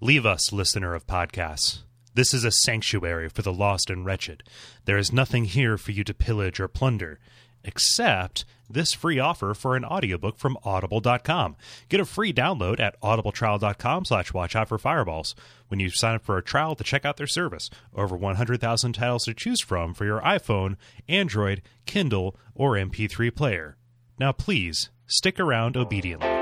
Leave 0.00 0.26
us, 0.26 0.52
listener 0.52 0.94
of 0.94 1.06
podcasts. 1.06 1.78
This 2.12 2.34
is 2.34 2.44
a 2.44 2.50
sanctuary 2.50 3.30
for 3.30 3.40
the 3.40 3.52
lost 3.52 3.88
and 3.88 4.04
wretched. 4.04 4.42
There 4.84 4.98
is 4.98 5.10
nothing 5.10 5.46
here 5.46 5.78
for 5.78 5.92
you 5.92 6.04
to 6.04 6.12
pillage 6.12 6.60
or 6.60 6.68
plunder, 6.68 7.18
except 7.64 8.44
this 8.68 8.92
free 8.92 9.18
offer 9.18 9.54
for 9.54 9.74
an 9.74 9.86
audiobook 9.86 10.36
from 10.36 10.58
audible.com. 10.64 11.56
Get 11.88 12.00
a 12.00 12.04
free 12.04 12.30
download 12.30 12.78
at 12.78 13.00
audibletrial.com 13.00 14.04
slash 14.04 14.34
watch 14.34 14.54
out 14.54 14.68
for 14.68 14.78
fireballs 14.78 15.34
when 15.68 15.80
you 15.80 15.88
sign 15.88 16.16
up 16.16 16.24
for 16.24 16.36
a 16.36 16.44
trial 16.44 16.74
to 16.74 16.84
check 16.84 17.06
out 17.06 17.16
their 17.16 17.26
service. 17.26 17.70
Over 17.94 18.16
100,000 18.16 18.92
titles 18.92 19.24
to 19.24 19.32
choose 19.32 19.62
from 19.62 19.94
for 19.94 20.04
your 20.04 20.20
iPhone, 20.20 20.76
Android, 21.08 21.62
Kindle, 21.86 22.36
or 22.54 22.74
MP3 22.74 23.34
player. 23.34 23.78
Now 24.18 24.32
please, 24.32 24.90
stick 25.06 25.40
around 25.40 25.74
obediently. 25.74 26.35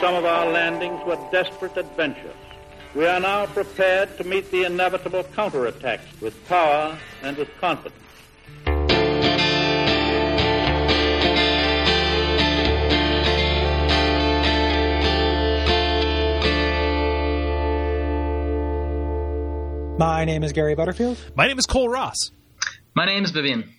Some 0.00 0.14
of 0.14 0.24
our 0.24 0.50
landings 0.50 1.04
were 1.04 1.18
desperate 1.30 1.76
adventures. 1.76 2.34
We 2.94 3.06
are 3.06 3.20
now 3.20 3.44
prepared 3.44 4.16
to 4.16 4.24
meet 4.24 4.50
the 4.50 4.64
inevitable 4.64 5.24
counterattacks 5.24 6.20
with 6.22 6.34
power 6.48 6.98
and 7.22 7.36
with 7.36 7.50
confidence. 7.60 7.94
My 19.98 20.24
name 20.24 20.42
is 20.42 20.54
Gary 20.54 20.74
Butterfield, 20.74 21.18
My 21.36 21.46
name 21.46 21.58
is 21.58 21.66
Kole 21.66 21.92
Ross. 21.92 22.16
My 22.94 23.04
name 23.04 23.24
is 23.24 23.32
Vivian. 23.32 23.70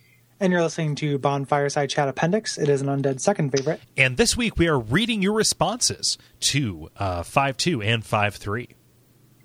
And 0.42 0.52
you're 0.52 0.62
listening 0.62 0.96
to 0.96 1.20
Bonfireside 1.20 1.90
Chat 1.90 2.08
Appendix. 2.10 2.58
It 2.58 2.68
is 2.68 2.82
an 2.82 2.88
undead 2.88 3.22
second 3.22 3.52
favorite. 3.52 3.80
And 3.96 4.18
this 4.18 4.36
week 4.36 4.58
we 4.58 4.68
are 4.68 4.80
reading 4.80 5.22
your 5.22 5.34
responses 5.34 6.18
to 6.42 6.90
uh, 6.98 7.22
5.2 7.22 7.86
and 7.86 8.04
5.3. 8.04 8.68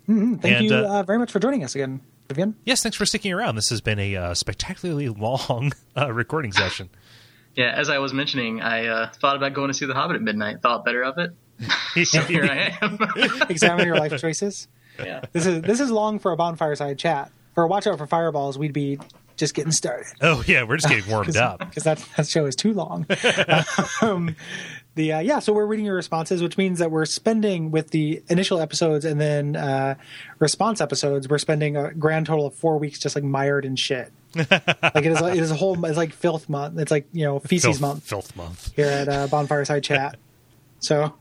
Thank 0.07 0.43
And, 0.45 0.65
you 0.65 0.73
uh, 0.75 0.99
uh, 0.99 1.03
very 1.03 1.19
much 1.19 1.31
for 1.31 1.39
joining 1.39 1.63
us 1.63 1.75
again, 1.75 2.01
Vivian. 2.27 2.55
Yes, 2.65 2.81
thanks 2.81 2.97
for 2.97 3.05
sticking 3.05 3.31
around. 3.31 3.55
This 3.55 3.69
has 3.69 3.79
been 3.81 3.99
a 3.99 4.15
uh, 4.15 4.33
spectacularly 4.33 5.09
long 5.09 5.71
uh, 5.97 6.11
recording 6.11 6.51
session. 6.51 6.89
Yeah, 7.55 7.73
as 7.75 7.89
I 7.89 7.97
was 7.97 8.13
mentioning, 8.13 8.61
I 8.61 8.85
uh, 8.85 9.09
thought 9.13 9.35
about 9.35 9.55
going 9.55 9.69
to 9.69 9.73
see 9.73 9.87
The 9.87 9.95
Hobbit 9.95 10.15
at 10.17 10.21
midnight. 10.21 10.61
Thought 10.61 10.85
better 10.85 11.03
of 11.03 11.17
it. 11.17 11.31
So 12.05 12.21
here 12.21 12.43
I 12.45 12.77
am. 12.83 12.99
Examine 13.49 13.87
your 13.87 13.97
life 13.97 14.15
choices. 14.21 14.67
yeah. 14.99 15.21
This 15.33 15.47
is 15.47 15.63
this 15.63 15.79
is 15.79 15.89
long 15.89 16.19
for 16.19 16.31
a 16.31 16.37
Bonfireside 16.37 16.99
Chat. 16.99 17.31
For 17.55 17.63
a 17.63 17.67
Watch 17.67 17.87
Out 17.87 17.97
for 17.97 18.05
Fireballs, 18.05 18.59
we'd 18.59 18.73
be 18.73 18.99
just 19.37 19.53
getting 19.53 19.71
started 19.71 20.07
Oh, 20.21 20.43
yeah, 20.47 20.63
we're 20.63 20.77
just 20.77 20.89
getting 20.89 21.09
warmed 21.11 21.37
up. 21.37 21.59
because 21.59 21.83
that 21.83 22.03
that 22.17 22.27
show 22.27 22.45
is 22.45 22.55
too 22.55 22.73
long. 22.73 23.05
um, 24.01 24.35
the 24.95 25.13
uh, 25.13 25.19
yeah, 25.19 25.39
so 25.39 25.53
we're 25.53 25.65
reading 25.67 25.85
your 25.85 25.95
responses, 25.95 26.41
which 26.41 26.57
means 26.57 26.79
that 26.79 26.89
we're 26.91 27.05
spending 27.05 27.69
with 27.71 27.91
the 27.91 28.21
initial 28.29 28.59
episodes 28.59 29.05
and 29.05 29.21
then 29.21 29.55
uh, 29.55 29.95
response 30.39 30.81
episodes. 30.81 31.29
We're 31.29 31.37
spending 31.37 31.77
a 31.77 31.93
grand 31.93 32.25
total 32.25 32.47
of 32.47 32.55
four 32.55 32.77
weeks 32.79 32.97
just 32.99 33.15
like 33.15 33.23
mired 33.23 33.63
in 33.63 33.75
shit. 33.75 34.11
like 34.35 34.49
it 34.51 35.05
is, 35.05 35.21
it 35.21 35.37
is 35.37 35.51
a 35.51 35.55
whole. 35.55 35.83
It's 35.85 35.97
like 35.97 36.13
filth 36.13 36.49
month. 36.49 36.79
It's 36.79 36.91
like 36.91 37.07
you 37.13 37.23
know 37.25 37.39
feces 37.39 37.65
Filth, 37.77 37.81
month 37.81 38.03
filth 38.03 38.35
month. 38.35 38.73
here 38.75 38.87
at 38.87 39.07
uh, 39.07 39.27
Bonfireside 39.27 39.83
Chat. 39.83 40.17
So, 40.79 41.13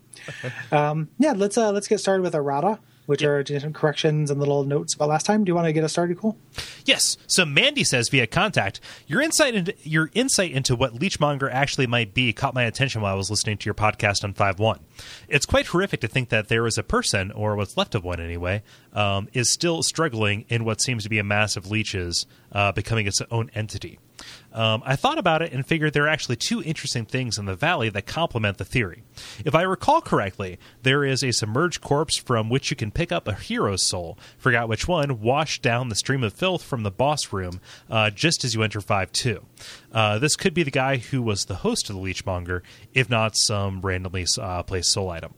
um, 0.72 1.08
yeah, 1.18 1.32
let's 1.32 1.56
uh, 1.58 1.70
let's 1.72 1.88
get 1.88 1.98
started 2.00 2.22
with 2.22 2.34
errata, 2.34 2.78
which 3.06 3.22
are 3.22 3.42
just 3.42 3.72
corrections 3.72 4.30
and 4.30 4.38
little 4.38 4.64
notes 4.64 4.94
about 4.94 5.08
last 5.08 5.26
time. 5.26 5.44
Do 5.44 5.50
you 5.50 5.54
want 5.54 5.66
to 5.66 5.72
get 5.72 5.84
us 5.84 5.92
started, 5.92 6.18
Cool? 6.18 6.36
Yes. 6.84 7.16
So 7.26 7.44
Mandy 7.44 7.84
says 7.84 8.08
via 8.08 8.26
contact, 8.26 8.80
your 9.06 9.20
insight 9.20 9.54
into 9.54 9.74
your 9.82 10.10
insight 10.14 10.52
into 10.52 10.76
what 10.76 10.94
Leechmonger 10.94 11.50
actually 11.50 11.86
might 11.86 12.14
be 12.14 12.32
caught 12.32 12.54
my 12.54 12.64
attention 12.64 13.00
while 13.00 13.14
I 13.14 13.16
was 13.16 13.30
listening 13.30 13.58
to 13.58 13.64
your 13.64 13.74
podcast 13.74 14.22
on 14.24 14.34
Five 14.34 14.58
One. 14.58 14.80
It's 15.28 15.46
quite 15.46 15.66
horrific 15.66 16.00
to 16.00 16.08
think 16.08 16.28
that 16.28 16.48
there 16.48 16.66
is 16.66 16.78
a 16.78 16.82
person, 16.82 17.32
or 17.32 17.56
what's 17.56 17.76
left 17.76 17.94
of 17.94 18.04
one 18.04 18.20
anyway, 18.20 18.62
um, 18.92 19.28
is 19.32 19.52
still 19.52 19.82
struggling 19.82 20.44
in 20.48 20.64
what 20.64 20.80
seems 20.80 21.02
to 21.04 21.08
be 21.08 21.18
a 21.18 21.24
mass 21.24 21.56
of 21.56 21.70
leeches 21.70 22.26
uh, 22.52 22.72
becoming 22.72 23.06
its 23.06 23.20
own 23.30 23.50
entity. 23.54 23.98
Um, 24.52 24.82
I 24.86 24.96
thought 24.96 25.18
about 25.18 25.42
it 25.42 25.52
and 25.52 25.66
figured 25.66 25.92
there 25.92 26.04
are 26.04 26.08
actually 26.08 26.36
two 26.36 26.62
interesting 26.62 27.04
things 27.04 27.36
in 27.36 27.44
the 27.44 27.54
valley 27.54 27.88
that 27.90 28.06
complement 28.06 28.56
the 28.56 28.64
theory. 28.64 29.02
If 29.44 29.54
I 29.54 29.62
recall 29.62 30.00
correctly, 30.00 30.58
there 30.82 31.04
is 31.04 31.22
a 31.22 31.32
submerged 31.32 31.82
corpse 31.82 32.16
from 32.16 32.48
which 32.48 32.70
you 32.70 32.76
can 32.76 32.90
pick 32.90 33.12
up 33.12 33.28
a 33.28 33.34
hero's 33.34 33.86
soul, 33.86 34.18
forgot 34.38 34.68
which 34.68 34.88
one, 34.88 35.20
washed 35.20 35.62
down 35.62 35.88
the 35.88 35.94
stream 35.94 36.24
of 36.24 36.32
filth 36.32 36.62
from 36.62 36.84
the 36.84 36.90
boss 36.90 37.32
room 37.32 37.60
uh, 37.90 38.10
just 38.10 38.44
as 38.44 38.54
you 38.54 38.62
enter 38.62 38.80
5 38.80 39.12
2. 39.12 39.44
Uh, 39.92 40.18
this 40.18 40.36
could 40.36 40.54
be 40.54 40.62
the 40.62 40.70
guy 40.70 40.96
who 40.96 41.20
was 41.20 41.44
the 41.44 41.56
host 41.56 41.90
of 41.90 41.96
the 41.96 42.02
Leechmonger, 42.02 42.62
if 42.94 43.10
not 43.10 43.36
some 43.36 43.80
randomly 43.82 44.26
uh, 44.40 44.62
placed 44.62 44.90
soul 44.92 45.10
item. 45.10 45.34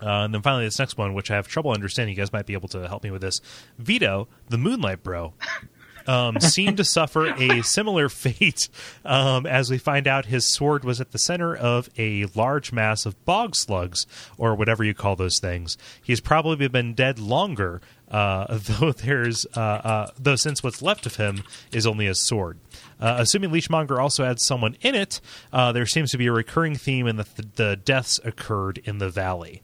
Uh, 0.00 0.24
and 0.24 0.34
then 0.34 0.42
finally, 0.42 0.64
this 0.64 0.78
next 0.78 0.98
one, 0.98 1.14
which 1.14 1.30
I 1.30 1.36
have 1.36 1.46
trouble 1.46 1.70
understanding, 1.70 2.16
you 2.16 2.20
guys 2.20 2.32
might 2.32 2.46
be 2.46 2.54
able 2.54 2.68
to 2.70 2.88
help 2.88 3.04
me 3.04 3.12
with 3.12 3.22
this. 3.22 3.40
Vito, 3.78 4.26
the 4.48 4.58
Moonlight 4.58 5.02
Bro, 5.04 5.34
um, 6.06 6.40
seemed 6.40 6.76
to 6.78 6.84
suffer 6.84 7.26
a 7.26 7.62
similar 7.62 8.08
fate 8.10 8.68
um, 9.04 9.46
as 9.46 9.70
we 9.70 9.78
find 9.78 10.06
out 10.06 10.26
his 10.26 10.46
sword 10.46 10.84
was 10.84 11.00
at 11.00 11.12
the 11.12 11.18
center 11.18 11.54
of 11.54 11.88
a 11.98 12.26
large 12.34 12.72
mass 12.72 13.06
of 13.06 13.22
bog 13.24 13.54
slugs, 13.54 14.06
or 14.38 14.54
whatever 14.54 14.84
you 14.84 14.94
call 14.94 15.16
those 15.16 15.38
things. 15.38 15.76
He's 16.02 16.20
probably 16.20 16.68
been 16.68 16.94
dead 16.94 17.18
longer, 17.18 17.80
uh, 18.10 18.58
though 18.62 18.92
there's 18.92 19.46
uh, 19.56 19.60
uh, 19.60 20.10
though 20.18 20.36
since 20.36 20.62
what's 20.62 20.82
left 20.82 21.06
of 21.06 21.16
him 21.16 21.42
is 21.72 21.86
only 21.86 22.06
a 22.06 22.14
sword. 22.14 22.58
Uh, 23.00 23.16
assuming 23.18 23.50
Leechmonger 23.50 23.98
also 23.98 24.24
had 24.24 24.40
someone 24.40 24.76
in 24.80 24.94
it, 24.94 25.20
uh, 25.52 25.72
there 25.72 25.86
seems 25.86 26.10
to 26.12 26.18
be 26.18 26.26
a 26.26 26.32
recurring 26.32 26.76
theme 26.76 27.06
in 27.06 27.16
that 27.16 27.34
the, 27.36 27.48
the 27.56 27.76
deaths 27.76 28.20
occurred 28.24 28.78
in 28.84 28.98
the 28.98 29.08
valley. 29.08 29.62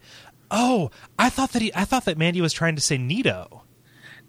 Oh, 0.50 0.91
I 1.19 1.28
thought 1.28 1.53
that 1.53 1.62
he, 1.62 1.72
I 1.75 1.84
thought 1.84 2.06
that 2.06 2.19
Mandy 2.19 2.41
was 2.41 2.53
trying 2.53 2.75
to 2.76 2.82
say 2.82 2.99
Nito. 2.99 3.62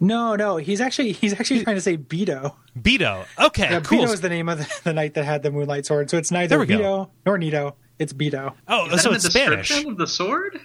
No, 0.00 0.34
no, 0.34 0.56
he's 0.56 0.80
actually 0.80 1.12
he's 1.12 1.34
actually 1.38 1.62
trying 1.62 1.76
to 1.76 1.82
say 1.82 1.96
Beto. 1.98 2.54
Beto. 2.78 3.26
Okay, 3.38 3.64
Yeah, 3.70 3.80
cool. 3.80 4.04
Beto 4.06 4.12
is 4.14 4.20
the 4.22 4.28
name 4.30 4.48
of 4.48 4.58
the, 4.58 4.80
the 4.84 4.92
knight 4.94 5.14
that 5.14 5.24
had 5.24 5.42
the 5.42 5.50
moonlight 5.50 5.84
sword. 5.86 6.08
So 6.10 6.16
it's 6.16 6.30
neither 6.30 6.56
There 6.56 6.66
go. 6.66 6.78
Beto 6.78 7.10
nor 7.26 7.38
Nito. 7.38 7.76
It's 7.98 8.12
Beto. 8.14 8.54
oh, 8.66 8.86
Is 8.86 8.92
that 8.92 8.98
so 9.00 9.10
in 9.10 9.16
it's 9.16 9.24
the 9.24 9.30
Spanish. 9.30 9.68
description 9.68 9.90
of 9.92 9.98
the 9.98 10.06
sword? 10.06 10.58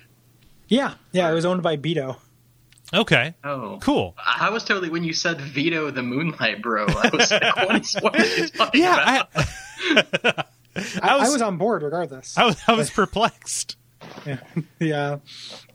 Yeah, 0.69 0.93
yeah, 1.11 1.29
it 1.29 1.33
was 1.33 1.45
owned 1.45 1.61
by 1.63 1.75
Beto. 1.77 2.15
Okay, 2.93 3.33
Oh, 3.43 3.77
cool. 3.81 4.15
I 4.25 4.49
was 4.51 4.63
totally 4.63 4.89
when 4.89 5.03
you 5.03 5.11
said 5.11 5.41
Vito 5.41 5.89
the 5.91 6.03
Moonlight 6.03 6.61
Bro. 6.61 6.85
I 6.87 7.09
was 7.11 7.31
like, 7.31 7.55
what 7.67 7.75
is 7.81 7.93
what 7.99 8.17
are 8.19 8.25
you 8.25 8.47
talking 8.47 8.81
Yeah, 8.81 8.93
about? 9.25 9.29
I, 9.35 10.43
I, 11.01 11.17
was- 11.17 11.29
I 11.29 11.31
was 11.33 11.41
on 11.41 11.57
board 11.57 11.81
regardless. 11.83 12.37
I 12.37 12.45
was 12.45 12.61
I 12.67 12.73
was 12.73 12.89
perplexed. 12.89 13.75
Yeah, 14.25 14.37
yeah, 14.79 15.17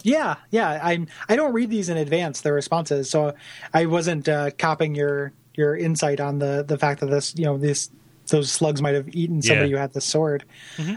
yeah, 0.02 0.36
yeah. 0.50 0.80
I 0.82 1.06
I 1.28 1.36
don't 1.36 1.52
read 1.52 1.70
these 1.70 1.88
in 1.88 1.96
advance, 1.96 2.40
the 2.40 2.52
responses, 2.52 3.10
so 3.10 3.34
I 3.74 3.86
wasn't 3.86 4.28
uh, 4.28 4.50
copying 4.58 4.94
your 4.94 5.32
your 5.54 5.76
insight 5.76 6.20
on 6.20 6.38
the 6.38 6.64
the 6.66 6.78
fact 6.78 7.00
that 7.00 7.06
this 7.06 7.34
you 7.36 7.44
know 7.44 7.58
this 7.58 7.90
those 8.28 8.50
slugs 8.50 8.80
might 8.80 8.94
have 8.94 9.08
eaten 9.14 9.42
somebody 9.42 9.70
Yeah. 9.70 9.76
who 9.76 9.80
had 9.80 9.92
the 9.92 10.00
sword. 10.00 10.44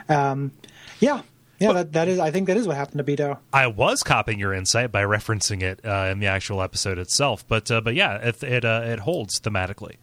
Um, 0.08 0.52
yeah, 1.00 1.22
yeah. 1.60 1.74
That 1.74 1.94
that 1.94 2.08
is. 2.08 2.20
I 2.20 2.32
think 2.32 2.48
that 2.48 2.58
is 2.58 2.68
what 2.68 2.76
happened 2.76 3.06
to 3.06 3.16
Beto. 3.16 3.38
I 3.52 3.68
was 3.68 4.04
copying 4.04 4.40
your 4.40 4.54
insight 4.54 4.92
by 4.92 5.04
referencing 5.04 5.62
it 5.64 5.84
uh, 5.86 6.10
in 6.12 6.20
the 6.20 6.28
actual 6.28 6.62
episode 6.62 6.98
itself, 6.98 7.48
but 7.48 7.70
uh, 7.72 7.82
but 7.82 7.96
yeah, 7.96 8.18
it 8.18 8.44
it, 8.44 8.66
uh, 8.66 8.82
it 8.86 9.00
holds 9.00 9.40
thematically. 9.40 9.96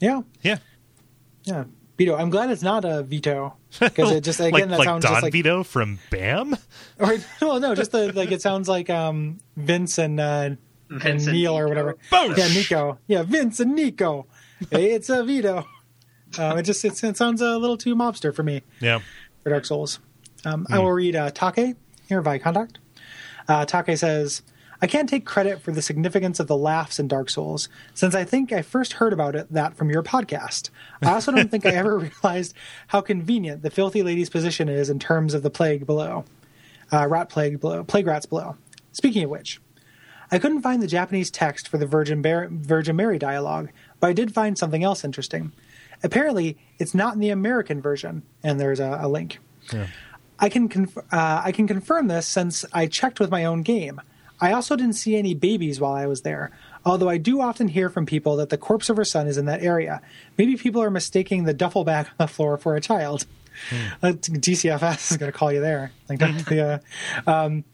Yeah, 0.00 0.22
Yeah, 0.42 0.58
yeah. 1.44 1.64
Beto. 1.98 2.18
I'm 2.18 2.30
glad 2.30 2.50
it's 2.50 2.62
not 2.62 2.84
a 2.84 3.02
veto 3.02 3.54
because 3.80 4.10
it 4.10 4.22
just 4.22 4.40
again 4.40 4.52
like 4.52 4.68
that 4.68 4.78
like 4.78 4.86
sounds 4.86 5.04
Don 5.04 5.12
just 5.14 5.22
like 5.22 5.32
Vito 5.32 5.62
from 5.62 5.98
Bam. 6.10 6.56
or 6.98 7.16
well 7.40 7.60
no 7.60 7.74
just 7.74 7.92
the 7.92 8.12
like 8.12 8.32
it 8.32 8.42
sounds 8.42 8.68
like 8.68 8.90
um 8.90 9.38
Vince 9.56 9.98
and 9.98 10.20
uh, 10.20 10.50
Vince 10.90 11.26
and 11.26 11.36
Neil 11.36 11.56
or 11.56 11.68
whatever. 11.68 11.96
Boosh! 12.10 12.36
Yeah, 12.36 12.48
Nico. 12.48 12.98
Yeah, 13.06 13.22
Vince 13.22 13.60
and 13.60 13.74
Nico. 13.74 14.26
Hey, 14.70 14.92
it's 14.92 15.08
a 15.08 15.24
Vito. 15.24 15.66
Um, 16.38 16.58
it 16.58 16.62
just 16.62 16.84
it, 16.84 17.02
it 17.02 17.16
sounds 17.16 17.40
a 17.40 17.58
little 17.58 17.76
too 17.76 17.94
mobster 17.94 18.34
for 18.34 18.42
me 18.42 18.62
Yeah, 18.80 19.00
for 19.42 19.50
Dark 19.50 19.64
Souls. 19.64 19.98
Um, 20.44 20.66
I 20.70 20.78
will 20.78 20.92
read 20.92 21.14
uh, 21.14 21.30
Take 21.30 21.76
here 22.08 22.20
via 22.20 22.38
contact. 22.38 22.78
Uh, 23.48 23.64
Take 23.64 23.96
says, 23.96 24.42
"I 24.82 24.86
can't 24.86 25.08
take 25.08 25.24
credit 25.24 25.62
for 25.62 25.72
the 25.72 25.80
significance 25.80 26.40
of 26.40 26.48
the 26.48 26.56
laughs 26.56 26.98
in 26.98 27.08
Dark 27.08 27.30
Souls, 27.30 27.68
since 27.94 28.14
I 28.14 28.24
think 28.24 28.52
I 28.52 28.60
first 28.60 28.94
heard 28.94 29.12
about 29.12 29.34
it 29.34 29.50
that 29.52 29.76
from 29.76 29.88
your 29.88 30.02
podcast. 30.02 30.68
I 31.00 31.12
also 31.12 31.32
don't 31.32 31.50
think 31.50 31.64
I 31.64 31.70
ever 31.70 31.98
realized 32.22 32.54
how 32.88 33.00
convenient 33.00 33.62
the 33.62 33.70
filthy 33.70 34.02
lady's 34.02 34.28
position 34.28 34.68
is 34.68 34.90
in 34.90 34.98
terms 34.98 35.32
of 35.32 35.42
the 35.42 35.50
plague 35.50 35.86
below, 35.86 36.24
uh, 36.92 37.06
rat 37.08 37.30
plague 37.30 37.60
below, 37.60 37.84
plague 37.84 38.06
rats 38.06 38.26
below. 38.26 38.56
Speaking 38.92 39.24
of 39.24 39.30
which." 39.30 39.60
I 40.32 40.38
couldn't 40.38 40.62
find 40.62 40.82
the 40.82 40.86
Japanese 40.86 41.30
text 41.30 41.68
for 41.68 41.76
the 41.76 41.84
Virgin, 41.84 42.22
Bar- 42.22 42.48
Virgin 42.50 42.96
Mary 42.96 43.18
dialogue, 43.18 43.68
but 44.00 44.08
I 44.08 44.14
did 44.14 44.32
find 44.32 44.56
something 44.56 44.82
else 44.82 45.04
interesting. 45.04 45.52
Apparently, 46.02 46.56
it's 46.78 46.94
not 46.94 47.12
in 47.12 47.20
the 47.20 47.28
American 47.28 47.82
version, 47.82 48.22
and 48.42 48.58
there's 48.58 48.80
a, 48.80 48.98
a 49.02 49.08
link. 49.08 49.40
I 50.38 50.48
can 50.48 50.70
conf- 50.70 50.96
uh, 50.96 51.42
I 51.44 51.52
can 51.52 51.68
confirm 51.68 52.08
this 52.08 52.26
since 52.26 52.64
I 52.72 52.86
checked 52.86 53.20
with 53.20 53.30
my 53.30 53.44
own 53.44 53.60
game. 53.60 54.00
I 54.42 54.52
also 54.52 54.76
didn't 54.76 54.94
see 54.96 55.16
any 55.16 55.34
babies 55.34 55.80
while 55.80 55.94
I 55.94 56.06
was 56.06 56.22
there, 56.22 56.50
although 56.84 57.08
I 57.08 57.16
do 57.16 57.40
often 57.40 57.68
hear 57.68 57.88
from 57.88 58.04
people 58.06 58.36
that 58.36 58.50
the 58.50 58.58
corpse 58.58 58.90
of 58.90 58.96
her 58.96 59.04
son 59.04 59.28
is 59.28 59.38
in 59.38 59.46
that 59.46 59.62
area. 59.62 60.02
Maybe 60.36 60.56
people 60.56 60.82
are 60.82 60.90
mistaking 60.90 61.44
the 61.44 61.54
duffel 61.54 61.84
bag 61.84 62.06
on 62.06 62.14
the 62.18 62.26
floor 62.26 62.58
for 62.58 62.74
a 62.74 62.80
child. 62.80 63.24
Uh, 64.02 64.12
DCFS 64.12 65.12
is 65.12 65.16
going 65.16 65.30
to 65.30 65.38
call 65.38 65.52
you 65.52 65.60
there. 65.60 65.92
Like, 66.08 66.18
the, 66.18 66.82
uh, 67.26 67.30
um, 67.30 67.64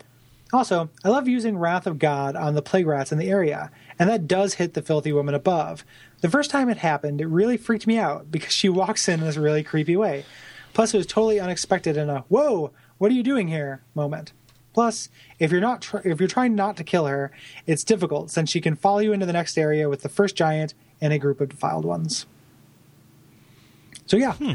Also, 0.53 0.91
I 1.05 1.09
love 1.09 1.29
using 1.29 1.57
Wrath 1.57 1.87
of 1.87 1.99
God 1.99 2.35
on 2.35 2.55
the 2.55 2.63
plague 2.63 2.87
rats 2.87 3.13
in 3.13 3.19
the 3.19 3.31
area, 3.31 3.71
and 3.99 4.09
that 4.11 4.27
does 4.27 4.55
hit 4.55 4.75
the 4.75 4.83
filthy 4.83 5.13
woman 5.13 5.35
above. 5.35 5.85
The 6.21 6.31
first 6.31 6.51
time 6.51 6.69
it 6.69 6.79
happened, 6.79 7.21
it 7.21 7.27
really 7.29 7.57
freaked 7.57 7.87
me 7.87 7.97
out 7.99 8.31
because 8.31 8.53
she 8.53 8.69
walks 8.69 9.09
in 9.09 9.21
in 9.21 9.27
this 9.27 9.37
really 9.37 9.63
creepy 9.63 9.97
way. 9.97 10.25
Plus, 10.75 10.93
it 10.93 10.97
was 10.99 11.07
totally 11.07 11.39
unexpected 11.41 11.97
in 11.97 12.11
a 12.11 12.21
"Whoa, 12.29 12.73
what 12.99 13.11
are 13.11 13.15
you 13.15 13.23
doing 13.23 13.49
here?" 13.49 13.83
moment. 13.95 14.33
Plus, 14.79 15.09
if 15.41 15.51
you're 15.51 15.61
not 15.61 15.83
tr- 15.83 16.07
if 16.07 16.21
you're 16.21 16.29
trying 16.29 16.55
not 16.55 16.77
to 16.77 16.85
kill 16.85 17.07
her, 17.07 17.33
it's 17.67 17.83
difficult 17.83 18.31
since 18.31 18.49
she 18.49 18.61
can 18.61 18.77
follow 18.77 19.01
you 19.01 19.13
into 19.13 19.27
the 19.27 19.33
next 19.33 19.59
area 19.59 19.89
with 19.89 20.03
the 20.03 20.09
first 20.09 20.37
giant 20.37 20.73
and 21.01 21.13
a 21.13 21.19
group 21.19 21.41
of 21.41 21.49
defiled 21.49 21.85
ones. 21.85 22.27
So 24.07 24.17
yeah, 24.17 24.35
hmm. 24.35 24.53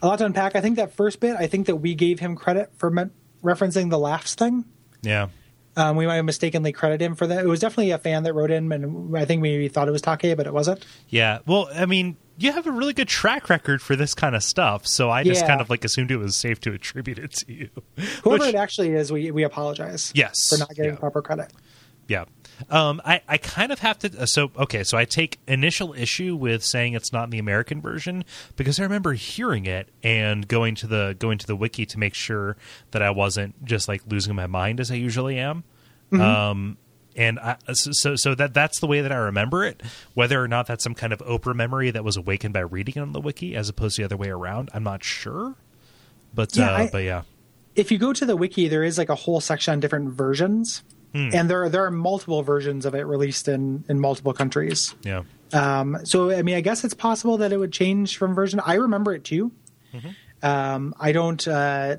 a 0.00 0.06
lot 0.06 0.20
to 0.20 0.26
unpack. 0.26 0.54
I 0.54 0.60
think 0.60 0.76
that 0.76 0.94
first 0.94 1.18
bit, 1.18 1.34
I 1.36 1.48
think 1.48 1.66
that 1.66 1.74
we 1.74 1.96
gave 1.96 2.20
him 2.20 2.36
credit 2.36 2.70
for 2.76 2.88
me- 2.88 3.10
referencing 3.42 3.90
the 3.90 3.98
laughs 3.98 4.36
thing. 4.36 4.64
Yeah. 5.02 5.26
Um, 5.76 5.96
we 5.96 6.06
might 6.06 6.16
have 6.16 6.24
mistakenly 6.24 6.72
credited 6.72 7.02
him 7.04 7.14
for 7.16 7.26
that. 7.26 7.44
It 7.44 7.48
was 7.48 7.60
definitely 7.60 7.90
a 7.90 7.98
fan 7.98 8.22
that 8.22 8.32
wrote 8.32 8.50
in, 8.50 8.70
and 8.70 9.16
I 9.16 9.24
think 9.24 9.42
maybe 9.42 9.68
thought 9.68 9.88
it 9.88 9.90
was 9.90 10.02
Take, 10.02 10.36
but 10.36 10.46
it 10.46 10.52
wasn't. 10.54 10.84
Yeah. 11.08 11.40
Well, 11.46 11.68
I 11.74 11.86
mean, 11.86 12.16
you 12.38 12.52
have 12.52 12.66
a 12.66 12.70
really 12.70 12.92
good 12.92 13.08
track 13.08 13.48
record 13.50 13.82
for 13.82 13.96
this 13.96 14.14
kind 14.14 14.36
of 14.36 14.42
stuff, 14.44 14.86
so 14.86 15.10
I 15.10 15.24
just 15.24 15.40
Yeah. 15.42 15.48
kind 15.48 15.60
of 15.60 15.70
like 15.70 15.84
assumed 15.84 16.10
it 16.12 16.16
was 16.18 16.36
safe 16.36 16.60
to 16.60 16.72
attribute 16.72 17.18
it 17.18 17.32
to 17.32 17.52
you. 17.52 17.68
Whoever 18.22 18.44
Which- 18.44 18.54
it 18.54 18.56
actually 18.56 18.90
is, 18.90 19.10
we 19.10 19.30
we 19.32 19.42
apologize. 19.42 20.12
Yes. 20.14 20.48
for 20.48 20.58
not 20.58 20.70
getting 20.74 20.92
Yeah. 20.92 20.98
proper 20.98 21.22
credit. 21.22 21.52
Yeah. 22.08 22.24
Um, 22.70 23.00
I, 23.04 23.20
I 23.28 23.36
kind 23.38 23.70
of 23.72 23.78
have 23.80 23.98
to. 24.00 24.22
uh, 24.22 24.26
So, 24.26 24.50
okay, 24.56 24.84
so 24.84 24.96
I 24.98 25.04
take 25.04 25.38
initial 25.46 25.92
issue 25.94 26.34
with 26.36 26.64
saying 26.64 26.94
it's 26.94 27.12
not 27.12 27.24
in 27.24 27.30
the 27.30 27.38
American 27.38 27.80
version 27.80 28.24
because 28.56 28.78
I 28.80 28.82
remember 28.84 29.12
hearing 29.12 29.66
it 29.66 29.88
and 30.02 30.46
going 30.48 30.74
to 30.76 30.86
the 30.86 31.16
going 31.18 31.38
to 31.38 31.46
the 31.46 31.56
wiki 31.56 31.86
to 31.86 31.98
make 31.98 32.14
sure 32.14 32.56
that 32.92 33.02
I 33.02 33.10
wasn't 33.10 33.64
just 33.64 33.88
like 33.88 34.02
losing 34.08 34.34
my 34.34 34.46
mind 34.46 34.80
as 34.80 34.90
I 34.90 34.94
usually 34.94 35.38
am. 35.38 35.64
Um, 36.12 36.76
and 37.16 37.38
I, 37.38 37.56
so, 37.72 37.90
so 37.92 38.16
so 38.16 38.34
that 38.34 38.54
that's 38.54 38.80
the 38.80 38.86
way 38.86 39.00
that 39.00 39.12
I 39.12 39.16
remember 39.16 39.64
it. 39.64 39.82
Whether 40.14 40.42
or 40.42 40.48
not 40.48 40.66
that's 40.66 40.82
some 40.84 40.94
kind 40.94 41.12
of 41.12 41.20
Oprah 41.20 41.54
memory 41.54 41.90
that 41.90 42.04
was 42.04 42.16
awakened 42.16 42.54
by 42.54 42.60
reading 42.60 43.00
on 43.02 43.12
the 43.12 43.20
wiki 43.20 43.54
as 43.56 43.68
opposed 43.68 43.96
to 43.96 44.02
the 44.02 44.06
other 44.06 44.16
way 44.16 44.28
around, 44.30 44.70
I'm 44.74 44.84
not 44.84 45.02
sure. 45.04 45.54
But 46.34 46.56
Yeah, 46.56 46.72
uh, 46.72 46.76
I- 46.78 46.88
but 46.90 47.04
yeah, 47.04 47.22
If 47.76 47.90
you 47.92 47.98
go 47.98 48.12
to 48.12 48.24
the 48.24 48.36
wiki, 48.36 48.68
there 48.68 48.84
is 48.84 48.98
like 48.98 49.08
a 49.08 49.14
whole 49.14 49.40
section 49.40 49.72
on 49.72 49.80
different 49.80 50.10
versions, 50.14 50.82
Hmm. 51.14 51.30
and 51.32 51.48
there 51.48 51.68
there 51.68 51.84
are 51.84 51.92
multiple 51.92 52.42
versions 52.42 52.84
of 52.84 52.94
it 52.94 53.06
released 53.06 53.46
in 53.46 53.84
in 53.88 54.00
multiple 54.00 54.32
countries. 54.32 54.94
yeah. 55.02 55.22
Um, 55.52 55.98
so 56.04 56.32
I 56.32 56.42
mean, 56.42 56.56
I 56.56 56.60
guess 56.60 56.82
it's 56.82 56.94
possible 56.94 57.36
that 57.38 57.52
it 57.52 57.56
would 57.58 57.72
change 57.72 58.16
from 58.16 58.34
version. 58.34 58.60
I 58.64 58.74
remember 58.74 59.14
it 59.14 59.22
too. 59.22 59.52
Mm-hmm. 59.92 60.08
Um, 60.44 60.94
I 60.98 61.12
don't, 61.12 61.46
uh, 61.46 61.96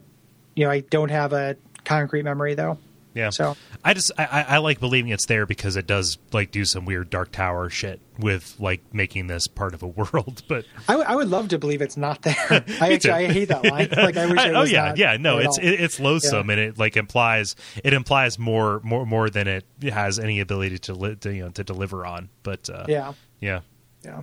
you 0.55 0.65
know, 0.65 0.71
I 0.71 0.81
don't 0.81 1.09
have 1.09 1.31
a 1.31 1.55
concrete 1.85 2.23
memory 2.23 2.55
though. 2.55 2.77
Yeah. 3.15 3.31
So- 3.31 3.57
I 3.83 3.93
just 3.93 4.11
I, 4.17 4.45
I 4.47 4.57
like 4.57 4.79
believing 4.79 5.11
it's 5.11 5.25
there 5.25 5.45
because 5.45 5.75
it 5.77 5.87
does 5.87 6.17
like 6.33 6.51
do 6.51 6.65
some 6.65 6.85
weird 6.85 7.09
Dark 7.09 7.31
Tower 7.31 7.69
shit 7.69 7.99
with 8.19 8.55
like 8.59 8.81
making 8.93 9.27
this 9.27 9.47
part 9.47 9.73
of 9.73 9.81
a 9.83 9.87
world. 9.99 10.43
But 10.47 10.65
I, 10.87 10.93
w- 10.93 11.07
I 11.09 11.15
would 11.15 11.29
love 11.29 11.47
to 11.49 11.57
believe 11.57 11.81
it's 11.81 11.95
not 11.97 12.21
there. 12.23 12.35
I 12.81 12.93
actually 12.93 13.11
I 13.11 13.31
hate 13.31 13.45
that 13.49 13.63
line. 13.63 13.87
Like 13.95 14.17
I 14.17 14.25
wish. 14.25 14.39
I- 14.39 14.51
oh 14.51 14.63
yeah, 14.63 14.93
yeah. 14.97 15.17
No, 15.17 15.37
it's 15.39 15.57
it, 15.57 15.69
it's 15.79 15.99
loathsome 15.99 16.49
and 16.49 16.59
it 16.59 16.77
like 16.77 16.97
implies 16.97 17.55
it 17.83 17.93
implies 17.93 18.37
more 18.37 18.81
more 18.83 19.05
more 19.05 19.29
than 19.29 19.47
it 19.47 19.65
has 19.83 20.19
any 20.19 20.39
ability 20.41 20.77
to, 20.79 20.93
li- 20.93 21.15
to 21.17 21.33
you 21.33 21.43
know 21.45 21.49
to 21.51 21.63
deliver 21.63 22.05
on. 22.05 22.29
But 22.43 22.69
uh, 22.69 22.85
yeah, 22.89 23.13
yeah. 23.39 23.61
yeah. 24.03 24.21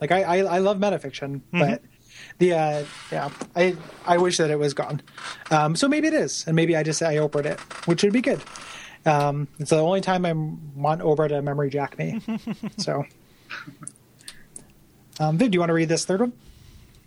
Like 0.00 0.10
I, 0.10 0.22
I, 0.22 0.36
I 0.38 0.58
love 0.58 0.78
metafiction, 0.78 1.42
Mm-hmm. 1.52 1.58
but 1.60 1.82
the 2.38 2.54
uh, 2.54 2.84
yeah, 3.10 3.30
I 3.54 3.76
I 4.06 4.18
wish 4.18 4.36
that 4.38 4.50
it 4.50 4.58
was 4.58 4.74
gone. 4.74 5.02
Um, 5.50 5.76
so 5.76 5.88
maybe 5.88 6.08
it 6.08 6.14
is, 6.14 6.44
and 6.46 6.56
maybe 6.56 6.76
I 6.76 6.82
just 6.82 7.02
I 7.02 7.18
opened 7.18 7.46
it, 7.46 7.60
which 7.86 8.02
would 8.02 8.12
be 8.12 8.20
good. 8.20 8.40
Um, 9.04 9.48
it's 9.58 9.70
the 9.70 9.78
only 9.78 10.00
time 10.00 10.24
I 10.24 10.32
want 10.32 11.00
Oprah 11.00 11.28
to 11.28 11.42
memory 11.42 11.70
jack 11.70 11.98
me. 11.98 12.20
so, 12.76 13.04
um, 15.18 15.38
Viv, 15.38 15.50
do 15.50 15.56
you 15.56 15.60
want 15.60 15.70
to 15.70 15.74
read 15.74 15.88
this 15.88 16.04
third 16.04 16.20
one? 16.20 16.32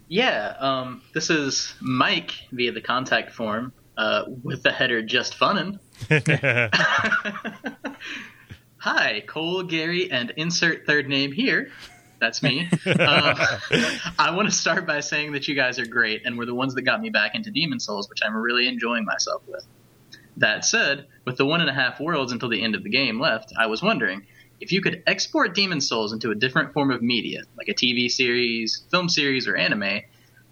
Yeah, 0.07 0.55
um, 0.59 1.01
this 1.13 1.29
is 1.29 1.73
Mike 1.81 2.33
via 2.51 2.71
the 2.71 2.81
contact 2.81 3.31
form 3.31 3.73
uh, 3.97 4.25
with 4.43 4.63
the 4.63 4.71
header 4.71 5.01
"Just 5.01 5.37
Funnin." 5.37 5.79
Hi, 8.77 9.23
Kole, 9.25 9.63
Gary, 9.63 10.11
and 10.11 10.31
insert 10.37 10.85
third 10.85 11.09
name 11.09 11.31
here. 11.31 11.71
That's 12.25 12.41
me. 12.41 12.67
Uh, 12.87 13.59
I 14.17 14.31
want 14.35 14.49
to 14.49 14.51
start 14.51 14.87
by 14.87 15.01
saying 15.01 15.33
that 15.33 15.47
you 15.47 15.53
guys 15.53 15.77
are 15.77 15.85
great 15.85 16.25
and 16.25 16.39
were 16.39 16.47
the 16.47 16.55
ones 16.55 16.73
that 16.73 16.81
got 16.81 16.99
me 16.99 17.11
back 17.11 17.35
into 17.35 17.51
Demon 17.51 17.79
Souls, 17.79 18.09
which 18.09 18.21
I'm 18.25 18.35
really 18.35 18.67
enjoying 18.67 19.05
myself 19.05 19.43
with. 19.47 19.63
That 20.37 20.65
said, 20.65 21.05
with 21.23 21.37
the 21.37 21.45
one 21.45 21.61
and 21.61 21.69
a 21.69 21.73
half 21.73 21.99
worlds 21.99 22.31
until 22.31 22.49
the 22.49 22.63
end 22.63 22.73
of 22.73 22.81
the 22.81 22.89
game 22.89 23.19
left, 23.19 23.53
I 23.55 23.67
was 23.67 23.83
wondering 23.83 24.25
if 24.59 24.71
you 24.71 24.81
could 24.81 25.03
export 25.05 25.53
Demon 25.53 25.79
Souls 25.79 26.13
into 26.13 26.31
a 26.31 26.35
different 26.35 26.73
form 26.73 26.89
of 26.89 27.03
media, 27.03 27.43
like 27.59 27.67
a 27.67 27.75
TV 27.75 28.09
series, 28.09 28.81
film 28.89 29.07
series, 29.07 29.47
or 29.47 29.55
anime, 29.55 30.01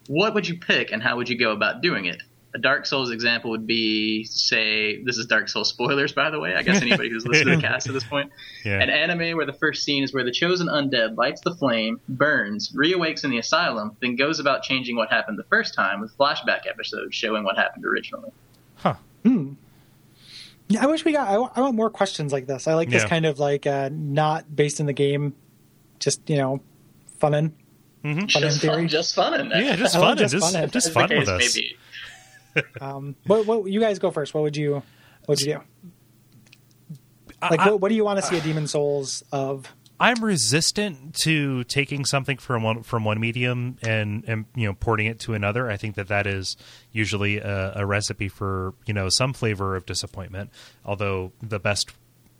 what 0.08 0.36
would 0.36 0.48
you 0.48 0.60
pick 0.60 0.92
and 0.92 1.02
how 1.02 1.16
would 1.16 1.28
you 1.28 1.40
go 1.40 1.54
about 1.54 1.82
doing 1.82 2.06
it? 2.06 2.22
A 2.56 2.60
Dark 2.60 2.86
Souls 2.86 3.10
example 3.10 3.50
would 3.50 3.66
be, 3.66 4.26
say, 4.26 5.02
this 5.04 5.18
is 5.18 5.26
Dark 5.26 5.50
Souls 5.50 5.70
spoilers, 5.70 6.12
by 6.14 6.30
the 6.30 6.40
way. 6.40 6.54
I 6.56 6.62
guess 6.62 6.82
anybody 6.84 7.10
who's 7.10 7.26
listened 7.26 7.50
to 7.50 7.56
the 7.56 7.62
cast 7.62 7.88
at 7.88 7.94
this 7.94 8.04
point. 8.04 8.32
Yeah. 8.64 8.80
An 8.82 8.90
anime 8.90 9.36
where 9.36 9.46
the 9.46 9.52
first 9.54 9.84
scene 9.84 10.04
is 10.04 10.14
where 10.14 10.24
the 10.24 10.32
chosen 10.32 10.68
undead 10.68 11.18
lights 11.18 11.42
the 11.42 11.54
flame, 11.56 12.00
burns, 12.08 12.72
reawakes 12.72 13.24
in 13.26 13.30
the 13.32 13.38
asylum, 13.40 13.98
then 14.02 14.16
goes 14.16 14.40
about 14.40 14.64
changing 14.64 14.96
what 14.96 15.10
happened 15.10 15.38
the 15.38 15.44
first 15.46 15.74
time 15.74 16.00
with 16.00 16.18
flashback 16.18 16.62
episodes 16.70 17.14
showing 17.14 17.44
what 17.44 17.58
happened 17.58 17.84
originally. 17.86 18.30
Huh. 18.76 18.96
Yeah, 20.70 20.82
I 20.84 20.86
wish 20.88 21.04
we 21.04 21.12
got. 21.12 21.28
I, 21.28 21.60
want 21.62 21.76
more 21.76 21.90
questions 21.90 22.32
like 22.32 22.48
this. 22.48 22.68
I 22.68 22.74
like 22.74 22.90
this 22.90 23.04
Yeah. 23.04 23.10
kind 23.10 23.26
of 23.26 23.38
like 23.40 23.68
uh, 23.68 23.90
not 23.92 24.56
based 24.56 24.80
in 24.80 24.86
the 24.86 24.94
game, 24.94 25.36
just 26.00 26.28
you 26.30 26.38
know, 26.38 26.62
funnin. 27.22 27.52
Fun 28.02 28.12
in 28.20 28.28
Just 28.28 28.62
theory. 28.62 28.76
fun, 28.76 28.88
just 28.88 29.16
fun 29.16 29.40
in 29.40 29.50
there. 29.50 29.62
Yeah, 29.62 29.76
just 29.76 29.96
I 29.96 30.00
fun. 30.00 30.08
love 30.10 30.18
Just 30.20 30.34
just 30.34 30.44
just, 30.54 30.56
fun. 30.56 30.70
just 30.70 30.92
fun 30.94 31.10
with 31.10 31.28
us. 31.30 31.56
may 31.56 31.62
be. 31.62 31.76
Um, 32.82 33.16
what, 33.26 33.46
what 33.46 33.66
you 33.72 33.80
guys 33.80 34.00
go 34.00 34.12
first? 34.12 34.34
What 34.34 34.44
would 34.44 34.56
you? 34.58 34.74
What 35.26 35.30
would 35.30 35.42
you 35.42 35.54
do? 35.56 35.62
Like, 37.42 37.60
I- 37.60 37.72
what, 37.72 37.82
what 37.82 37.90
do 37.90 37.96
you 37.96 38.06
want 38.06 38.20
to 38.20 38.26
see 38.26 38.38
a 38.38 38.42
Demon 38.42 38.68
Souls 38.68 39.24
of? 39.32 39.74
I'm 40.00 40.24
resistant 40.24 41.14
to 41.22 41.64
taking 41.66 42.04
something 42.04 42.38
from 42.38 42.64
one 42.64 42.84
from 42.84 43.06
one 43.06 43.20
medium 43.20 43.78
and 43.84 44.24
and 44.28 44.46
you 44.56 44.68
know 44.68 44.74
porting 44.74 45.06
it 45.06 45.20
to 45.22 45.34
another. 45.34 45.70
I 45.70 45.78
think 45.78 45.96
that 45.96 46.08
that 46.10 46.28
is 46.28 46.58
usually 46.92 47.38
a, 47.38 47.74
a 47.78 47.86
recipe 47.86 48.28
for 48.28 48.74
you 48.86 48.94
know 48.94 49.08
some 49.10 49.34
flavor 49.34 49.76
of 49.76 49.86
disappointment. 49.86 50.50
Although 50.84 51.32
the 51.42 51.60
best 51.60 51.92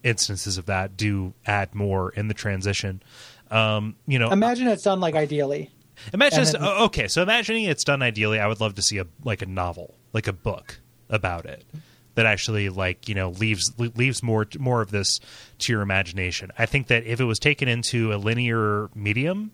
instances 0.04 0.58
of 0.58 0.66
that 0.66 0.98
do 0.98 1.34
add 1.46 1.74
more 1.74 2.10
in 2.12 2.28
the 2.28 2.34
transition. 2.34 3.02
Um, 3.50 3.96
you 4.08 4.20
know, 4.20 4.32
Imagine 4.32 4.68
it's 4.68 4.84
done 4.84 5.00
like 5.00 5.16
ideally. 5.16 5.70
Imagine 6.12 6.44
then- 6.46 6.62
okay, 6.64 7.08
so 7.08 7.22
imagining 7.22 7.66
it's 7.66 7.84
done 7.84 8.02
ideally, 8.02 8.40
I 8.40 8.48
would 8.48 8.60
love 8.60 8.76
to 8.76 8.82
see 8.82 8.98
a 8.98 9.06
like 9.24 9.42
a 9.42 9.46
novel, 9.46 9.96
like 10.14 10.28
a 10.28 10.34
book 10.34 10.80
about 11.10 11.46
it 11.46 11.66
that 12.16 12.26
actually 12.26 12.70
like 12.70 13.10
you 13.10 13.16
know 13.16 13.30
leaves 13.30 13.72
leaves 13.78 14.24
more 14.24 14.48
more 14.60 14.82
of 14.82 14.92
this 14.92 15.20
to 15.60 15.74
your 15.74 15.82
imagination. 15.82 16.52
I 16.58 16.66
think 16.66 16.88
that 16.88 17.06
if 17.06 17.20
it 17.20 17.26
was 17.26 17.40
taken 17.40 17.68
into 17.68 18.14
a 18.14 18.18
linear 18.18 18.90
medium, 18.96 19.52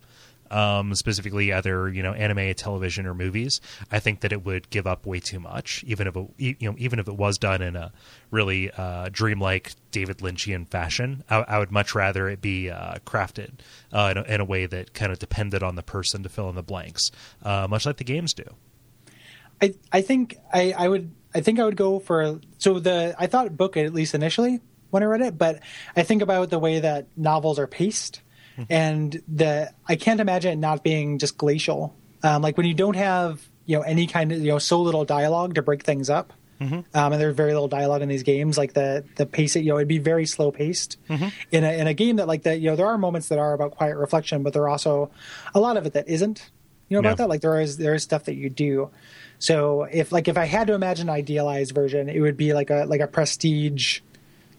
um, 0.51 0.93
specifically 0.95 1.53
either 1.53 1.89
you 1.89 2.03
know 2.03 2.13
anime, 2.13 2.53
television, 2.55 3.05
or 3.05 3.13
movies, 3.13 3.61
I 3.91 3.99
think 3.99 4.21
that 4.21 4.31
it 4.31 4.45
would 4.45 4.69
give 4.69 4.87
up 4.87 5.05
way 5.05 5.19
too 5.19 5.39
much. 5.39 5.83
Even 5.87 6.07
if 6.07 6.15
it, 6.15 6.27
you 6.37 6.69
know 6.69 6.75
even 6.77 6.99
if 6.99 7.07
it 7.07 7.15
was 7.15 7.37
done 7.37 7.61
in 7.61 7.75
a 7.75 7.91
really 8.31 8.71
uh, 8.71 9.09
dreamlike 9.11 9.73
David 9.91 10.17
Lynchian 10.17 10.67
fashion, 10.67 11.23
I, 11.29 11.37
I 11.47 11.59
would 11.59 11.71
much 11.71 11.95
rather 11.95 12.27
it 12.29 12.41
be 12.41 12.69
uh, 12.69 12.95
crafted 13.05 13.51
uh, 13.93 14.13
in, 14.15 14.17
a, 14.17 14.21
in 14.23 14.41
a 14.41 14.45
way 14.45 14.65
that 14.65 14.93
kind 14.93 15.11
of 15.11 15.19
depended 15.19 15.63
on 15.63 15.75
the 15.75 15.83
person 15.83 16.23
to 16.23 16.29
fill 16.29 16.49
in 16.49 16.55
the 16.55 16.63
blanks, 16.63 17.11
uh, 17.43 17.67
much 17.69 17.85
like 17.85 17.97
the 17.97 18.03
games 18.03 18.33
do. 18.33 18.43
I 19.61 19.73
I 19.91 20.01
think 20.01 20.37
I, 20.53 20.73
I 20.77 20.87
would 20.87 21.11
I 21.33 21.41
think 21.41 21.59
I 21.59 21.63
would 21.65 21.75
go 21.75 21.99
for 21.99 22.39
so 22.57 22.79
the 22.79 23.15
I 23.19 23.27
thought 23.27 23.55
book 23.57 23.77
at 23.77 23.93
least 23.93 24.15
initially 24.15 24.59
when 24.89 25.03
I 25.03 25.05
read 25.05 25.21
it, 25.21 25.37
but 25.37 25.59
I 25.95 26.03
think 26.03 26.21
about 26.21 26.49
the 26.49 26.59
way 26.59 26.79
that 26.79 27.07
novels 27.15 27.59
are 27.59 27.67
paced, 27.67 28.21
and 28.69 29.21
the 29.27 29.71
I 29.87 29.95
can't 29.95 30.19
imagine 30.19 30.51
it 30.53 30.55
not 30.57 30.83
being 30.83 31.19
just 31.19 31.37
glacial. 31.37 31.95
Um, 32.23 32.41
like 32.41 32.57
when 32.57 32.65
you 32.65 32.73
don't 32.73 32.95
have 32.95 33.45
you 33.65 33.77
know 33.77 33.83
any 33.83 34.07
kind 34.07 34.31
of 34.31 34.39
you 34.39 34.51
know 34.51 34.59
so 34.59 34.81
little 34.81 35.05
dialogue 35.05 35.55
to 35.55 35.61
break 35.61 35.83
things 35.83 36.09
up. 36.09 36.33
Um, 36.61 36.83
and 36.93 37.13
there's 37.13 37.37
very 37.37 37.53
little 37.53 37.69
dialogue 37.69 38.01
in 38.01 38.09
these 38.09 38.23
games. 38.23 38.57
Like 38.57 38.73
the 38.73 39.05
the 39.15 39.25
pace, 39.25 39.55
you 39.55 39.63
know, 39.69 39.77
it'd 39.77 39.87
be 39.87 39.97
very 39.99 40.25
slow 40.25 40.51
paced 40.51 40.97
in 41.51 41.63
a 41.63 41.71
in 41.79 41.87
a 41.87 41.93
game 41.93 42.17
that 42.17 42.27
like 42.27 42.43
that. 42.43 42.59
You 42.59 42.71
know, 42.71 42.75
there 42.75 42.87
are 42.87 42.97
moments 42.97 43.29
that 43.29 43.39
are 43.39 43.53
about 43.53 43.71
quiet 43.71 43.95
reflection, 43.95 44.43
but 44.43 44.51
there 44.51 44.63
are 44.63 44.69
also 44.69 45.09
a 45.55 45.59
lot 45.61 45.77
of 45.77 45.85
it 45.85 45.93
that 45.93 46.09
isn't. 46.09 46.49
You 46.89 46.95
know 46.95 46.99
about 46.99 47.11
Yeah. 47.11 47.15
that? 47.15 47.29
Like 47.29 47.39
there 47.41 47.61
is 47.61 47.77
there 47.77 47.93
is 47.93 48.03
stuff 48.03 48.25
that 48.25 48.35
you 48.35 48.49
do. 48.49 48.89
So 49.39 49.83
if 49.83 50.11
like 50.11 50.27
if 50.27 50.37
I 50.37 50.45
had 50.45 50.67
to 50.67 50.73
imagine 50.73 51.09
an 51.09 51.15
idealized 51.15 51.73
version, 51.73 52.09
it 52.09 52.19
would 52.19 52.37
be 52.37 52.53
like 52.53 52.69
a 52.69 52.85
like 52.85 52.99
a 52.99 53.07
prestige, 53.07 54.01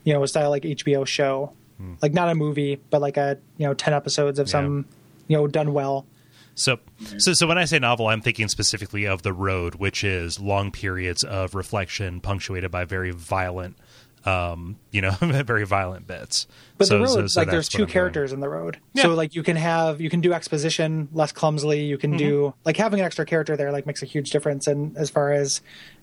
you 0.05 0.15
know, 0.15 0.25
style 0.27 0.51
like 0.51 0.63
HBO 0.63 1.07
show, 1.07 1.53
hmm. 1.77 1.95
like 2.03 2.15
not 2.15 2.31
a 2.31 2.35
movie, 2.35 2.81
but 2.89 3.01
like 3.01 3.19
a 3.19 3.39
you 3.59 3.67
know 3.67 3.75
ten 3.75 3.93
episodes 3.93 4.39
of 4.39 4.49
some 4.49 4.87
you 5.29 5.37
know 5.37 5.47
done 5.47 5.75
well. 5.75 6.07
So, 6.55 6.79
so, 7.17 7.33
so 7.33 7.47
when 7.47 7.57
I 7.57 7.65
say 7.65 7.79
novel, 7.79 8.09
I'm 8.09 8.21
thinking 8.21 8.49
specifically 8.49 9.07
of 9.07 9.23
The 9.23 9.33
Road, 9.33 9.77
which 9.77 10.05
is 10.05 10.39
long 10.39 10.71
periods 10.73 11.25
of 11.25 11.55
reflection 11.55 12.21
punctuated 12.21 12.71
by 12.71 12.85
very 12.85 13.13
violent 13.13 13.79
um, 14.25 14.77
you 14.91 15.01
know, 15.01 15.11
very 15.21 15.65
violent 15.65 16.07
bits. 16.07 16.47
But 16.79 16.89
So- 16.89 16.95
the 16.99 17.05
road, 17.05 17.09
so- 17.09 17.27
so 17.27 17.41
like 17.41 17.51
there's 17.51 17.69
two 17.69 17.87
characters 17.87 18.33
in 18.33 18.41
the 18.41 18.49
road, 18.49 18.79
Yeah. 18.95 19.05
so 19.05 19.15
like 19.15 19.35
you 19.35 19.43
can 19.43 19.57
have 19.57 20.01
you 20.01 20.11
can 20.11 20.21
do 20.21 20.33
exposition 20.33 21.09
less 21.13 21.33
clumsily. 21.33 21.85
You 21.85 21.97
can 21.99 22.17
do 22.17 22.39
Mm-hmm. 22.49 22.59
like 22.65 22.77
having 22.77 23.01
an 23.01 23.07
extra 23.07 23.25
character 23.25 23.57
there 23.57 23.73
like 23.73 23.87
makes 23.87 24.03
a 24.03 24.07
huge 24.07 24.31
difference 24.31 24.67
in 24.69 24.95
as 24.97 25.09
far 25.11 25.33
as 25.33 25.61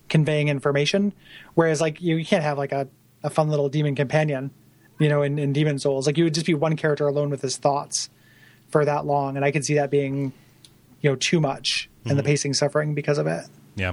conveying 0.08 0.48
information. 0.48 1.12
Whereas 1.54 1.80
like 1.80 2.00
you, 2.00 2.16
you 2.16 2.24
can't 2.24 2.42
have 2.42 2.58
like 2.58 2.72
a, 2.72 2.88
a 3.22 3.30
fun 3.30 3.48
little 3.50 3.68
demon 3.68 3.94
companion, 3.94 4.50
you 4.98 5.08
know, 5.08 5.22
in, 5.22 5.38
in 5.38 5.52
Demon 5.52 5.78
Souls. 5.78 6.06
Like 6.06 6.16
you 6.16 6.24
would 6.24 6.34
just 6.34 6.46
be 6.46 6.54
one 6.54 6.76
character 6.76 7.06
alone 7.06 7.30
with 7.30 7.42
his 7.42 7.56
thoughts 7.56 8.08
for 8.70 8.84
that 8.84 9.06
long, 9.06 9.36
and 9.36 9.44
I 9.44 9.50
could 9.50 9.64
see 9.64 9.74
that 9.74 9.90
being 9.90 10.32
you 11.00 11.10
know 11.10 11.16
too 11.16 11.40
much 11.40 11.88
and 12.04 12.10
Mm-hmm. 12.12 12.16
the 12.16 12.22
pacing 12.24 12.54
suffering 12.54 12.94
because 12.94 13.18
of 13.18 13.26
it. 13.26 13.44
Yeah. 13.76 13.92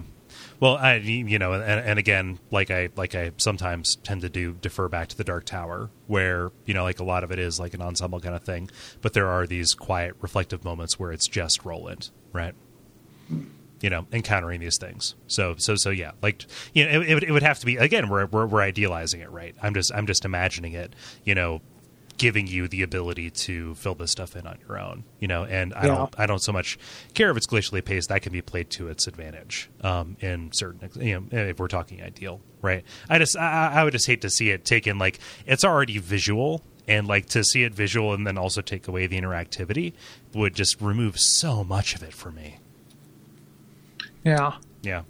Well, 0.60 0.78
I 0.78 0.96
you 0.96 1.38
know, 1.38 1.54
and, 1.54 1.64
and 1.64 2.00
again, 2.00 2.40
like 2.50 2.72
I 2.72 2.90
like 2.96 3.14
I 3.14 3.32
sometimes 3.38 3.98
tend 3.98 4.22
to 4.22 4.30
do 4.30 4.54
defer 4.54 4.88
back 4.88 5.10
to 5.10 5.18
the 5.18 5.24
Dark 5.24 5.46
Tower, 5.46 5.90
where 6.08 6.52
you 6.66 6.74
know, 6.74 6.84
like 6.84 7.00
a 7.00 7.04
lot 7.04 7.24
of 7.24 7.32
it 7.32 7.40
is 7.40 7.60
like 7.60 7.74
an 7.74 7.82
ensemble 7.82 8.20
kind 8.22 8.36
of 8.36 8.44
thing, 8.44 8.70
but 9.02 9.14
there 9.14 9.28
are 9.28 9.46
these 9.46 9.74
quiet, 9.74 10.16
reflective 10.22 10.64
moments 10.64 10.98
where 11.00 11.12
it's 11.12 11.28
just 11.28 11.66
Roland, 11.66 12.10
right? 12.32 12.56
You 13.82 13.90
know, 13.90 14.08
encountering 14.14 14.62
these 14.62 14.78
things. 14.80 15.16
So, 15.28 15.56
so, 15.58 15.76
so, 15.76 15.90
yeah. 15.90 16.12
Like, 16.22 16.46
you 16.74 16.86
know, 16.86 17.02
it, 17.02 17.10
it, 17.10 17.14
would- 17.16 17.24
it 17.26 17.32
would 17.32 17.44
have 17.44 17.60
to 17.60 17.66
be 17.66 17.76
again. 17.78 18.08
We're, 18.10 18.26
we're 18.26 18.46
we're 18.46 18.62
idealizing 18.62 19.20
it, 19.22 19.30
right? 19.32 19.56
I'm 19.62 19.74
just 19.74 19.94
I'm 19.94 20.08
just 20.08 20.24
imagining 20.26 20.74
it. 20.74 20.94
You 21.26 21.36
know, 21.36 21.62
giving 22.18 22.48
you 22.48 22.68
the 22.68 22.82
ability 22.82 23.30
to 23.30 23.76
fill 23.76 23.96
this 23.96 24.12
stuff 24.12 24.36
in 24.36 24.48
on 24.48 24.58
your 24.68 24.80
own. 24.80 25.04
You 25.20 25.28
know, 25.28 25.44
and 25.46 25.74
I 25.74 25.82
Yeah. 25.88 25.96
don't 25.96 26.16
I 26.20 26.26
don't 26.26 26.42
so 26.42 26.52
much 26.52 26.78
care 27.14 27.30
if 27.32 27.38
it's 27.38 27.48
glacially 27.48 27.84
paced. 27.84 28.10
That 28.10 28.22
can 28.22 28.32
be 28.32 28.42
played 28.42 28.70
to 28.72 28.88
its 28.88 29.08
advantage 29.08 29.70
um, 29.82 30.18
in 30.22 30.52
certain, 30.54 30.90
you 31.00 31.20
know, 31.20 31.26
if 31.32 31.60
we're 31.60 31.68
talking 31.68 32.02
ideal, 32.02 32.42
right? 32.62 32.84
I 33.10 33.20
just, 33.20 33.38
I, 33.38 33.72
I 33.76 33.84
would 33.84 33.92
just 33.94 34.08
hate 34.08 34.22
to 34.22 34.30
see 34.30 34.50
it 34.52 34.66
taken 34.66 34.98
like 34.98 35.20
it's 35.46 35.64
already 35.66 35.98
visual, 35.98 36.64
and 36.88 37.08
like 37.08 37.26
to 37.28 37.44
see 37.44 37.64
it 37.64 37.74
visual 37.74 38.14
and 38.14 38.28
then 38.28 38.38
also 38.38 38.62
take 38.62 38.88
away 38.88 39.08
the 39.08 39.20
interactivity 39.20 39.94
would 40.36 40.54
just 40.54 40.80
remove 40.80 41.20
so 41.20 41.64
much 41.64 41.96
of 41.96 42.04
it 42.04 42.14
for 42.14 42.30
me. 42.32 42.60
Yeah. 44.24 44.54
Yeah. 44.84 45.02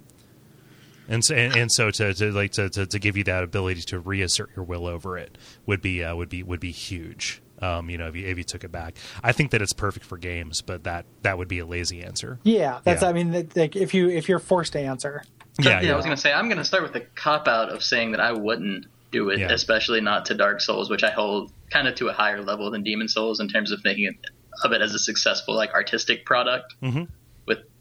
And 1.08 1.24
so, 1.24 1.36
and, 1.36 1.56
and 1.56 1.72
so 1.72 1.92
to, 1.92 2.14
to 2.14 2.32
like 2.32 2.52
to, 2.54 2.70
to, 2.70 2.86
to 2.86 3.00
give 3.00 3.16
you 3.18 3.24
that 3.26 3.44
ability 3.44 3.82
to 3.84 4.00
reassert 4.00 4.50
your 4.56 4.66
will 4.66 4.88
over 4.88 5.18
it 5.18 5.38
would 5.66 5.82
be 5.82 6.04
uh, 6.04 6.16
would 6.16 6.30
be 6.30 6.44
would 6.44 6.60
be 6.60 6.72
huge. 6.72 7.42
Um, 7.62 7.90
you 7.90 7.98
know, 7.98 8.08
if 8.10 8.16
you, 8.18 8.28
if 8.28 8.38
you 8.38 8.44
took 8.44 8.64
it 8.66 8.72
back, 8.72 8.96
I 9.24 9.32
think 9.32 9.52
that 9.52 9.62
it's 9.62 9.72
perfect 9.72 10.06
for 10.06 10.18
games, 10.18 10.62
but 10.62 10.84
that 10.84 11.06
that 11.22 11.38
would 11.38 11.48
be 11.48 11.60
a 11.60 11.66
lazy 11.66 12.04
answer. 12.04 12.38
Yeah, 12.44 12.80
that's. 12.84 13.02
Yeah. 13.02 13.10
I 13.10 13.14
mean, 13.14 13.50
like 13.56 13.76
if 13.76 13.94
you 13.94 14.10
if 14.10 14.28
you're 14.28 14.40
forced 14.40 14.74
to 14.74 14.80
answer, 14.80 15.24
Yeah, 15.60 15.80
yeah, 15.82 15.94
I 15.94 15.96
was 15.96 16.04
going 16.06 16.16
to 16.18 16.22
say 16.22 16.34
I'm 16.34 16.50
going 16.50 16.58
to 16.58 16.66
start 16.66 16.84
with 16.84 16.94
the 16.94 17.02
cop 17.16 17.48
out 17.48 17.70
of 17.70 17.82
saying 17.84 18.12
that 18.12 18.20
I 18.20 18.34
wouldn't 18.34 18.88
do 19.12 19.30
it, 19.30 19.40
Yeah. 19.40 19.52
especially 19.52 20.02
not 20.02 20.26
to 20.26 20.34
Dark 20.34 20.60
Souls, 20.60 20.90
which 20.90 21.04
I 21.04 21.12
hold 21.12 21.52
kind 21.70 21.88
of 21.88 21.96
to 21.96 22.10
a 22.10 22.14
higher 22.14 22.42
level 22.42 22.70
than 22.72 22.84
Demon 22.84 23.08
Souls 23.08 23.40
in 23.40 23.48
terms 23.48 23.72
of 23.72 23.80
thinking 23.82 24.06
it, 24.06 24.16
of 24.64 24.74
it 24.74 24.82
as 24.82 24.94
a 24.94 25.00
successful 25.00 25.56
like 25.56 25.74
artistic 25.74 26.26
product 26.26 26.76
Mhm. 26.84 27.08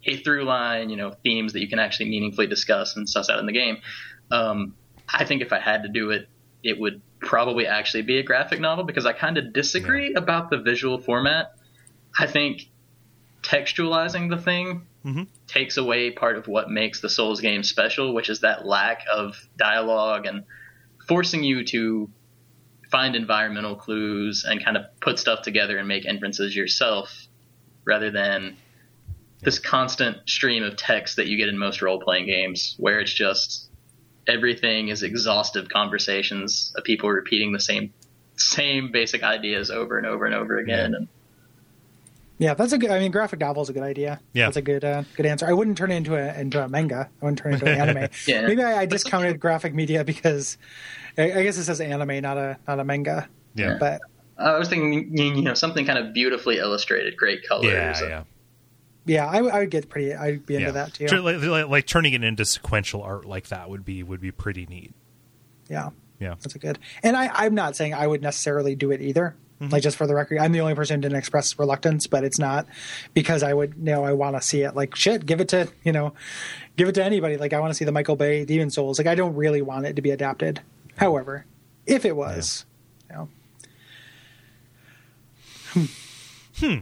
A 0.05 0.17
through 0.17 0.43
line, 0.43 0.89
you 0.89 0.97
know, 0.97 1.11
themes 1.23 1.53
that 1.53 1.61
you 1.61 1.67
can 1.67 1.79
actually 1.79 2.09
meaningfully 2.09 2.47
discuss 2.47 2.95
and 2.95 3.09
suss 3.09 3.29
out 3.29 3.39
in 3.39 3.45
the 3.45 3.51
game. 3.51 3.77
Um, 4.31 4.75
I 5.11 5.25
think 5.25 5.41
if 5.41 5.51
I 5.53 5.59
had 5.59 5.83
to 5.83 5.89
do 5.89 6.11
it, 6.11 6.27
it 6.63 6.79
would 6.79 7.01
probably 7.19 7.67
actually 7.67 8.03
be 8.03 8.17
a 8.17 8.23
graphic 8.23 8.59
novel 8.59 8.83
because 8.83 9.05
I 9.05 9.13
kind 9.13 9.37
of 9.37 9.53
disagree 9.53 10.13
about 10.13 10.49
the 10.49 10.57
visual 10.59 10.99
format. 10.99 11.51
I 12.17 12.27
think 12.27 12.61
textualizing 13.43 14.29
the 14.29 14.37
thing 14.37 14.87
Mhm. 15.05 15.27
takes 15.47 15.77
away 15.77 16.09
part 16.11 16.37
of 16.37 16.47
what 16.47 16.69
makes 16.69 17.01
the 17.01 17.09
Souls 17.09 17.41
game 17.41 17.63
special, 17.63 18.13
which 18.13 18.29
is 18.29 18.39
that 18.39 18.65
lack 18.65 19.03
of 19.11 19.47
dialogue 19.57 20.25
and 20.25 20.43
forcing 21.07 21.43
you 21.43 21.63
to 21.65 22.09
find 22.89 23.15
environmental 23.15 23.75
clues 23.75 24.45
and 24.45 24.63
kind 24.63 24.77
of 24.77 24.85
put 25.01 25.19
stuff 25.19 25.41
together 25.43 25.77
and 25.77 25.87
make 25.87 26.05
inferences 26.05 26.55
yourself 26.55 27.27
rather 27.85 28.09
than 28.09 28.57
this 29.45 29.59
constant 29.59 30.17
stream 30.27 30.63
of 30.63 30.75
text 30.75 31.15
that 31.17 31.27
you 31.27 31.37
get 31.37 31.47
in 31.49 31.57
most 31.57 31.81
role 31.81 31.99
playing 31.99 32.25
games 32.25 32.75
where 32.77 32.99
it's 32.99 33.13
just 33.13 33.69
everything 34.27 34.87
is 34.89 35.03
exhaustive 35.03 35.69
conversations 35.69 36.73
of 36.75 36.83
people 36.83 37.09
repeating 37.09 37.51
the 37.53 37.59
same 37.59 37.93
same 38.37 38.91
basic 38.91 39.23
ideas 39.23 39.71
over 39.71 39.97
and 39.97 40.05
over 40.07 40.25
and 40.25 40.35
over 40.35 40.57
again 40.57 40.91
Yeah. 40.91 40.97
and 40.97 41.07
yeah, 42.37 42.53
that's 42.53 42.73
a 42.73 42.77
good. 42.77 42.91
I 42.91 42.99
mean, 42.99 43.11
graphic 43.11 43.39
novel 43.39 43.63
is 43.63 43.69
a 43.69 43.73
good 43.73 43.81
idea. 43.83 44.19
Yeah. 44.33 44.47
that's 44.47 44.57
a 44.57 44.61
good 44.61 44.83
uh, 44.83 45.03
good 45.15 45.25
answer. 45.25 45.45
I 45.47 45.53
wouldn't 45.53 45.77
turn 45.77 45.89
it 45.89 45.95
into 45.95 46.15
a 46.15 46.37
into 46.37 46.61
a 46.61 46.67
manga. 46.67 47.09
I 47.21 47.25
wouldn't 47.25 47.39
turn 47.39 47.53
it 47.53 47.61
into 47.61 47.71
an 47.71 47.79
anime. 47.89 48.09
Yeah. 48.27 48.45
Maybe 48.45 48.61
I, 48.61 48.81
I 48.81 48.85
discounted 48.85 49.39
graphic 49.39 49.73
media 49.73 50.03
because 50.03 50.57
I, 51.17 51.31
I 51.31 51.43
guess 51.43 51.57
it 51.57 51.63
says 51.63 51.79
anime, 51.79 52.21
not 52.21 52.37
a 52.37 52.57
not 52.67 52.81
a 52.81 52.83
manga. 52.83 53.29
Yeah. 53.53 53.77
But 53.79 54.01
I 54.37 54.57
was 54.59 54.67
thinking, 54.67 55.17
you 55.17 55.43
know, 55.43 55.53
something 55.53 55.85
kind 55.85 55.97
of 55.97 56.13
beautifully 56.13 56.57
illustrated, 56.57 57.15
great 57.15 57.47
colors. 57.47 57.71
Yeah, 57.71 58.01
yeah. 58.05 58.23
Yeah, 59.05 59.25
I, 59.27 59.41
would- 59.41 59.51
I 59.53 59.59
would 59.59 59.71
get 59.71 59.89
pretty. 59.89 60.13
I'd 60.13 60.45
be 60.45 60.55
into 60.55 60.67
yeah. 60.67 60.71
that 60.71 60.93
too. 60.93 61.07
Like, 61.21 61.41
like, 61.41 61.67
like 61.67 61.85
turning 61.87 62.13
it 62.13 62.23
into 62.23 62.45
sequential 62.45 63.01
art 63.03 63.25
like 63.25 63.47
that 63.49 63.69
would 63.69 63.85
be 63.85 64.03
would 64.03 64.21
be 64.21 64.31
pretty 64.31 64.65
neat. 64.65 64.93
Yeah, 65.69 65.89
Yeah. 66.19 66.35
that's 66.41 66.55
a 66.55 66.59
good. 66.59 66.79
And 67.03 67.15
I, 67.17 67.29
I'm 67.33 67.55
not 67.55 67.75
saying 67.75 67.93
I 67.93 68.05
would 68.05 68.21
necessarily 68.21 68.75
do 68.75 68.91
it 68.91 69.01
either. 69.01 69.35
Like 69.61 69.81
just 69.83 69.95
for 69.95 70.05
the 70.05 70.13
record, 70.13 70.39
I'm 70.39 70.51
the 70.51 70.59
only 70.59 70.75
person 70.75 70.97
who 70.97 71.01
didn't 71.03 71.17
express 71.17 71.57
reluctance, 71.57 72.07
but 72.07 72.25
it's 72.25 72.37
not 72.37 72.67
because 73.13 73.41
I 73.41 73.53
would. 73.53 73.73
You 73.77 73.83
know, 73.85 74.03
I 74.03 74.11
want 74.11 74.35
to 74.35 74.41
see 74.41 74.61
it. 74.63 74.75
Like 74.75 74.95
shit, 74.95 75.25
give 75.25 75.39
it 75.39 75.47
to 75.49 75.69
you 75.83 75.93
know, 75.93 76.13
give 76.75 76.89
it 76.89 76.95
to 76.95 77.03
anybody. 77.03 77.37
Like 77.37 77.53
I 77.53 77.59
want 77.61 77.71
to 77.71 77.73
see 77.73 77.85
the 77.85 77.93
Michael 77.93 78.17
Bay 78.17 78.43
Demon 78.43 78.69
Souls. 78.69 78.99
Like 78.99 79.07
I 79.07 79.15
don't 79.15 79.33
really 79.33 79.61
want 79.61 79.85
it 79.85 79.95
to 79.95 80.01
be 80.01 80.11
adapted. 80.11 80.61
However, 80.97 81.45
if 81.87 82.03
it 82.05 82.15
was, 82.17 82.65
you 83.09 83.15
know, 83.15 83.29
hmm. 85.73 85.85
Cool. 86.59 86.79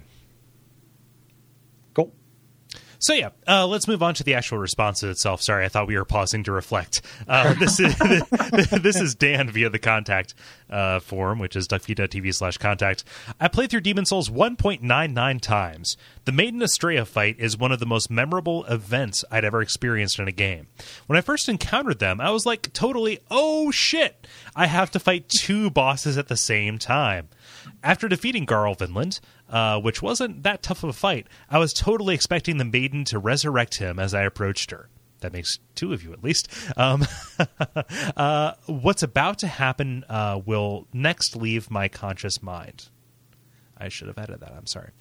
So 3.03 3.13
yeah, 3.13 3.31
uh, 3.45 3.67
let's 3.67 3.86
move 3.86 4.01
on 4.01 4.13
to 4.13 4.24
the 4.24 4.33
actual 4.33 4.60
response 4.60 5.03
itself. 5.03 5.41
Sorry, 5.41 5.65
I 5.65 5.67
thought 5.67 5.88
we 5.88 5.98
were 5.98 6.05
pausing 6.05 6.45
to 6.45 6.53
reflect. 6.53 7.01
Uh, 7.27 7.53
this 7.60 7.77
is 7.77 7.98
this 8.81 8.95
is 8.95 9.13
Dan 9.13 9.50
via 9.50 9.69
the 9.69 9.77
contact 9.77 10.33
uh, 10.69 11.01
form, 11.01 11.38
which 11.38 11.57
is 11.57 11.67
duckfeed.tv 11.67 12.33
slash 12.33 12.57
contact. 12.57 13.03
I 13.41 13.50
played 13.50 13.72
through 13.72 13.81
Demon 13.81 14.05
Souls 14.05 14.29
1.99 14.29 15.41
times. 15.41 15.98
The 16.24 16.31
Maiden 16.31 16.62
Astraea 16.62 17.05
fight 17.05 17.36
is 17.39 17.57
one 17.57 17.74
of 17.74 17.79
the 17.79 17.86
most 17.86 18.10
memorable 18.10 18.63
events 18.65 19.25
I'd 19.29 19.43
ever 19.43 19.62
experienced 19.62 20.17
in 20.17 20.29
a 20.29 20.31
game. 20.31 20.67
When 21.07 21.17
I 21.17 21.22
first 21.22 21.50
encountered 21.50 22.00
them, 22.00 22.22
I 22.22 22.31
was 22.31 22.45
like, 22.45 22.72
totally, 22.72 23.19
oh 23.29 23.69
shit! 23.72 24.25
I 24.55 24.67
have 24.67 24.91
to 24.91 25.00
fight 25.00 25.27
two 25.27 25.69
bosses 25.69 26.17
at 26.17 26.29
the 26.29 26.38
same 26.38 26.77
time. 26.79 27.27
After 27.84 28.08
defeating 28.08 28.46
Garl 28.46 28.77
Vinland, 28.77 29.20
uh, 29.50 29.79
which 29.79 30.01
wasn't 30.01 30.43
that 30.43 30.63
tough 30.63 30.84
of 30.84 30.89
a 30.89 30.93
fight, 30.93 31.27
I 31.50 31.60
was 31.60 31.74
totally 31.74 32.15
expecting 32.15 32.58
the 32.58 32.65
maiden 32.65 33.03
to 33.05 33.20
resurrect 33.20 33.77
him 33.77 34.00
as 34.00 34.13
I 34.13 34.24
approached 34.24 34.72
her. 34.72 34.89
That 35.22 35.32
makes 35.32 35.58
two 35.74 35.93
of 35.93 36.03
you 36.03 36.12
at 36.12 36.24
least. 36.24 36.50
Um, 36.75 37.05
uh, 38.17 38.53
what's 38.65 39.03
about 39.03 39.39
to 39.39 39.48
happen 39.48 40.03
uh, 40.10 40.41
will 40.46 40.88
next 40.91 41.36
leave 41.36 41.72
my 41.72 41.88
conscious 41.88 42.43
mind. 42.43 42.89
I 43.77 43.89
should 43.89 44.08
have 44.08 44.17
added 44.17 44.41
that. 44.41 44.53
I'm 44.55 44.67
sorry. 44.67 44.91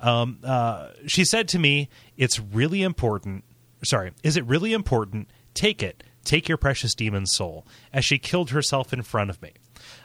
Um, 0.00 0.38
uh, 0.44 0.90
she 1.06 1.24
said 1.24 1.48
to 1.48 1.58
me, 1.58 1.88
It's 2.16 2.38
really 2.38 2.82
important. 2.82 3.44
Sorry, 3.82 4.12
is 4.22 4.36
it 4.36 4.44
really 4.44 4.72
important? 4.72 5.30
Take 5.54 5.82
it. 5.82 6.04
Take 6.24 6.48
your 6.48 6.58
precious 6.58 6.94
demon's 6.94 7.34
soul, 7.34 7.66
as 7.92 8.04
she 8.04 8.18
killed 8.18 8.50
herself 8.50 8.92
in 8.92 9.02
front 9.02 9.30
of 9.30 9.40
me. 9.40 9.52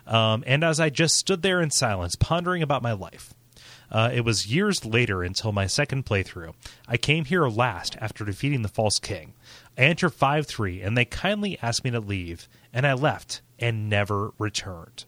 Um, 0.08 0.44
and 0.46 0.64
as 0.64 0.80
I 0.80 0.90
just 0.90 1.16
stood 1.16 1.42
there 1.42 1.62
in 1.62 1.72
silence, 1.72 2.16
pondering 2.16 2.62
about 2.62 2.84
my 2.84 2.94
life. 2.94 3.34
Uh, 3.92 4.10
it 4.12 4.22
was 4.22 4.48
years 4.48 4.84
later 4.84 5.22
until 5.22 5.52
my 5.52 5.68
second 5.68 6.06
playthrough. 6.06 6.54
I 6.88 6.98
came 6.98 7.26
here 7.26 7.48
last 7.48 7.96
after 8.02 8.26
defeating 8.26 8.64
the 8.64 8.68
False 8.68 8.98
King. 8.98 9.34
I 9.78 9.82
entered 9.82 10.10
5 10.10 10.48
3, 10.48 10.82
and 10.82 10.98
they 10.98 11.06
kindly 11.06 11.60
asked 11.62 11.84
me 11.84 11.92
to 11.92 12.00
leave, 12.00 12.50
and 12.74 12.88
I 12.88 12.94
left 12.94 13.42
and 13.60 13.88
never 13.88 14.34
returned 14.40 15.06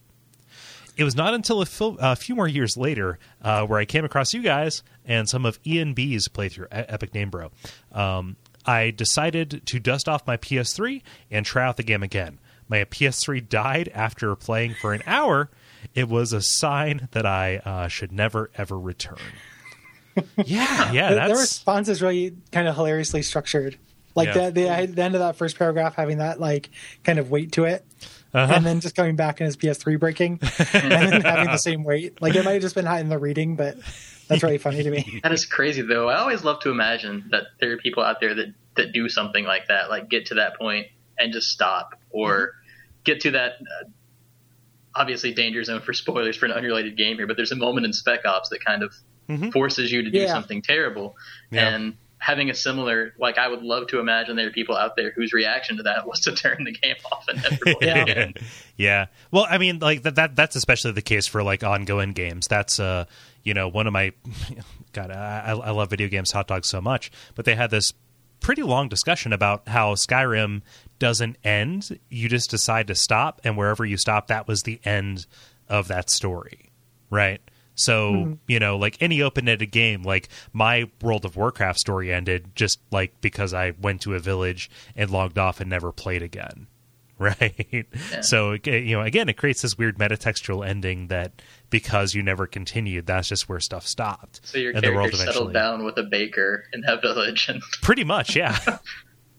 it 0.97 1.03
was 1.03 1.15
not 1.15 1.33
until 1.33 1.61
a, 1.61 1.65
fil- 1.65 1.97
a 1.99 2.15
few 2.15 2.35
more 2.35 2.47
years 2.47 2.75
later 2.75 3.19
uh, 3.41 3.65
where 3.65 3.79
I 3.79 3.85
came 3.85 4.03
across 4.03 4.33
you 4.33 4.41
guys 4.41 4.83
and 5.05 5.29
some 5.29 5.45
of 5.45 5.59
Ian 5.65 5.93
B's 5.93 6.27
playthrough, 6.27 6.67
Epic 6.71 7.13
Name 7.13 7.29
Bro. 7.29 7.51
Um, 7.93 8.35
I 8.65 8.91
decided 8.91 9.61
to 9.67 9.79
dust 9.79 10.09
off 10.09 10.27
my 10.27 10.35
PS3 10.35 11.01
and 11.31 11.45
try 11.45 11.65
out 11.65 11.77
the 11.77 11.83
game 11.83 12.03
again. 12.03 12.39
My 12.69 12.83
PS3 12.83 13.47
died 13.47 13.89
after 13.93 14.35
playing 14.35 14.75
for 14.81 14.93
an 14.93 15.01
hour. 15.07 15.49
It 15.95 16.09
was 16.09 16.33
a 16.33 16.41
sign 16.41 17.07
that 17.11 17.25
I 17.25 17.57
uh, 17.57 17.87
should 17.87 18.11
never 18.11 18.49
ever 18.57 18.77
return. 18.79 19.17
yeah, 20.45 20.91
yeah, 20.91 21.13
The- 21.13 21.33
the 21.33 21.39
response 21.39 21.89
is 21.89 22.01
really 22.01 22.35
kind 22.51 22.67
of 22.67 22.75
hilariously 22.75 23.21
structured. 23.21 23.77
Like 24.15 24.29
Yeah. 24.33 24.49
the, 24.49 24.51
the 24.51 24.93
the 24.93 25.01
end 25.03 25.13
of 25.15 25.19
that 25.19 25.35
first 25.35 25.57
paragraph 25.59 25.93
having 25.95 26.17
that 26.17 26.39
like 26.39 26.69
kind 27.03 27.19
of 27.19 27.29
weight 27.29 27.51
to 27.53 27.65
it, 27.65 27.85
Uh-huh. 28.33 28.51
and 28.55 28.65
then 28.65 28.79
just 28.79 28.95
coming 28.95 29.15
back 29.15 29.39
and 29.39 29.45
his 29.45 29.55
PS3 29.57 29.99
breaking, 29.99 30.39
and 30.73 30.91
then 30.91 31.21
having 31.25 31.45
the 31.51 31.57
same 31.57 31.83
weight. 31.83 32.19
Like 32.21 32.33
it 32.35 32.43
might 32.43 32.53
have 32.53 32.61
just 32.63 32.73
been 32.75 32.85
high 32.87 32.99
in 32.99 33.09
the 33.09 33.19
reading, 33.19 33.55
but 33.55 33.77
that's 34.27 34.41
really 34.41 34.57
funny 34.57 34.81
to 34.81 34.89
me. 34.89 35.19
That 35.23 35.31
is 35.33 35.45
crazy, 35.45 35.83
though. 35.83 36.09
I 36.09 36.17
always 36.17 36.43
love 36.43 36.59
to 36.61 36.71
imagine 36.71 37.27
that 37.29 37.43
there 37.59 37.71
are 37.73 37.77
people 37.77 38.03
out 38.03 38.19
there 38.19 38.33
that, 38.33 38.53
that 38.75 38.91
do 38.91 39.07
something 39.07 39.45
like 39.45 39.67
that, 39.67 39.89
like 39.91 40.09
get 40.09 40.25
to 40.27 40.35
that 40.35 40.57
point 40.57 40.87
and 41.19 41.31
just 41.31 41.49
stop, 41.51 41.93
or 42.09 42.53
get 43.07 43.21
to 43.21 43.31
that 43.31 43.53
uh, 43.53 43.89
obviously 44.95 45.33
danger 45.33 45.63
zone 45.63 45.81
for 45.81 45.93
spoilers 45.93 46.35
for 46.37 46.45
an 46.45 46.51
unrelated 46.51 46.97
game 46.97 47.17
here, 47.17 47.27
but 47.27 47.37
there's 47.37 47.51
a 47.51 47.55
moment 47.55 47.85
in 47.85 47.93
Spec 47.93 48.25
Ops 48.25 48.49
that 48.49 48.63
kind 48.63 48.83
of 48.83 48.93
Mhm. 49.29 49.51
forces 49.51 49.91
you 49.91 50.01
to 50.03 50.09
do 50.09 50.19
Yeah. 50.19 50.27
something 50.33 50.61
terrible. 50.61 51.15
Yeah. 51.51 51.67
And 51.67 51.97
having 52.19 52.49
a 52.49 52.53
similar, 52.55 53.13
like, 53.19 53.37
I 53.37 53.47
would 53.47 53.61
love 53.61 53.87
to 53.89 53.99
imagine 53.99 54.35
there 54.37 54.47
are 54.47 54.51
people 54.51 54.75
out 54.75 54.95
there 54.95 55.11
whose 55.11 55.33
reaction 55.33 55.77
to 55.77 55.83
that 55.83 56.07
was 56.07 56.21
to 56.21 56.31
turn 56.31 56.63
the 56.63 56.71
game 56.71 56.95
off 57.11 57.25
and 57.27 57.41
never 57.43 57.57
play 57.57 57.73
it 57.81 57.83
Yeah. 57.83 58.01
again. 58.03 58.33
yeah. 58.77 59.05
Well, 59.31 59.45
I 59.49 59.57
mean, 59.59 59.79
like 59.79 60.01
that, 60.03 60.15
that 60.15 60.35
that's 60.35 60.55
especially 60.55 60.93
the 60.93 61.01
case 61.03 61.27
for 61.27 61.43
like 61.43 61.63
ongoing 61.63 62.13
games. 62.13 62.47
That's 62.47 62.79
uh, 62.79 63.05
you 63.43 63.53
know, 63.53 63.67
one 63.67 63.85
of 63.85 63.93
my 63.93 64.13
God, 64.93 65.11
I, 65.11 65.51
I 65.51 65.71
love 65.71 65.89
video 65.91 66.07
games 66.07 66.31
hot 66.31 66.47
dogs 66.47 66.69
so 66.69 66.81
much, 66.81 67.11
but 67.35 67.45
they 67.45 67.53
had 67.55 67.69
this 67.69 67.93
pretty 68.39 68.63
long 68.63 68.89
discussion 68.89 69.33
about 69.33 69.67
how 69.67 69.95
Skyrim 69.95 70.61
doesn't 70.99 71.37
end. 71.43 71.99
You 72.09 72.29
just 72.29 72.49
decide 72.49 72.87
to 72.87 72.95
stop, 72.95 73.41
and 73.43 73.57
wherever 73.57 73.85
you 73.85 73.97
stop, 73.97 74.27
that 74.27 74.47
was 74.47 74.63
the 74.63 74.79
end 74.83 75.25
of 75.67 75.87
that 75.89 76.09
story, 76.09 76.71
right? 77.09 77.41
So 77.75 78.11
mm-hmm. 78.11 78.33
you 78.47 78.59
know, 78.59 78.77
like 78.77 78.97
any 79.01 79.21
open-ended 79.21 79.71
game, 79.71 80.01
like 80.03 80.29
my 80.51 80.89
World 81.01 81.25
of 81.25 81.37
Warcraft 81.37 81.79
story 81.79 82.11
ended 82.11 82.55
just 82.55 82.79
like 82.91 83.21
because 83.21 83.53
I 83.53 83.73
went 83.79 84.01
to 84.01 84.15
a 84.15 84.19
village 84.19 84.69
and 84.95 85.11
logged 85.11 85.37
off 85.37 85.61
and 85.61 85.69
never 85.69 85.91
played 85.91 86.23
again, 86.23 86.67
right? 87.19 87.87
So 88.21 88.57
you 88.63 88.95
know, 88.97 89.01
again, 89.01 89.29
it 89.29 89.33
creates 89.37 89.61
this 89.61 89.77
weird 89.77 89.97
metatextual 89.97 90.67
ending 90.67 91.07
that 91.07 91.41
because 91.69 92.13
you 92.13 92.21
never 92.23 92.45
continued, 92.47 93.07
that's 93.07 93.27
just 93.27 93.49
where 93.49 93.59
stuff 93.59 93.87
stopped. 93.87 94.41
So 94.43 94.57
your 94.57 94.73
and 94.73 94.83
the 94.83 94.89
world 94.89 95.11
character 95.11 95.23
eventually- 95.23 95.33
settled 95.33 95.53
down 95.53 95.83
with 95.85 95.97
a 95.97 96.03
baker 96.03 96.65
in 96.73 96.81
that 96.81 97.01
village, 97.01 97.49
and 97.49 97.61
Pretty 97.81 98.03
much, 98.03 98.35
yeah. 98.35 98.57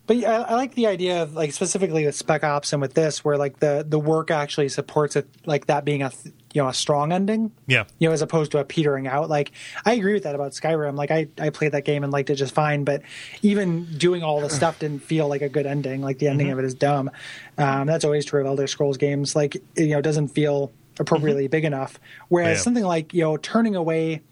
But 0.08 0.24
I, 0.24 0.36
I 0.36 0.54
like 0.54 0.74
the 0.74 0.86
idea 0.86 1.22
of 1.22 1.34
like 1.34 1.52
specifically 1.52 2.06
with 2.06 2.16
Spec 2.16 2.42
Ops 2.42 2.72
and 2.72 2.80
with 2.80 2.94
this, 2.94 3.22
where 3.22 3.36
like 3.36 3.58
the 3.58 3.84
the 3.86 3.98
work 3.98 4.30
actually 4.30 4.70
supports 4.70 5.16
it, 5.16 5.28
like 5.44 5.66
that 5.66 5.84
being 5.84 6.02
a 6.02 6.08
th- 6.08 6.34
you 6.54 6.62
know 6.62 6.68
a 6.68 6.74
strong 6.74 7.12
ending. 7.12 7.52
yeah. 7.66 7.84
you 7.98 8.08
know, 8.08 8.12
as 8.12 8.22
opposed 8.22 8.52
to 8.52 8.58
a 8.58 8.64
petering 8.64 9.06
out. 9.06 9.28
Like, 9.28 9.52
I 9.84 9.94
agree 9.94 10.14
with 10.14 10.22
that 10.22 10.34
about 10.34 10.52
Skyrim. 10.52 10.96
Like, 10.96 11.10
I, 11.10 11.28
I 11.38 11.50
played 11.50 11.72
that 11.72 11.84
game 11.84 12.04
and 12.04 12.12
liked 12.12 12.30
it 12.30 12.36
just 12.36 12.54
fine, 12.54 12.84
but 12.84 13.02
even 13.42 13.84
doing 13.98 14.22
all 14.22 14.40
the 14.40 14.48
stuff 14.50 14.78
didn't 14.78 15.02
feel 15.02 15.28
like 15.28 15.42
a 15.42 15.48
good 15.48 15.66
ending. 15.66 16.00
Like, 16.00 16.18
the 16.18 16.28
ending 16.28 16.50
of 16.50 16.58
it 16.58 16.64
is 16.64 16.74
dumb. 16.74 17.10
Um, 17.58 17.86
that's 17.86 18.04
always 18.04 18.24
true 18.24 18.40
of 18.40 18.46
Elder 18.46 18.66
Scrolls 18.66 18.96
games. 18.96 19.36
Like, 19.36 19.56
you 19.76 19.88
know, 19.88 19.98
it 19.98 20.02
doesn't 20.02 20.28
feel 20.28 20.72
appropriately 20.98 21.48
big 21.48 21.64
enough. 21.64 22.00
Whereas 22.28 22.58
Yeah. 22.58 22.62
something 22.62 22.84
like, 22.84 23.12
you 23.14 23.22
know, 23.22 23.36
turning 23.36 23.76
away, 23.76 24.22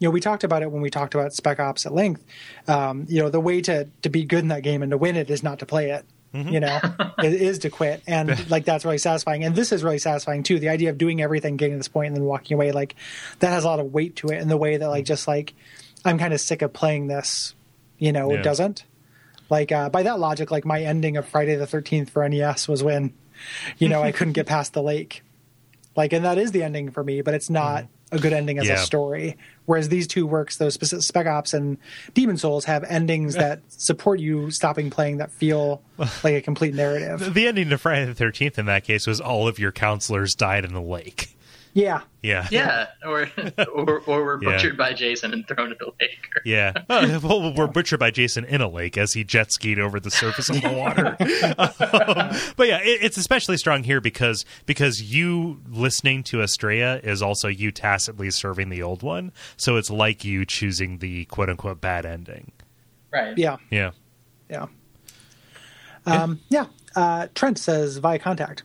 you 0.00 0.08
know, 0.08 0.10
we 0.10 0.20
talked 0.20 0.44
about 0.44 0.62
it 0.62 0.70
when 0.70 0.82
we 0.82 0.90
talked 0.90 1.14
about 1.14 1.32
Spec 1.32 1.60
Ops 1.60 1.86
at 1.86 1.92
length. 1.94 2.24
Um, 2.68 3.06
you 3.08 3.22
know, 3.22 3.30
the 3.30 3.40
way 3.40 3.60
to, 3.62 3.88
to 4.02 4.08
be 4.10 4.24
good 4.24 4.40
in 4.40 4.48
that 4.48 4.62
game 4.62 4.82
and 4.82 4.90
to 4.90 4.98
win 4.98 5.16
it 5.16 5.30
is 5.30 5.42
not 5.42 5.58
to 5.60 5.66
play 5.66 5.90
it. 5.90 6.04
You 6.32 6.60
know, 6.60 6.68
mm-hmm. 6.68 7.24
it 7.24 7.34
is 7.34 7.60
to 7.60 7.70
quit, 7.70 8.02
and 8.06 8.48
like 8.48 8.64
that's 8.64 8.84
really 8.84 8.98
satisfying. 8.98 9.42
And 9.42 9.54
this 9.54 9.72
is 9.72 9.82
really 9.82 9.98
satisfying 9.98 10.44
too. 10.44 10.60
The 10.60 10.68
idea 10.68 10.90
of 10.90 10.98
doing 10.98 11.20
everything, 11.20 11.56
getting 11.56 11.74
to 11.74 11.78
this 11.78 11.88
point, 11.88 12.08
and 12.08 12.16
then 12.16 12.24
walking 12.24 12.54
away, 12.54 12.70
like 12.70 12.94
that 13.40 13.48
has 13.48 13.64
a 13.64 13.66
lot 13.66 13.80
of 13.80 13.92
weight 13.92 14.16
to 14.16 14.28
it. 14.28 14.40
In 14.40 14.48
the 14.48 14.56
way 14.56 14.76
that, 14.76 14.88
like, 14.88 15.04
mm. 15.04 15.08
just 15.08 15.26
like 15.26 15.54
I'm 16.04 16.18
kind 16.18 16.32
of 16.32 16.40
sick 16.40 16.62
of 16.62 16.72
playing 16.72 17.08
this. 17.08 17.54
You 17.98 18.12
know, 18.12 18.32
Yeah. 18.32 18.38
it 18.38 18.42
doesn't. 18.42 18.84
Like 19.50 19.72
uh, 19.72 19.88
by 19.90 20.04
that 20.04 20.20
logic, 20.20 20.50
like 20.52 20.64
my 20.64 20.82
ending 20.82 21.16
of 21.16 21.26
Friday 21.26 21.56
the 21.56 21.66
Thirteenth 21.66 22.10
for 22.10 22.26
NES 22.28 22.68
was 22.68 22.84
when, 22.84 23.12
you 23.78 23.88
know, 23.88 24.00
I 24.02 24.12
couldn't 24.12 24.34
get 24.34 24.46
past 24.54 24.72
the 24.72 24.82
lake. 24.82 25.22
Like, 25.96 26.12
and 26.12 26.24
that 26.24 26.38
is 26.38 26.52
the 26.52 26.62
ending 26.62 26.92
for 26.92 27.02
me, 27.02 27.20
but 27.22 27.34
it's 27.34 27.50
not 27.50 27.82
mm-hmm. 27.84 27.92
A 28.12 28.18
good 28.18 28.32
ending 28.32 28.58
as 28.58 28.66
Yeah. 28.66 28.74
a 28.74 28.78
story. 28.78 29.36
Whereas 29.66 29.88
these 29.88 30.06
two 30.08 30.26
works, 30.26 30.56
those 30.56 30.74
specific 30.74 31.04
Spec 31.04 31.26
Ops 31.26 31.54
and 31.54 31.78
Demon 32.14 32.36
Souls, 32.36 32.64
have 32.64 32.82
endings 32.84 33.34
that 33.34 33.60
support 33.68 34.18
you 34.20 34.50
stopping 34.50 34.90
playing 34.90 35.18
that 35.18 35.30
feel 35.30 35.80
like 35.98 36.34
a 36.34 36.40
complete 36.40 36.74
narrative. 36.74 37.32
The 37.34 37.46
ending 37.46 37.68
to 37.70 37.78
Friday 37.78 38.06
the 38.06 38.14
Thirteenth 38.14 38.58
in 38.58 38.66
that 38.66 38.84
case 38.84 39.06
was 39.06 39.20
all 39.20 39.46
of 39.46 39.58
your 39.58 39.72
counselors 39.72 40.34
died 40.34 40.64
in 40.64 40.72
the 40.74 40.80
lake. 40.82 41.36
Yeah, 41.72 42.00
Yeah, 42.22 42.48
yeah, 42.50 42.86
or 43.06 43.28
or, 43.72 44.00
or 44.00 44.24
were 44.24 44.40
Yeah. 44.42 44.50
butchered 44.50 44.76
by 44.76 44.92
Jason 44.92 45.32
and 45.32 45.46
thrown 45.46 45.70
in 45.70 45.76
the 45.78 45.92
lake. 46.00 46.18
Or, 46.34 46.42
Yeah. 46.44 46.72
Oh, 46.90 47.20
well, 47.22 47.54
we're 47.54 47.68
butchered 47.68 48.00
by 48.00 48.10
Jason 48.10 48.44
in 48.44 48.60
a 48.60 48.68
lake 48.68 48.98
as 48.98 49.12
he 49.12 49.22
jet 49.22 49.52
skied 49.52 49.78
over 49.78 50.00
the 50.00 50.10
surface 50.10 50.48
of 50.50 50.60
the 50.60 50.70
water. 50.72 51.16
Um, 51.60 52.36
but 52.56 52.66
yeah, 52.68 52.78
it, 52.82 53.02
it's 53.02 53.16
especially 53.16 53.56
strong 53.56 53.84
here 53.84 54.00
because 54.00 54.44
because 54.66 55.00
you 55.00 55.60
listening 55.68 56.22
to 56.24 56.38
Astraea 56.38 57.02
is 57.04 57.22
also 57.22 57.46
you 57.48 57.70
tacitly 57.70 58.30
serving 58.30 58.68
the 58.70 58.82
old 58.82 59.02
one. 59.02 59.32
So 59.56 59.76
it's 59.76 59.90
like 59.90 60.24
you 60.24 60.44
choosing 60.44 60.98
the 60.98 61.24
quote 61.26 61.48
unquote 61.50 61.80
bad 61.80 62.04
ending. 62.04 62.52
right. 63.12 63.36
yeah, 63.38 63.56
Yeah. 63.70 63.90
yeah. 64.48 64.66
Um, 66.06 66.40
yeah. 66.48 66.66
Uh, 66.96 67.28
Trent 67.34 67.58
says 67.58 67.98
via 67.98 68.18
contact. 68.18 68.64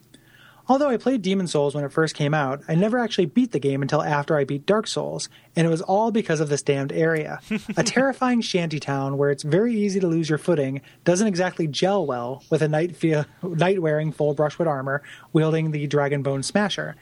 Although 0.68 0.90
I 0.90 0.98
played 0.98 1.22
Demon 1.22 1.46
Souls 1.46 1.76
when 1.76 1.84
it 1.84 1.92
first 1.92 2.16
came 2.16 2.34
out, 2.34 2.64
I 2.68 2.74
never 2.74 2.98
actually 2.98 3.28
beat 3.28 3.52
the 3.52 3.60
game 3.60 3.84
until 3.84 4.02
after 4.02 4.36
I 4.36 4.46
beat 4.46 4.66
Dark 4.66 4.88
Souls, 4.88 5.30
and 5.56 5.68
it 5.68 5.70
was 5.70 5.82
all 5.84 6.10
because 6.10 6.40
of 6.40 6.50
this 6.50 6.64
damned 6.64 6.92
area. 6.92 7.40
a 7.78 7.84
terrifying 7.84 8.42
shantytown 8.42 9.16
where 9.18 9.30
it's 9.30 9.44
very 9.44 9.76
easy 9.76 10.00
to 10.00 10.08
lose 10.08 10.28
your 10.28 10.40
footing 10.40 10.82
doesn't 11.04 11.28
exactly 11.28 11.68
gel 11.68 12.06
well 12.08 12.44
with 12.50 12.64
a 12.64 12.68
knight, 12.68 12.96
fe- 12.96 13.26
knight 13.44 13.80
wearing 13.80 14.12
full 14.12 14.34
brushwood 14.34 14.68
armor 14.68 15.04
wielding 15.34 15.70
the 15.70 15.88
Dragonbone 15.88 16.44
Smasher. 16.44 16.96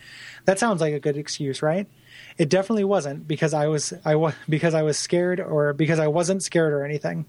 That 0.43 0.59
sounds 0.59 0.81
like 0.81 0.93
a 0.93 0.99
good 0.99 1.15
excuse, 1.15 1.61
right? 1.61 1.87
It 2.37 2.49
definitely 2.49 2.83
wasn't 2.83 3.27
because 3.29 3.53
I 3.53 3.67
was 3.67 3.93
I 4.03 4.15
wa- 4.15 4.33
because 4.49 4.73
I 4.73 4.81
was 4.81 4.97
scared 4.97 5.39
or 5.39 5.71
because 5.71 5.99
I 5.99 6.07
wasn't 6.07 6.43
scared 6.43 6.73
or 6.73 6.83
anything. 6.83 7.25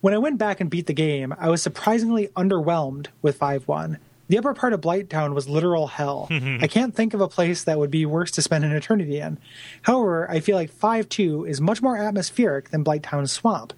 When 0.00 0.14
I 0.14 0.18
went 0.18 0.38
back 0.38 0.60
and 0.60 0.70
beat 0.70 0.86
the 0.86 0.92
game, 0.94 1.34
I 1.38 1.50
was 1.50 1.60
surprisingly 1.62 2.28
underwhelmed 2.28 3.08
with 3.20 3.36
5 3.36 3.68
1. 3.68 3.98
The 4.28 4.38
upper 4.38 4.54
part 4.54 4.72
of 4.72 4.80
Blighttown 4.80 5.34
was 5.34 5.48
literal 5.48 5.86
hell. 5.86 6.28
I 6.30 6.66
can't 6.66 6.94
think 6.94 7.14
of 7.14 7.20
a 7.20 7.28
place 7.28 7.64
that 7.64 7.78
would 7.78 7.90
be 7.90 8.06
worse 8.06 8.30
to 8.32 8.42
spend 8.42 8.64
an 8.64 8.72
eternity 8.72 9.20
in. 9.20 9.38
However, 9.82 10.30
I 10.30 10.40
feel 10.40 10.56
like 10.56 10.70
5 10.70 11.08
2 11.08 11.44
is 11.44 11.60
much 11.60 11.80
more 11.82 11.96
atmospheric 11.96 12.70
than 12.70 12.84
Blighttown's 12.84 13.32
swamp. 13.32 13.72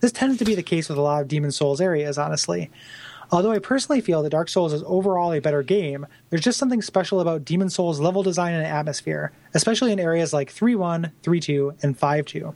This 0.00 0.12
tends 0.12 0.38
to 0.38 0.44
be 0.44 0.54
the 0.54 0.62
case 0.62 0.88
with 0.88 0.98
a 0.98 1.02
lot 1.02 1.22
of 1.22 1.28
Demon 1.28 1.52
Souls 1.52 1.80
areas, 1.80 2.18
honestly. 2.18 2.70
Although 3.32 3.52
I 3.52 3.60
personally 3.60 4.00
feel 4.00 4.22
that 4.22 4.30
Dark 4.30 4.48
Souls 4.48 4.72
is 4.72 4.82
overall 4.86 5.32
a 5.32 5.40
better 5.40 5.62
game, 5.62 6.06
there's 6.30 6.42
just 6.42 6.58
something 6.58 6.82
special 6.82 7.20
about 7.20 7.44
Demon 7.44 7.70
Souls 7.70 8.00
level 8.00 8.24
design 8.24 8.54
and 8.54 8.66
atmosphere, 8.66 9.30
especially 9.54 9.92
in 9.92 10.00
areas 10.00 10.32
like 10.32 10.50
3 10.50 10.74
1, 10.74 11.12
3 11.22 11.40
2, 11.40 11.74
and 11.82 11.96
5 11.96 12.26
2. 12.26 12.54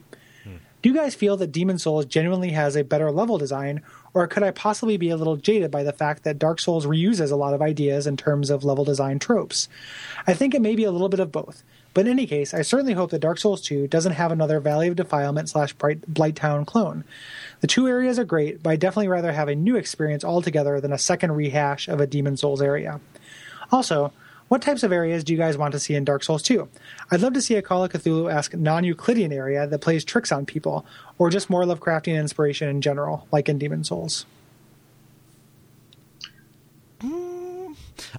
Do 0.84 0.90
you 0.90 0.96
guys 0.96 1.14
feel 1.14 1.38
that 1.38 1.50
Demon 1.50 1.78
Souls 1.78 2.04
genuinely 2.04 2.50
has 2.50 2.76
a 2.76 2.84
better 2.84 3.10
level 3.10 3.38
design, 3.38 3.80
or 4.12 4.26
could 4.26 4.42
I 4.42 4.50
possibly 4.50 4.98
be 4.98 5.08
a 5.08 5.16
little 5.16 5.38
jaded 5.38 5.70
by 5.70 5.82
the 5.82 5.94
fact 5.94 6.24
that 6.24 6.38
Dark 6.38 6.60
Souls 6.60 6.84
reuses 6.84 7.32
a 7.32 7.36
lot 7.36 7.54
of 7.54 7.62
ideas 7.62 8.06
in 8.06 8.18
terms 8.18 8.50
of 8.50 8.64
level 8.64 8.84
design 8.84 9.18
tropes? 9.18 9.66
I 10.26 10.34
think 10.34 10.54
it 10.54 10.60
may 10.60 10.76
be 10.76 10.84
a 10.84 10.90
little 10.90 11.08
bit 11.08 11.20
of 11.20 11.32
both, 11.32 11.64
but 11.94 12.02
in 12.02 12.12
any 12.12 12.26
case, 12.26 12.52
I 12.52 12.60
certainly 12.60 12.92
hope 12.92 13.12
that 13.12 13.20
Dark 13.20 13.38
Souls 13.38 13.62
2 13.62 13.88
doesn't 13.88 14.12
have 14.12 14.30
another 14.30 14.60
Valley 14.60 14.88
of 14.88 14.96
Defilement 14.96 15.48
slash 15.48 15.74
Blighttown 15.74 16.66
clone. 16.66 17.04
The 17.62 17.66
two 17.66 17.88
areas 17.88 18.18
are 18.18 18.24
great, 18.24 18.62
but 18.62 18.68
I'd 18.68 18.80
definitely 18.80 19.08
rather 19.08 19.32
have 19.32 19.48
a 19.48 19.54
new 19.54 19.76
experience 19.76 20.22
altogether 20.22 20.82
than 20.82 20.92
a 20.92 20.98
second 20.98 21.32
rehash 21.32 21.88
of 21.88 21.98
a 21.98 22.06
Demon 22.06 22.36
Souls 22.36 22.60
area. 22.60 23.00
Also, 23.72 24.12
what 24.48 24.62
types 24.62 24.82
of 24.82 24.92
areas 24.92 25.24
do 25.24 25.32
you 25.32 25.38
guys 25.38 25.56
want 25.56 25.72
to 25.72 25.80
see 25.80 25.94
in 25.94 26.04
Dark 26.04 26.22
Souls 26.22 26.42
2? 26.42 26.68
I'd 27.10 27.20
love 27.20 27.32
to 27.32 27.42
see 27.42 27.54
a 27.54 27.62
Call 27.62 27.84
of 27.84 27.92
Cthulhu 27.92 28.32
esque 28.32 28.54
non 28.54 28.84
Euclidean 28.84 29.32
area 29.32 29.66
that 29.66 29.80
plays 29.80 30.04
tricks 30.04 30.30
on 30.30 30.46
people, 30.46 30.84
or 31.18 31.30
just 31.30 31.48
more 31.50 31.64
Lovecraftian 31.64 32.18
inspiration 32.18 32.68
in 32.68 32.80
general, 32.80 33.26
like 33.32 33.48
in 33.48 33.58
Demon 33.58 33.84
Souls. 33.84 34.26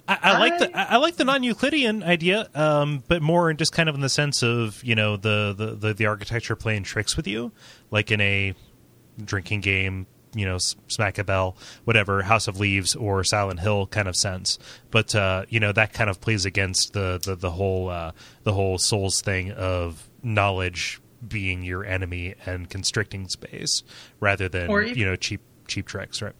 I, 0.08 0.18
I 0.22 0.38
like 0.38 0.58
the 0.58 0.76
I 0.76 0.82
I 0.84 0.96
like 0.96 1.16
the 1.16 1.24
non-Euclidean 1.24 2.02
idea, 2.02 2.48
um, 2.54 3.02
but 3.08 3.22
more 3.22 3.52
just 3.54 3.72
kind 3.72 3.88
of 3.88 3.94
in 3.94 4.00
the 4.00 4.08
sense 4.08 4.42
of 4.42 4.82
you 4.84 4.94
know 4.94 5.16
the, 5.16 5.54
the, 5.56 5.66
the, 5.74 5.94
the 5.94 6.06
architecture 6.06 6.54
playing 6.54 6.84
tricks 6.84 7.16
with 7.16 7.26
you, 7.26 7.52
like 7.90 8.10
in 8.10 8.20
a 8.20 8.54
drinking 9.22 9.60
game, 9.60 10.06
you 10.36 10.44
know, 10.46 10.58
Smack 10.86 11.18
a 11.18 11.24
Bell, 11.24 11.56
whatever, 11.84 12.22
House 12.22 12.46
of 12.46 12.60
Leaves 12.60 12.94
or 12.94 13.24
Silent 13.24 13.60
Hill 13.60 13.86
kind 13.86 14.06
of 14.06 14.14
sense. 14.14 14.58
But 14.90 15.14
uh, 15.14 15.46
you 15.48 15.58
know 15.58 15.72
that 15.72 15.92
kind 15.92 16.08
of 16.10 16.20
plays 16.20 16.44
against 16.44 16.92
the 16.92 17.18
the, 17.24 17.34
the 17.34 17.50
whole 17.52 17.88
uh, 17.88 18.12
the 18.44 18.52
whole 18.52 18.78
Souls 18.78 19.20
thing 19.22 19.50
of 19.52 20.08
knowledge 20.22 21.00
being 21.26 21.62
your 21.64 21.84
enemy 21.84 22.34
and 22.44 22.68
constricting 22.68 23.26
space 23.28 23.82
rather 24.20 24.48
than 24.48 24.70
even- 24.70 24.96
you 24.98 25.04
know 25.06 25.16
cheap 25.16 25.40
cheap 25.66 25.86
tricks, 25.86 26.20
right? 26.22 26.34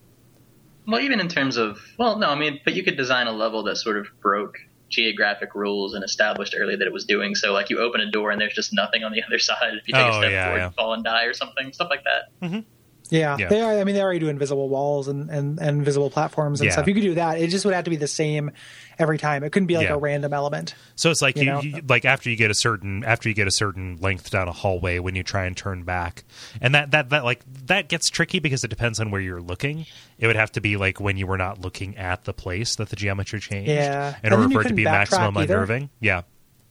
Well, 0.86 1.00
even 1.00 1.18
in 1.18 1.26
terms 1.28 1.56
of 1.56 1.80
well, 1.98 2.16
no, 2.18 2.28
I 2.28 2.34
mean, 2.38 2.60
but 2.64 2.74
you 2.74 2.84
could 2.84 2.96
design 2.96 3.26
a 3.26 3.32
level 3.32 3.64
that 3.64 3.76
sort 3.76 3.96
of 3.96 4.06
broke 4.20 4.58
geographic 4.88 5.56
rules 5.56 5.94
and 5.94 6.04
established 6.04 6.54
early 6.56 6.76
that 6.76 6.86
it 6.86 6.92
was 6.92 7.04
doing 7.04 7.34
so. 7.34 7.52
Like 7.52 7.70
you 7.70 7.80
open 7.80 8.00
a 8.00 8.08
door 8.08 8.30
and 8.30 8.40
there's 8.40 8.54
just 8.54 8.72
nothing 8.72 9.02
on 9.02 9.10
the 9.10 9.20
other 9.26 9.40
side. 9.40 9.74
If 9.74 9.88
you 9.88 9.94
take 9.94 10.04
Oh, 10.06 10.10
a 10.10 10.20
step 10.20 10.30
yeah, 10.30 10.44
forward, 10.44 10.58
yeah. 10.58 10.68
fall 10.70 10.92
and 10.92 11.02
die 11.02 11.24
or 11.24 11.34
something, 11.34 11.72
stuff 11.72 11.88
like 11.90 12.04
that. 12.04 12.64
Yeah, 13.10 13.36
Yeah. 13.38 13.48
they 13.48 13.60
are. 13.60 13.78
I 13.78 13.84
mean, 13.84 13.94
they 13.94 14.02
already 14.02 14.18
do 14.18 14.28
invisible 14.28 14.68
walls 14.68 15.06
and, 15.08 15.30
and, 15.30 15.58
and 15.60 15.78
invisible 15.78 16.10
platforms 16.10 16.60
and 16.60 16.66
Yeah. 16.66 16.72
stuff. 16.72 16.86
You 16.88 16.94
could 16.94 17.02
do 17.02 17.14
that. 17.14 17.38
It 17.40 17.48
just 17.48 17.64
would 17.64 17.74
have 17.74 17.84
to 17.84 17.90
be 17.90 17.96
the 17.96 18.08
same 18.08 18.50
every 18.98 19.16
time. 19.18 19.44
It 19.44 19.52
couldn't 19.52 19.66
be 19.68 19.76
like 19.76 19.88
Yeah. 19.88 19.94
a 19.94 19.98
random 19.98 20.32
element. 20.32 20.74
So 20.96 21.10
it's 21.10 21.22
like 21.22 21.36
You 21.36 21.60
you, 21.60 21.76
you 21.76 21.82
like 21.88 22.04
after 22.04 22.30
you 22.30 22.36
get 22.36 22.50
a 22.50 22.54
certain 22.54 23.04
after 23.04 23.28
you 23.28 23.34
get 23.34 23.46
a 23.46 23.52
certain 23.52 23.96
length 24.00 24.30
down 24.30 24.48
a 24.48 24.52
hallway 24.52 24.98
when 24.98 25.14
you 25.14 25.22
try 25.22 25.44
and 25.44 25.56
turn 25.56 25.82
back, 25.84 26.24
and 26.60 26.74
that 26.74 26.90
that 26.92 27.10
that 27.10 27.24
like 27.24 27.42
that 27.66 27.88
gets 27.88 28.08
tricky 28.10 28.38
because 28.40 28.64
it 28.64 28.68
depends 28.68 28.98
on 28.98 29.10
where 29.10 29.20
you're 29.20 29.40
looking. 29.42 29.86
It 30.18 30.26
would 30.26 30.36
have 30.36 30.50
to 30.52 30.60
be 30.60 30.76
like 30.76 30.98
when 30.98 31.16
you 31.16 31.26
were 31.26 31.38
not 31.38 31.60
looking 31.60 31.96
at 31.98 32.24
the 32.24 32.32
place 32.32 32.76
that 32.76 32.88
the 32.88 32.96
geometry 32.96 33.38
changed. 33.40 33.70
Yeah. 33.70 34.10
in 34.10 34.14
And 34.24 34.34
order 34.34 34.48
for 34.52 34.62
it 34.62 34.68
to 34.68 34.74
be 34.74 34.84
maximum 34.84 35.36
either. 35.36 35.54
unnerving. 35.54 35.90
Yeah, 36.00 36.22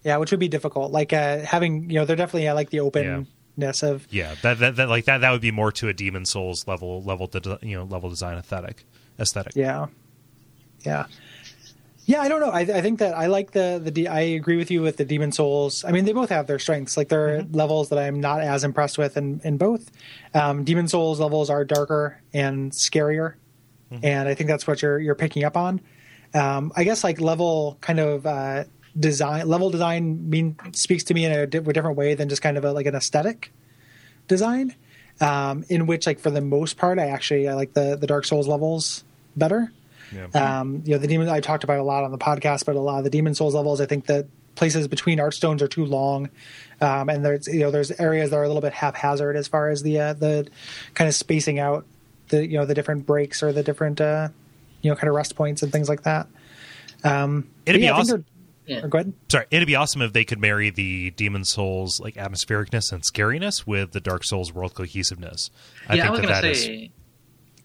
Yeah, 0.04 0.17
which 0.17 0.32
would 0.32 0.39
be 0.39 0.48
difficult. 0.48 0.91
Like 0.91 1.13
uh, 1.13 1.39
having, 1.39 1.89
you 1.89 2.00
know, 2.00 2.06
they're 2.06 2.15
definitely, 2.15 2.48
I 2.50 2.54
like 2.54 2.69
the 2.71 2.80
openness 2.82 3.28
of, 3.84 4.08
yeah. 4.10 4.36
That, 4.41 4.60
that 4.60 4.76
that 4.76 4.89
like 4.89 5.06
that 5.06 5.20
that 5.20 5.32
would 5.32 5.41
be 5.41 5.52
more 5.52 5.72
to 5.74 5.88
a 5.88 5.94
Demon 5.94 6.26
Souls 6.26 6.68
level 6.68 7.02
level 7.04 7.28
de- 7.28 7.60
you 7.62 7.78
know 7.78 7.84
level 7.84 8.10
design 8.10 8.38
aesthetic 8.38 8.86
aesthetic. 9.20 9.56
yeah. 9.56 9.88
Yeah. 10.82 11.06
Yeah, 12.08 12.22
I 12.22 12.28
don't 12.28 12.39
know. 12.39 12.52
I, 12.52 12.60
I 12.60 12.82
think 12.82 13.00
that 13.00 13.18
I 13.18 13.26
like 13.26 13.50
the 13.52 13.82
the. 13.84 14.08
I 14.10 14.20
agree 14.20 14.58
with 14.58 14.70
you 14.70 14.84
with 14.84 14.98
the 14.98 15.06
Demon 15.06 15.32
Souls. 15.32 15.84
I 15.84 15.91
mean, 15.91 16.06
they 16.06 16.13
both 16.13 16.30
have 16.30 16.46
their 16.46 16.60
strengths. 16.60 16.98
Like 16.98 17.10
there 17.10 17.38
are 17.38 17.41
levels 17.52 17.89
that 17.89 17.98
I'm 17.98 18.20
not 18.20 18.41
as 18.41 18.63
impressed 18.63 19.00
with 19.00 19.18
in 19.18 19.41
in 19.44 19.58
both. 19.58 19.89
Um, 20.36 20.63
Demon 20.63 20.88
Souls 20.88 21.20
levels 21.20 21.50
are 21.50 21.65
darker 21.65 22.22
and 22.32 22.72
scarier, 22.72 23.34
and 24.04 24.30
I 24.30 24.36
think 24.36 24.50
that's 24.50 24.68
what 24.68 24.84
you're 24.84 25.00
you're 25.00 25.15
picking 25.15 25.46
up 25.46 25.58
on. 25.58 25.82
Um, 26.36 26.72
I 26.76 26.84
guess 26.84 27.04
like 27.04 27.20
level 27.20 27.80
kind 27.82 28.00
of 28.00 28.28
uh, 28.28 28.65
design 28.97 29.47
level 29.47 29.69
design 29.69 30.29
mean 30.29 30.58
speaks 30.73 31.03
to 31.05 31.13
me 31.13 31.25
in 31.25 31.31
a 31.31 31.47
di- 31.47 31.60
different 31.60 31.97
way 31.97 32.13
than 32.13 32.29
just 32.29 32.41
kind 32.41 32.58
of 32.58 32.65
a, 32.65 32.71
like 32.71 32.86
an 32.86 32.95
aesthetic 32.95 33.51
design. 34.27 34.75
Um, 35.21 35.63
in 35.69 35.88
which 35.88 36.08
like 36.08 36.19
for 36.19 36.29
the 36.29 36.41
most 36.41 36.77
part, 36.77 36.99
I 36.99 37.08
actually 37.08 37.47
I 37.47 37.53
like 37.53 37.73
the 37.73 37.95
the 37.95 38.08
Dark 38.08 38.25
Souls 38.25 38.47
levels 38.47 39.03
better. 39.36 39.71
Yeah. 40.13 40.60
Um, 40.60 40.84
you 40.86 40.93
know, 40.93 40.97
the 40.97 41.08
demon 41.08 41.29
I 41.29 41.39
talked 41.39 41.63
about 41.63 41.79
a 41.79 41.84
lot 41.84 42.03
on 42.03 42.12
the 42.12 42.17
podcast, 42.17 42.65
but 42.65 42.75
a 42.75 42.79
lot 42.79 42.99
of 42.99 43.03
the 43.05 43.10
Demon 43.10 43.34
Souls 43.34 43.55
levels, 43.55 43.81
I 43.81 43.86
think 43.86 44.05
the 44.05 44.27
places 44.55 44.88
between 44.88 45.19
art 45.19 45.34
stones 45.34 45.62
are 45.62 45.67
too 45.67 45.86
long, 45.86 46.29
um, 46.81 47.10
and 47.10 47.23
there's 47.23 47.47
you 47.47 47.62
know 47.62 47.71
there's 47.71 47.91
areas 47.91 48.29
that 48.29 48.38
are 48.38 48.43
a 48.43 48.47
little 48.47 48.62
bit 48.62 48.73
haphazard 48.73 49.36
as 49.36 49.47
far 49.47 49.69
as 49.69 49.84
the 49.84 49.99
uh, 49.99 50.13
the 50.13 50.47
kind 50.93 51.08
of 51.08 51.15
spacing 51.15 51.60
out 51.60 51.86
the 52.29 52.45
you 52.45 52.58
know 52.58 52.65
the 52.65 52.73
different 52.73 53.05
breaks 53.05 53.41
or 53.43 53.51
the 53.51 53.63
different 53.63 54.01
uh, 54.01 54.29
you 54.81 54.89
know 54.89 54.95
kind 54.95 55.10
of 55.10 55.15
rest 55.15 55.36
points 55.36 55.63
and 55.63 55.71
things 55.71 55.89
like 55.89 56.03
that. 56.03 56.27
Um, 57.03 57.49
It'd 57.65 57.79
be 57.79 57.86
yeah, 57.86 57.93
awesome. 57.93 58.25
They're- 58.67 58.78
Yeah. 58.78 58.84
or 58.86 58.88
Go 58.88 58.97
ahead. 58.99 59.13
Sorry, 59.32 59.45
it'd 59.51 59.67
be 59.67 59.75
awesome 59.75 60.01
if 60.01 60.13
they 60.13 60.23
could 60.25 60.39
marry 60.39 60.69
the 60.69 61.12
Demon 61.12 61.43
Souls 61.45 61.99
like 61.99 62.15
atmosphericness 62.15 62.91
and 62.91 63.04
scariness 63.04 63.65
with 63.67 63.91
the 63.91 63.99
Dark 63.99 64.23
Souls 64.23 64.51
world 64.54 64.73
cohesiveness. 64.73 65.49
I 65.88 65.95
yeah, 65.95 66.04
I 66.04 66.08
think 66.08 66.12
was 66.12 66.21
that 66.21 66.28
gonna 66.28 66.41
that 66.41 66.51
is 66.51 66.63
say. 66.63 66.91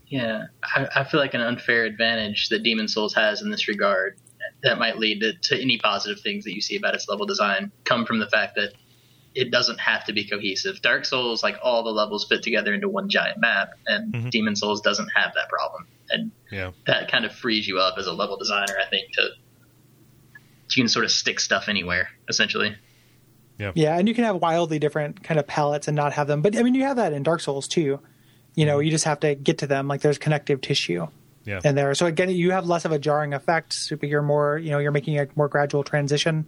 Yeah, 0.09 0.47
I, 0.63 0.89
I 0.97 1.05
feel 1.05 1.21
like 1.21 1.35
an 1.35 1.41
unfair 1.41 1.85
advantage 1.85 2.49
that 2.49 2.63
Demon 2.65 2.89
Souls 2.89 3.15
has 3.15 3.43
in 3.43 3.51
this 3.51 3.69
regard 3.69 4.17
that 4.63 4.79
might 4.79 4.99
lead 4.99 5.21
to, 5.21 5.33
to 5.35 5.61
any 5.63 5.79
positive 5.79 6.21
things 6.21 6.45
that 6.45 6.55
you 6.55 6.61
see 6.61 6.77
about 6.77 6.95
its 6.95 7.09
level 7.09 7.27
design 7.27 7.71
come 7.85 8.05
from 8.05 8.19
the 8.19 8.27
fact 8.29 8.57
that 8.57 8.73
it 9.37 9.53
doesn't 9.53 9.79
have 9.79 10.05
to 10.07 10.13
be 10.13 10.25
cohesive. 10.29 10.83
Dark 10.83 11.05
Souls, 11.05 11.45
like 11.45 11.57
all 11.63 11.85
the 11.85 11.91
levels 11.93 12.27
fit 12.29 12.43
together 12.43 12.75
into 12.75 12.89
one 12.89 13.09
giant 13.09 13.39
map, 13.39 13.71
and 13.87 14.13
Mhm. 14.13 14.31
Demon 14.31 14.57
Souls 14.57 14.81
doesn't 14.81 15.09
have 15.15 15.33
that 15.35 15.49
problem, 15.49 15.87
and 16.11 16.33
yeah. 16.51 16.73
that 16.89 17.09
kind 17.11 17.25
of 17.25 17.33
frees 17.33 17.69
you 17.69 17.79
up 17.79 17.97
as 17.97 18.09
a 18.09 18.13
level 18.13 18.37
designer, 18.37 18.75
I 18.85 18.91
think, 18.91 19.13
to 19.13 19.29
you 20.77 20.83
can 20.83 20.89
sort 20.89 21.05
of 21.05 21.11
stick 21.11 21.41
stuff 21.41 21.69
anywhere, 21.69 22.09
essentially. 22.29 22.77
Yeah, 23.59 23.73
Yeah, 23.75 23.99
and 23.99 24.09
you 24.09 24.15
can 24.15 24.25
have 24.25 24.37
wildly 24.37 24.79
different 24.79 25.23
kind 25.23 25.39
of 25.39 25.47
palettes 25.47 25.87
and 25.89 25.95
not 25.97 26.13
have 26.15 26.27
them. 26.27 26.41
But 26.43 26.57
I 26.57 26.63
mean, 26.63 26.75
you 26.75 26.83
have 26.85 26.97
that 26.97 27.13
in 27.13 27.23
Dark 27.23 27.41
Souls 27.41 27.69
too. 27.69 28.01
You 28.55 28.67
know, 28.67 28.79
you 28.79 28.91
just 28.91 29.05
have 29.05 29.21
to 29.21 29.35
get 29.35 29.59
to 29.59 29.67
them. 29.67 29.87
Like 29.87 30.01
there's 30.01 30.19
connective 30.19 30.61
tissue 30.61 31.07
Yeah. 31.45 31.61
in 31.65 31.75
there, 31.75 31.95
so 31.95 32.07
again, 32.07 32.31
you 32.31 32.53
have 32.53 32.67
less 32.67 32.85
of 32.85 32.93
a 32.93 32.99
jarring 32.99 33.35
effect. 33.35 33.73
So 33.75 33.97
you're 34.03 34.23
more, 34.23 34.57
you 34.59 34.71
know, 34.71 34.79
you're 34.79 34.93
making 34.93 35.19
a 35.19 35.27
more 35.37 35.49
gradual 35.49 35.85
transition 35.85 36.47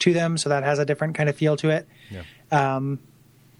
to 0.00 0.12
them, 0.12 0.36
so 0.36 0.50
that 0.50 0.62
has 0.62 0.78
a 0.78 0.84
different 0.84 1.14
kind 1.16 1.28
of 1.28 1.36
feel 1.36 1.56
to 1.56 1.70
it. 1.70 1.88
yeah. 2.10 2.22
Um, 2.52 2.98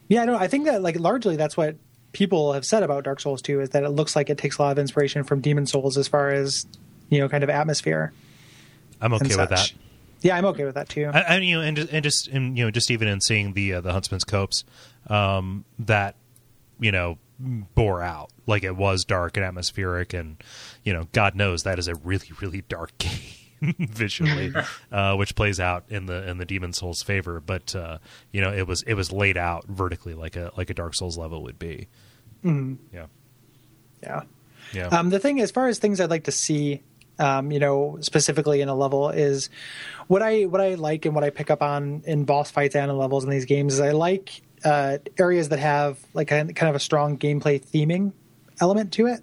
yeah, 0.09 0.23
I 0.23 0.27
don't. 0.27 0.41
I 0.41 0.47
think 0.49 0.67
that 0.67 0.83
like 0.83 1.01
largely 1.01 1.37
that's 1.37 1.57
what 1.57 1.77
people 2.13 2.53
have 2.53 2.65
said 2.65 2.83
about 2.83 3.05
Dark 3.05 3.21
Souls 3.21 3.43
2 3.43 3.61
is 3.61 3.71
that 3.71 3.83
it 3.85 3.91
looks 3.91 4.15
like 4.15 4.31
it 4.31 4.39
takes 4.39 4.59
a 4.59 4.63
lot 4.63 4.73
of 4.73 4.79
inspiration 4.79 5.25
from 5.25 5.41
Demon 5.41 5.67
Souls 5.67 5.97
as 5.99 6.07
far 6.09 6.31
as 6.31 6.67
you 7.09 7.19
know, 7.21 7.29
kind 7.29 7.43
of 7.43 7.51
atmosphere. 7.51 8.13
I'm 9.01 9.13
okay 9.15 9.37
with 9.37 9.51
that. 9.51 9.73
Yeah, 10.23 10.37
I'm 10.37 10.45
okay 10.47 10.65
with 10.65 10.75
that 10.75 10.89
too. 10.89 11.11
I, 11.13 11.21
I 11.21 11.37
you 11.39 11.57
know, 11.57 11.63
and 11.63 11.77
just, 11.77 11.93
and 11.93 12.03
just 12.03 12.29
and, 12.29 12.59
you 12.59 12.65
know, 12.65 12.71
just 12.71 12.91
even 12.91 13.09
in 13.09 13.21
seeing 13.21 13.53
the 13.53 13.75
uh, 13.75 13.81
the 13.81 13.93
Huntsman's 13.93 14.25
Copse, 14.25 14.65
um, 15.09 15.65
that 15.79 16.17
you 16.81 16.91
know 16.93 17.19
bore 17.39 18.03
out 18.03 18.31
like 18.47 18.65
it 18.65 18.77
was 18.77 19.05
dark 19.05 19.37
and 19.37 19.45
atmospheric, 19.45 20.15
and 20.15 20.43
you 20.85 20.93
know, 20.93 21.07
God 21.13 21.35
knows 21.35 21.63
that 21.65 21.79
is 21.79 21.89
a 21.89 21.95
really 21.97 22.31
really 22.41 22.63
dark 22.63 22.97
game 22.99 23.75
visually, 23.79 24.53
uh, 24.93 25.15
which 25.17 25.35
plays 25.35 25.61
out 25.61 25.85
in 25.89 26.07
the 26.07 26.29
in 26.29 26.39
the 26.39 26.45
Demon 26.45 26.73
Souls 26.73 27.03
favor. 27.03 27.41
But 27.41 27.75
uh, 27.75 27.99
you 28.33 28.41
know, 28.41 28.53
it 28.53 28.67
was 28.67 28.83
it 28.83 28.95
was 28.95 29.13
laid 29.13 29.37
out 29.37 29.67
vertically 29.67 30.15
like 30.15 30.37
a 30.37 30.51
like 30.57 30.71
a 30.71 30.75
Dark 30.75 30.95
Souls 30.95 31.19
level 31.19 31.43
would 31.43 31.59
be. 31.59 31.89
Yeah, 32.45 33.07
yeah. 34.03 34.23
yeah, 34.73 34.87
Um, 34.89 35.11
the 35.11 35.19
thing, 35.19 35.41
as 35.41 35.51
far 35.51 35.67
as 35.67 35.79
things 35.81 36.01
I'd 36.01 36.11
like 36.11 36.25
to 36.25 36.33
see, 36.33 36.83
um, 37.19 37.51
you 37.51 37.59
know, 37.59 37.99
specifically 38.01 38.61
in 38.61 38.69
a 38.69 38.75
level, 38.75 39.11
is 39.11 39.51
what 40.07 40.23
I 40.23 40.43
what 40.45 40.61
I 40.61 40.75
like 40.75 41.05
and 41.05 41.15
what 41.15 41.25
I 41.25 41.31
pick 41.31 41.51
up 41.51 41.63
on 41.63 42.03
in 42.07 42.25
boss 42.25 42.51
fights 42.51 42.75
and 42.75 42.91
in 42.91 42.99
levels 42.99 43.25
in 43.25 43.31
these 43.31 43.45
games 43.45 43.75
is 43.75 43.81
I 43.81 43.93
like 43.93 44.43
uh, 44.65 44.99
areas 45.19 45.49
that 45.51 45.59
have 45.59 45.99
like 46.15 46.31
a, 46.31 46.45
kind 46.47 46.69
of 46.69 46.75
a 46.75 46.81
strong 46.81 47.19
gameplay 47.19 47.65
theming 47.65 48.13
element 48.61 48.93
to 48.95 49.07
it. 49.07 49.23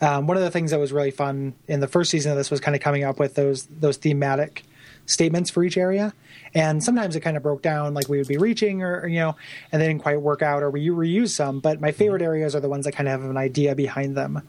Um, 0.00 0.26
one 0.26 0.36
of 0.36 0.42
the 0.42 0.50
things 0.50 0.70
that 0.70 0.78
was 0.78 0.92
really 0.92 1.10
fun 1.10 1.54
in 1.66 1.80
the 1.80 1.88
first 1.88 2.10
season 2.10 2.30
of 2.30 2.38
this 2.38 2.50
was 2.50 2.60
kind 2.60 2.76
of 2.76 2.82
coming 2.82 3.02
up 3.02 3.18
with 3.18 3.34
those 3.34 3.66
those 3.66 3.96
thematic 3.96 4.62
statements 5.06 5.50
for 5.50 5.64
each 5.64 5.76
area, 5.76 6.12
and 6.54 6.84
sometimes 6.84 7.16
it 7.16 7.20
kind 7.20 7.36
of 7.36 7.42
broke 7.42 7.62
down 7.62 7.94
like 7.94 8.08
we 8.08 8.18
would 8.18 8.28
be 8.28 8.36
reaching 8.36 8.82
or, 8.82 9.00
or, 9.00 9.08
you 9.08 9.18
know, 9.18 9.36
and 9.72 9.82
they 9.82 9.88
didn't 9.88 10.02
quite 10.02 10.20
work 10.20 10.42
out 10.42 10.62
or 10.62 10.70
we 10.70 10.86
reuse 10.88 11.30
some. 11.30 11.58
But 11.58 11.80
my 11.80 11.90
favorite 11.90 12.22
areas 12.22 12.54
are 12.54 12.60
the 12.60 12.68
ones 12.68 12.84
that 12.84 12.92
kind 12.92 13.08
of 13.08 13.20
have 13.20 13.28
an 13.28 13.36
idea 13.36 13.74
behind 13.74 14.16
them, 14.16 14.42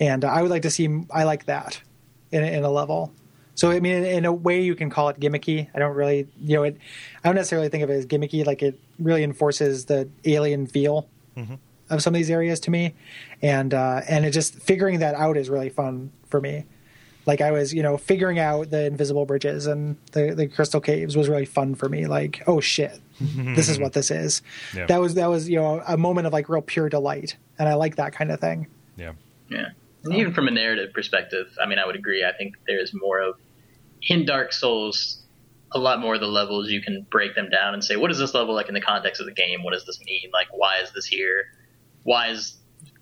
and 0.00 0.24
uh, 0.24 0.28
I 0.28 0.42
would 0.42 0.50
like 0.50 0.62
to 0.62 0.70
see 0.70 1.04
I 1.12 1.22
like 1.22 1.44
that 1.44 1.80
in, 2.32 2.44
in 2.44 2.64
a 2.64 2.70
level. 2.70 3.12
So 3.54 3.70
I 3.70 3.80
mean, 3.80 3.96
in, 3.96 4.04
in 4.04 4.24
a 4.24 4.32
way, 4.32 4.60
you 4.62 4.74
can 4.76 4.88
call 4.88 5.08
it 5.08 5.18
gimmicky. 5.18 5.68
I 5.74 5.78
don't 5.80 5.96
really, 5.96 6.28
you 6.40 6.56
know, 6.56 6.62
it. 6.62 6.76
I 7.24 7.28
don't 7.28 7.34
necessarily 7.34 7.68
think 7.68 7.82
of 7.82 7.90
it 7.90 7.94
as 7.94 8.06
gimmicky. 8.06 8.46
Like 8.46 8.62
it 8.62 8.78
really 8.98 9.24
enforces 9.24 9.86
the 9.86 10.08
alien 10.24 10.66
feel 10.66 11.08
of 11.90 12.02
some 12.02 12.14
of 12.14 12.18
these 12.18 12.30
areas 12.30 12.60
to 12.60 12.70
me, 12.70 12.94
and 13.42 13.74
uh, 13.74 14.02
and 14.08 14.24
it 14.24 14.30
just 14.32 14.54
figuring 14.56 15.00
that 15.00 15.14
out 15.14 15.36
is 15.36 15.48
really 15.50 15.70
fun 15.70 16.10
for 16.28 16.40
me. 16.40 16.64
Like 17.26 17.40
I 17.40 17.50
was, 17.50 17.74
you 17.74 17.82
know, 17.82 17.96
figuring 17.98 18.38
out 18.38 18.70
the 18.70 18.86
invisible 18.86 19.26
bridges 19.26 19.66
and 19.66 19.96
the 20.12 20.34
the 20.34 20.46
crystal 20.46 20.80
caves 20.80 21.16
was 21.16 21.28
really 21.28 21.44
fun 21.44 21.74
for 21.74 21.88
me. 21.88 22.06
Like, 22.06 22.42
oh 22.46 22.60
shit, 22.60 23.00
this 23.20 23.68
is 23.68 23.78
what 23.78 23.92
this 23.92 24.10
is. 24.10 24.40
Yeah. 24.74 24.86
That 24.86 25.00
was 25.00 25.14
that 25.14 25.26
was 25.26 25.48
you 25.48 25.56
know 25.56 25.82
a 25.86 25.96
moment 25.96 26.26
of 26.26 26.32
like 26.32 26.48
real 26.48 26.62
pure 26.62 26.88
delight, 26.88 27.36
and 27.58 27.68
I 27.68 27.74
like 27.74 27.96
that 27.96 28.12
kind 28.12 28.30
of 28.30 28.40
thing. 28.40 28.68
yeah, 28.96 29.12
Yeah. 29.50 29.70
And 30.10 30.20
even 30.20 30.32
from 30.32 30.48
a 30.48 30.50
narrative 30.50 30.92
perspective, 30.92 31.46
I 31.62 31.66
mean, 31.66 31.78
I 31.78 31.86
would 31.86 31.96
agree. 31.96 32.24
I 32.24 32.32
think 32.32 32.54
there's 32.66 32.92
more 32.94 33.20
of, 33.20 33.36
in 34.02 34.24
Dark 34.24 34.52
Souls, 34.52 35.22
a 35.72 35.78
lot 35.78 36.00
more 36.00 36.14
of 36.14 36.20
the 36.20 36.26
levels 36.26 36.70
you 36.70 36.80
can 36.80 37.06
break 37.10 37.34
them 37.34 37.48
down 37.50 37.74
and 37.74 37.84
say, 37.84 37.96
what 37.96 38.10
is 38.10 38.18
this 38.18 38.34
level 38.34 38.54
like 38.54 38.68
in 38.68 38.74
the 38.74 38.80
context 38.80 39.20
of 39.20 39.26
the 39.26 39.32
game? 39.32 39.62
What 39.62 39.72
does 39.72 39.84
this 39.84 40.00
mean? 40.04 40.30
Like, 40.32 40.48
why 40.52 40.78
is 40.82 40.92
this 40.92 41.04
here? 41.04 41.44
Why 42.04 42.28
is, 42.28 42.56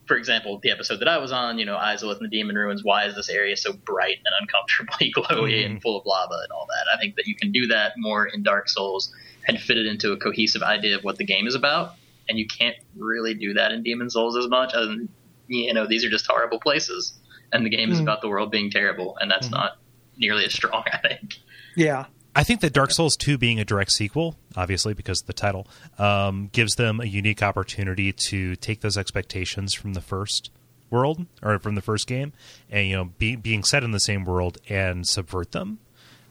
for 0.06 0.16
example, 0.16 0.58
the 0.62 0.70
episode 0.70 1.00
that 1.00 1.08
I 1.08 1.18
was 1.18 1.32
on, 1.32 1.58
you 1.58 1.64
know, 1.64 1.76
Izalith 1.76 2.16
and 2.18 2.24
the 2.24 2.36
Demon 2.36 2.56
Ruins, 2.56 2.82
why 2.82 3.04
is 3.04 3.14
this 3.14 3.28
area 3.28 3.56
so 3.56 3.72
bright 3.72 4.18
and 4.24 4.34
uncomfortably 4.40 5.12
glowy 5.16 5.64
and 5.64 5.74
mm-hmm. 5.74 5.80
full 5.80 5.98
of 5.98 6.06
lava 6.06 6.38
and 6.42 6.52
all 6.52 6.66
that? 6.66 6.96
I 6.96 6.98
think 7.00 7.16
that 7.16 7.26
you 7.26 7.36
can 7.36 7.52
do 7.52 7.66
that 7.68 7.92
more 7.98 8.26
in 8.26 8.42
Dark 8.42 8.68
Souls 8.68 9.14
and 9.46 9.60
fit 9.60 9.78
it 9.78 9.86
into 9.86 10.12
a 10.12 10.16
cohesive 10.16 10.62
idea 10.62 10.96
of 10.96 11.04
what 11.04 11.18
the 11.18 11.24
game 11.24 11.46
is 11.46 11.54
about. 11.54 11.94
And 12.28 12.38
you 12.38 12.46
can't 12.46 12.76
really 12.96 13.34
do 13.34 13.54
that 13.54 13.70
in 13.70 13.84
Demon 13.84 14.10
Souls 14.10 14.36
as 14.36 14.48
much, 14.48 14.74
other 14.74 14.86
than 14.86 15.08
you 15.48 15.72
know 15.74 15.86
these 15.86 16.04
are 16.04 16.10
just 16.10 16.26
horrible 16.26 16.58
places 16.60 17.14
and 17.52 17.64
the 17.64 17.70
game 17.70 17.90
is 17.92 17.98
Mm. 17.98 18.02
about 18.02 18.20
the 18.22 18.28
world 18.28 18.50
being 18.50 18.70
terrible 18.70 19.16
and 19.20 19.30
that's 19.30 19.50
not 19.50 19.78
nearly 20.16 20.44
as 20.44 20.52
strong 20.52 20.82
i 20.92 20.98
think 20.98 21.34
Yeah, 21.76 22.06
I 22.34 22.44
think 22.44 22.60
that 22.60 22.72
Dark 22.74 22.90
Souls 22.90 23.16
2 23.16 23.38
being 23.38 23.58
a 23.60 23.64
direct 23.64 23.92
sequel, 23.92 24.36
obviously 24.56 24.92
because 24.92 25.22
of 25.22 25.26
the 25.26 25.32
title, 25.32 25.66
um, 25.98 26.50
gives 26.52 26.74
them 26.74 27.00
a 27.00 27.06
unique 27.06 27.42
opportunity 27.42 28.12
to 28.28 28.56
take 28.56 28.80
those 28.82 28.98
expectations 28.98 29.72
from 29.74 29.94
the 29.94 30.00
first 30.02 30.50
world 30.90 31.24
or 31.42 31.58
from 31.58 31.74
the 31.76 31.80
first 31.82 32.06
game 32.06 32.32
and 32.70 32.86
you 32.88 32.94
know 32.96 33.04
be, 33.18 33.36
being 33.36 33.62
set 33.64 33.82
in 33.82 33.90
the 33.92 33.98
same 34.00 34.24
world 34.24 34.58
and 34.68 35.06
subvert 35.06 35.52
them. 35.52 35.78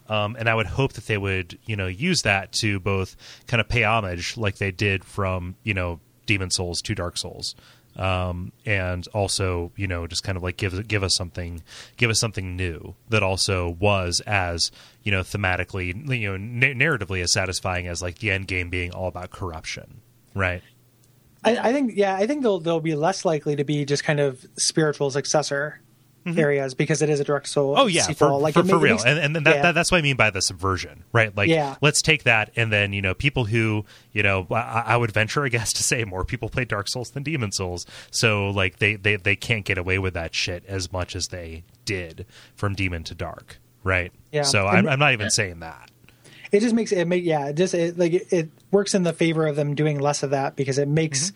Um, 0.08 0.36
and 0.38 0.48
I 0.48 0.54
would 0.54 0.68
hope 0.68 0.94
that 0.94 1.08
they 1.08 1.18
would, 1.18 1.58
you 1.66 1.76
know, 1.76 1.88
use 1.88 2.22
that 2.22 2.52
to 2.62 2.80
both 2.80 3.16
kind 3.48 3.60
of 3.60 3.68
pay 3.68 3.84
homage, 3.84 4.38
like 4.38 4.58
they 4.58 4.70
did 4.72 5.04
from, 5.04 5.56
you 5.64 5.74
know, 5.74 6.00
Demon 6.28 6.52
Souls 6.52 6.80
to 6.84 6.94
Dark 6.94 7.18
Souls, 7.18 7.56
um, 7.96 8.52
and 8.66 9.08
also, 9.14 9.72
you 9.76 9.88
know, 9.88 10.08
just 10.08 10.24
kind 10.24 10.38
of 10.38 10.44
like 10.44 10.58
give 10.58 10.88
give 10.88 11.04
us 11.04 11.16
something, 11.16 11.64
give 11.98 12.10
us 12.10 12.20
something 12.20 12.56
new 12.56 12.96
that 13.10 13.24
also 13.24 13.70
was 13.70 14.22
as, 14.22 14.72
you 15.04 15.12
know, 15.12 15.22
thematically, 15.22 15.88
you 16.20 16.30
know, 16.30 16.38
na- 16.38 16.74
narratively 16.74 17.22
as 17.22 17.32
satisfying 17.32 17.88
as 17.88 18.02
like 18.02 18.20
the 18.20 18.32
end 18.32 18.48
game 18.48 18.70
being 18.70 18.92
all 18.92 19.08
about 19.08 19.32
corruption, 19.32 20.02
right? 20.34 20.62
I, 21.44 21.70
I 21.70 21.74
think 21.74 21.94
yeah, 21.96 22.16
I 22.16 22.28
think 22.28 22.42
they'll 22.42 22.60
they'll 22.60 22.80
be 22.80 22.96
less 22.96 23.24
likely 23.24 23.56
to 23.56 23.64
be 23.64 23.86
just 23.86 24.04
kind 24.04 24.20
of 24.20 24.46
spiritual 24.58 25.12
successor 25.12 25.80
areas 26.26 26.74
because 26.74 27.02
it 27.02 27.10
is 27.10 27.20
a 27.20 27.24
direct 27.24 27.48
soul. 27.48 27.74
Mm-hmm. 27.74 27.82
Oh 27.82 27.86
yeah, 27.88 28.02
sequel. 28.04 28.30
for, 28.30 28.40
like 28.42 28.54
for, 28.56 28.64
for 28.64 28.78
real, 28.78 28.96
makes- 28.96 29.06
and, 29.06 29.20
and 29.20 29.36
then 29.36 29.44
that, 29.44 29.56
yeah. 29.58 29.62
that, 29.64 29.72
that's 29.76 29.92
what 29.92 30.00
I 30.00 30.02
mean 30.02 30.16
by 30.16 30.30
the 30.32 30.42
subversion, 30.42 31.04
right? 31.14 31.36
Like, 31.36 31.50
Yeah. 31.50 31.76
let's 31.82 32.02
take 32.02 32.24
that, 32.24 32.52
and 32.56 32.72
then 32.72 32.94
you 32.94 33.02
know, 33.02 33.14
people 33.14 33.46
who 33.46 33.86
you 34.12 34.24
know, 34.24 34.48
I, 34.50 34.84
I 34.88 34.98
would 34.98 35.12
venture, 35.12 35.46
I 35.46 35.50
guess, 35.50 35.72
to 35.74 35.84
say 35.84 36.04
more 36.04 36.26
people 36.26 36.50
play 36.50 36.66
Dark 36.66 36.88
Souls 36.88 37.12
than 37.12 37.24
Demon 37.24 37.52
Souls, 37.52 37.86
so 38.12 38.50
like 38.50 38.80
they 38.80 38.96
they 38.96 39.18
they 39.18 39.36
can't 39.36 39.66
get 39.66 39.78
away 39.78 40.00
with 40.00 40.14
that 40.16 40.34
shit 40.34 40.64
as 40.68 40.92
much 40.92 41.16
as 41.16 41.28
they 41.28 41.64
did 41.86 42.26
from 42.56 42.74
Demon 42.74 43.04
to 43.04 43.14
Dark, 43.16 43.58
right? 43.84 44.12
Yeah. 44.32 44.42
So 44.44 44.68
And- 44.68 44.78
I'm, 44.80 44.88
I'm 44.94 45.00
not 45.00 45.14
even 45.14 45.30
saying 45.30 45.60
that. 45.60 45.92
it 46.52 46.62
just 46.62 46.74
makes 46.74 46.92
it 46.92 47.08
make 47.08 47.24
yeah, 47.24 47.48
it 47.50 47.54
just 47.56 47.74
it, 47.76 47.98
like 48.00 48.14
it, 48.14 48.28
it 48.34 48.50
works 48.72 48.96
in 48.96 49.04
the 49.04 49.14
favor 49.14 49.46
of 49.46 49.56
them 49.56 49.76
doing 49.76 50.00
less 50.00 50.24
of 50.24 50.32
that 50.32 50.56
because 50.56 50.78
it 50.80 50.88
makes. 50.88 51.32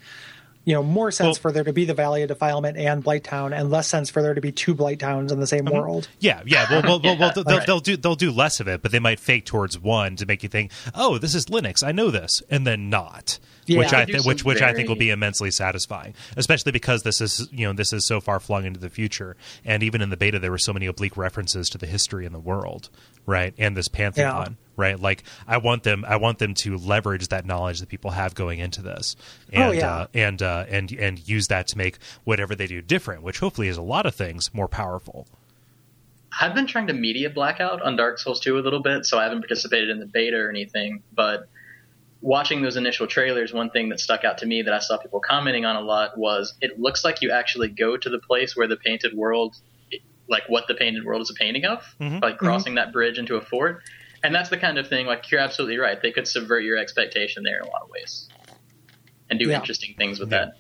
You 0.70 0.76
know, 0.76 0.84
more 0.84 1.10
sense. 1.10 1.26
Well- 1.26 1.34
for 1.42 1.52
there 1.52 1.64
to 1.64 1.74
be 1.74 1.86
the 1.86 1.96
Valley 1.96 2.22
of 2.22 2.28
Defilement 2.28 2.78
and 2.78 3.04
Blighttown, 3.04 3.58
and 3.60 3.72
less 3.72 3.88
sense 3.88 4.12
for 4.12 4.22
there 4.22 4.36
to 4.36 4.42
be 4.42 4.52
two 4.52 4.76
Blighttowns 4.76 5.32
in 5.32 5.40
the 5.40 5.48
same 5.48 5.66
Mm-hmm. 5.66 5.76
world. 5.76 6.08
Yeah, 6.20 6.42
yeah. 6.46 6.68
Well, 6.70 6.84
well, 6.84 7.02
well, 7.02 7.18
well 7.18 7.34
Yeah, 7.36 7.44
they'll, 7.44 7.58
right. 7.58 7.66
they'll 7.66 7.80
do 7.80 7.98
they'll 7.98 8.16
do 8.16 8.32
less 8.32 8.60
of 8.60 8.68
it, 8.68 8.84
but 8.84 8.92
they 8.92 9.00
might 9.00 9.20
fake 9.20 9.46
towards 9.46 9.80
one 9.80 10.16
to 10.18 10.28
make 10.28 10.44
you 10.44 10.50
think, 10.50 10.72
oh, 10.94 11.18
this 11.18 11.34
is 11.34 11.48
Linux. 11.48 11.84
I 11.84 11.92
know 11.92 12.12
this, 12.12 12.44
and 12.52 12.68
then 12.68 12.88
not. 12.90 13.40
Yeah. 13.66 13.80
which 13.80 13.94
I 13.94 14.06
They 14.06 14.14
th- 14.14 14.22
some 14.24 14.28
which 14.30 14.44
which 14.46 14.62
I 14.62 14.74
think 14.74 14.90
will 14.90 14.96
be 14.96 15.10
immensely 15.12 15.50
satisfying, 15.52 16.14
especially 16.38 16.72
because 16.72 17.02
this 17.04 17.20
is 17.22 17.48
you 17.52 17.66
know 17.68 17.74
this 17.74 17.92
is 17.94 18.06
so 18.06 18.20
far 18.22 18.40
flung 18.40 18.66
into 18.66 18.80
the 18.80 18.90
future, 18.90 19.36
and 19.66 19.82
even 19.84 20.02
in 20.02 20.10
the 20.12 20.18
beta 20.18 20.38
there 20.40 20.50
were 20.52 20.58
so 20.60 20.74
many 20.74 20.86
oblique 20.88 21.18
references 21.18 21.68
to 21.70 21.78
the 21.80 21.86
history 21.88 22.26
in 22.26 22.32
the 22.34 22.40
world, 22.40 22.90
right? 23.28 23.54
And 23.60 23.76
this 23.78 23.88
pantheon, 23.88 24.58
right? 24.80 25.00
Like 25.00 25.24
I 25.48 25.58
want 25.58 25.84
them 25.84 26.04
I 26.08 26.16
want 26.16 26.40
them 26.40 26.54
to 26.56 26.78
leverage 26.78 27.28
that 27.28 27.46
knowledge 27.46 27.80
that 27.82 27.90
people 27.90 28.12
have 28.12 28.34
going 28.34 28.58
into 28.60 28.82
this, 28.82 29.16
and 29.54 29.64
Oh, 29.64 29.72
yeah. 29.72 29.94
uh, 29.94 30.08
and 30.16 30.42
uh, 30.42 30.66
and 30.70 30.92
and 30.94 31.28
use 31.28 31.48
that 31.50 31.68
to 31.68 31.78
make 31.78 32.00
whatever 32.24 32.56
they 32.56 32.66
do 32.68 32.82
different, 32.82 33.22
which 33.22 33.40
hopefully 33.40 33.68
is 33.68 33.78
a 33.78 33.82
lot 33.84 34.06
of 34.08 34.16
things 34.16 34.52
more 34.54 34.68
powerful. 34.68 35.28
I've 36.42 36.54
been 36.56 36.68
trying 36.68 36.88
to 36.88 36.94
media 36.94 37.30
blackout 37.30 37.82
on 37.82 37.96
Dark 37.96 38.20
Souls 38.20 38.40
2 38.40 38.58
a 38.58 38.62
little 38.62 38.82
bit, 38.82 39.06
so 39.06 39.18
I 39.20 39.24
haven't 39.24 39.40
participated 39.42 39.90
in 39.90 40.00
the 40.00 40.06
beta 40.06 40.38
or 40.38 40.50
anything. 40.50 41.02
But 41.14 41.48
watching 42.22 42.62
those 42.62 42.76
initial 42.78 43.08
trailers, 43.08 43.52
one 43.52 43.72
thing 43.72 43.90
that 43.90 44.00
stuck 44.00 44.24
out 44.24 44.38
to 44.40 44.46
me 44.46 44.62
that 44.62 44.74
I 44.74 44.80
saw 44.80 44.98
people 44.98 45.20
commenting 45.22 45.66
on 45.66 45.76
a 45.76 45.82
lot 45.82 46.18
was 46.18 46.54
it 46.62 46.80
looks 46.80 47.04
like 47.04 47.22
you 47.22 47.32
actually 47.32 47.70
go 47.70 47.98
to 47.98 48.10
the 48.10 48.20
place 48.20 48.56
where 48.56 48.68
the 48.68 48.78
painted 48.78 49.14
world, 49.16 49.56
like 50.28 50.44
what 50.48 50.68
the 50.68 50.76
painted 50.76 51.04
world 51.04 51.22
is 51.24 51.32
a 51.32 51.34
painting 51.34 51.66
of, 51.66 51.84
Mhm. 52.00 52.22
like 52.22 52.38
crossing 52.38 52.76
that 52.76 52.94
bridge 52.94 53.18
into 53.18 53.36
a 53.36 53.42
fort. 53.42 53.82
And 54.24 54.34
that's 54.36 54.50
the 54.50 54.58
kind 54.58 54.78
of 54.78 54.88
thing, 54.88 55.06
like, 55.06 55.30
you're 55.32 55.40
absolutely 55.40 55.78
right. 55.78 56.02
They 56.02 56.12
could 56.12 56.28
subvert 56.28 56.64
your 56.64 56.78
expectation 56.78 57.44
there 57.44 57.58
in 57.60 57.64
a 57.64 57.70
lot 57.72 57.82
of 57.84 57.90
ways 57.90 58.28
and 59.30 59.40
do 59.40 59.48
Yeah. 59.50 59.56
interesting 59.58 59.96
things 59.98 60.20
with 60.20 60.32
Yeah. 60.32 60.38
that. 60.46 60.58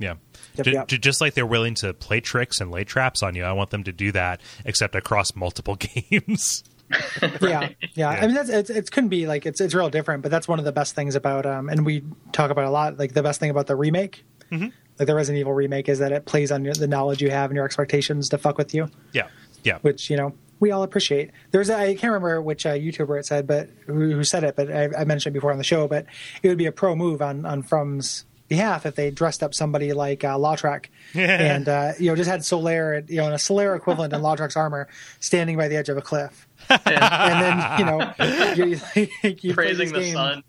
Yeah. 0.00 0.14
Yep, 0.56 0.64
Ju- 0.64 0.70
yep. 0.72 0.88
ju- 0.88 0.98
just 0.98 1.20
like 1.20 1.34
they're 1.34 1.44
willing 1.46 1.74
to 1.76 1.92
play 1.92 2.20
tricks 2.20 2.60
and 2.60 2.70
lay 2.70 2.84
traps 2.84 3.22
on 3.22 3.34
you, 3.34 3.44
I 3.44 3.52
want 3.52 3.70
them 3.70 3.84
to 3.84 3.92
do 3.92 4.12
that, 4.12 4.40
except 4.64 4.94
across 4.94 5.34
multiple 5.34 5.74
games. 6.10 6.62
yeah, 7.22 7.28
yeah. 7.42 7.68
Yeah. 7.94 8.08
I 8.08 8.26
mean, 8.26 8.34
that's 8.34 8.48
it's, 8.48 8.70
it 8.70 8.90
couldn't 8.90 9.10
be 9.10 9.26
like 9.26 9.44
it's 9.44 9.60
it's 9.60 9.74
real 9.74 9.90
different, 9.90 10.22
but 10.22 10.30
that's 10.30 10.48
one 10.48 10.58
of 10.58 10.64
the 10.64 10.72
best 10.72 10.94
things 10.94 11.16
about 11.16 11.44
um, 11.44 11.68
and 11.68 11.84
we 11.84 12.02
talk 12.32 12.50
about 12.50 12.64
a 12.64 12.70
lot. 12.70 12.96
Like 12.98 13.12
the 13.12 13.22
best 13.22 13.40
thing 13.40 13.50
about 13.50 13.66
the 13.66 13.76
remake, 13.76 14.24
Mm-hmm. 14.50 14.68
like 14.98 15.06
the 15.06 15.14
Resident 15.14 15.40
Evil 15.40 15.52
remake, 15.52 15.88
is 15.90 15.98
that 15.98 16.12
it 16.12 16.24
plays 16.24 16.50
on 16.50 16.64
your, 16.64 16.72
the 16.72 16.86
knowledge 16.88 17.20
you 17.20 17.30
have 17.30 17.50
and 17.50 17.56
your 17.56 17.66
expectations 17.66 18.30
to 18.30 18.38
fuck 18.38 18.56
with 18.56 18.72
you, 18.72 18.88
yeah. 19.12 19.26
Yeah. 19.64 19.78
which 19.82 20.08
you 20.08 20.16
know 20.16 20.32
we 20.60 20.70
all 20.70 20.82
appreciate. 20.82 21.30
There's 21.50 21.70
a, 21.70 21.76
I 21.76 21.86
can't 21.94 22.12
remember 22.12 22.40
which 22.42 22.66
uh, 22.66 22.74
YouTuber 22.74 23.18
it 23.20 23.26
said, 23.26 23.46
but 23.46 23.68
who, 23.86 24.10
who 24.10 24.24
said 24.24 24.44
it, 24.44 24.56
but 24.56 24.70
I, 24.70 24.88
I 24.98 25.04
mentioned 25.04 25.34
it 25.34 25.38
before 25.38 25.52
on 25.52 25.58
the 25.58 25.64
show. 25.64 25.86
But 25.88 26.06
it 26.42 26.48
would 26.48 26.58
be 26.58 26.66
a 26.66 26.72
pro 26.72 26.94
move 26.96 27.22
on 27.22 27.44
on 27.46 27.62
From's 27.62 28.24
behalf 28.48 28.86
if 28.86 28.94
they 28.94 29.10
dressed 29.10 29.42
up 29.42 29.52
somebody 29.54 29.92
like 29.92 30.24
uh, 30.24 30.34
Lautrec 30.36 30.86
and 31.14 31.68
uh, 31.68 31.92
you 31.98 32.10
know 32.10 32.16
just 32.16 32.30
had 32.30 32.40
Solaire, 32.40 33.08
you 33.08 33.16
know, 33.18 33.26
in 33.26 33.32
a 33.32 33.36
Solaire 33.36 33.76
equivalent 33.76 34.12
in 34.14 34.20
Lautrec's 34.22 34.56
armor, 34.56 34.88
standing 35.20 35.56
by 35.56 35.68
the 35.68 35.76
edge 35.76 35.88
of 35.90 35.96
a 35.98 36.02
cliff. 36.02 36.46
and 36.70 36.80
then 36.86 37.78
you 37.78 37.84
know 37.84 38.14
you, 38.54 38.80
you 39.22 39.52
play 39.52 39.52
Praising 39.52 39.92
the 39.92 40.00
game. 40.00 40.12
sun. 40.14 40.42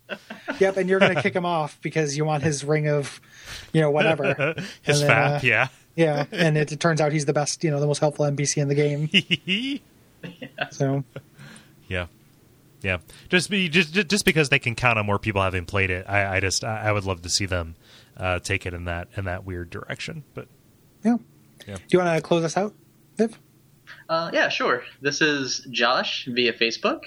Yep, 0.58 0.76
and 0.78 0.88
you're 0.88 0.98
going 0.98 1.14
to 1.14 1.22
kick 1.22 1.34
him 1.36 1.44
off 1.46 1.78
because 1.82 2.16
you 2.16 2.24
want 2.24 2.42
his 2.42 2.64
ring 2.64 2.88
of, 2.88 3.20
you 3.72 3.80
know, 3.80 3.90
whatever. 3.90 4.54
His 4.82 5.00
And 5.00 5.08
then, 5.08 5.16
fap, 5.16 5.36
uh, 5.36 5.40
yeah. 5.42 5.68
Yeah, 5.96 6.24
and 6.32 6.56
it, 6.58 6.72
it 6.72 6.80
turns 6.80 7.00
out 7.00 7.12
he's 7.12 7.24
the 7.26 7.32
best, 7.32 7.62
you 7.64 7.70
know, 7.70 7.80
the 7.80 7.86
most 7.86 7.98
helpful 8.00 8.24
NPC 8.26 8.58
in 8.60 8.68
the 8.68 8.74
game. 8.74 9.08
So 10.70 11.04
yeah. 11.88 12.06
Yeah. 12.82 12.98
Just 13.28 13.50
be 13.50 13.68
just 13.68 13.92
just 13.92 14.24
because 14.24 14.48
they 14.48 14.58
can 14.58 14.74
count 14.74 14.98
on 14.98 15.06
more 15.06 15.18
people 15.18 15.42
having 15.42 15.64
played 15.64 15.90
it, 15.90 16.06
I, 16.08 16.36
I 16.36 16.40
just 16.40 16.64
I, 16.64 16.88
I 16.88 16.92
would 16.92 17.04
love 17.04 17.22
to 17.22 17.28
see 17.28 17.46
them 17.46 17.76
uh, 18.16 18.38
take 18.38 18.66
it 18.66 18.74
in 18.74 18.84
that 18.84 19.08
in 19.16 19.24
that 19.24 19.44
weird 19.44 19.70
direction. 19.70 20.24
But 20.34 20.48
yeah. 21.04 21.16
Yeah. 21.66 21.76
Do 21.76 21.82
you 21.90 21.98
want 21.98 22.16
to 22.16 22.22
close 22.22 22.44
us 22.44 22.56
out, 22.56 22.74
Viv? 23.16 23.38
Uh, 24.08 24.30
yeah, 24.32 24.48
sure. 24.48 24.82
This 25.00 25.20
is 25.20 25.66
Josh 25.70 26.26
via 26.26 26.52
Facebook. 26.52 27.02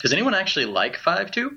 Does 0.00 0.12
anyone 0.12 0.34
actually 0.34 0.66
like 0.66 0.96
5.2? 0.96 1.56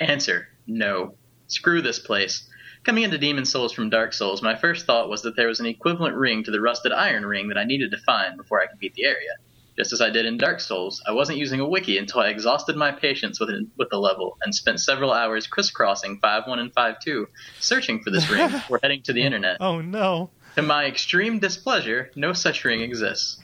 Answer, 0.00 0.48
no. 0.66 1.14
Screw 1.48 1.82
this 1.82 1.98
place. 1.98 2.48
Coming 2.84 3.04
into 3.04 3.18
Demon 3.18 3.44
Souls 3.44 3.72
from 3.72 3.90
Dark 3.90 4.14
Souls, 4.14 4.40
my 4.40 4.56
first 4.56 4.86
thought 4.86 5.10
was 5.10 5.22
that 5.22 5.36
there 5.36 5.48
was 5.48 5.60
an 5.60 5.66
equivalent 5.66 6.16
ring 6.16 6.44
to 6.44 6.50
the 6.50 6.60
Rusted 6.60 6.92
Iron 6.92 7.26
ring 7.26 7.48
that 7.48 7.58
I 7.58 7.64
needed 7.64 7.90
to 7.90 7.98
find 7.98 8.36
before 8.36 8.62
I 8.62 8.66
could 8.66 8.78
beat 8.78 8.94
the 8.94 9.04
area. 9.04 9.32
Just 9.80 9.94
as 9.94 10.02
I 10.02 10.10
did 10.10 10.26
in 10.26 10.36
Dark 10.36 10.60
Souls, 10.60 11.02
I 11.06 11.12
wasn't 11.12 11.38
using 11.38 11.58
a 11.58 11.66
wiki 11.66 11.96
until 11.96 12.20
I 12.20 12.28
exhausted 12.28 12.76
my 12.76 12.92
patience 12.92 13.40
with, 13.40 13.48
it, 13.48 13.66
with 13.78 13.88
the 13.88 13.96
level 13.96 14.36
and 14.42 14.54
spent 14.54 14.78
several 14.78 15.10
hours 15.10 15.46
crisscrossing 15.46 16.20
5.1 16.20 16.58
and 16.58 16.74
5.2, 16.74 17.24
searching 17.60 18.02
for 18.02 18.10
this 18.10 18.28
ring 18.28 18.50
We're 18.68 18.80
heading 18.82 19.00
to 19.04 19.14
the 19.14 19.22
internet. 19.22 19.56
oh 19.58 19.80
no. 19.80 20.28
To 20.56 20.60
my 20.60 20.84
extreme 20.84 21.38
displeasure, 21.38 22.10
no 22.14 22.34
such 22.34 22.62
ring 22.62 22.82
exists. 22.82 23.40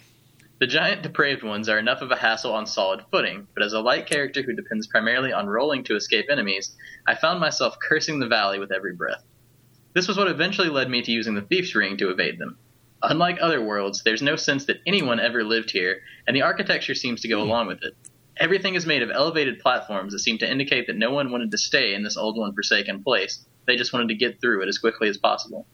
The 0.58 0.66
giant 0.66 1.02
depraved 1.02 1.42
ones 1.42 1.70
are 1.70 1.78
enough 1.78 2.02
of 2.02 2.10
a 2.10 2.16
hassle 2.16 2.52
on 2.52 2.66
solid 2.66 3.00
footing, 3.10 3.48
but 3.54 3.62
as 3.62 3.72
a 3.72 3.80
light 3.80 4.04
character 4.04 4.42
who 4.42 4.52
depends 4.52 4.86
primarily 4.86 5.32
on 5.32 5.46
rolling 5.46 5.84
to 5.84 5.96
escape 5.96 6.26
enemies, 6.30 6.76
I 7.06 7.14
found 7.14 7.40
myself 7.40 7.78
cursing 7.80 8.18
the 8.18 8.28
valley 8.28 8.58
with 8.58 8.72
every 8.72 8.92
breath. 8.94 9.24
This 9.94 10.06
was 10.06 10.18
what 10.18 10.28
eventually 10.28 10.68
led 10.68 10.90
me 10.90 11.00
to 11.00 11.12
using 11.12 11.34
the 11.34 11.40
Thief's 11.40 11.74
Ring 11.74 11.96
to 11.96 12.10
evade 12.10 12.38
them. 12.38 12.58
Unlike 13.02 13.38
other 13.40 13.62
worlds, 13.62 14.02
there's 14.02 14.22
no 14.22 14.36
sense 14.36 14.64
that 14.66 14.80
anyone 14.86 15.20
ever 15.20 15.44
lived 15.44 15.70
here, 15.70 16.00
and 16.26 16.34
the 16.34 16.42
architecture 16.42 16.94
seems 16.94 17.20
to 17.20 17.28
go 17.28 17.42
hmm. 17.42 17.48
along 17.48 17.66
with 17.68 17.82
it. 17.82 17.94
Everything 18.38 18.74
is 18.74 18.86
made 18.86 19.02
of 19.02 19.10
elevated 19.10 19.60
platforms 19.60 20.12
that 20.12 20.18
seem 20.18 20.38
to 20.38 20.50
indicate 20.50 20.86
that 20.86 20.96
no 20.96 21.10
one 21.10 21.30
wanted 21.30 21.50
to 21.50 21.58
stay 21.58 21.94
in 21.94 22.02
this 22.02 22.16
old 22.16 22.36
and 22.36 22.54
forsaken 22.54 23.02
place. 23.02 23.44
They 23.66 23.76
just 23.76 23.92
wanted 23.92 24.08
to 24.08 24.14
get 24.14 24.40
through 24.40 24.62
it 24.62 24.68
as 24.68 24.78
quickly 24.78 25.08
as 25.08 25.16
possible. 25.16 25.66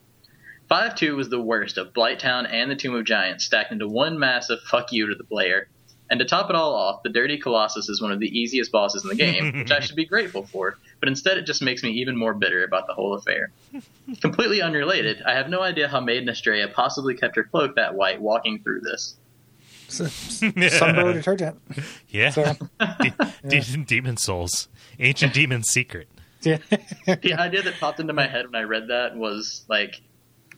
5 0.69 0.95
2 0.95 1.15
was 1.15 1.29
the 1.29 1.41
worst 1.41 1.77
of 1.77 1.93
Blighttown 1.93 2.47
and 2.49 2.71
the 2.71 2.75
Tomb 2.75 2.95
of 2.95 3.05
Giants 3.05 3.43
stacked 3.43 3.71
into 3.71 3.87
one 3.87 4.17
massive 4.17 4.59
fuck 4.61 4.91
you 4.91 5.07
to 5.07 5.15
the 5.15 5.25
player. 5.25 5.67
And 6.09 6.19
to 6.19 6.25
top 6.25 6.49
it 6.49 6.55
all 6.55 6.73
off, 6.73 7.03
the 7.03 7.09
Dirty 7.09 7.37
Colossus 7.37 7.89
is 7.89 8.01
one 8.01 8.11
of 8.11 8.19
the 8.19 8.27
easiest 8.27 8.71
bosses 8.71 9.03
in 9.03 9.09
the 9.09 9.15
game, 9.15 9.51
which 9.59 9.71
I 9.71 9.79
should 9.79 9.95
be 9.95 10.05
grateful 10.05 10.45
for, 10.45 10.77
but 11.03 11.09
instead 11.09 11.37
it 11.37 11.45
just 11.45 11.61
makes 11.61 11.83
me 11.83 11.89
even 11.91 12.15
more 12.15 12.33
bitter 12.33 12.63
about 12.63 12.87
the 12.87 12.93
whole 12.93 13.13
affair. 13.13 13.51
Completely 14.21 14.61
unrelated, 14.61 15.21
I 15.23 15.33
have 15.33 15.49
no 15.49 15.61
idea 15.61 15.89
how 15.89 15.99
Maiden 15.99 16.29
Astraea 16.29 16.71
possibly 16.71 17.13
kept 17.13 17.35
her 17.35 17.43
cloak 17.43 17.75
that 17.75 17.93
white 17.93 18.21
walking 18.21 18.63
through 18.63 18.79
this. 18.79 19.17
Sunbro 19.89 21.13
detergent. 21.13 21.59
Yeah. 22.07 22.29
So, 22.29 22.53
De- 23.01 23.13
de- 23.49 23.83
Demon 23.83 24.15
Souls. 24.15 24.69
Ancient 24.97 25.33
Demon 25.33 25.63
Secret. 25.63 26.07
yeah. 26.41 26.59
The 27.05 27.33
idea 27.33 27.63
that 27.63 27.73
popped 27.81 27.99
into 27.99 28.13
my 28.13 28.27
head 28.27 28.45
when 28.45 28.55
I 28.55 28.63
read 28.63 28.87
that 28.87 29.17
was 29.17 29.65
like 29.67 29.99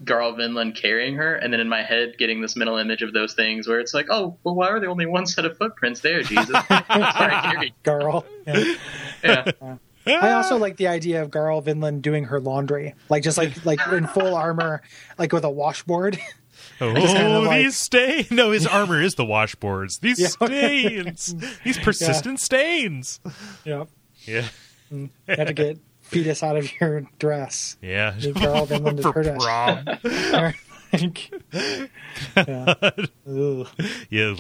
Garl 0.04 0.38
Vinland 0.38 0.76
carrying 0.76 1.16
her, 1.16 1.34
and 1.34 1.52
then 1.52 1.60
in 1.60 1.70
my 1.70 1.82
head 1.82 2.20
getting 2.20 2.42
this 2.42 2.56
mental 2.56 2.78
image 2.78 3.02
of 3.02 3.14
those 3.14 3.34
things 3.34 3.68
where 3.68 3.80
it's 3.80 3.96
like, 3.96 4.08
oh, 4.12 4.38
well, 4.44 4.54
why 4.54 4.68
are 4.68 4.80
there 4.80 4.92
only 4.92 5.08
one 5.08 5.26
set 5.26 5.46
of 5.46 5.58
footprints 5.58 6.02
there, 6.02 6.22
Jesus? 6.22 6.50
Sorry, 6.68 7.42
Gary. 7.42 7.74
Girl. 7.82 8.26
Yeah. 8.46 8.76
Yeah. 9.24 9.78
I 10.08 10.32
also 10.34 10.56
ah! 10.56 10.60
like 10.60 10.78
the 10.78 10.88
idea 10.88 11.22
of 11.22 11.30
Garl 11.32 11.64
Vinland 11.64 12.02
doing 12.04 12.26
her 12.26 12.40
laundry, 12.40 12.94
like 13.10 13.24
just 13.24 13.38
like 13.38 13.66
like 13.66 13.80
in 13.92 14.08
full 14.08 14.36
armor, 14.36 14.82
like 15.18 15.32
with 15.32 15.44
a 15.44 15.50
washboard. 15.50 16.20
Oh, 16.82 16.94
kind 16.94 17.34
of 17.34 17.44
like- 17.46 17.64
these 17.64 17.78
stains. 17.78 18.32
No, 18.32 18.52
his 18.52 18.68
armor 18.68 19.02
is 19.02 19.16
the 19.16 19.24
washboards. 19.24 20.02
These 20.02 20.20
Yeah. 20.20 20.28
stains. 20.28 21.34
These 21.64 21.78
persistent 21.78 22.42
stains. 22.42 23.22
yep. 23.64 23.88
Yeah. 24.26 24.48
Mm. 24.92 25.10
You 25.28 25.36
have 25.38 25.48
to 25.48 25.54
get 25.54 25.80
fetus 26.02 26.44
out 26.44 26.58
of 26.58 26.70
your 26.82 27.08
dress. 27.18 27.78
Yeah. 27.82 28.14
Garl 28.18 28.68
Vinland 28.68 29.02
For 29.02 29.14
detergent. 29.14 29.40
prom. 29.42 29.86
Like, 30.92 31.32
yeah. 32.36 32.74
Yeah. 34.10 34.36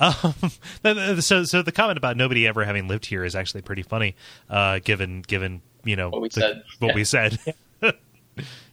Ugh. 0.00 0.34
Um, 0.42 0.50
then- 0.82 0.96
then- 0.96 1.22
so, 1.22 1.44
so 1.44 1.62
the 1.62 1.72
comment 1.72 1.98
about 1.98 2.16
nobody 2.16 2.46
ever 2.46 2.64
having 2.64 2.88
lived 2.88 3.06
here 3.06 3.24
is 3.24 3.34
actually 3.36 3.62
pretty 3.62 3.82
funny, 3.82 4.16
uh, 4.48 4.80
given 4.82 5.22
given 5.22 5.62
you 5.84 5.96
know 5.96 6.08
What 6.10 6.22
we 6.22 6.28
the- 6.28 6.40
said. 6.40 6.62
What 6.78 6.88
Yeah. 6.88 6.94
we 6.94 7.04
said. 7.04 7.38
you 7.82 7.92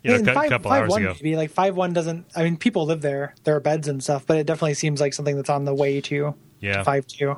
know, 0.03 0.15
In 0.15 0.29
a 0.29 0.33
five, 0.33 0.49
couple 0.49 0.69
five 0.71 0.83
hours 0.83 0.89
one 0.91 1.01
ago. 1.03 1.13
maybe 1.15 1.35
like 1.35 1.51
five 1.51 1.75
one 1.75 1.93
doesn't. 1.93 2.25
I 2.35 2.43
mean, 2.43 2.57
people 2.57 2.85
live 2.85 3.01
there. 3.01 3.35
There 3.43 3.55
are 3.55 3.59
beds 3.59 3.87
and 3.87 4.01
stuff, 4.01 4.25
but 4.25 4.37
it 4.37 4.45
definitely 4.47 4.75
seems 4.75 5.01
like 5.01 5.13
something 5.13 5.35
that's 5.35 5.49
on 5.49 5.65
the 5.65 5.73
way 5.73 5.99
to 6.01 6.35
Yeah. 6.59 6.83
five 6.83 7.05
two. 7.07 7.37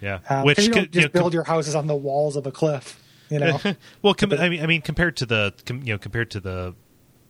Yeah. 0.00 0.18
Um, 0.28 0.44
Which 0.44 0.56
'cause 0.56 0.66
you 0.66 0.72
don't 0.72 0.82
could, 0.84 0.92
just 0.92 1.02
you 1.02 1.08
know, 1.08 1.20
build 1.20 1.32
your 1.34 1.44
houses 1.44 1.74
on 1.74 1.86
the 1.86 1.94
walls 1.96 2.36
of 2.36 2.46
a 2.46 2.50
cliff. 2.52 3.00
You 3.30 3.38
know, 3.38 3.58
well, 4.02 4.12
com- 4.14 4.32
I 4.34 4.48
mean, 4.50 4.62
I 4.62 4.66
mean, 4.66 4.82
compared 4.82 5.16
to 5.18 5.26
the 5.26 5.54
com- 5.64 5.82
you 5.82 5.94
know 5.94 5.98
compared 5.98 6.30
to 6.32 6.40
the 6.40 6.74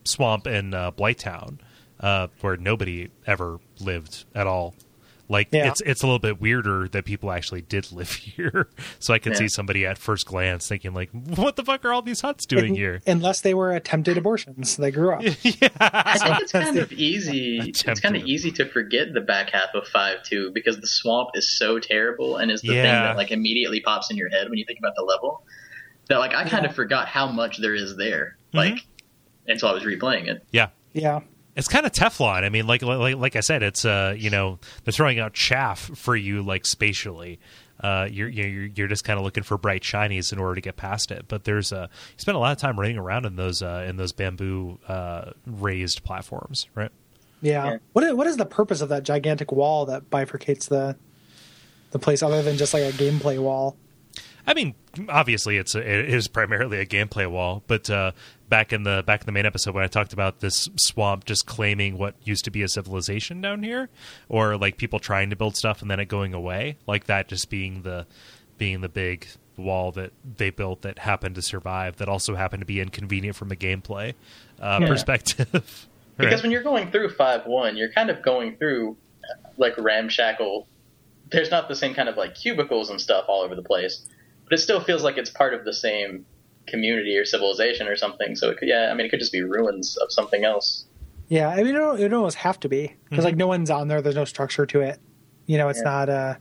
swamp 0.04 0.46
in 0.48 0.74
uh, 0.74 0.90
Blighttown, 0.90 1.58
uh, 2.00 2.26
where 2.40 2.56
nobody 2.56 3.08
ever 3.26 3.58
lived 3.80 4.24
at 4.34 4.46
all. 4.48 4.74
Like 5.28 5.48
Yeah. 5.52 5.68
it's 5.68 5.80
it's 5.82 6.02
a 6.02 6.06
little 6.06 6.18
bit 6.18 6.40
weirder 6.40 6.86
that 6.88 7.04
people 7.06 7.30
actually 7.30 7.62
did 7.62 7.90
live 7.92 8.10
here. 8.14 8.68
So 8.98 9.14
I 9.14 9.18
could 9.18 9.32
Yeah. 9.32 9.38
see 9.38 9.48
somebody 9.48 9.86
at 9.86 9.96
first 9.96 10.26
glance 10.26 10.68
thinking 10.68 10.92
like, 10.92 11.10
"What 11.12 11.56
the 11.56 11.64
fuck 11.64 11.84
are 11.84 11.92
all 11.92 12.02
these 12.02 12.20
huts 12.20 12.44
doing 12.46 12.70
Un- 12.72 12.76
here?" 12.76 13.00
unless 13.06 13.40
they 13.40 13.54
were 13.54 13.72
attempted 13.72 14.18
abortions, 14.18 14.76
they 14.76 14.90
grew 14.90 15.12
up. 15.14 15.22
I 15.24 15.30
think 16.18 16.40
it's 16.42 16.52
kind 16.52 16.78
of 16.78 16.92
easy. 16.92 17.58
It's 17.60 17.82
kind 18.00 18.16
of 18.16 18.24
easy 18.24 18.50
to 18.52 18.66
forget 18.66 19.14
the 19.14 19.20
back 19.22 19.50
half 19.50 19.70
of 19.74 19.86
five 19.88 20.22
too, 20.24 20.50
because 20.52 20.78
the 20.80 20.86
swamp 20.86 21.30
is 21.34 21.50
so 21.58 21.78
terrible 21.78 22.36
and 22.36 22.50
is 22.50 22.60
the 22.60 22.68
thing 22.68 22.82
that 22.82 23.16
like 23.16 23.30
immediately 23.30 23.80
pops 23.80 24.10
in 24.10 24.16
your 24.16 24.28
head 24.28 24.48
when 24.50 24.58
you 24.58 24.64
think 24.66 24.78
about 24.78 24.94
the 24.96 25.02
level. 25.02 25.42
That 26.08 26.18
like 26.18 26.34
I 26.34 26.46
kind 26.46 26.64
Yeah. 26.64 26.68
of 26.70 26.76
forgot 26.76 27.08
how 27.08 27.28
much 27.28 27.58
there 27.58 27.74
is 27.74 27.96
there, 27.96 28.36
Mm-hmm. 28.48 28.58
like 28.58 28.86
until 29.46 29.68
I 29.68 29.72
was 29.72 29.84
replaying 29.84 30.28
it. 30.28 30.44
Yeah, 30.52 30.68
Yeah, 30.92 31.20
it's 31.56 31.68
kind 31.68 31.86
of 31.86 31.92
Teflon. 31.92 32.42
I 32.42 32.48
mean, 32.48 32.66
like 32.66 32.82
like 32.82 33.16
like 33.16 33.36
I 33.36 33.40
said, 33.40 33.62
it's 33.62 33.84
uh 33.84 34.14
you 34.16 34.30
know 34.30 34.58
they're 34.84 34.92
throwing 34.92 35.18
out 35.18 35.34
chaff 35.34 35.90
for 35.94 36.16
you 36.16 36.42
like 36.42 36.66
spatially. 36.66 37.38
Uh, 37.80 38.08
you're 38.10 38.28
you're 38.28 38.66
you're 38.66 38.88
just 38.88 39.04
kind 39.04 39.18
of 39.18 39.24
looking 39.24 39.42
for 39.42 39.58
bright 39.58 39.82
shinies 39.82 40.32
in 40.32 40.38
order 40.38 40.54
to 40.54 40.60
get 40.60 40.76
past 40.76 41.10
it. 41.10 41.26
But 41.28 41.44
there's 41.44 41.72
uh 41.72 41.88
you 41.90 42.18
spend 42.18 42.36
a 42.36 42.38
lot 42.38 42.52
of 42.52 42.58
time 42.58 42.78
running 42.78 42.98
around 42.98 43.26
in 43.26 43.36
those 43.36 43.62
uh 43.62 43.84
in 43.88 43.96
those 43.96 44.12
bamboo 44.12 44.78
uh 44.88 45.32
raised 45.46 46.04
platforms, 46.04 46.68
right? 46.74 46.92
yeah. 47.40 47.64
Yeah. 47.64 47.76
What 47.92 48.16
what 48.16 48.26
is 48.26 48.36
the 48.36 48.46
purpose 48.46 48.80
of 48.80 48.88
that 48.88 49.02
gigantic 49.02 49.52
wall 49.52 49.86
that 49.86 50.10
bifurcates 50.10 50.68
the 50.68 50.96
the 51.90 51.98
place, 51.98 52.22
other 52.22 52.42
than 52.42 52.56
just 52.56 52.74
like 52.74 52.82
a 52.82 52.96
gameplay 52.96 53.38
wall? 53.38 53.76
I 54.46 54.54
mean, 54.54 54.74
obviously, 55.08 55.56
it's 55.56 55.74
a, 55.74 55.78
it 55.78 56.10
is 56.10 56.28
primarily 56.28 56.78
a 56.78 56.86
gameplay 56.86 57.30
wall. 57.30 57.62
But 57.66 57.88
uh, 57.88 58.12
back 58.54 58.72
in 58.72 58.84
the 58.84 59.02
back 59.04 59.20
in 59.20 59.26
the 59.26 59.32
main 59.32 59.46
episode, 59.46 59.74
when 59.74 59.82
I 59.82 59.88
talked 59.88 60.12
about 60.12 60.38
this 60.38 60.68
swamp 60.76 61.24
just 61.24 61.44
claiming 61.44 61.98
what 61.98 62.14
used 62.22 62.44
to 62.44 62.52
be 62.52 62.62
a 62.62 62.68
civilization 62.68 63.40
down 63.40 63.64
here, 63.64 63.88
or 64.28 64.56
like 64.56 64.76
people 64.76 65.00
trying 65.00 65.30
to 65.30 65.36
build 65.36 65.56
stuff 65.56 65.82
and 65.82 65.90
then 65.90 65.98
it 65.98 66.06
going 66.06 66.32
away, 66.34 66.76
like 66.86 67.06
that 67.06 67.26
just 67.26 67.50
being 67.50 67.82
the 67.82 68.06
being 68.56 68.80
the 68.80 68.88
big 68.88 69.26
wall 69.56 69.90
that 69.90 70.12
they 70.36 70.50
built 70.50 70.82
that 70.82 71.00
happened 71.00 71.34
to 71.34 71.42
survive, 71.42 71.96
that 71.96 72.08
also 72.08 72.36
happened 72.36 72.60
to 72.60 72.64
be 72.66 72.80
inconvenient 72.80 73.34
from 73.36 73.50
a 73.50 73.56
gameplay 73.56 74.14
uh, 74.60 74.78
Yeah. 74.80 74.86
perspective. 74.86 75.88
Because 76.16 76.42
when 76.44 76.52
you're 76.52 76.62
going 76.62 76.92
through 76.92 77.08
five 77.10 77.44
one, 77.44 77.76
you're 77.76 77.90
kind 77.90 78.08
of 78.08 78.22
going 78.22 78.56
through 78.56 78.96
like 79.56 79.76
ramshackle. 79.76 80.68
There's 81.32 81.50
not 81.50 81.66
the 81.66 81.74
same 81.74 81.92
kind 81.92 82.08
of 82.08 82.16
like 82.16 82.36
cubicles 82.36 82.88
and 82.88 83.00
stuff 83.00 83.24
all 83.26 83.42
over 83.42 83.56
the 83.56 83.64
place, 83.64 84.06
but 84.44 84.52
it 84.52 84.58
still 84.62 84.78
feels 84.80 85.02
like 85.02 85.16
it's 85.18 85.30
part 85.30 85.54
of 85.54 85.64
the 85.64 85.72
same 85.72 86.24
community 86.66 87.16
or 87.16 87.24
civilization 87.24 87.86
or 87.88 87.96
something. 87.96 88.36
So 88.36 88.50
it 88.50 88.58
could, 88.58 88.68
yeah, 88.68 88.88
I 88.90 88.94
mean, 88.94 89.06
it 89.06 89.10
could 89.10 89.20
just 89.20 89.32
be 89.32 89.42
ruins 89.42 89.96
of 89.98 90.10
something 90.12 90.44
else. 90.44 90.84
Yeah, 91.28 91.48
I 91.48 91.56
mean, 91.56 91.68
it 91.68 91.78
don't, 91.78 91.98
it 91.98 92.08
don't 92.08 92.14
almost 92.18 92.36
have 92.36 92.60
to 92.60 92.68
be 92.68 92.94
because 93.08 93.24
like 93.24 93.36
no 93.36 93.46
one's 93.46 93.70
on 93.70 93.88
there. 93.88 94.02
There's 94.02 94.14
no 94.16 94.24
structure 94.26 94.66
to 94.66 94.80
it. 94.80 94.98
You 95.46 95.58
know, 95.58 95.68
it's 95.68 95.78
Yeah. 95.80 95.90
not. 95.90 96.08
uh 96.08 96.34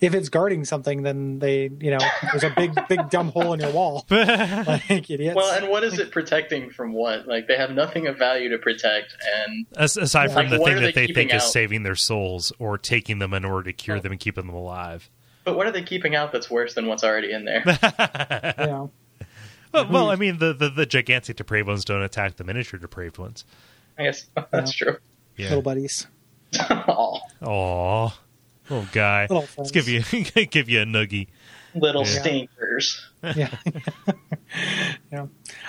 If 0.00 0.14
it's 0.14 0.28
guarding 0.28 0.64
something, 0.64 1.02
then 1.02 1.40
they, 1.40 1.70
you 1.80 1.90
know, 1.90 1.98
there's 2.30 2.44
a 2.44 2.50
big, 2.56 2.70
big 2.88 3.10
dumb 3.10 3.30
hole 3.30 3.52
in 3.52 3.58
your 3.58 3.72
wall. 3.72 4.06
like 4.10 5.10
idiots. 5.10 5.34
Well, 5.34 5.52
and 5.60 5.68
what 5.68 5.82
is 5.82 5.98
it 5.98 6.12
protecting 6.12 6.70
from 6.70 6.92
what? 6.92 7.26
Like 7.26 7.48
they 7.48 7.56
have 7.56 7.72
nothing 7.72 8.06
of 8.06 8.16
value 8.16 8.48
to 8.50 8.58
protect, 8.58 9.16
and 9.44 9.66
As, 9.76 9.96
aside 9.96 10.28
Yeah. 10.30 10.34
from 10.34 10.42
Like, 10.42 10.50
the 10.50 10.58
thing 10.64 10.74
are 10.76 10.80
that 10.80 10.94
they 10.94 11.06
they 11.06 11.06
think 11.12 11.30
keeping 11.30 11.36
is 11.36 11.50
saving 11.50 11.82
their 11.82 11.96
souls 11.96 12.52
or 12.60 12.78
taking 12.78 13.18
them 13.18 13.34
in 13.34 13.44
order 13.44 13.64
to 13.64 13.72
cure 13.72 13.96
Oh. 13.96 14.00
them 14.00 14.12
and 14.12 14.20
keeping 14.20 14.46
them 14.46 14.54
alive. 14.54 15.10
but 15.44 15.56
what 15.56 15.66
are 15.66 15.72
they 15.72 15.82
keeping 15.82 16.14
out 16.14 16.30
that's 16.30 16.48
worse 16.50 16.74
than 16.74 16.86
what's 16.86 17.02
already 17.02 17.32
in 17.32 17.44
there? 17.44 17.62
you 18.58 18.66
know, 18.66 18.90
Well, 19.72 19.88
well, 19.90 20.10
I 20.10 20.16
mean, 20.16 20.38
the, 20.38 20.52
the, 20.54 20.68
the 20.70 20.86
gigantic 20.86 21.36
depraved 21.36 21.68
ones 21.68 21.84
don't 21.84 22.02
attack 22.02 22.36
the 22.36 22.44
miniature 22.44 22.78
depraved 22.80 23.18
ones. 23.18 23.44
I 23.98 24.04
guess 24.04 24.26
that's 24.50 24.72
true. 24.72 24.96
Yeah. 25.36 25.48
little 25.48 25.62
buddies. 25.62 26.06
Aw, 26.60 27.20
Aw, 27.42 28.18
little 28.70 28.86
guy. 28.92 29.22
Little 29.28 29.46
Let's 29.56 29.70
give 29.70 29.88
you 29.88 30.02
give 30.46 30.68
you 30.68 30.80
a 30.82 30.84
noogie. 30.84 31.28
little 31.74 32.04
Yeah. 32.06 32.20
stinkers. 32.20 33.06
yeah. 33.22 33.50
yeah. 35.12 35.26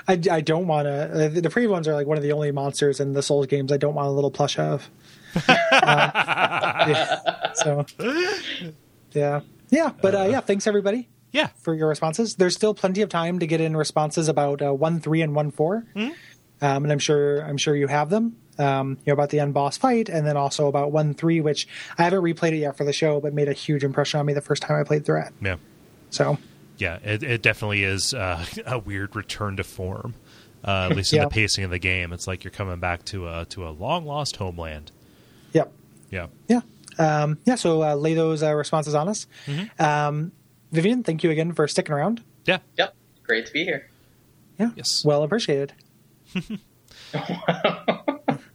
I, 0.07 0.13
I 0.31 0.41
don't 0.41 0.67
want 0.67 0.85
to. 0.87 1.29
The 1.33 1.41
depraved 1.41 1.71
ones 1.71 1.87
are 1.87 1.93
like 1.93 2.07
one 2.07 2.17
of 2.17 2.23
the 2.23 2.31
only 2.31 2.51
monsters 2.51 2.99
in 2.99 3.13
the 3.13 3.21
Souls 3.21 3.47
games 3.47 3.71
I 3.71 3.77
don't 3.77 3.95
want 3.95 4.07
a 4.07 4.11
little 4.11 4.31
plush 4.31 4.57
of. 4.57 4.89
Uh, 5.35 6.85
yeah. 6.87 7.19
So, 7.55 7.85
yeah. 9.11 9.41
Yeah. 9.69 9.91
But 10.01 10.15
uh, 10.15 10.27
yeah, 10.29 10.39
thanks 10.39 10.65
everybody 10.67 11.09
Yeah, 11.31 11.47
for 11.61 11.73
your 11.75 11.87
responses. 11.87 12.35
There's 12.35 12.55
still 12.55 12.73
plenty 12.73 13.01
of 13.01 13.09
time 13.09 13.39
to 13.39 13.47
get 13.47 13.61
in 13.61 13.77
responses 13.77 14.27
about 14.29 14.61
uh, 14.61 14.73
1 14.73 14.99
3 15.01 15.21
and 15.21 15.35
1 15.35 15.51
4. 15.51 15.85
Um, 15.95 16.13
and 16.61 16.91
I'm 16.91 16.99
sure 16.99 17.39
I'm 17.41 17.57
sure 17.57 17.75
you 17.75 17.87
have 17.87 18.09
them. 18.09 18.35
Um, 18.57 18.97
you 19.05 19.11
know 19.11 19.13
about 19.13 19.29
the 19.29 19.39
end 19.39 19.53
boss 19.53 19.77
fight, 19.77 20.09
and 20.09 20.27
then 20.27 20.35
also 20.35 20.67
about 20.67 20.91
one 20.91 21.13
three, 21.13 21.39
which 21.39 21.65
I 21.97 22.03
haven't 22.03 22.21
replayed 22.21 22.51
it 22.51 22.57
yet 22.57 22.75
for 22.75 22.83
the 22.83 22.91
show, 22.91 23.21
but 23.21 23.33
made 23.33 23.47
a 23.47 23.53
huge 23.53 23.85
impression 23.85 24.19
on 24.19 24.25
me 24.25 24.33
the 24.33 24.41
first 24.41 24.61
time 24.63 24.77
I 24.77 24.83
played 24.83 25.05
through 25.05 25.21
it. 25.21 25.33
yeah, 25.41 25.55
So 26.09 26.37
yeah. 26.77 26.97
It, 27.01 27.23
it 27.23 27.41
definitely 27.41 27.83
is 27.85 28.13
uh, 28.13 28.43
a 28.65 28.77
weird 28.77 29.15
return 29.15 29.55
to 29.55 29.63
form. 29.63 30.13
Uh, 30.61 30.89
at 30.91 30.97
least 30.97 31.13
in 31.13 31.17
Yeah. 31.19 31.23
the 31.25 31.29
pacing 31.29 31.63
of 31.63 31.69
the 31.71 31.79
game, 31.79 32.11
it's 32.11 32.27
like 32.27 32.43
you're 32.43 32.51
coming 32.51 32.81
back 32.81 33.05
to 33.05 33.29
a 33.29 33.45
to 33.51 33.65
a 33.65 33.69
long 33.69 34.05
lost 34.05 34.35
homeland. 34.35 34.91
Yep. 35.53 35.71
Yeah, 36.11 36.27
Yeah. 36.49 36.61
Um, 36.97 37.37
yeah. 37.45 37.55
So 37.55 37.81
uh, 37.81 37.95
lay 37.95 38.13
those 38.15 38.43
uh, 38.43 38.53
responses 38.53 38.93
on 38.93 39.07
us. 39.07 39.25
Mm-hmm. 39.45 39.81
Vivian, 40.71 41.03
thank 41.03 41.23
you 41.23 41.31
again 41.31 41.53
for 41.53 41.67
sticking 41.67 41.93
around. 41.93 42.23
yeah, 42.45 42.59
Yep, 42.77 42.95
great 43.23 43.45
to 43.47 43.53
be 43.53 43.63
here. 43.63 43.89
Yeah. 44.59 44.71
Yes. 44.75 45.03
Well 45.05 45.23
appreciated. 45.23 45.73
I, 47.13 47.97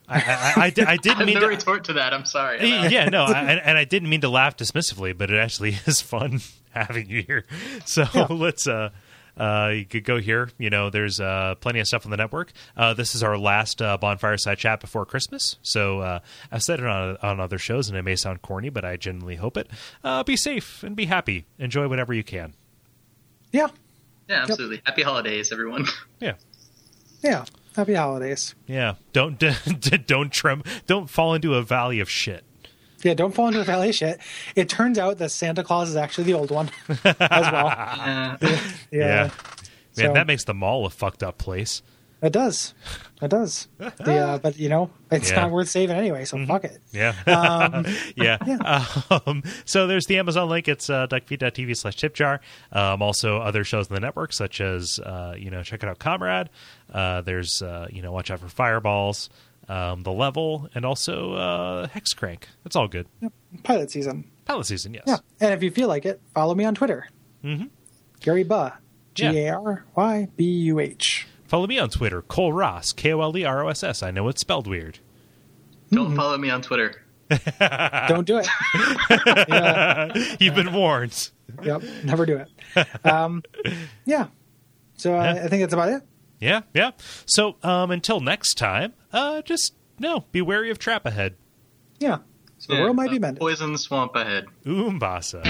I, 0.07 0.53
I, 0.67 0.71
di- 0.71 0.83
I 0.83 0.97
didn't 0.99 1.25
mean 1.27 1.35
no 1.37 1.41
to. 1.41 1.47
retort 1.49 1.85
to 1.85 1.95
that. 1.95 2.13
I'm 2.13 2.25
sorry. 2.27 2.59
about- 2.59 2.91
yeah, 2.93 3.07
no, 3.09 3.25
I, 3.25 3.41
and, 3.51 3.61
and 3.61 3.79
I 3.79 3.85
didn't 3.85 4.09
mean 4.11 4.21
to 4.21 4.29
laugh 4.29 4.57
dismissively, 4.57 5.17
but 5.17 5.31
it 5.31 5.39
actually 5.39 5.71
is 5.87 6.01
fun 6.01 6.41
having 6.71 7.09
you 7.09 7.23
here. 7.23 7.45
So 7.87 8.05
let's 8.31 8.67
uh, 8.69 8.91
uh, 9.37 9.71
you 9.75 9.85
could 9.85 10.05
go 10.05 10.19
here. 10.19 10.51
You 10.59 10.71
know, 10.71 10.91
there's 10.91 11.21
uh, 11.21 11.55
plenty 11.61 11.81
of 11.81 11.87
stuff 11.87 12.05
on 12.05 12.11
the 12.11 12.17
network. 12.17 12.53
Uh, 12.77 12.95
this 12.95 13.15
is 13.15 13.23
our 13.23 13.37
last 13.39 13.81
uh, 13.83 13.97
bonfire 13.97 14.37
side 14.37 14.59
chat 14.59 14.81
before 14.81 15.05
Christmas. 15.07 15.57
So 15.63 16.01
uh, 16.01 16.21
I've 16.53 16.63
said 16.63 16.81
it 16.81 16.87
on 16.87 17.17
on 17.23 17.41
other 17.41 17.59
shows, 17.59 17.89
and 17.89 17.97
it 17.99 18.03
may 18.03 18.17
sound 18.17 18.43
corny, 18.43 18.69
but 18.69 18.85
I 18.85 18.97
genuinely 18.97 19.37
hope 19.37 19.57
it. 19.57 19.69
Uh, 20.03 20.23
be 20.23 20.37
safe 20.37 20.83
and 20.83 20.95
be 20.97 21.07
happy. 21.07 21.47
Enjoy 21.59 21.89
whatever 21.89 22.13
you 22.15 22.25
can. 22.25 22.55
Yeah. 23.53 23.69
Yeah, 24.29 24.43
absolutely. 24.43 24.81
Happy 24.87 25.03
holidays, 25.03 25.53
everyone. 25.53 25.87
Yeah. 26.21 26.35
Yeah. 27.23 27.45
Happy 27.77 27.95
holidays. 27.95 28.55
Yeah, 28.67 28.95
don't 29.13 29.43
don't 30.07 30.33
trem 30.33 30.63
don't 30.87 31.11
fall 31.11 31.35
into 31.35 31.55
a 31.55 31.63
valley 31.63 31.99
of 32.01 32.09
shit. 32.09 32.45
Yeah. 33.05 33.15
Don't 33.15 33.33
fall 33.35 33.47
into 33.47 33.59
the 33.59 33.65
valley 33.65 33.91
of 33.91 33.95
shit. 33.95 34.19
It 34.57 34.69
turns 34.69 34.99
out 34.99 35.19
that 35.19 35.31
Santa 35.31 35.63
Claus 35.63 35.89
is 35.91 35.97
actually 35.97 36.25
the 36.25 36.35
old 36.35 36.51
one 36.51 36.71
as 37.05 37.53
well. 37.53 37.69
Uh, 37.69 38.37
Yeah. 38.41 38.59
Yeah, 38.91 39.23
man, 39.25 39.31
So- 39.93 40.13
that 40.15 40.27
makes 40.27 40.45
the 40.45 40.55
mall 40.55 40.87
a 40.87 40.91
fucked 40.91 41.23
up 41.23 41.39
place. 41.39 41.83
It 42.23 42.33
does. 42.33 42.73
It 43.21 43.29
does. 43.29 43.69
The, 43.79 44.17
uh, 44.17 44.39
but 44.43 44.57
you 44.57 44.71
know, 44.71 44.89
it's 45.11 45.29
Yeah. 45.31 45.43
not 45.43 45.51
worth 45.51 45.69
saving 45.69 45.95
anyway. 45.97 46.25
So 46.25 46.43
fuck 46.47 46.65
it. 46.65 46.79
Yeah. 46.91 47.15
Um, 47.27 47.85
yeah. 48.17 48.39
Um, 49.27 49.43
so 49.67 49.87
there's 49.87 50.07
the 50.07 50.19
Amazon 50.19 50.49
link. 50.49 50.67
It's 50.67 50.89
uh, 50.89 51.07
duckfeed.tv 51.07 51.77
slash 51.77 51.97
tipjar. 51.99 52.39
Um, 52.73 53.03
also, 53.03 53.39
other 53.41 53.63
shows 53.63 53.89
in 53.89 53.95
the 53.95 54.01
network, 54.01 54.33
such 54.33 54.63
as, 54.63 54.99
uh, 55.01 55.35
you 55.37 55.51
know, 55.51 55.63
check 55.63 55.83
it 55.83 55.89
out, 55.89 55.99
Comrade. 55.99 56.49
Uh, 56.91 57.21
there's, 57.21 57.61
uh, 57.61 57.89
you 57.91 58.01
know, 58.01 58.13
watch 58.13 58.31
out 58.31 58.41
for 58.41 58.49
fireballs, 58.49 59.29
um, 59.69 60.03
The 60.03 60.13
Level, 60.13 60.69
and 60.75 60.85
also 60.85 61.35
uh, 61.35 61.87
Hexcrank. 61.89 62.45
It's 62.65 62.77
all 62.77 62.89
good. 62.89 63.07
Pilot 63.63 63.91
season. 63.91 64.31
Pilot 64.45 64.67
season, 64.67 64.95
yes. 64.95 65.05
Yeah. 65.07 65.17
And 65.41 65.53
if 65.55 65.63
you 65.63 65.71
feel 65.71 65.89
like 65.89 66.05
it, 66.05 66.21
follow 66.35 66.55
me 66.55 66.65
on 66.65 66.75
Twitter. 66.75 67.09
Mhm. 67.45 67.71
Gary 68.21 68.45
Buh. 68.45 68.71
G 69.15 69.25
Yeah. 69.25 69.31
A 69.33 69.49
R 69.57 69.85
Y 69.97 70.29
B 70.37 70.45
U 70.45 70.81
H. 70.81 71.27
Follow 71.47 71.67
me 71.67 71.79
on 71.79 71.89
Twitter, 71.89 72.21
Kole 72.23 72.53
Ross, 72.53 72.93
K 72.93 73.13
O 73.13 73.21
L 73.21 73.37
E 73.37 73.45
R 73.45 73.65
O 73.65 73.69
S 73.69 73.83
S. 73.85 74.03
I 74.03 74.11
know 74.11 74.29
it's 74.29 74.41
spelled 74.41 74.67
weird. 74.67 74.99
don't 75.91 76.17
follow 76.17 76.37
me 76.39 76.51
on 76.51 76.63
Twitter. 76.63 77.01
Don't 78.09 78.27
do 78.27 78.39
it. 78.39 78.47
yeah. 79.49 80.13
You've 80.41 80.55
been 80.55 80.73
warned. 80.75 81.31
Yep. 81.63 81.83
Never 82.05 82.27
do 82.27 82.37
it. 82.77 83.07
Um, 83.07 83.43
yeah. 84.05 84.27
So 84.97 85.19
uh, 85.19 85.23
Yeah. 85.23 85.45
I 85.45 85.49
think 85.49 85.63
that's 85.63 85.73
about 85.73 85.89
it. 85.89 86.03
Yeah, 86.41 86.63
yeah. 86.75 86.93
So 87.27 87.57
um, 87.63 87.91
until 87.91 88.21
next 88.21 88.55
time, 88.55 88.95
uh, 89.13 89.43
just 89.43 89.75
no, 89.99 90.25
be 90.33 90.43
wary 90.43 90.71
of 90.71 90.79
trap 90.79 91.07
ahead. 91.07 91.37
Yeah. 91.99 92.19
So 92.59 92.75
the 92.75 92.81
world 92.83 92.97
might 92.97 93.11
be 93.11 93.17
uh, 93.17 93.21
mended. 93.21 93.41
Poison 93.41 93.77
swamp 93.77 94.15
ahead. 94.17 94.47
Umbasa. 94.67 95.43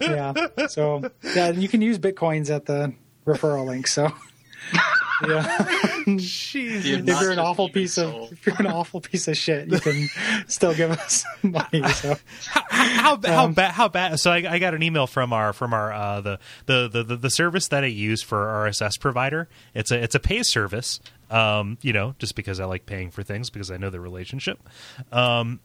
Yeah. 0.00 0.32
So 0.68 1.10
yeah, 1.34 1.50
you 1.50 1.68
can 1.68 1.82
use 1.82 1.98
bitcoins 1.98 2.54
at 2.54 2.66
the 2.66 2.94
referral 3.26 3.66
link. 3.66 3.86
So 3.86 4.12
yeah. 5.26 6.04
Jesus. 6.16 7.08
If 7.08 7.20
you're 7.20 7.30
an 7.30 7.38
awful 7.38 7.68
demon 7.68 7.82
piece 7.82 7.98
of 7.98 8.32
if 8.32 8.46
you're 8.46 8.56
an 8.58 8.66
awful 8.66 9.00
piece 9.00 9.28
of 9.28 9.36
shit, 9.36 9.68
you 9.68 9.78
can 9.80 10.08
still 10.48 10.74
give 10.74 10.90
us 10.90 11.24
money. 11.42 11.82
So 12.00 12.16
How, 12.46 12.64
how 12.70 13.20
how 13.22 13.48
bad 13.48 13.72
how 13.72 13.88
bad 13.88 14.18
so 14.20 14.30
I, 14.30 14.44
I 14.48 14.58
got 14.58 14.74
an 14.74 14.82
email 14.82 15.06
from 15.06 15.32
our 15.32 15.52
from 15.52 15.74
our 15.74 15.92
uh 15.92 16.20
the, 16.20 16.38
the 16.66 16.88
the 16.88 17.16
the 17.16 17.28
service 17.30 17.68
that 17.68 17.84
i 17.84 17.88
use 17.88 18.22
for 18.22 18.38
rss 18.38 18.98
provider 18.98 19.48
it's 19.74 19.90
a 19.90 20.02
it's 20.02 20.14
a 20.14 20.20
pay 20.20 20.42
service 20.42 21.00
um 21.30 21.76
you 21.82 21.92
know 21.92 22.14
just 22.18 22.34
because 22.36 22.58
i 22.60 22.64
like 22.64 22.86
paying 22.86 23.10
for 23.10 23.22
things 23.22 23.50
because 23.50 23.70
i 23.70 23.76
know 23.76 23.90
the 23.90 24.00
relationship 24.00 24.60
um 25.12 25.60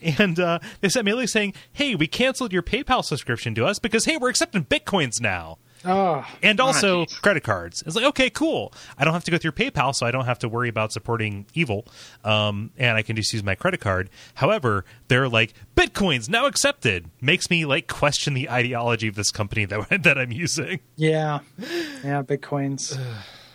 and 0.00 0.38
uh 0.38 0.58
they 0.80 0.88
sent 0.88 1.04
me 1.04 1.12
a 1.12 1.16
link 1.16 1.28
saying 1.28 1.54
hey 1.72 1.94
we 1.94 2.06
canceled 2.06 2.52
your 2.52 2.62
paypal 2.62 3.04
subscription 3.04 3.54
to 3.54 3.64
us 3.64 3.78
because 3.78 4.04
hey 4.04 4.16
we're 4.16 4.30
accepting 4.30 4.64
bitcoins 4.64 5.20
now 5.20 5.58
Oh, 5.84 6.24
and 6.42 6.60
also 6.60 7.04
jeez. 7.06 7.20
credit 7.22 7.42
cards. 7.42 7.82
It's 7.86 7.96
like 7.96 8.04
okay, 8.04 8.30
cool. 8.30 8.72
I 8.98 9.04
don't 9.04 9.14
have 9.14 9.24
to 9.24 9.30
go 9.30 9.38
through 9.38 9.52
PayPal, 9.52 9.94
so 9.94 10.06
I 10.06 10.10
don't 10.10 10.26
have 10.26 10.38
to 10.40 10.48
worry 10.48 10.68
about 10.68 10.92
supporting 10.92 11.46
evil, 11.54 11.86
um, 12.24 12.70
and 12.78 12.96
I 12.96 13.02
can 13.02 13.16
just 13.16 13.32
use 13.32 13.42
my 13.42 13.54
credit 13.54 13.80
card. 13.80 14.08
However, 14.34 14.84
they're 15.08 15.28
like 15.28 15.54
Bitcoin's 15.76 16.28
now 16.28 16.46
accepted. 16.46 17.10
Makes 17.20 17.50
me 17.50 17.64
like 17.64 17.88
question 17.88 18.34
the 18.34 18.48
ideology 18.50 19.08
of 19.08 19.14
this 19.16 19.30
company 19.30 19.64
that 19.64 19.88
that 20.02 20.18
I'm 20.18 20.30
using. 20.32 20.80
yeah, 20.96 21.40
yeah. 21.58 22.22
Bitcoins. 22.22 22.98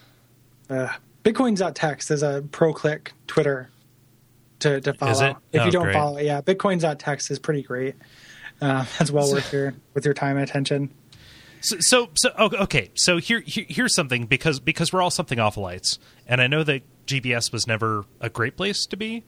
uh, 0.70 0.88
Bitcoins.text 1.24 2.12
is 2.12 2.24
a 2.24 2.44
pro 2.52 2.74
click 2.74 3.14
Twitter 3.28 3.70
to 4.60 4.82
to 4.82 4.94
follow. 4.94 5.12
Is 5.12 5.22
it? 5.22 5.36
If 5.54 5.62
Oh, 5.62 5.66
you 5.66 5.72
don't 5.72 5.84
great. 5.84 5.94
follow, 5.94 6.18
it, 6.18 6.26
yeah, 6.26 6.42
Bitcoins.text 6.42 7.32
is 7.32 7.40
pretty 7.40 7.64
great. 7.64 7.96
Uh, 8.62 8.86
that's 8.98 9.12
well 9.12 9.32
worth 9.32 9.52
your 9.54 9.74
with 9.94 10.04
your 10.06 10.14
time 10.14 10.38
and 10.38 10.50
attention. 10.50 10.90
So, 11.62 11.78
so, 11.80 12.10
so 12.16 12.32
okay. 12.38 12.91
So 12.95 13.18
here, 13.18 13.41
here, 13.41 13.66
here's 13.68 13.95
something 13.95 14.26
because 14.26 14.60
because 14.60 14.93
we're 14.93 15.01
all 15.01 15.12
something 15.12 15.38
awfulites, 15.38 15.97
and 16.28 16.41
I 16.41 16.47
know 16.47 16.64
that 16.64 16.84
GBS 17.05 17.51
was 17.51 17.68
never 17.68 18.05
a 18.22 18.30
great 18.30 18.55
place 18.55 18.86
to 18.86 18.97
be. 18.97 19.24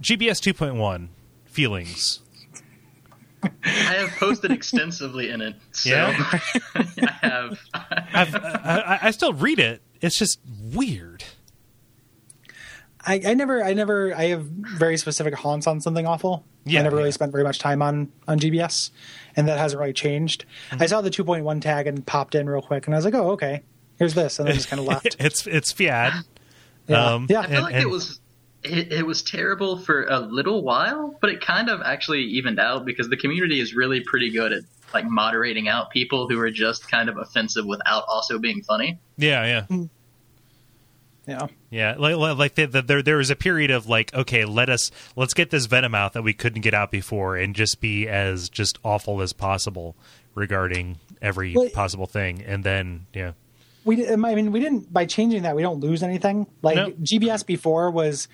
GBS 0.00 0.40
2.1 0.40 1.08
feelings. 1.44 2.20
I 3.42 3.48
have 3.68 4.10
posted 4.18 4.50
extensively 4.50 5.30
in 5.30 5.40
it. 5.40 5.56
So 5.72 5.90
Yeah? 5.90 6.16
I 6.74 6.82
have. 7.22 7.58
I've, 7.72 8.34
I, 8.34 8.98
I 9.02 9.10
still 9.10 9.32
read 9.32 9.58
it. 9.58 9.82
It's 10.00 10.18
just 10.18 10.40
weird. 10.72 11.24
I, 13.06 13.20
I 13.26 13.34
never, 13.34 13.62
I 13.64 13.72
never, 13.72 14.14
I 14.14 14.24
have 14.26 14.42
very 14.44 14.96
specific 14.98 15.34
haunts 15.34 15.66
on 15.66 15.80
something 15.80 16.06
awful. 16.06 16.44
Yeah, 16.64 16.80
I 16.80 16.82
never 16.82 16.96
yeah. 16.96 17.00
really 17.00 17.12
spent 17.12 17.32
very 17.32 17.44
much 17.44 17.58
time 17.58 17.80
on 17.80 18.12
on 18.28 18.38
GBS, 18.38 18.90
and 19.36 19.48
that 19.48 19.58
hasn't 19.58 19.80
really 19.80 19.94
changed. 19.94 20.44
Mm-hmm. 20.70 20.82
I 20.82 20.86
saw 20.86 21.00
the 21.00 21.10
2.1 21.10 21.60
tag 21.62 21.86
and 21.86 22.04
popped 22.06 22.34
in 22.34 22.48
real 22.48 22.60
quick, 22.62 22.86
and 22.86 22.94
I 22.94 22.98
was 22.98 23.04
like, 23.06 23.14
oh, 23.14 23.30
okay, 23.30 23.62
here's 23.98 24.12
this, 24.14 24.38
and 24.38 24.46
then 24.46 24.54
just 24.54 24.68
kind 24.68 24.80
of 24.80 24.86
left. 24.86 25.16
it's 25.20 25.46
it's 25.46 25.72
fiat. 25.72 26.12
Yeah, 26.86 27.14
Um, 27.14 27.26
yeah. 27.30 27.40
I 27.40 27.46
feel 27.46 27.54
And- 27.56 27.64
like 27.64 27.74
and- 27.74 27.82
it 27.84 27.88
was 27.90 28.20
it, 28.62 28.92
it 28.92 29.06
was 29.06 29.22
terrible 29.22 29.78
for 29.78 30.04
a 30.04 30.18
little 30.20 30.62
while, 30.62 31.16
but 31.22 31.30
it 31.30 31.40
kind 31.40 31.70
of 31.70 31.80
actually 31.80 32.20
evened 32.24 32.60
out 32.60 32.84
because 32.84 33.08
the 33.08 33.16
community 33.16 33.58
is 33.58 33.72
really 33.74 34.00
pretty 34.00 34.30
good 34.30 34.52
at 34.52 34.64
like 34.92 35.06
moderating 35.06 35.66
out 35.68 35.88
people 35.90 36.28
who 36.28 36.38
are 36.40 36.50
just 36.50 36.90
kind 36.90 37.08
of 37.08 37.16
offensive 37.16 37.64
without 37.64 38.04
also 38.06 38.38
being 38.38 38.60
funny. 38.62 38.98
Yeah, 39.16 39.64
yeah, 39.70 39.78
yeah. 41.26 41.46
yeah. 41.70 41.94
Like, 41.98 42.16
like 42.16 42.54
the, 42.54 42.66
the, 42.66 42.82
there 42.82 43.02
there 43.02 43.16
was 43.16 43.30
a 43.30 43.36
period 43.36 43.70
of 43.70 43.86
like, 43.86 44.12
okay, 44.14 44.44
let 44.44 44.68
us 44.68 44.90
let's 45.16 45.34
get 45.34 45.50
this 45.50 45.66
venom 45.66 45.94
out 45.94 46.12
that 46.14 46.22
we 46.22 46.32
couldn't 46.32 46.62
get 46.62 46.74
out 46.74 46.90
before, 46.90 47.36
and 47.36 47.54
just 47.54 47.80
be 47.80 48.08
as 48.08 48.48
just 48.48 48.78
awful 48.84 49.20
as 49.22 49.32
possible 49.32 49.96
regarding 50.34 50.98
every 51.20 51.54
Well, 51.54 51.68
possible 51.70 52.06
thing, 52.06 52.42
and 52.42 52.64
then 52.64 53.06
yeah, 53.12 53.32
we 53.84 53.96
di- 53.96 54.08
um, 54.08 54.24
I 54.24 54.34
mean 54.34 54.52
we 54.52 54.60
didn't 54.60 54.92
by 54.92 55.06
changing 55.06 55.42
that 55.42 55.56
we 55.56 55.62
don't 55.62 55.80
lose 55.80 56.02
anything. 56.02 56.46
Like 56.62 56.76
No. 56.76 56.90
GBS 56.90 57.44
before 57.46 57.90
was 57.90 58.28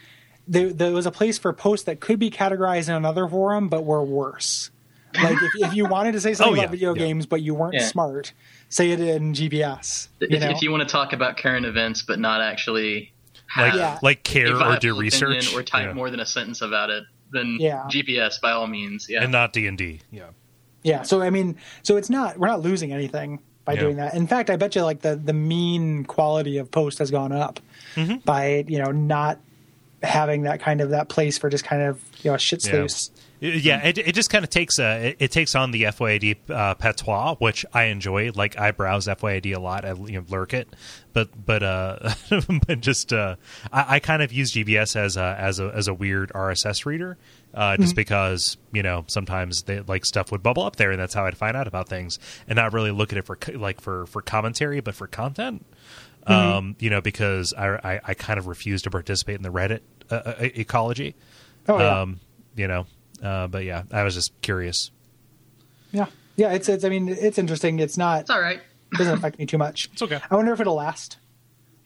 there, 0.48 0.72
there 0.72 0.92
was 0.92 1.06
a 1.06 1.10
place 1.10 1.38
for 1.38 1.52
posts 1.52 1.86
that 1.86 2.00
could 2.00 2.18
be 2.18 2.30
categorized 2.30 2.88
in 2.88 2.94
another 2.94 3.26
forum 3.28 3.68
but 3.68 3.84
were 3.84 4.02
worse. 4.02 4.70
Like 5.14 5.38
if, 5.42 5.52
if 5.68 5.74
you 5.74 5.86
wanted 5.86 6.12
to 6.12 6.20
say 6.20 6.34
something 6.34 6.52
Oh, 6.52 6.56
yeah, 6.56 6.62
about 6.64 6.72
video 6.72 6.94
yeah. 6.94 6.98
games 6.98 7.26
but 7.26 7.40
you 7.42 7.54
weren't 7.54 7.74
Yeah. 7.74 7.86
smart, 7.86 8.32
say 8.68 8.90
it 8.90 9.00
in 9.00 9.32
GBS. 9.32 10.08
You 10.20 10.28
If, 10.30 10.40
know? 10.42 10.50
if 10.50 10.60
you 10.62 10.70
want 10.70 10.82
to 10.82 10.92
talk 10.92 11.12
about 11.12 11.36
current 11.38 11.64
events 11.64 12.02
but 12.02 12.18
not 12.18 12.40
actually 12.42 13.12
like 13.56 13.74
Yeah. 13.74 13.98
like 14.02 14.24
care 14.24 14.54
or 14.60 14.76
do 14.76 14.98
research, 14.98 15.54
or 15.54 15.62
type 15.62 15.86
yeah. 15.86 15.92
more 15.94 16.10
than 16.10 16.20
a 16.20 16.26
sentence 16.26 16.60
about 16.60 16.90
it, 16.90 17.04
then 17.32 17.56
Yeah. 17.58 17.84
GBS 17.88 18.40
by 18.40 18.50
all 18.52 18.66
means. 18.66 19.06
Yeah. 19.08 19.22
and 19.22 19.32
not 19.32 19.52
D 19.52 19.66
and 19.66 19.78
D. 19.78 20.00
Yeah, 20.10 20.24
Yeah. 20.82 21.02
So 21.02 21.22
I 21.22 21.30
mean, 21.30 21.56
so 21.82 21.96
it's 21.96 22.10
not 22.10 22.38
we're 22.38 22.48
not 22.48 22.60
losing 22.60 22.92
anything 22.92 23.38
by 23.64 23.72
Yeah. 23.74 23.80
doing 23.80 23.96
that. 23.96 24.14
In 24.14 24.26
fact, 24.26 24.50
I 24.50 24.56
bet 24.56 24.74
you 24.76 24.82
like 24.82 25.00
the 25.00 25.16
the 25.16 25.32
mean 25.32 26.04
quality 26.04 26.58
of 26.58 26.70
post 26.70 26.98
has 26.98 27.10
gone 27.10 27.32
up 27.32 27.60
Mm-hmm. 27.94 28.16
by 28.26 28.64
you 28.68 28.78
know 28.78 28.90
not 28.90 29.38
having 30.02 30.42
that 30.42 30.60
kind 30.60 30.80
of 30.80 30.90
that 30.90 31.08
place 31.08 31.38
for 31.38 31.48
just 31.48 31.64
kind 31.64 31.82
of 31.82 32.00
you 32.22 32.30
know 32.30 32.36
shit 32.36 32.64
Yeah. 32.64 32.70
sluice. 32.72 33.10
Yeah, 33.38 33.86
it, 33.86 33.98
it 33.98 34.14
just 34.14 34.30
kind 34.30 34.44
of 34.44 34.48
takes 34.50 34.78
uh, 34.78 34.98
it, 35.02 35.16
it 35.18 35.30
takes 35.30 35.54
on 35.54 35.70
the 35.70 35.82
FYAD 35.82 36.38
uh, 36.48 36.74
patois, 36.76 37.34
which 37.34 37.66
I 37.70 37.84
enjoy. 37.84 38.30
Like 38.34 38.58
I 38.58 38.70
browse 38.70 39.06
FYAD 39.06 39.54
a 39.54 39.60
lot, 39.60 39.84
I 39.84 39.92
you 39.92 40.12
know, 40.20 40.24
lurk 40.30 40.54
it, 40.54 40.74
but 41.12 41.28
but 41.44 41.62
uh, 41.62 42.14
but 42.66 42.80
just 42.80 43.12
uh, 43.12 43.36
I, 43.70 43.96
I 43.96 43.98
kind 44.00 44.22
of 44.22 44.32
use 44.32 44.54
GBS 44.54 44.96
as 44.96 45.18
a 45.18 45.36
as 45.38 45.60
a 45.60 45.66
as 45.74 45.86
a 45.86 45.92
weird 45.92 46.32
RSS 46.32 46.86
reader, 46.86 47.18
uh, 47.52 47.76
just 47.76 47.94
because 47.94 48.56
you 48.72 48.82
know 48.82 49.04
sometimes 49.06 49.64
they, 49.64 49.80
like 49.80 50.06
stuff 50.06 50.32
would 50.32 50.42
bubble 50.42 50.62
up 50.62 50.76
there, 50.76 50.90
and 50.90 50.98
that's 50.98 51.12
how 51.12 51.26
I'd 51.26 51.36
find 51.36 51.58
out 51.58 51.66
about 51.66 51.90
things, 51.90 52.18
and 52.48 52.56
not 52.56 52.72
really 52.72 52.90
look 52.90 53.12
at 53.12 53.18
it 53.18 53.26
for 53.26 53.38
like 53.54 53.82
for 53.82 54.06
for 54.06 54.22
commentary, 54.22 54.80
but 54.80 54.94
for 54.94 55.06
content. 55.06 55.62
Um, 56.26 56.74
you 56.80 56.90
know, 56.90 57.00
because 57.00 57.52
I, 57.54 57.68
I 57.94 58.00
I 58.04 58.14
kind 58.14 58.38
of 58.38 58.46
refuse 58.48 58.82
to 58.82 58.90
participate 58.90 59.36
in 59.36 59.42
the 59.42 59.50
Reddit 59.52 59.80
uh, 60.10 60.14
uh, 60.14 60.34
ecology. 60.40 61.14
Oh 61.68 61.78
yeah. 61.78 62.00
Um, 62.00 62.20
you 62.56 62.66
know, 62.68 62.86
uh, 63.22 63.46
but 63.46 63.64
yeah, 63.64 63.84
I 63.92 64.02
was 64.02 64.14
just 64.14 64.32
curious. 64.42 64.90
yeah. 65.92 66.06
Yeah, 66.36 66.52
it's 66.52 66.68
it's 66.68 66.84
I 66.84 66.88
mean 66.90 67.08
it's 67.08 67.38
interesting. 67.38 67.78
It's 67.78 67.96
not 67.96 68.22
It's 68.22 68.30
all 68.30 68.40
right. 68.40 68.58
it 68.92 68.96
doesn't 68.98 69.14
affect 69.18 69.38
me 69.38 69.46
too 69.46 69.56
much. 69.58 69.88
It's 69.92 70.02
okay. 70.02 70.20
I 70.30 70.34
wonder 70.36 70.52
if 70.52 70.60
it'll 70.60 70.74
last. 70.74 71.18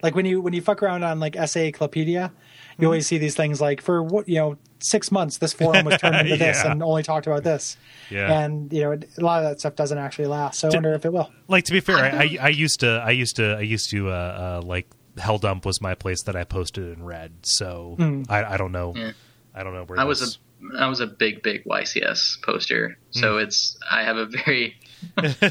Like 0.03 0.15
when 0.15 0.25
you 0.25 0.41
when 0.41 0.53
you 0.53 0.61
fuck 0.61 0.81
around 0.83 1.03
on 1.03 1.19
like 1.19 1.33
SAclopedia, 1.33 2.31
you 2.79 2.87
always 2.87 3.05
see 3.07 3.17
these 3.17 3.35
things 3.35 3.61
like 3.61 3.79
for 3.81 4.01
what 4.03 4.27
you 4.27 4.35
know 4.35 4.57
six 4.83 5.11
months 5.11 5.37
this 5.37 5.53
forum 5.53 5.85
was 5.85 5.97
turned 6.01 6.15
into 6.15 6.37
this 6.37 6.63
Yeah. 6.63 6.71
and 6.71 6.81
only 6.83 7.03
talked 7.03 7.27
about 7.27 7.43
this. 7.43 7.77
Yeah. 8.09 8.41
And 8.43 8.71
you 8.73 8.81
know 8.81 8.91
a 8.93 9.21
lot 9.21 9.43
of 9.43 9.49
that 9.49 9.59
stuff 9.59 9.75
doesn't 9.75 9.97
actually 9.97 10.27
last. 10.27 10.59
So 10.59 10.67
I 10.69 10.71
wonder 10.73 10.93
if 10.93 11.05
it 11.05 11.13
will. 11.13 11.31
Like 11.47 11.65
to 11.65 11.71
be 11.71 11.79
fair, 11.79 11.97
I, 11.97 12.09
I, 12.09 12.37
I 12.41 12.49
used 12.49 12.79
to, 12.81 13.01
I 13.05 13.11
used 13.11 13.35
to, 13.37 13.55
I 13.57 13.61
used 13.61 13.89
to, 13.91 14.09
uh, 14.09 14.59
uh, 14.63 14.65
like 14.65 14.87
Hell 15.17 15.37
Dump 15.37 15.65
was 15.65 15.81
my 15.81 15.93
place 15.95 16.23
that 16.23 16.35
I 16.35 16.43
posted 16.43 16.85
and 16.85 17.05
read. 17.05 17.31
So 17.43 17.95
I, 18.29 18.43
I 18.43 18.57
don't 18.57 18.71
know, 18.71 18.93
Yeah. 18.95 19.11
I 19.53 19.63
don't 19.63 19.73
know 19.73 19.83
where 19.83 19.99
I 19.99 20.03
was 20.05 20.19
this- 20.19 20.35
a 20.35 20.39
I 20.77 20.87
was 20.87 20.99
a 20.99 21.07
big 21.07 21.41
big 21.41 21.63
YCS 21.65 22.43
poster, 22.43 22.95
so 23.09 23.33
Hmm. 23.37 23.43
it's 23.45 23.77
I 23.89 24.03
have 24.03 24.17
a 24.17 24.27
very 24.27 24.75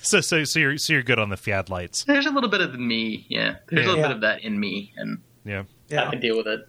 so 0.00 0.20
so 0.22 0.44
so 0.44 0.58
you're 0.58 0.78
so 0.78 0.94
you're 0.94 1.02
good 1.02 1.18
on 1.18 1.28
the 1.28 1.36
Fiat 1.36 1.68
lights. 1.68 2.04
there's 2.04 2.24
a 2.26 2.30
little 2.30 2.48
bit 2.48 2.60
of 2.62 2.78
me, 2.78 3.26
yeah. 3.28 3.56
There's 3.68 3.84
Yeah. 3.84 3.86
a 3.86 3.88
little 3.88 3.96
Yeah. 3.98 4.06
bit 4.08 4.14
of 4.16 4.20
that 4.22 4.42
in 4.44 4.58
me, 4.58 4.92
and 4.96 5.18
Yeah. 5.44 5.64
yeah. 5.88 6.06
I 6.06 6.10
can 6.10 6.20
deal 6.20 6.36
with 6.38 6.46
it. 6.46 6.66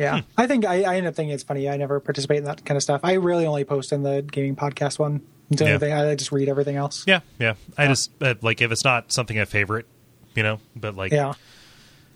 Yeah, 0.00 0.22
I 0.36 0.46
think 0.46 0.64
I, 0.64 0.82
I 0.82 0.96
end 0.96 1.06
up 1.06 1.14
thinking 1.14 1.32
it's 1.34 1.42
funny. 1.44 1.68
I 1.68 1.76
never 1.76 2.00
participate 2.00 2.38
in 2.38 2.44
that 2.44 2.64
kind 2.64 2.76
of 2.76 2.82
stuff. 2.82 3.02
I 3.04 3.12
really 3.14 3.46
only 3.46 3.64
post 3.64 3.92
in 3.92 4.02
the 4.02 4.22
gaming 4.22 4.56
podcast 4.56 4.98
one. 4.98 5.20
Only 5.60 5.72
Yeah. 5.72 5.78
thing- 5.78 5.92
I 5.92 6.14
just 6.14 6.32
read 6.32 6.48
everything 6.48 6.76
else. 6.76 7.04
Yeah, 7.06 7.20
yeah. 7.38 7.54
I 7.76 7.86
just 7.88 8.10
uh, 8.22 8.34
like 8.40 8.60
if 8.62 8.72
it's 8.72 8.84
not 8.84 9.12
something 9.12 9.38
I 9.38 9.44
favorite, 9.44 9.86
you 10.34 10.42
know. 10.42 10.58
But 10.74 10.96
like, 10.96 11.12
Yeah. 11.12 11.34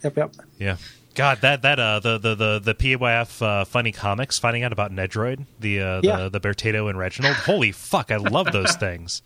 Yep. 0.03 0.17
Yep. 0.17 0.35
yeah. 0.59 0.77
God, 1.15 1.41
that 1.43 1.63
that 1.63 1.79
uh 1.79 2.01
the 2.01 2.19
the 2.19 2.35
the 2.35 2.59
the 2.61 2.75
PYF 2.75 3.41
uh, 3.41 3.65
funny 3.65 3.93
comics 3.93 4.39
finding 4.39 4.63
out 4.65 4.73
about 4.73 4.91
Nedroid, 4.93 5.47
the 5.61 5.81
uh, 5.81 6.01
Yeah. 6.03 6.17
the 6.29 6.31
the 6.31 6.41
Beartato 6.41 6.89
and 6.91 6.99
Reginald. 6.99 7.37
Holy 7.37 7.71
fuck, 7.73 8.11
I 8.11 8.17
love 8.17 8.51
those 8.53 8.75
things. 8.77 9.23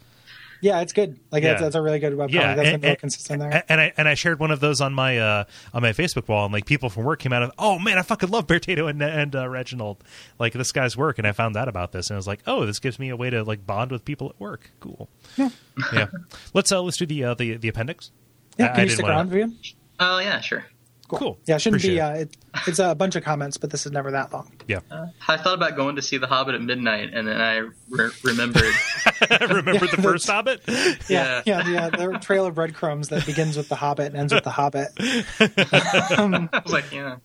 Yeah, 0.61 0.80
it's 0.80 0.92
good. 0.92 1.20
Like 1.30 1.42
Yeah. 1.42 1.50
that's, 1.50 1.62
that's 1.62 1.74
a 1.76 1.82
really 1.82 1.98
good 2.00 2.14
webcomic. 2.14 2.32
Yeah, 2.32 2.54
that's 2.54 2.68
and- 2.68 2.80
been 2.80 2.88
real 2.88 2.90
and- 2.92 2.98
consistent 2.98 3.40
there. 3.40 3.64
And 3.68 3.80
I 3.80 3.92
and 3.96 4.09
I 4.09 4.14
shared 4.14 4.40
one 4.40 4.50
of 4.50 4.59
those 4.61 4.80
on 4.80 4.92
my 4.92 5.18
uh, 5.18 5.44
on 5.72 5.82
my 5.82 5.92
Facebook 5.92 6.26
wall, 6.28 6.44
and 6.46 6.52
like 6.52 6.66
people 6.66 6.90
from 6.90 7.04
work 7.04 7.20
came 7.20 7.32
out 7.32 7.42
of, 7.42 7.52
oh 7.59 7.78
man, 7.78 7.96
I 7.98 8.02
fucking 8.02 8.28
love 8.30 8.46
Beartato 8.46 8.88
and 8.90 9.00
and 9.02 9.36
uh, 9.36 9.48
Reginald, 9.48 10.02
like 10.38 10.52
this 10.54 10.72
guy's 10.72 10.96
work, 10.96 11.18
and 11.18 11.26
I 11.26 11.32
found 11.32 11.56
out 11.56 11.68
about 11.68 11.92
this, 11.92 12.11
and 12.11 12.16
I 12.16 12.18
was 12.18 12.26
like, 12.26 12.40
oh, 12.46 12.66
this 12.66 12.78
gives 12.80 12.98
me 12.98 13.09
a 13.11 13.16
way 13.16 13.30
to 13.30 13.44
like 13.44 13.66
bond 13.66 13.90
with 13.92 14.04
people 14.04 14.30
at 14.30 14.40
work. 14.40 14.70
Cool. 14.80 15.09
Yeah. 15.36 15.50
yeah. 15.92 16.06
Let's 16.54 16.72
uh 16.72 16.82
let's 16.82 16.96
do 16.96 17.06
the 17.06 17.22
uh, 17.24 17.34
the 17.34 17.56
the 17.56 17.68
appendix. 17.68 18.11
yeah, 18.59 18.66
I- 18.66 18.68
can 18.70 18.76
I 18.76 18.82
you 18.82 18.86
didn't 18.88 18.94
stick 18.96 19.02
wanna- 19.04 19.16
around, 19.16 19.28
Vivian? 19.30 19.59
Oh 20.00 20.18
yeah, 20.18 20.40
sure. 20.40 20.64
Cool. 21.09 21.38
Yeah, 21.46 21.56
it 21.56 21.61
shouldn't 21.61 21.80
Appreciate 21.82 21.94
be. 21.94 22.20
it. 22.20 22.28
Uh, 22.54 22.61
it, 22.61 22.68
it's 22.68 22.78
a 22.78 22.94
bunch 22.94 23.16
of 23.16 23.24
comments, 23.24 23.56
but 23.56 23.70
this 23.70 23.86
is 23.86 23.92
never 23.92 24.11
that 24.11 24.30
long. 24.32 24.52
Yeah. 24.66 24.80
I 25.26 25.38
thought 25.38 25.54
about 25.54 25.74
going 25.74 25.96
to 25.96 26.02
see 26.02 26.18
The 26.18 26.26
Hobbit 26.26 26.54
at 26.54 26.61
midnight, 26.61 27.14
and 27.14 27.26
then 27.26 27.40
I 27.40 27.56
re- 27.88 28.11
remembered. 28.24 28.62
Remember 29.40 29.86
the 29.86 30.00
first 30.02 30.26
Hobbit? 30.28 30.61
Yeah, 31.09 31.42
Yeah. 31.46 31.66
yeah, 31.68 31.88
the, 31.90 32.09
the 32.12 32.18
trail 32.18 32.44
of 32.46 32.54
breadcrumbs 32.54 33.09
that 33.09 33.24
begins 33.26 33.56
with 33.56 33.68
the 33.68 33.74
Hobbit 33.76 34.09
and 34.09 34.16
ends 34.16 34.34
with 34.34 34.44
the 34.44 34.50
Hobbit. 34.50 34.88
I 35.00 36.48
was 36.64 36.72
like, 36.72 36.92
yeah. 36.92 37.16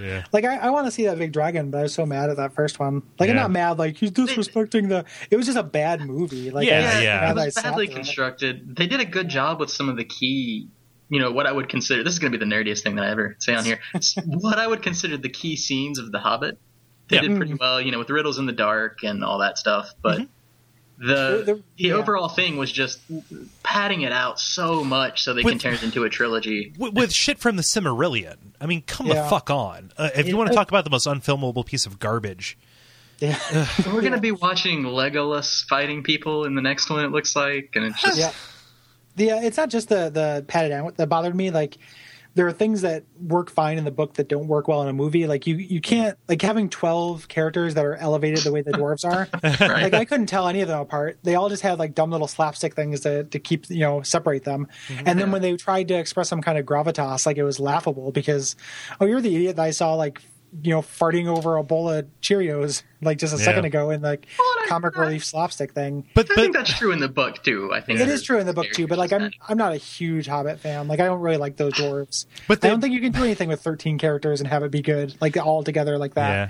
Yeah. 0.00 0.24
Like 0.32 0.44
I, 0.44 0.56
I 0.56 0.70
want 0.70 0.86
to 0.86 0.90
see 0.90 1.06
that 1.06 1.18
big 1.18 1.32
dragon, 1.32 1.70
but 1.70 1.78
I 1.78 1.82
was 1.82 1.94
so 1.94 2.06
mad 2.06 2.30
at 2.30 2.36
that 2.38 2.54
first 2.54 2.78
one. 2.78 3.02
Like 3.18 3.30
I'm 3.30 3.36
not 3.36 3.50
mad. 3.50 3.78
Like 3.78 3.96
he's 3.96 4.10
disrespecting 4.10 4.88
the. 4.88 5.04
It 5.30 5.36
was 5.36 5.46
just 5.46 5.58
a 5.58 5.62
bad 5.62 6.00
movie. 6.00 6.50
Like 6.50 6.66
Yeah, 6.66 6.92
I 6.96 7.02
yeah. 7.02 7.20
mad 7.20 7.36
it 7.36 7.40
I 7.40 7.44
was 7.46 7.54
badly 7.54 7.86
through 7.86 7.92
it. 7.92 7.96
constructed. 7.96 8.76
They 8.76 8.86
did 8.86 9.00
a 9.00 9.04
good 9.04 9.28
job 9.28 9.60
with 9.60 9.70
some 9.70 9.88
of 9.88 9.96
the 9.96 10.04
key. 10.04 10.68
You 11.12 11.20
know 11.20 11.30
what 11.30 11.46
I 11.46 11.52
would 11.52 11.68
consider. 11.68 12.02
This 12.02 12.14
is 12.14 12.18
going 12.18 12.32
to 12.32 12.38
be 12.38 12.42
the 12.42 12.50
nerdiest 12.50 12.82
thing 12.82 12.94
that 12.96 13.04
I 13.04 13.10
ever 13.10 13.36
say 13.38 13.54
on 13.54 13.64
here. 13.66 13.80
what 14.24 14.58
I 14.58 14.66
would 14.66 14.82
consider 14.82 15.18
the 15.18 15.28
key 15.28 15.56
scenes 15.56 15.98
of 15.98 16.10
The 16.10 16.18
Hobbit. 16.18 16.58
they 17.08 17.16
Yeah. 17.16 17.22
did 17.22 17.36
pretty 17.36 17.52
well, 17.54 17.80
you 17.82 17.90
know, 17.92 17.98
with 17.98 18.08
Riddles 18.08 18.38
in 18.38 18.46
the 18.46 18.52
Dark 18.52 19.02
and 19.02 19.22
all 19.22 19.38
that 19.40 19.58
stuff. 19.58 19.90
But 20.00 20.18
the 20.98 21.06
The- 21.06 21.42
the- 21.44 21.54
the 21.54 21.62
yeah. 21.76 21.92
overall 21.94 22.28
thing 22.28 22.56
was 22.56 22.72
just 22.72 23.00
padding 23.62 24.00
it 24.02 24.12
out 24.12 24.40
so 24.40 24.82
much 24.84 25.22
so 25.22 25.34
they 25.34 25.42
With- 25.42 25.52
can 25.52 25.58
turn 25.58 25.74
it 25.74 25.82
into 25.82 26.04
a 26.04 26.08
trilogy. 26.08 26.72
with, 26.78 26.94
with 26.94 27.12
shit 27.12 27.38
from 27.38 27.56
the 27.56 27.62
Silmarillion. 27.62 28.36
I 28.60 28.64
mean, 28.66 28.80
come 28.82 29.08
the 29.08 29.14
fuck 29.28 29.50
on. 29.50 29.92
Uh, 29.98 30.08
if 30.16 30.26
you 30.26 30.32
Yeah. 30.32 30.38
want 30.38 30.48
to 30.50 30.54
talk 30.54 30.68
about 30.70 30.84
the 30.84 30.90
most 30.90 31.06
unfilmable 31.06 31.66
piece 31.66 31.84
of 31.84 31.98
garbage, 31.98 32.56
Yeah. 33.18 33.38
We're 33.92 34.00
gonna 34.00 34.18
be 34.20 34.32
watching 34.32 34.82
Legolas 34.84 35.64
fighting 35.68 36.02
people 36.02 36.44
in 36.46 36.54
the 36.54 36.62
next 36.62 36.88
one. 36.90 37.04
It 37.04 37.10
looks 37.12 37.36
like, 37.36 37.70
and 37.74 37.84
it's 37.84 38.00
just 38.08 38.18
yeah. 38.18 38.32
The 39.16 39.32
uh, 39.32 39.40
it's 39.40 39.56
not 39.56 39.70
just 39.70 39.88
the 39.88 40.10
the 40.10 40.44
padded 40.48 40.72
out 40.72 40.96
that 40.96 41.08
bothered 41.08 41.34
me. 41.34 41.50
Like 41.50 41.78
there 42.34 42.46
are 42.46 42.52
things 42.52 42.80
that 42.80 43.04
work 43.20 43.50
fine 43.50 43.76
in 43.76 43.84
the 43.84 43.90
book 43.90 44.14
that 44.14 44.28
don't 44.28 44.48
work 44.48 44.66
well 44.66 44.82
in 44.82 44.88
a 44.88 44.92
movie. 44.92 45.26
Like 45.26 45.46
you 45.46 45.56
you 45.56 45.80
can't 45.80 46.16
like 46.28 46.40
having 46.40 46.70
twelve 46.70 47.28
characters 47.28 47.74
that 47.74 47.84
are 47.84 47.96
elevated 47.96 48.40
the 48.40 48.52
way 48.52 48.62
the 48.62 48.72
dwarves 48.72 49.04
are. 49.04 49.28
right. 49.68 49.82
Like 49.82 49.94
I 49.94 50.04
couldn't 50.04 50.26
tell 50.26 50.48
any 50.48 50.62
of 50.62 50.68
them 50.68 50.80
apart. 50.80 51.18
They 51.22 51.34
all 51.34 51.48
just 51.48 51.62
had 51.62 51.78
like 51.78 51.94
dumb 51.94 52.10
little 52.10 52.28
slapstick 52.28 52.74
things 52.74 53.00
to 53.00 53.24
to 53.24 53.38
keep 53.38 53.68
you 53.68 53.80
know 53.80 54.02
separate 54.02 54.44
them. 54.44 54.68
And 55.04 55.18
then 55.18 55.30
when 55.30 55.42
they 55.42 55.56
tried 55.56 55.88
to 55.88 55.94
express 55.94 56.28
some 56.28 56.40
kind 56.40 56.56
of 56.56 56.64
gravitas, 56.64 57.26
like 57.26 57.36
it 57.36 57.44
was 57.44 57.60
laughable 57.60 58.12
because 58.12 58.56
oh 59.00 59.04
you're 59.04 59.20
the 59.20 59.34
idiot 59.34 59.56
that 59.56 59.62
I 59.62 59.70
saw 59.70 59.94
like 59.94 60.22
you 60.62 60.70
know 60.74 60.82
farting 60.82 61.26
over 61.26 61.56
a 61.56 61.62
bowl 61.62 61.88
of 61.88 62.04
Cheerios 62.20 62.82
like 63.00 63.18
just 63.18 63.32
a 63.34 63.38
Yeah. 63.38 63.44
second 63.44 63.64
ago 63.64 63.88
in 63.90 64.02
like 64.02 64.26
comic 64.68 64.96
relief 64.96 65.24
slapstick 65.24 65.72
thing. 65.72 66.04
but 66.14 66.30
I 66.30 66.34
think 66.34 66.52
that's 66.54 66.76
true 66.76 66.92
in 66.92 66.98
the 66.98 67.08
book 67.08 67.42
too. 67.42 67.70
I 67.72 67.80
think 67.80 68.00
It 68.00 68.08
is 68.08 68.22
true 68.22 68.38
in 68.38 68.46
the 68.46 68.52
book 68.52 68.66
too, 68.74 68.86
but 68.86 68.98
like 68.98 69.12
I'm 69.12 69.30
I'm 69.48 69.56
not 69.56 69.72
a 69.72 69.76
huge 69.78 70.26
Hobbit 70.26 70.60
fan. 70.60 70.88
Like 70.88 71.00
I 71.00 71.06
don't 71.06 71.20
really 71.20 71.38
like 71.38 71.56
those 71.56 71.72
dwarves. 71.72 72.26
But 72.48 72.64
I 72.64 72.68
don't 72.68 72.80
think 72.80 72.92
you 72.94 73.00
can 73.00 73.12
do 73.12 73.24
anything 73.24 73.48
with 73.48 73.62
13 73.62 73.96
characters 73.98 74.40
and 74.40 74.48
have 74.48 74.62
it 74.62 74.70
be 74.70 74.82
good, 74.82 75.14
like 75.20 75.36
all 75.38 75.64
together 75.64 75.96
like 75.96 76.14
that. 76.14 76.30
Yeah. 76.30 76.48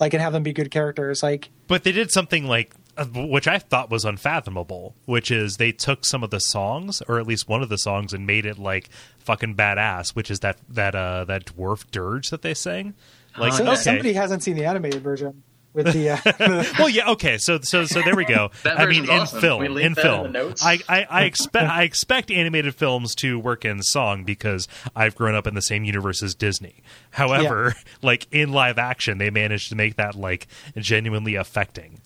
Like 0.00 0.14
and 0.14 0.22
have 0.22 0.32
them 0.32 0.42
be 0.42 0.52
good 0.54 0.70
characters. 0.70 1.22
Like 1.22 1.50
but 1.68 1.84
they 1.84 1.92
did 1.92 2.10
something 2.10 2.46
like 2.46 2.72
uh, 2.96 3.04
which 3.06 3.46
I 3.48 3.58
thought 3.58 3.90
was 3.90 4.04
unfathomable, 4.04 4.94
which 5.06 5.30
is 5.30 5.56
they 5.56 5.72
took 5.72 6.04
some 6.04 6.22
of 6.22 6.28
the 6.30 6.40
songs, 6.40 7.02
or 7.08 7.18
at 7.18 7.26
least 7.26 7.48
one 7.48 7.62
of 7.62 7.68
the 7.70 7.78
songs, 7.78 8.12
and 8.12 8.26
made 8.26 8.44
it 8.44 8.58
like 8.58 8.88
fucking 9.18 9.54
badass. 9.56 10.10
Which 10.14 10.30
is 10.30 10.40
that 10.40 10.58
that 10.68 10.94
uh 10.94 11.24
that 11.26 11.44
dwarf 11.46 11.90
dirge 11.90 12.30
that 12.30 12.42
they 12.42 12.54
sang. 12.54 12.94
Like 13.38 13.52
so 13.54 13.64
okay, 13.64 13.76
somebody 13.76 14.12
hasn't 14.12 14.42
seen 14.42 14.56
the 14.56 14.64
animated 14.64 15.02
version 15.02 15.42
with 15.72 15.92
the. 15.92 16.10
Uh, 16.10 16.64
well, 16.78 16.88
yeah, 16.88 17.10
okay. 17.10 17.38
So, 17.38 17.60
so, 17.62 17.84
so 17.84 18.02
there 18.02 18.16
we 18.16 18.24
go. 18.24 18.50
I 18.64 18.86
mean, 18.86 19.04
in 19.04 19.10
awesome. 19.10 19.40
film, 19.40 19.62
in 19.62 19.74
that 19.74 19.80
in 19.80 19.94
film. 19.94 20.36
I, 20.62 20.78
I, 20.88 21.06
I 21.08 21.24
expect, 21.24 21.70
I 21.70 21.82
expect 21.84 22.30
animated 22.30 22.74
films 22.74 23.14
to 23.16 23.38
work 23.38 23.64
in 23.64 23.82
song 23.82 24.24
because 24.24 24.68
I've 24.94 25.14
grown 25.14 25.34
up 25.34 25.46
in 25.46 25.54
the 25.54 25.62
same 25.62 25.84
universe 25.84 26.22
as 26.22 26.34
Disney. 26.34 26.82
However, 27.12 27.74
like 28.02 28.26
in 28.30 28.52
live 28.52 28.78
action, 28.78 29.18
they 29.18 29.30
managed 29.30 29.70
to 29.70 29.76
make 29.76 29.96
that 29.96 30.14
like 30.14 30.46
genuinely 30.76 31.34
affecting. 31.34 32.00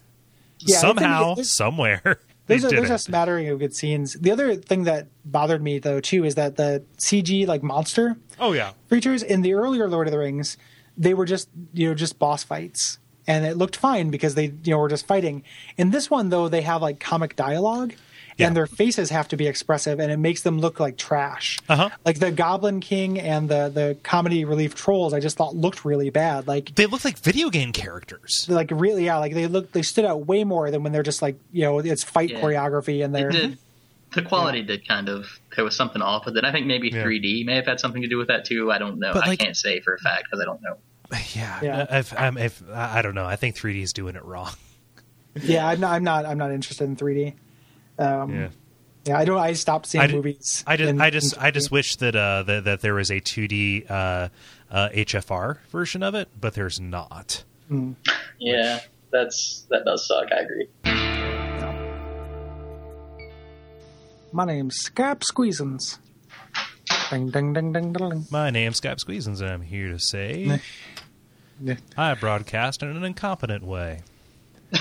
Yeah, 0.61 0.79
Somehow, 0.79 1.35
there's- 1.35 1.53
somewhere, 1.53 2.21
there's 2.47 2.65
a, 2.65 2.69
did 2.69 2.79
there's 2.79 2.91
a 2.91 2.99
smattering 2.99 3.49
of 3.49 3.59
good 3.59 3.75
scenes. 3.75 4.15
The 4.15 4.31
other 4.31 4.55
thing 4.55 4.85
that 4.85 5.09
bothered 5.25 5.63
me 5.63 5.79
though 5.79 6.01
too 6.01 6.25
is 6.25 6.37
that 6.37 6.57
the 6.57 6.85
CG 6.97 7.47
like 7.47 7.63
monster 7.63 8.17
oh 8.39 8.53
yeah, 8.53 8.73
creatures 8.89 9.23
in 9.23 9.43
the 9.43 9.55
earlier 9.55 9.89
Lord 9.89 10.07
of 10.07 10.13
the 10.13 10.19
Rings, 10.19 10.57
they 10.99 11.15
were 11.15 11.25
just 11.27 11.49
you 11.73 11.89
know 11.89 11.95
just 11.95 12.19
boss 12.19 12.45
fights, 12.45 12.99
and 13.27 13.45
it 13.47 13.57
looked 13.57 13.77
fine 13.77 14.11
because 14.11 14.35
they 14.35 14.47
you 14.65 14.73
know 14.73 14.79
were 14.79 14.89
just 14.89 15.07
fighting. 15.07 15.43
In 15.77 15.91
this 15.91 16.11
one 16.11 16.29
though, 16.31 16.49
they 16.49 16.63
have 16.63 16.83
like 16.83 17.01
comic 17.01 17.37
dialogue. 17.37 17.95
Yeah. 18.39 18.49
And 18.49 18.55
their 18.57 18.67
faces 18.67 19.09
have 19.09 19.29
to 19.29 19.37
be 19.39 19.47
expressive, 19.47 19.99
and 19.99 20.13
it 20.13 20.19
makes 20.19 20.43
them 20.43 20.59
look 20.59 20.79
like 20.79 20.99
trash. 20.99 21.59
Uh-huh. 21.71 21.89
Like 22.05 22.19
the 22.19 22.31
Goblin 22.31 22.81
King 22.81 23.19
and 23.19 23.49
the 23.49 23.71
the 23.71 23.97
comedy 24.03 24.45
relief 24.45 24.75
trolls, 24.75 25.15
I 25.15 25.21
just 25.21 25.39
thought 25.39 25.57
looked 25.57 25.87
really 25.87 26.11
bad. 26.11 26.47
Like 26.47 26.75
they 26.75 26.85
look 26.85 27.03
like 27.03 27.17
video 27.17 27.49
game 27.49 27.73
characters. 27.73 28.45
like 28.47 28.69
really, 28.71 29.07
yeah, 29.07 29.17
like 29.17 29.33
they 29.33 29.47
look 29.47 29.73
they 29.73 29.81
stood 29.81 30.05
out 30.05 30.27
way 30.27 30.45
more 30.45 30.71
than 30.71 30.83
when 30.83 30.93
they're 30.93 31.03
just 31.03 31.23
like 31.23 31.37
you 31.51 31.63
know 31.63 31.79
it's 31.79 32.05
fight 32.05 32.29
Yeah. 32.29 32.41
choreography 32.43 33.03
and 33.03 33.15
they're 33.15 33.31
did. 33.31 33.57
The 34.15 34.21
quality 34.23 34.63
did 34.63 34.87
kind 34.87 35.09
of. 35.09 35.27
There 35.57 35.65
was 35.65 35.75
something 35.75 36.01
off 36.03 36.27
with 36.27 36.37
it. 36.37 36.45
I 36.45 36.53
think 36.53 36.67
maybe 36.67 36.91
Yeah. 36.91 37.05
3D 37.05 37.45
may 37.47 37.57
have 37.57 37.67
had 37.67 37.81
something 37.81 38.03
to 38.03 38.09
do 38.09 38.19
with 38.19 38.29
that 38.29 38.45
too. 38.45 38.71
I 38.71 38.77
don't 38.79 38.99
know. 38.99 39.13
But, 39.15 39.27
I 39.27 39.37
can't 39.37 39.57
say 39.57 39.81
for 39.81 39.95
a 39.95 39.99
fact 39.99 40.25
because 40.25 40.41
I 40.43 40.45
don't 40.45 40.61
know. 40.63 40.77
Yeah, 41.35 41.61
Yeah. 41.63 41.99
If, 41.99 42.19
I'm, 42.19 42.37
if, 42.39 42.63
I 42.73 42.99
I 42.99 43.03
don't 43.03 43.15
know. 43.15 43.27
I 43.27 43.37
think 43.37 43.57
3D 43.57 43.83
is 43.83 43.93
doing 43.93 44.17
it 44.17 44.25
wrong. 44.25 44.51
yeah. 45.43 45.67
I'm 45.67 45.81
not 45.81 45.93
I'm 45.93 46.05
not 46.05 46.25
I'm 46.27 46.39
not 46.39 46.51
interested 46.53 46.85
in 46.85 46.97
3D. 46.97 47.35
Um, 47.99 48.35
Yeah. 48.35 48.49
Yeah, 49.07 49.19
I 49.19 49.25
don't. 49.25 49.39
I 49.39 49.53
stopped 49.53 49.87
seeing 49.87 50.03
I 50.03 50.09
ju- 50.09 50.17
movies. 50.17 50.65
I 50.67 50.77
just, 50.77 50.91
in- 50.91 51.01
I 51.01 51.11
just, 51.11 51.39
I 51.41 51.53
just 51.53 51.71
wish 51.71 51.95
that 51.97 52.17
uh, 52.17 52.43
that, 52.43 52.65
that 52.65 52.81
there 52.81 52.95
was 52.95 53.09
a 53.13 53.21
2D 53.21 53.89
uh, 53.89 54.29
uh, 54.69 54.89
HFR 54.93 55.59
version 55.71 56.03
of 56.03 56.17
it, 56.17 56.29
but 56.41 56.55
there's 56.55 56.81
not. 56.81 57.45
Yeah, 58.41 58.81
that's 59.13 59.65
that 59.71 59.85
does 59.85 60.09
suck. 60.09 60.27
I 60.33 60.41
agree. 60.41 60.67
My 64.33 64.45
name's 64.45 64.77
Scap 64.91 65.21
Squeezins. 65.21 65.99
Ding 67.11 67.31
ding 67.31 67.53
ding 67.53 67.73
ding 67.73 67.93
ding. 67.93 68.11
ding. 68.11 68.27
My 68.31 68.51
name's 68.51 68.81
Skype 68.81 68.99
Squeezins, 68.99 69.41
and 69.41 69.51
I'm 69.51 69.63
here 69.63 69.89
to 69.91 69.99
say 69.99 70.61
I 71.97 72.15
broadcast 72.15 72.83
in 72.83 72.89
an 72.95 73.05
incompetent 73.05 73.65
way. 73.65 74.03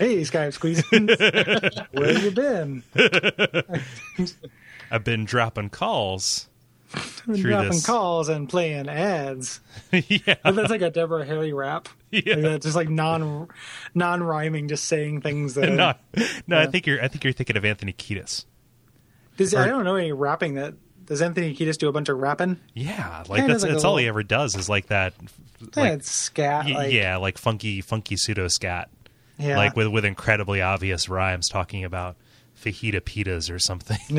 Hey, 0.00 0.22
Scap 0.22 0.48
Squeezins. 0.58 1.86
Where 1.92 2.18
you 2.18 2.30
been? 2.30 2.82
I've 4.90 5.04
been 5.04 5.26
dropping 5.26 5.68
calls. 5.68 6.48
Been 7.26 7.42
dropping 7.42 7.70
this. 7.72 7.84
calls 7.86 8.30
and 8.30 8.48
playing 8.48 8.88
ads. 8.88 9.60
yeah, 9.92 10.36
That's 10.42 10.70
like 10.70 10.80
a 10.80 10.88
Deborah 10.90 11.26
Harry 11.26 11.52
rap. 11.52 11.90
Yeah. 12.10 12.34
Like 12.34 12.42
that's 12.42 12.64
just 12.64 12.76
like 12.76 12.88
non 12.88 13.48
non 13.94 14.22
rhyming, 14.22 14.68
just 14.68 14.84
saying 14.86 15.20
things 15.20 15.52
that. 15.54 15.70
no, 15.70 15.92
no. 16.46 16.58
I 16.58 16.66
think 16.66 16.86
you're, 16.86 17.02
I 17.04 17.08
think 17.08 17.22
you're 17.22 17.34
thinking 17.34 17.58
of 17.58 17.64
Anthony 17.66 17.92
Kiedis. 17.92 18.46
Does, 19.36 19.52
or- 19.54 19.58
I 19.60 19.66
don't 19.66 19.84
know 19.84 19.96
any 19.96 20.12
rapping 20.12 20.54
that. 20.54 20.74
Does 21.10 21.20
Anthony 21.22 21.52
Kiedis 21.56 21.76
do 21.76 21.88
a 21.88 21.92
bunch 21.92 22.08
of 22.08 22.18
rapping? 22.18 22.56
Yeah, 22.72 23.24
like 23.28 23.44
that's 23.48 23.64
like, 23.64 23.72
that's 23.72 23.82
all 23.84 23.94
little- 23.94 23.96
he 23.98 24.06
ever 24.06 24.22
does 24.22 24.54
is 24.54 24.68
like 24.68 24.86
that. 24.86 25.12
yeah, 25.60 25.66
Like, 25.82 25.92
it's 25.94 26.10
scat. 26.10 26.66
y- 26.66 26.72
like, 26.72 26.92
yeah, 26.92 27.16
like 27.16 27.36
funky, 27.36 27.80
funky 27.80 28.16
pseudo 28.16 28.46
scat. 28.46 28.88
yeah. 29.36 29.56
like 29.56 29.74
with 29.74 29.88
with 29.88 30.04
incredibly 30.04 30.62
obvious 30.62 31.08
rhymes 31.08 31.48
talking 31.48 31.82
about 31.84 32.14
fajita 32.62 33.00
pitas 33.00 33.52
or 33.52 33.58
something. 33.58 33.98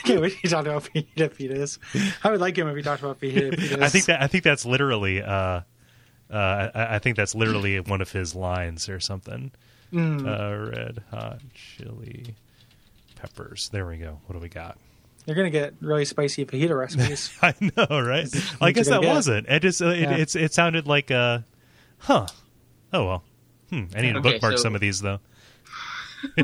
okay, 0.00 0.18
we 0.18 0.30
talked 0.48 0.66
about 0.66 0.82
fajita 0.84 1.28
pitas. 1.30 1.78
I 2.24 2.32
would 2.32 2.40
like 2.40 2.56
him 2.58 2.66
if 2.66 2.74
he 2.74 2.82
talked 2.82 3.02
about 3.02 3.20
fajita 3.20 3.54
pitas. 3.54 3.80
I 3.82 3.88
think 3.88 4.06
that 4.06 4.20
I 4.20 4.26
think 4.26 4.42
that's 4.42 4.66
literally 4.66 5.22
uh, 5.22 5.30
uh, 5.30 5.60
I, 6.74 6.96
I 6.96 6.98
think 6.98 7.16
that's 7.16 7.36
literally 7.36 7.78
one 7.78 8.00
of 8.00 8.10
his 8.10 8.34
lines 8.34 8.88
or 8.88 8.98
something. 8.98 9.52
Hmm. 9.92 10.26
Uh, 10.26 10.54
red 10.56 11.02
hot 11.12 11.40
chili 11.54 12.34
peppers. 13.14 13.68
There 13.70 13.86
we 13.86 13.98
go. 13.98 14.18
What 14.26 14.34
do 14.34 14.40
we 14.40 14.48
got? 14.48 14.76
You're 15.28 15.36
gonna 15.36 15.50
get 15.50 15.74
really 15.80 16.04
spicy 16.04 16.44
fajita 16.46 16.76
recipes. 16.76 17.30
I 17.42 17.54
know, 17.60 18.00
right? 18.00 18.26
I 18.60 18.72
guess 18.72 18.88
that 18.88 19.02
get. 19.02 19.08
wasn't. 19.14 19.46
It 19.48 19.60
just 19.60 19.80
uh, 19.82 19.88
it, 19.88 20.00
Yeah. 20.00 20.16
it's 20.16 20.34
it 20.34 20.52
sounded 20.54 20.86
like 20.86 21.10
uh, 21.10 21.40
huh. 21.98 22.26
Oh 22.92 23.04
well. 23.06 23.24
Hmm. 23.70 23.84
I 23.94 24.00
need 24.00 24.12
to 24.14 24.18
Okay, 24.20 24.32
bookmark 24.32 24.56
so- 24.56 24.62
some 24.62 24.74
of 24.74 24.80
these 24.80 25.00
though. 25.02 25.20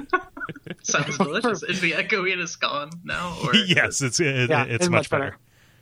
Sounds 0.82 1.16
delicious. 1.18 1.62
Is 1.62 1.80
the 1.80 1.94
echo 1.94 2.24
in 2.26 2.38
is 2.40 2.56
gone 2.56 2.90
now? 3.02 3.36
Or 3.44 3.54
yes, 3.54 4.02
it's 4.02 4.20
it, 4.20 4.50
yeah, 4.50 4.64
it's, 4.64 4.88
much 4.88 5.08
better. 5.10 5.36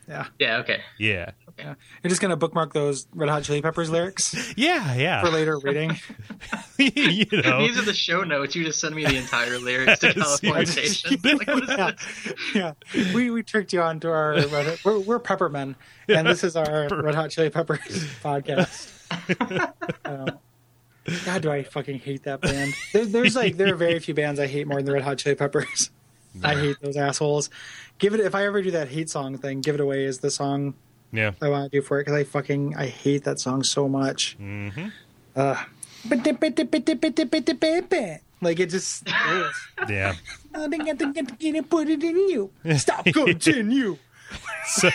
Yeah, 0.08 0.26
Yeah. 0.38 0.56
Okay. 0.58 0.80
Yeah. 0.98 1.32
Yeah. 1.58 1.74
You're 2.02 2.08
just 2.08 2.20
gonna 2.20 2.36
bookmark 2.36 2.72
those 2.72 3.06
Red 3.14 3.28
Hot 3.28 3.42
Chili 3.42 3.60
Peppers 3.62 3.90
lyrics 3.90 4.54
Yeah, 4.56 4.94
yeah. 4.94 5.22
for 5.22 5.30
later 5.30 5.58
reading. 5.58 5.90
you 6.78 7.26
know. 7.42 7.58
These 7.66 7.78
are 7.78 7.82
the 7.84 7.94
show 7.94 8.22
notes. 8.24 8.54
You 8.54 8.64
just 8.64 8.80
send 8.80 8.94
me 8.94 9.04
the 9.04 9.16
entire 9.16 9.58
lyrics 9.58 10.00
to 10.00 10.08
Californication. 10.14 11.22
Like, 11.38 11.46
what 11.48 11.62
is 11.64 11.68
yeah, 11.70 11.90
this? 11.90 12.54
yeah. 12.54 13.14
We 13.14 13.30
we 13.30 13.42
tricked 13.42 13.72
you 13.72 13.80
onto 13.82 14.08
our 14.08 14.34
Red, 14.34 14.78
we're, 14.84 14.98
we're 15.00 15.18
Peppermen, 15.18 15.76
and 16.08 16.26
this 16.26 16.44
is 16.44 16.56
our 16.56 16.88
Red 16.90 17.14
Hot 17.14 17.30
Chili 17.30 17.50
Peppers 17.50 17.80
podcast. 18.22 18.90
Um, 20.04 20.38
God, 21.24 21.42
do 21.42 21.50
I 21.50 21.62
fucking 21.64 21.98
hate 22.00 22.24
that 22.24 22.40
band? 22.40 22.74
There, 22.92 23.04
there's 23.04 23.36
like 23.36 23.56
there 23.56 23.72
are 23.72 23.76
very 23.76 23.98
few 23.98 24.14
bands 24.14 24.38
I 24.40 24.46
hate 24.46 24.66
more 24.66 24.76
than 24.78 24.86
the 24.86 24.92
Red 24.92 25.02
Hot 25.02 25.18
Chili 25.18 25.34
Peppers. 25.34 25.90
I 26.42 26.54
hate 26.54 26.76
those 26.80 26.96
assholes. 26.96 27.50
Give 27.98 28.14
it 28.14 28.20
if 28.20 28.34
I 28.34 28.46
ever 28.46 28.62
do 28.62 28.70
that 28.72 28.88
hate 28.88 29.10
song 29.10 29.36
thing, 29.38 29.60
give 29.60 29.74
it 29.74 29.80
away 29.80 30.04
is 30.04 30.20
the 30.20 30.30
song 30.30 30.74
Yeah. 31.12 31.32
I 31.40 31.48
want 31.48 31.70
to 31.70 31.78
do 31.80 31.82
for 31.82 31.98
it 32.00 32.04
because 32.06 32.18
I 32.18 32.24
fucking 32.24 32.74
I 32.76 32.86
hate 32.86 33.24
that 33.24 33.38
song 33.38 33.62
so 33.62 33.88
much. 33.88 34.36
Mm-hmm. 34.40 34.88
Uh, 35.36 35.62
like 38.40 38.58
it 38.58 38.70
just. 38.70 39.04
ugh. 39.08 39.52
Yeah. 39.88 40.14
I 40.54 40.68
think 40.68 40.88
I'm 40.88 41.12
gonna 41.12 41.62
put 41.62 41.88
it 41.88 42.02
in 42.02 42.16
you. 42.16 42.50
Stop, 42.76 43.04
continue. 43.12 43.96
So 44.66 44.88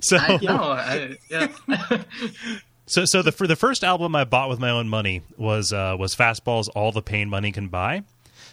so 0.00 0.16
I 0.16 0.38
know. 0.42 0.72
I, 0.72 1.16
yeah. 1.30 1.48
so 2.86 3.04
so 3.04 3.22
the 3.22 3.32
for 3.32 3.46
the 3.46 3.56
first 3.56 3.84
album 3.84 4.16
I 4.16 4.24
bought 4.24 4.48
with 4.48 4.58
my 4.58 4.70
own 4.70 4.88
money 4.88 5.22
was 5.36 5.72
uh 5.72 5.96
was 5.98 6.14
Fastball's 6.14 6.68
All 6.68 6.92
the 6.92 7.02
Pain 7.02 7.28
Money 7.28 7.52
Can 7.52 7.68
Buy. 7.68 8.02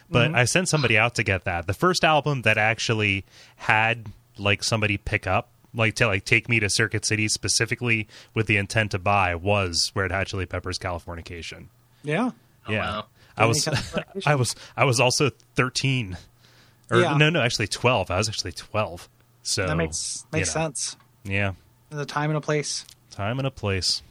But 0.10 0.28
Mm-hmm. 0.28 0.36
I 0.36 0.46
sent 0.46 0.70
somebody 0.70 0.98
out 0.98 1.16
to 1.16 1.24
get 1.24 1.46
that. 1.46 1.66
The 1.66 1.74
first 1.74 2.04
album 2.04 2.44
that 2.44 2.58
actually 2.60 3.26
had 3.56 4.08
like 4.38 4.64
somebody 4.64 4.98
pick 4.98 5.26
up 5.26 5.50
like 5.76 5.96
to 5.96 6.08
like 6.08 6.26
take 6.26 6.50
me 6.50 6.60
to 6.60 6.70
Circuit 6.70 7.06
City 7.06 7.28
specifically 7.28 8.08
with 8.34 8.48
the 8.48 8.58
intent 8.58 8.92
to 8.92 9.00
buy 9.00 9.36
was 9.36 9.92
Red 9.96 10.12
Hot 10.12 10.28
Chili 10.28 10.46
Peppers 10.46 10.78
Californication. 10.80 11.68
Yeah. 12.04 12.32
Oh, 12.68 12.72
yeah. 12.72 12.80
wow. 12.80 13.06
I 13.38 13.46
was 13.46 13.68
I 14.26 14.36
was 14.36 14.56
I 14.76 14.86
was 14.86 15.00
also 15.00 15.30
13. 15.56 16.18
Or 16.92 17.00
Yeah. 17.00 17.18
no, 17.18 17.30
no, 17.30 17.42
actually 17.42 17.68
12. 17.68 18.12
I 18.12 18.18
was 18.18 18.30
actually 18.30 18.52
12. 18.54 19.10
So 19.44 19.68
That 19.68 19.76
makes 19.78 20.26
makes 20.32 20.54
you 20.56 20.60
know, 20.60 20.66
sense. 20.66 20.98
Yeah. 21.24 21.54
There's 21.90 22.02
a 22.02 22.06
time 22.06 22.30
and 22.30 22.38
a 22.38 22.42
place. 22.42 22.86
Time 23.12 23.40
and 23.40 23.48
a 23.48 23.52
place. 23.52 24.02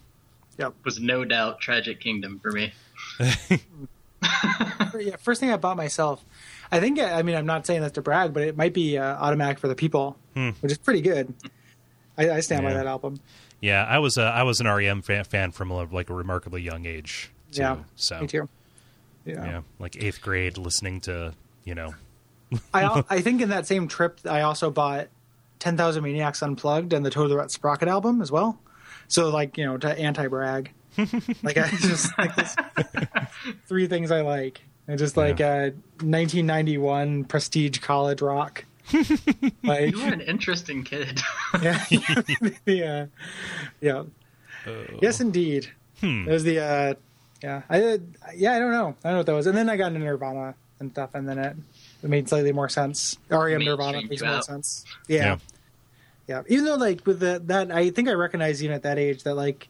Yep. 0.58 0.74
Was 0.84 1.00
no 1.00 1.24
doubt 1.24 1.60
Tragic 1.60 2.00
Kingdom 2.00 2.40
for 2.40 2.50
me. 2.52 2.72
yeah, 4.98 5.16
first 5.18 5.40
thing 5.40 5.50
I 5.50 5.56
bought 5.56 5.76
myself. 5.76 6.24
I 6.72 6.80
think 6.80 6.98
I 6.98 7.22
mean 7.22 7.36
I'm 7.36 7.46
not 7.46 7.66
saying 7.66 7.82
this 7.82 7.92
to 7.92 8.02
brag, 8.02 8.32
but 8.32 8.42
it 8.42 8.56
might 8.56 8.72
be 8.74 8.98
uh, 8.98 9.16
Automatic 9.16 9.58
for 9.58 9.68
the 9.68 9.74
People, 9.74 10.16
which 10.35 10.72
is 10.72 10.78
pretty 10.78 11.01
good. 11.01 11.32
I, 12.16 12.30
I 12.30 12.41
stand 12.41 12.62
by 12.62 12.70
Hmm. 12.70 12.76
That 12.78 12.87
album. 12.87 13.20
Yeah, 13.61 13.85
I 13.85 13.99
was 13.99 14.18
uh, 14.18 14.22
I 14.22 14.43
was 14.43 14.61
an 14.61 14.66
REM 14.68 15.03
fan, 15.03 15.24
fan 15.24 15.51
from 15.51 15.70
a, 15.70 15.85
like 15.85 16.11
a 16.11 16.14
remarkably 16.14 16.62
young 16.62 16.87
age. 16.87 17.30
Too, 17.51 17.62
yeah, 17.62 17.76
So 17.97 18.20
me 18.20 18.26
too. 18.26 18.49
Yeah, 19.24 19.45
yeah, 19.45 19.61
like 19.78 19.97
eighth 19.97 20.20
grade, 20.20 20.59
listening 20.59 21.01
to 21.03 21.35
you 21.64 21.74
know. 21.74 21.95
I 22.72 23.03
I 23.11 23.20
think 23.20 23.41
in 23.41 23.49
that 23.49 23.66
same 23.66 23.89
trip 23.89 24.20
I 24.28 24.43
also 24.43 24.70
bought 24.70 25.09
Ten 25.59 25.76
Thousand 25.76 26.05
Maniacs 26.05 26.43
Unplugged 26.43 26.93
and 26.93 27.05
the 27.07 27.11
Toad 27.11 27.30
the 27.30 27.37
Wet 27.37 27.51
Sprocket 27.51 27.89
album 27.89 28.20
as 28.20 28.30
well. 28.30 28.59
So 29.09 29.30
like 29.30 29.57
you 29.57 29.64
know 29.64 29.78
to 29.78 29.99
anti 29.99 30.26
brag, 30.28 30.72
like 31.43 31.57
I 31.57 31.68
just 31.70 32.16
like 32.18 32.37
this, 32.37 32.55
three 33.66 33.87
things 33.87 34.11
I 34.11 34.20
like. 34.20 34.61
And 34.87 34.99
just 34.99 35.16
like 35.16 35.41
uh, 35.41 35.70
1991 36.03 37.24
prestige 37.24 37.78
college 37.78 38.20
rock. 38.20 38.66
like 39.62 39.95
You 39.95 40.03
are 40.03 40.12
an 40.12 40.20
interesting 40.20 40.85
kid. 40.85 41.20
yeah, 41.62 41.85
yeah, 42.66 43.07
yeah. 43.80 44.03
Yes, 45.01 45.20
indeed. 45.20 45.68
Hmm. 46.01 46.26
was 46.26 46.45
the 46.45 46.61
uh, 46.61 46.95
yeah. 47.43 47.62
I 47.68 47.99
yeah. 48.35 48.55
I 48.55 48.59
don't 48.59 48.72
know. 48.72 48.95
I 49.05 49.09
don't 49.09 49.12
know 49.12 49.16
what 49.18 49.26
that 49.26 49.35
was. 49.35 49.47
And 49.47 49.57
then 49.57 49.68
I 49.68 49.76
got 49.76 49.89
into 49.89 50.01
Nirvana 50.01 50.55
and 50.80 50.91
stuff, 50.91 51.14
and 51.14 51.28
then 51.28 51.39
it, 51.39 51.57
it 52.03 52.11
made 52.11 52.28
slightly 52.28 52.53
more 52.53 52.68
sense. 52.68 53.18
REM 53.28 53.41
Mainstreamed 53.61 53.64
Nirvana 53.64 54.01
you 54.01 54.09
makes 54.09 54.22
more 54.22 54.32
out. 54.32 54.45
sense. 54.45 54.85
Yeah. 55.09 55.16
Yeah. 55.24 55.39
yeah, 56.26 56.43
Even 56.49 56.64
though 56.64 56.76
like 56.76 57.07
with 57.07 57.20
the, 57.20 57.43
that, 57.47 57.70
I 57.70 57.91
think 57.91 58.09
I 58.09 58.12
recognized 58.12 58.62
even 58.62 58.74
at 58.74 58.82
that 58.82 58.99
age 58.99 59.22
that 59.24 59.35
like 59.35 59.68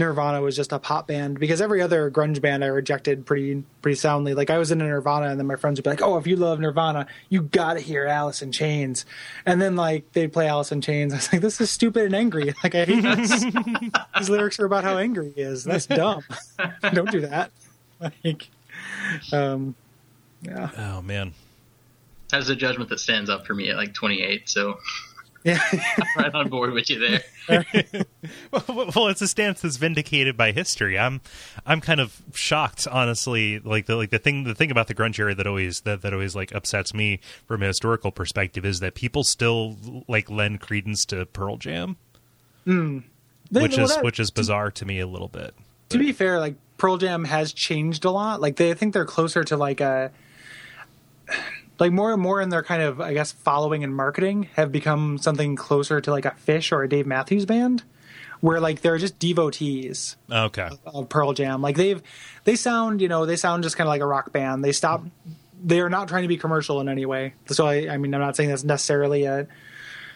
Nirvana 0.00 0.40
was 0.40 0.56
just 0.56 0.72
a 0.72 0.78
pop 0.78 1.06
band 1.06 1.38
because 1.38 1.60
every 1.60 1.80
other 1.80 2.10
grunge 2.10 2.40
band 2.40 2.64
I 2.64 2.66
rejected 2.68 3.24
pretty 3.24 3.62
pretty 3.82 3.94
soundly. 3.94 4.34
Like 4.34 4.50
I 4.50 4.58
was 4.58 4.72
into 4.72 4.84
Nirvana, 4.84 5.28
and 5.28 5.38
then 5.38 5.46
my 5.46 5.56
friends 5.56 5.78
would 5.78 5.84
be 5.84 5.90
like, 5.90 6.02
"Oh, 6.02 6.16
if 6.16 6.26
you 6.26 6.34
love 6.36 6.58
Nirvana, 6.58 7.06
you 7.28 7.42
gotta 7.42 7.78
hear 7.80 8.06
Alice 8.06 8.42
in 8.42 8.50
Chains." 8.50 9.06
And 9.46 9.62
then 9.62 9.76
like 9.76 10.10
they'd 10.12 10.32
play 10.32 10.48
Alice 10.48 10.72
in 10.72 10.80
Chains. 10.80 11.12
I 11.12 11.16
was 11.16 11.32
like, 11.32 11.42
"This 11.42 11.60
is 11.60 11.70
stupid 11.70 12.06
and 12.06 12.14
angry. 12.16 12.52
Like 12.64 12.74
I 12.74 12.84
hate 12.84 13.02
this. 13.02 13.44
These 14.18 14.28
lyrics 14.30 14.58
are 14.58 14.66
about 14.66 14.84
how 14.84 14.98
angry 14.98 15.32
he 15.34 15.40
is. 15.42 15.62
That's 15.64 15.86
dumb. 15.86 16.24
Don't 16.92 17.10
do 17.10 17.20
that." 17.22 17.52
Like, 18.00 18.48
um, 19.32 19.74
yeah, 20.40 20.70
Oh 20.78 21.02
man, 21.02 21.34
That's 22.30 22.48
a 22.48 22.56
judgment 22.56 22.88
that 22.88 22.98
stands 22.98 23.28
up 23.28 23.46
for 23.46 23.54
me 23.54 23.68
at 23.68 23.76
like 23.76 23.92
28, 23.92 24.48
so 24.48 24.78
yeah, 25.44 25.58
I'm 25.72 26.04
right 26.16 26.34
on 26.34 26.48
board 26.48 26.72
with 26.72 26.90
you 26.90 26.98
there. 27.48 27.64
well, 28.50 28.90
well, 28.94 29.08
it's 29.08 29.22
a 29.22 29.28
stance 29.28 29.62
that's 29.62 29.76
vindicated 29.76 30.36
by 30.36 30.52
history. 30.52 30.98
I'm, 30.98 31.20
I'm 31.64 31.80
kind 31.80 31.98
of 32.00 32.20
shocked, 32.34 32.86
honestly. 32.86 33.58
Like 33.58 33.86
the 33.86 33.96
like 33.96 34.10
the 34.10 34.18
thing 34.18 34.44
the 34.44 34.54
thing 34.54 34.70
about 34.70 34.86
the 34.88 34.94
grunge 34.94 35.18
era 35.18 35.34
that 35.34 35.46
always 35.46 35.80
that, 35.82 36.02
that 36.02 36.12
always 36.12 36.36
like 36.36 36.54
upsets 36.54 36.92
me 36.92 37.20
from 37.46 37.62
a 37.62 37.66
historical 37.66 38.10
perspective 38.12 38.64
is 38.64 38.80
that 38.80 38.94
people 38.94 39.24
still 39.24 39.76
like 40.08 40.28
lend 40.30 40.60
credence 40.60 41.04
to 41.06 41.24
Pearl 41.26 41.56
Jam, 41.56 41.96
hmm. 42.64 42.98
They- 43.50 43.62
which 43.62 43.76
well, 43.76 43.86
is 43.86 43.94
that- 43.94 44.04
which 44.04 44.20
is 44.20 44.30
bizarre 44.30 44.70
to 44.72 44.84
me 44.84 45.00
a 45.00 45.06
little 45.06 45.28
bit. 45.28 45.54
to 45.88 45.98
be 45.98 46.12
fair, 46.12 46.38
like 46.38 46.54
Pearl 46.76 46.98
Jam 46.98 47.24
has 47.24 47.52
changed 47.52 48.04
a 48.04 48.10
lot. 48.10 48.40
Like 48.40 48.56
they 48.56 48.70
I 48.70 48.74
think 48.74 48.92
they're 48.94 49.04
closer 49.06 49.42
to 49.44 49.56
like 49.56 49.80
a 49.80 50.12
like 51.80 51.92
more 51.92 52.12
and 52.12 52.20
more 52.20 52.40
in 52.40 52.50
their 52.50 52.62
kind 52.62 52.82
of 52.82 53.00
I 53.00 53.14
guess 53.14 53.32
following 53.32 53.82
and 53.82 53.94
marketing 53.94 54.48
have 54.54 54.70
become 54.70 55.18
something 55.18 55.56
closer 55.56 56.00
to 56.00 56.10
like 56.10 56.26
a 56.26 56.36
Phish 56.46 56.70
or 56.72 56.82
a 56.82 56.88
Dave 56.88 57.06
Matthews 57.06 57.46
band, 57.46 57.82
where 58.40 58.60
like 58.60 58.82
they're 58.82 58.98
just 58.98 59.18
devotees 59.18 60.16
Okay, 60.30 60.68
of 60.86 61.08
Pearl 61.08 61.32
Jam. 61.32 61.62
Like 61.62 61.76
they've 61.76 62.02
they 62.44 62.54
sound 62.54 63.00
you 63.00 63.08
know 63.08 63.26
they 63.26 63.36
sound 63.36 63.62
just 63.62 63.76
kind 63.76 63.88
of 63.88 63.90
like 63.90 64.02
a 64.02 64.06
rock 64.06 64.30
band. 64.32 64.62
They 64.62 64.72
stop. 64.72 65.04
They 65.62 65.80
are 65.80 65.90
not 65.90 66.08
trying 66.08 66.22
to 66.22 66.28
be 66.28 66.36
commercial 66.36 66.80
in 66.80 66.88
any 66.88 67.06
way. 67.06 67.34
So 67.46 67.66
I, 67.66 67.88
I 67.88 67.96
mean 67.96 68.14
I'm 68.14 68.20
not 68.20 68.36
saying 68.36 68.50
that's 68.50 68.64
necessarily 68.64 69.24
a 69.24 69.48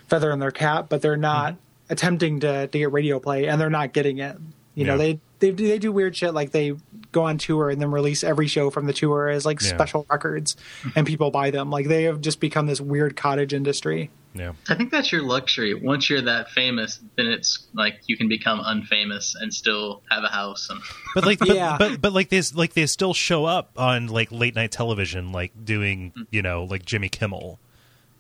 feather 0.07 0.31
in 0.31 0.39
their 0.39 0.51
cap, 0.51 0.89
but 0.91 1.01
they're 1.03 1.17
not 1.17 1.55
mm-hmm. 1.55 1.93
attempting 1.93 2.41
to 2.41 2.67
to 2.67 2.79
get 2.79 2.93
radio 2.93 3.19
play, 3.19 3.49
and 3.49 3.61
they're 3.61 3.71
not 3.71 3.93
getting 3.93 4.19
it. 4.19 4.37
You 4.75 4.85
know 4.85 4.99
they. 4.99 5.21
They 5.41 5.51
do, 5.51 5.69
they 5.69 5.79
do 5.79 5.93
weird 5.93 6.17
shit 6.17 6.33
like 6.33 6.53
they 6.53 6.73
go 7.15 7.23
on 7.25 7.39
tour 7.39 7.71
and 7.71 7.81
then 7.81 7.91
release 7.91 8.23
every 8.23 8.47
show 8.47 8.69
from 8.69 8.85
the 8.87 8.93
tour 8.93 9.29
as 9.29 9.47
like 9.47 9.63
Yeah. 9.63 9.69
special 9.69 10.05
records 10.11 10.57
and 10.95 11.07
people 11.07 11.31
buy 11.31 11.51
them 11.51 11.71
like 11.71 11.89
they 11.89 12.03
have 12.03 12.21
just 12.21 12.41
become 12.41 12.67
this 12.67 12.81
weird 12.81 13.17
cottage 13.17 13.55
industry 13.55 14.11
yeah, 14.37 14.55
I 14.69 14.75
think 14.75 14.91
that's 14.91 15.13
your 15.13 15.23
luxury. 15.23 15.75
Once 15.75 16.11
you're 16.11 16.21
that 16.23 16.51
famous, 16.51 16.99
then 17.15 17.27
it's 17.27 17.69
like 17.73 18.01
you 18.09 18.17
can 18.17 18.27
become 18.29 18.59
unfamous 18.59 19.37
and 19.41 19.55
still 19.55 20.03
have 20.11 20.25
a 20.25 20.29
house. 20.29 20.69
And 20.71 20.81
but 21.15 21.25
like, 21.25 21.39
but, 21.39 21.51
Yeah. 21.55 21.77
but 21.79 22.01
but 22.01 22.13
like 22.13 22.31
they 22.31 22.43
like 22.53 22.73
they 22.73 22.85
still 22.87 23.15
show 23.15 23.45
up 23.45 23.71
on 23.77 24.09
like 24.09 24.33
late 24.33 24.57
night 24.57 24.73
television, 24.73 25.31
like 25.31 25.53
doing 25.65 26.13
you 26.33 26.43
know 26.43 26.65
like 26.65 26.85
Jimmy 26.85 27.09
Kimmel, 27.11 27.61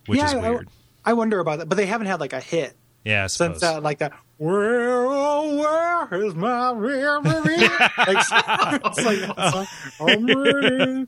which 0.06 0.20
yeah 0.20 0.28
is 0.28 0.34
weird. 0.36 0.68
I, 1.04 1.14
wonder 1.14 1.40
about 1.40 1.58
that 1.58 1.68
but 1.68 1.74
they 1.74 1.86
haven't 1.86 2.06
had 2.06 2.20
like 2.20 2.32
a 2.32 2.38
hit 2.38 2.76
yeah, 3.04 3.24
I 3.24 3.26
since 3.26 3.58
suppose. 3.58 3.78
uh, 3.78 3.80
like 3.80 3.98
that 3.98 4.12
where 4.38 5.06
oh 5.06 5.56
where 6.10 6.22
is 6.24 6.34
my 6.34 6.72
memory 6.74 7.02
like, 7.98 7.98
it's 7.98 9.04
like 9.04 9.30
oh. 9.38 9.66
I'm 10.00 10.26
ready. 10.26 11.06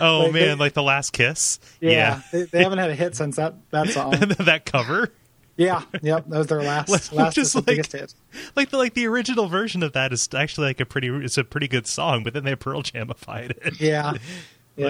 oh 0.00 0.20
like, 0.24 0.32
man, 0.32 0.32
they- 0.32 0.54
like 0.54 0.72
the 0.74 0.82
last 0.82 1.12
kiss. 1.12 1.58
yeah, 1.80 2.20
They, 2.32 2.44
they 2.44 2.62
haven't 2.62 2.78
had 2.78 2.90
a 2.90 2.94
hit 2.94 3.16
since 3.16 3.36
that 3.36 3.54
that 3.70 3.88
song 3.88 4.10
that 4.38 4.64
cover. 4.64 5.10
yeah 5.56 5.82
yep 6.02 6.24
that 6.28 6.38
was 6.38 6.46
their 6.46 6.62
last 6.62 6.88
Which 6.88 7.12
last 7.12 7.36
and 7.36 7.54
like- 7.56 7.64
biggest 7.66 7.92
hit 7.92 8.14
like 8.54 8.70
the 8.70 8.76
like 8.78 8.94
the 8.94 9.06
original 9.06 9.48
version 9.48 9.82
of 9.82 9.92
that 9.94 10.12
is 10.12 10.28
actually 10.34 10.68
like 10.68 10.80
a 10.80 10.86
pretty 10.86 11.08
it's 11.08 11.36
a 11.38 11.44
pretty 11.44 11.68
good 11.68 11.86
song, 11.86 12.22
but 12.22 12.32
then 12.32 12.44
they 12.44 12.54
Pearl 12.54 12.82
Jamified 12.82 13.50
it. 13.66 13.80
Yeah. 13.80 14.12
Yeah. 14.12 14.18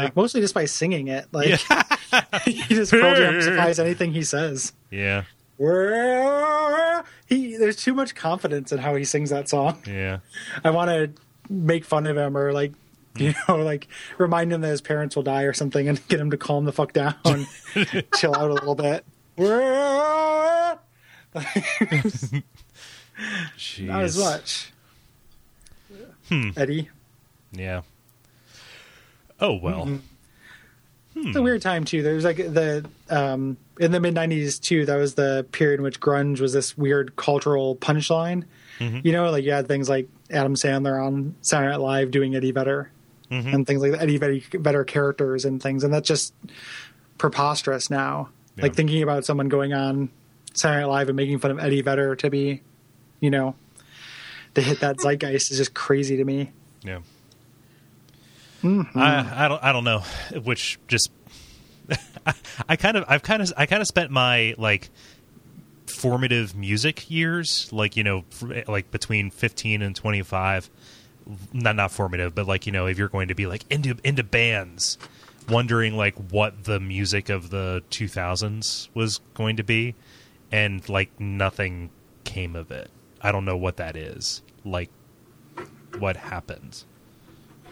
Like- 0.04 0.14
Mostly 0.16 0.42
just 0.42 0.52
by 0.52 0.66
singing 0.66 1.08
it. 1.08 1.28
Like 1.32 1.58
he 2.44 2.52
just 2.64 2.92
Pearl 2.92 3.14
Jamifies 3.14 3.78
anything 3.78 4.12
he 4.12 4.22
says. 4.22 4.74
Yeah, 4.90 5.22
he 7.26 7.56
there's 7.56 7.76
too 7.76 7.94
much 7.94 8.14
confidence 8.14 8.72
in 8.72 8.78
how 8.78 8.94
he 8.94 9.04
sings 9.04 9.30
that 9.30 9.48
song. 9.48 9.82
yeah, 9.86 10.18
I 10.64 10.70
want 10.70 10.90
to 10.90 11.10
make 11.52 11.84
fun 11.84 12.06
of 12.06 12.16
him 12.16 12.36
or 12.36 12.52
like 12.52 12.72
you 13.16 13.34
know 13.48 13.56
like 13.56 13.88
remind 14.18 14.52
him 14.52 14.60
that 14.60 14.68
his 14.68 14.80
parents 14.80 15.16
will 15.16 15.22
die 15.24 15.42
or 15.42 15.52
something 15.52 15.88
and 15.88 16.06
get 16.08 16.20
him 16.20 16.30
to 16.30 16.36
calm 16.36 16.64
the 16.64 16.72
fuck 16.72 16.92
down, 16.92 17.14
chill 18.16 18.34
out 18.34 18.50
a 18.50 18.54
little 18.54 18.74
bit. 18.74 19.04
Not 23.80 24.02
as 24.02 24.18
much. 24.18 24.72
Hmm. 26.28 26.50
Eddie. 26.56 26.88
Yeah. 27.52 27.82
Oh 29.40 29.54
well. 29.54 29.86
Mm-hmm. 29.86 29.96
Hmm. 31.20 31.28
It's 31.28 31.36
a 31.36 31.42
weird 31.42 31.62
time 31.62 31.84
too. 31.84 32.02
There 32.02 32.14
was 32.14 32.24
like 32.24 32.36
the 32.36 32.88
um, 33.10 33.56
in 33.78 33.92
the 33.92 34.00
mid 34.00 34.14
'90s 34.14 34.60
too. 34.60 34.86
That 34.86 34.96
was 34.96 35.14
the 35.14 35.46
period 35.52 35.80
in 35.80 35.84
which 35.84 36.00
grunge 36.00 36.40
was 36.40 36.52
this 36.52 36.78
weird 36.78 37.16
cultural 37.16 37.76
punchline. 37.76 38.44
Mm-hmm. 38.78 39.00
You 39.02 39.12
know, 39.12 39.30
like 39.30 39.44
you 39.44 39.50
had 39.50 39.66
things 39.66 39.88
like 39.88 40.08
Adam 40.30 40.54
Sandler 40.54 41.04
on 41.04 41.34
Saturday 41.40 41.72
Night 41.72 41.80
Live 41.80 42.10
doing 42.12 42.36
Eddie 42.36 42.52
Vedder 42.52 42.92
mm-hmm. 43.30 43.48
and 43.48 43.66
things 43.66 43.82
like 43.82 43.92
that, 43.92 44.02
Eddie 44.02 44.18
Vedder, 44.18 44.40
Vedder 44.52 44.84
characters 44.84 45.44
and 45.44 45.60
things, 45.60 45.82
and 45.82 45.92
that's 45.92 46.06
just 46.06 46.34
preposterous 47.18 47.90
now. 47.90 48.28
Yeah. 48.56 48.64
Like 48.64 48.74
thinking 48.74 49.02
about 49.02 49.24
someone 49.24 49.48
going 49.48 49.72
on 49.72 50.10
Saturday 50.54 50.82
Night 50.82 50.88
Live 50.88 51.08
and 51.08 51.16
making 51.16 51.38
fun 51.38 51.50
of 51.50 51.58
Eddie 51.58 51.82
Vedder 51.82 52.14
to 52.16 52.30
be, 52.30 52.62
you 53.20 53.30
know, 53.30 53.56
to 54.54 54.60
hit 54.60 54.80
that 54.80 54.96
zeitgeist 55.00 55.50
is 55.50 55.58
just 55.58 55.74
crazy 55.74 56.16
to 56.16 56.24
me. 56.24 56.52
Yeah. 56.84 57.00
Mm-hmm. 58.62 58.98
I 58.98 59.44
I 59.44 59.48
don't 59.48 59.62
I 59.62 59.72
don't 59.72 59.84
know, 59.84 60.00
which 60.42 60.78
just 60.88 61.10
I, 62.26 62.34
I 62.68 62.76
kind 62.76 62.96
of 62.96 63.04
I've 63.08 63.22
kind 63.22 63.42
of 63.42 63.52
I 63.56 63.66
kind 63.66 63.80
of 63.80 63.88
spent 63.88 64.10
my 64.10 64.54
like 64.58 64.90
formative 65.86 66.54
music 66.54 67.10
years 67.10 67.72
like 67.72 67.96
you 67.96 68.04
know 68.04 68.24
f- 68.30 68.68
like 68.68 68.90
between 68.90 69.30
15 69.30 69.80
and 69.80 69.96
25 69.96 70.68
not 71.54 71.76
not 71.76 71.90
formative 71.90 72.34
but 72.34 72.46
like 72.46 72.66
you 72.66 72.72
know 72.72 72.86
if 72.86 72.98
you're 72.98 73.08
going 73.08 73.28
to 73.28 73.34
be 73.34 73.46
like 73.46 73.64
into 73.70 73.96
into 74.04 74.22
bands 74.22 74.98
wondering 75.48 75.96
like 75.96 76.14
what 76.30 76.64
the 76.64 76.78
music 76.78 77.30
of 77.30 77.48
the 77.50 77.82
2000s 77.90 78.88
was 78.94 79.20
going 79.34 79.56
to 79.56 79.62
be 79.62 79.94
and 80.52 80.86
like 80.88 81.18
nothing 81.18 81.90
came 82.24 82.54
of 82.54 82.70
it. 82.70 82.90
I 83.20 83.32
don't 83.32 83.44
know 83.44 83.56
what 83.56 83.78
that 83.78 83.96
is 83.96 84.42
like 84.64 84.90
what 85.98 86.16
happened 86.16 86.84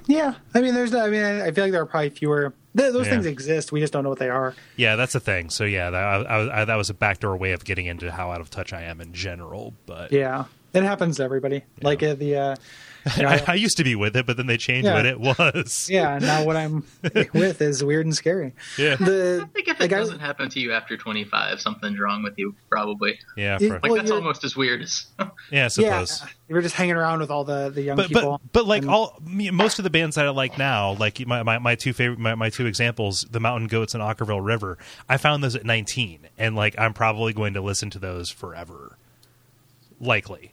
Yeah, 0.06 0.34
I 0.54 0.60
mean, 0.60 0.74
there's. 0.74 0.94
I 0.94 1.10
mean, 1.10 1.22
I 1.24 1.50
feel 1.50 1.64
like 1.64 1.72
there 1.72 1.82
are 1.82 1.86
probably 1.86 2.10
fewer. 2.10 2.52
Th- 2.76 2.92
those 2.92 3.06
Yeah. 3.06 3.12
things 3.14 3.26
exist. 3.26 3.72
We 3.72 3.80
just 3.80 3.92
don't 3.92 4.02
know 4.04 4.10
what 4.10 4.18
they 4.18 4.28
are. 4.28 4.54
Yeah, 4.76 4.96
that's 4.96 5.14
the 5.14 5.20
thing. 5.20 5.50
So 5.50 5.64
yeah, 5.64 5.90
that, 5.90 6.26
I, 6.30 6.62
I, 6.62 6.64
that 6.66 6.76
was 6.76 6.90
a 6.90 6.94
backdoor 6.94 7.36
way 7.36 7.52
of 7.52 7.64
getting 7.64 7.86
into 7.86 8.10
how 8.12 8.30
out 8.30 8.40
of 8.40 8.50
touch 8.50 8.72
I 8.72 8.82
am 8.82 9.00
in 9.00 9.12
general. 9.12 9.74
But 9.86 10.12
Yeah, 10.12 10.44
it 10.74 10.82
happens 10.82 11.16
to 11.16 11.22
everybody. 11.24 11.62
Like 11.82 12.02
uh, 12.02 12.14
the 12.14 12.36
uh, 12.36 12.56
you 13.16 13.22
know, 13.22 13.28
I, 13.28 13.42
I 13.48 13.54
used 13.54 13.76
to 13.76 13.84
be 13.84 13.94
with 13.94 14.16
it, 14.16 14.26
but 14.26 14.36
then 14.36 14.46
they 14.46 14.56
changed 14.56 14.86
Yeah. 14.86 14.94
what 14.94 15.06
it 15.06 15.20
was. 15.20 15.88
yeah. 15.92 16.18
Now 16.18 16.44
what 16.44 16.56
I'm 16.56 16.84
with 17.34 17.60
is 17.60 17.84
weird 17.84 18.06
and 18.06 18.14
scary. 18.14 18.52
Yeah. 18.78 18.96
The 18.96 19.42
I 19.44 19.46
think 19.52 19.68
if 19.68 19.76
it 19.76 19.80
like 19.80 19.92
I- 19.92 19.98
doesn't 19.98 20.18
happen 20.20 20.48
to 20.50 20.60
you 20.60 20.72
after 20.72 20.96
25, 20.96 21.60
something's 21.60 21.98
wrong 21.98 22.22
with 22.22 22.34
you, 22.38 22.54
probably. 22.70 23.18
yeah, 23.36 23.58
Yeah, 23.60 23.68
for- 23.68 23.74
Like 23.74 23.82
Well, 23.84 23.94
that's 23.96 24.10
almost 24.10 24.42
as 24.44 24.56
weird 24.56 24.82
as. 24.82 25.06
yeah, 25.50 25.68
I 25.76 25.80
yeah, 25.80 26.04
you 26.48 26.54
were 26.54 26.62
just 26.62 26.74
hanging 26.74 26.96
around 26.96 27.20
with 27.20 27.30
all 27.30 27.44
the 27.44 27.70
the 27.70 27.82
young 27.82 27.96
but 27.96 28.08
people. 28.08 28.40
but 28.42 28.52
but 28.52 28.66
like 28.66 28.82
and- 28.82 28.90
all 28.90 29.18
most 29.22 29.78
of 29.78 29.82
the 29.84 29.90
bands 29.90 30.16
that 30.16 30.26
I 30.26 30.30
like 30.30 30.58
now, 30.58 30.92
like 30.94 31.24
my 31.26 31.42
my, 31.42 31.58
my 31.58 31.74
two 31.74 31.92
favorite 31.92 32.18
my, 32.18 32.34
my 32.34 32.50
two 32.50 32.66
examples, 32.66 33.26
the 33.30 33.40
Mountain 33.40 33.68
Goats 33.68 33.94
and 33.94 34.02
Okkervil 34.02 34.44
River. 34.44 34.78
I 35.08 35.16
found 35.16 35.44
those 35.44 35.54
at 35.56 35.64
19, 35.64 36.28
and 36.38 36.56
like 36.56 36.74
I'm 36.78 36.92
probably 36.94 37.32
going 37.32 37.54
to 37.54 37.60
listen 37.60 37.90
to 37.90 37.98
those 37.98 38.30
forever. 38.30 38.96
Likely, 39.98 40.52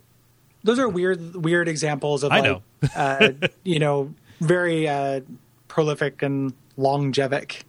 those 0.64 0.80
are 0.80 0.88
weird 0.88 1.36
weird 1.36 1.68
examples 1.68 2.24
of 2.24 2.32
I 2.32 2.40
like 2.40 2.44
know. 2.44 2.62
uh, 2.96 3.30
you 3.64 3.80
know 3.80 4.14
very 4.40 4.88
uh, 4.88 5.22
prolific 5.68 6.22
and 6.22 6.54
longevic 6.78 7.62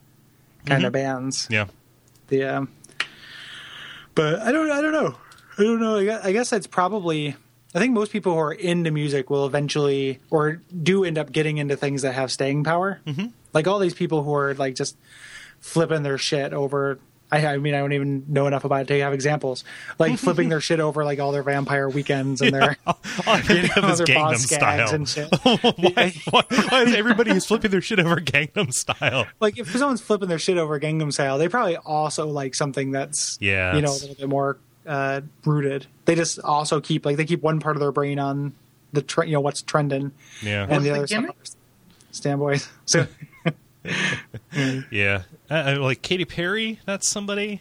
kind 0.66 0.84
of 0.84 0.92
bands. 0.92 1.46
yeah. 1.50 1.66
The 2.28 2.44
um, 2.44 2.68
but 4.14 4.40
I 4.40 4.52
don't 4.52 4.70
I 4.70 4.80
don't 4.80 4.92
know 4.92 5.16
I 5.58 5.62
don't 5.62 5.80
know 5.80 5.98
I 5.98 6.04
guess, 6.04 6.24
I 6.24 6.32
guess 6.32 6.52
it's 6.52 6.66
probably 6.66 7.36
I 7.74 7.78
think 7.80 7.92
most 7.92 8.12
people 8.12 8.32
who 8.32 8.38
are 8.38 8.52
into 8.52 8.90
music 8.90 9.30
will 9.30 9.46
eventually 9.46 10.20
or 10.30 10.62
do 10.82 11.04
end 11.04 11.18
up 11.18 11.32
getting 11.32 11.58
into 11.58 11.76
things 11.76 12.02
that 12.02 12.14
have 12.14 12.30
staying 12.30 12.64
power. 12.64 13.00
Mm-hmm. 13.06 13.26
Like 13.52 13.66
all 13.66 13.78
these 13.78 13.94
people 13.94 14.22
who 14.22 14.34
are 14.34 14.54
like 14.54 14.74
just 14.74 14.96
flipping 15.60 16.02
their 16.02 16.18
shit 16.18 16.52
over. 16.52 16.98
I, 17.34 17.54
I 17.54 17.56
mean, 17.58 17.74
I 17.74 17.78
don't 17.78 17.92
even 17.92 18.24
know 18.28 18.46
enough 18.46 18.64
about 18.64 18.82
it 18.82 18.88
to 18.88 19.00
have 19.00 19.12
examples. 19.12 19.64
Like 19.98 20.18
flipping 20.18 20.48
their 20.48 20.60
shit 20.68 20.80
over, 20.80 21.04
like 21.04 21.18
all 21.18 21.32
their 21.32 21.42
vampire 21.42 21.88
weekends 21.88 22.40
and 22.40 22.52
their 22.54 22.76
All 22.86 22.96
I 23.26 23.40
can 23.40 23.62
think 23.62 23.76
of 23.76 23.90
is 23.90 23.98
their 23.98 24.06
Gangnam 24.06 24.14
boss 24.32 24.46
gags 24.46 24.54
Style. 24.54 24.94
and 24.94 25.08
shit. 25.08 25.28
why, 25.42 26.12
why, 26.30 26.42
why 26.70 26.82
is 26.82 26.94
everybody 26.94 27.32
who's 27.32 27.46
flipping 27.46 27.70
their 27.70 27.80
shit 27.80 27.98
over 28.00 28.16
Gangnam 28.16 28.72
Style? 28.72 29.26
like 29.40 29.58
if 29.58 29.70
someone's 29.70 30.00
flipping 30.00 30.28
their 30.28 30.38
shit 30.38 30.58
over 30.58 30.78
Gangnam 30.80 31.12
Style, 31.12 31.38
they 31.38 31.48
probably 31.48 31.76
also 31.76 32.26
like 32.28 32.54
something 32.54 32.90
that's 32.92 33.38
Yeah, 33.40 33.74
you 33.76 33.82
know, 33.82 33.90
a 33.90 33.98
little 33.98 34.14
bit 34.14 34.28
more 34.28 34.58
uh, 34.86 35.22
rooted. 35.44 35.86
They 36.04 36.14
just 36.14 36.38
also 36.40 36.80
keep 36.80 37.06
like 37.06 37.16
they 37.16 37.24
keep 37.24 37.42
one 37.42 37.60
part 37.60 37.76
of 37.76 37.80
their 37.80 37.92
brain 37.92 38.18
on 38.18 38.52
the 38.92 39.02
tre- 39.02 39.26
you 39.26 39.32
know 39.32 39.40
what's 39.40 39.62
trending, 39.62 40.12
Yeah, 40.42 40.66
and 40.68 40.84
the 40.84 40.90
the 40.90 40.96
other 40.96 41.06
stuff. 41.06 41.20
gimmick? 41.22 41.36
Stand 42.12 42.38
boys. 42.38 42.68
So 42.86 43.06
yeah. 44.90 45.22
Uh, 45.50 45.54
uh, 45.54 45.76
like 45.80 46.02
Katy 46.02 46.24
Perry, 46.24 46.80
that's 46.86 47.08
somebody 47.08 47.60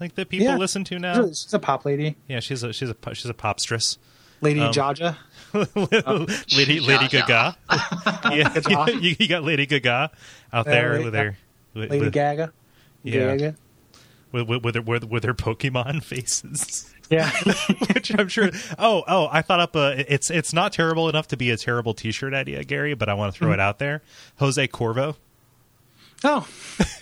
like 0.00 0.14
that 0.14 0.28
people 0.28 0.46
Yeah. 0.46 0.56
listen 0.56 0.84
to 0.84 0.98
now. 0.98 1.26
she's 1.26 1.52
a 1.52 1.58
pop 1.58 1.84
lady, 1.84 2.16
Yeah, 2.28 2.40
she's 2.40 2.62
a 2.62 2.72
she's 2.72 2.90
a 2.90 2.96
she's 3.14 3.26
a 3.30 3.34
popstress. 3.34 3.98
Lady 4.40 4.60
Um, 4.60 4.72
Jaja. 4.72 5.16
Lady 6.56 6.80
Lady 6.80 7.08
Gaga. 7.08 7.56
yeah, 8.32 8.88
you, 9.00 9.16
you 9.18 9.28
got 9.28 9.42
Lady 9.44 9.66
Gaga 9.66 10.10
out 10.52 10.66
Yeah, 10.66 10.72
there 10.72 10.92
Lady- 10.92 11.04
with 11.04 11.14
her 11.14 11.38
with, 11.74 11.90
Lady 11.90 12.04
with, 12.04 12.12
Gaga. 12.12 12.52
Yeah. 13.02 13.36
Gaga. 13.36 13.56
with, 14.32 14.48
with, 14.48 14.64
with, 14.64 14.74
her, 14.76 14.82
with, 14.82 15.04
with 15.04 15.24
her 15.24 15.34
Pokemon 15.34 16.02
faces. 16.02 16.92
Yeah. 17.10 17.30
Which 17.94 18.12
I'm 18.18 18.28
sure. 18.28 18.50
Oh, 18.78 19.02
oh! 19.08 19.28
I 19.32 19.40
thought 19.40 19.60
up 19.60 19.74
a. 19.76 20.04
It's 20.12 20.30
it's 20.30 20.52
not 20.52 20.74
terrible 20.74 21.08
enough 21.08 21.28
to 21.28 21.38
be 21.38 21.50
a 21.50 21.56
terrible 21.56 21.94
T-shirt 21.94 22.34
idea, 22.34 22.62
Gary. 22.64 22.92
But 22.92 23.08
I 23.08 23.14
want 23.14 23.32
to 23.32 23.38
throw 23.38 23.50
it 23.52 23.60
out 23.60 23.78
there. 23.78 24.02
Jose 24.38 24.66
Corvo. 24.68 25.16
Oh. 26.24 26.46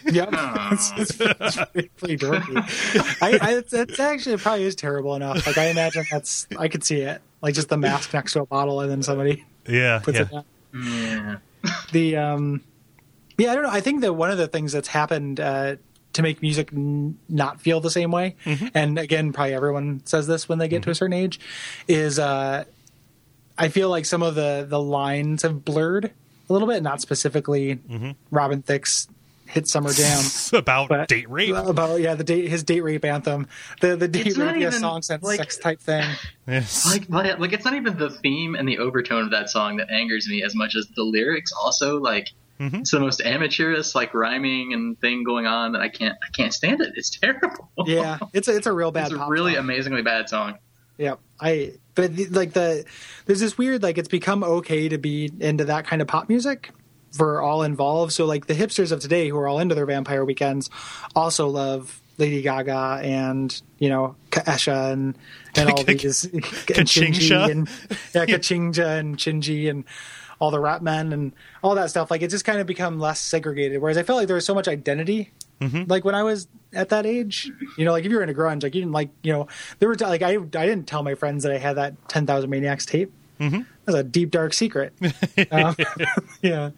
yeah, 0.05 0.69
it's, 0.73 0.93
it's 0.97 1.57
pretty, 1.57 1.89
pretty 1.97 2.17
dorky. 2.19 3.23
I, 3.23 3.39
I, 3.41 3.55
it's, 3.59 3.73
it's 3.73 3.99
actually 4.01 4.35
it 4.35 4.41
probably 4.41 4.65
is 4.65 4.75
terrible 4.77 5.15
enough. 5.15 5.47
Like 5.47 5.59
I 5.59 5.67
imagine 5.67 6.05
that's 6.11 6.47
I 6.59 6.69
could 6.69 6.85
see 6.85 7.01
it. 7.01 7.21
Like 7.43 7.55
just 7.55 7.69
the 7.69 7.77
mask 7.77 8.13
next 8.15 8.33
to 8.33 8.41
a 8.43 8.47
bottle 8.47 8.81
and 8.81 8.91
then 8.91 9.03
somebody 9.03 9.45
Yeah, 9.69 10.01
puts 10.03 10.19
yeah. 10.19 10.25
it 10.25 10.31
down. 10.31 10.45
Yeah. 10.75 11.37
the 11.93 12.17
um 12.17 12.61
yeah 13.39 13.51
i 13.51 13.55
don't 13.55 13.63
know 13.65 13.71
i 13.71 13.81
think 13.81 14.03
that 14.03 14.13
one 14.13 14.31
of 14.31 14.37
the 14.39 14.47
things 14.47 14.73
that's 14.73 14.89
happened 14.89 15.41
uh 15.41 15.77
to 16.13 16.23
make 16.23 16.43
music 16.43 16.71
n- 16.73 17.19
not 17.29 17.61
feel 17.61 17.81
the 17.81 17.91
same 17.91 18.11
way 18.11 18.37
and 18.75 18.99
again 18.99 19.33
probably 19.33 19.55
everyone 19.55 20.03
says 20.05 20.27
this 20.27 20.49
when 20.49 20.59
they 20.59 20.69
get 20.69 20.83
to 20.83 20.91
a 20.91 20.95
certain 20.95 21.13
age 21.15 21.41
is 21.89 22.19
uh 22.19 22.65
i 23.57 23.69
feel 23.69 23.89
like 23.89 24.05
some 24.05 24.23
of 24.23 24.35
the 24.35 24.67
the 24.69 24.81
lines 24.81 25.43
have 25.43 25.65
blurred 25.65 26.13
a 26.49 26.53
little 26.53 26.69
bit 26.69 26.83
not 26.83 27.01
specifically 27.01 27.79
robin 28.31 28.63
thicke's 28.63 29.09
hit 29.47 29.69
summer 29.69 29.93
jam 29.93 30.25
about 30.55 30.89
but 30.89 31.09
date 31.09 31.31
rape. 31.31 31.55
about 31.55 32.01
yeah 32.01 32.15
the 32.15 32.25
date 32.25 32.49
his 32.49 32.65
date 32.65 32.81
rape 32.81 33.05
anthem 33.05 33.47
the 33.81 33.95
the 33.97 34.09
date 34.09 34.27
It's 34.27 34.37
rape 34.37 34.57
yeah, 34.57 34.69
even, 34.69 34.81
song 34.81 35.03
sense 35.03 35.23
like- 35.23 35.39
sex 35.39 35.57
type 35.59 35.81
thing 35.81 36.05
Yes. 36.49 36.87
Like, 36.87 37.09
like, 37.09 37.39
like, 37.41 37.53
it's 37.53 37.65
not 37.65 37.75
even 37.75 37.97
the 37.99 38.09
theme 38.11 38.55
and 38.55 38.69
the 38.69 38.79
overtone 38.79 39.25
of 39.25 39.31
that 39.33 39.51
song 39.51 39.77
that 39.79 39.91
angers 39.91 40.29
me 40.29 40.45
as 40.45 40.55
much 40.55 40.77
as 40.77 40.87
the 40.95 41.03
lyrics. 41.03 41.51
Also, 41.53 41.99
like, 41.99 42.29
Mhm. 42.61 42.81
it's 42.83 42.93
the 42.93 43.01
most 43.01 43.21
amateurist, 43.21 43.95
like 43.97 44.15
rhyming 44.15 44.73
and 44.73 44.99
thing 45.01 45.25
going 45.25 45.47
on 45.47 45.73
that 45.73 45.83
I 45.83 45.89
can't, 45.89 46.17
I 46.23 46.31
can't 46.37 46.55
stand 46.55 46.81
it. 46.81 46.93
It's 46.97 47.11
terrible. 47.11 47.69
yeah 47.85 48.19
it's 48.33 48.47
a 48.49 48.57
it's 48.57 48.67
a 48.69 48.73
real 48.73 48.91
bad 48.93 49.11
it's 49.13 49.21
a 49.21 49.27
really 49.29 49.55
song. 49.55 49.65
amazingly 49.65 50.03
bad 50.03 50.29
song. 50.29 50.59
Yeah, 50.99 51.17
I 51.41 51.75
but 51.95 52.13
like 52.31 52.53
the 52.53 52.85
there's 53.27 53.41
this 53.41 53.59
weird 53.59 53.83
like 53.83 53.99
it's 53.99 54.09
become 54.09 54.43
okay 54.43 54.89
to 54.89 54.99
be 54.99 55.31
into 55.41 55.65
that 55.67 55.87
kind 55.87 56.01
of 56.01 56.09
pop 56.09 56.29
music 56.29 56.71
for 57.13 57.41
all 57.41 57.63
involved. 57.63 58.13
So 58.13 58.25
like 58.25 58.47
the 58.47 58.55
hipsters 58.55 58.93
of 58.93 59.01
today 59.01 59.29
who 59.29 59.37
are 59.39 59.49
all 59.49 59.59
into 59.59 59.75
their 59.75 59.87
vampire 59.87 60.25
weekends 60.25 60.71
also 61.15 61.49
love 61.49 62.01
Lady 62.19 62.43
Gaga 62.43 63.01
and 63.03 63.61
you 63.79 63.89
know 63.89 64.17
Kesha 64.31 64.93
and 64.93 65.17
and 65.57 65.71
all 65.71 65.83
these 65.85 66.25
and 66.25 66.45
and 67.51 67.69
yeah 68.15 68.27
Kachinja 68.27 68.99
and 68.99 69.17
Shinji 69.17 69.69
and 69.69 69.85
all 70.39 70.51
the 70.51 70.61
rap 70.61 70.83
men 70.83 71.13
and 71.13 71.33
all 71.63 71.75
that 71.75 71.91
stuff. 71.91 72.11
Like 72.11 72.23
it's 72.23 72.33
just 72.33 72.45
kind 72.45 72.61
of 72.61 72.67
become 72.67 72.99
less 72.99 73.21
segregated. 73.21 73.81
Whereas 73.81 73.97
I 73.97 74.03
felt 74.03 74.19
like 74.19 74.27
there 74.27 74.37
was 74.37 74.47
so 74.47 74.55
much 74.55 74.69
identity 74.69 75.33
like 75.89 76.05
when 76.05 76.15
I 76.15 76.23
was 76.23 76.49
at 76.77 76.91
that 76.91 77.07
age, 77.07 77.51
you 77.77 77.85
know, 77.85 77.93
like 77.93 78.05
if 78.05 78.11
you 78.11 78.17
were 78.17 78.23
into 78.23 78.35
grunge, 78.35 78.63
like 78.63 78.75
you 78.75 78.81
didn't 78.81 78.93
like, 78.93 79.11
you 79.23 79.33
know, 79.33 79.49
there 79.79 79.89
were 79.89 79.97
t- 79.97 80.05
like 80.05 80.23
I 80.23 80.35
I 80.35 80.37
didn't 80.67 80.87
tell 80.87 81.03
my 81.03 81.15
friends 81.15 81.43
that 81.43 81.53
I 81.53 81.59
had 81.59 81.77
that 81.77 82.09
Ten 82.09 82.27
Thousand 82.27 82.51
Maniacs 82.51 82.87
tape. 82.87 83.13
Mm-hmm. 83.41 83.63
That's 83.85 83.99
a 83.99 84.03
deep 84.03 84.31
dark 84.31 84.55
secret. 84.55 84.93
um, 85.51 85.77
yeah, 86.43 86.71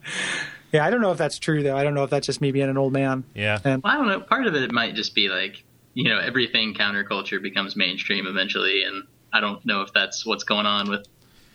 yeah. 0.71 0.85
I 0.85 0.89
don't 0.89 1.01
know 1.01 1.11
if 1.11 1.17
that's 1.17 1.39
true 1.39 1.63
though. 1.63 1.77
I 1.77 1.83
don't 1.83 1.93
know 1.93 2.03
if 2.03 2.09
that's 2.09 2.25
just 2.25 2.41
me 2.41 2.51
being 2.51 2.69
an 2.69 2.77
old 2.77 2.93
man. 2.93 3.23
Yeah. 3.33 3.59
And 3.63 3.83
Well, 3.83 3.93
I 3.93 3.97
don't 3.97 4.07
know. 4.07 4.19
Part 4.21 4.47
of 4.47 4.55
it 4.55 4.71
might 4.71 4.95
just 4.95 5.15
be 5.15 5.29
like, 5.29 5.63
you 5.93 6.05
know, 6.05 6.19
everything 6.19 6.73
counterculture 6.73 7.41
becomes 7.41 7.75
mainstream 7.75 8.27
eventually, 8.27 8.83
and 8.83 9.03
I 9.31 9.39
don't 9.39 9.65
know 9.65 9.81
if 9.81 9.93
that's 9.93 10.25
what's 10.25 10.43
going 10.43 10.65
on 10.65 10.89
with 10.89 11.05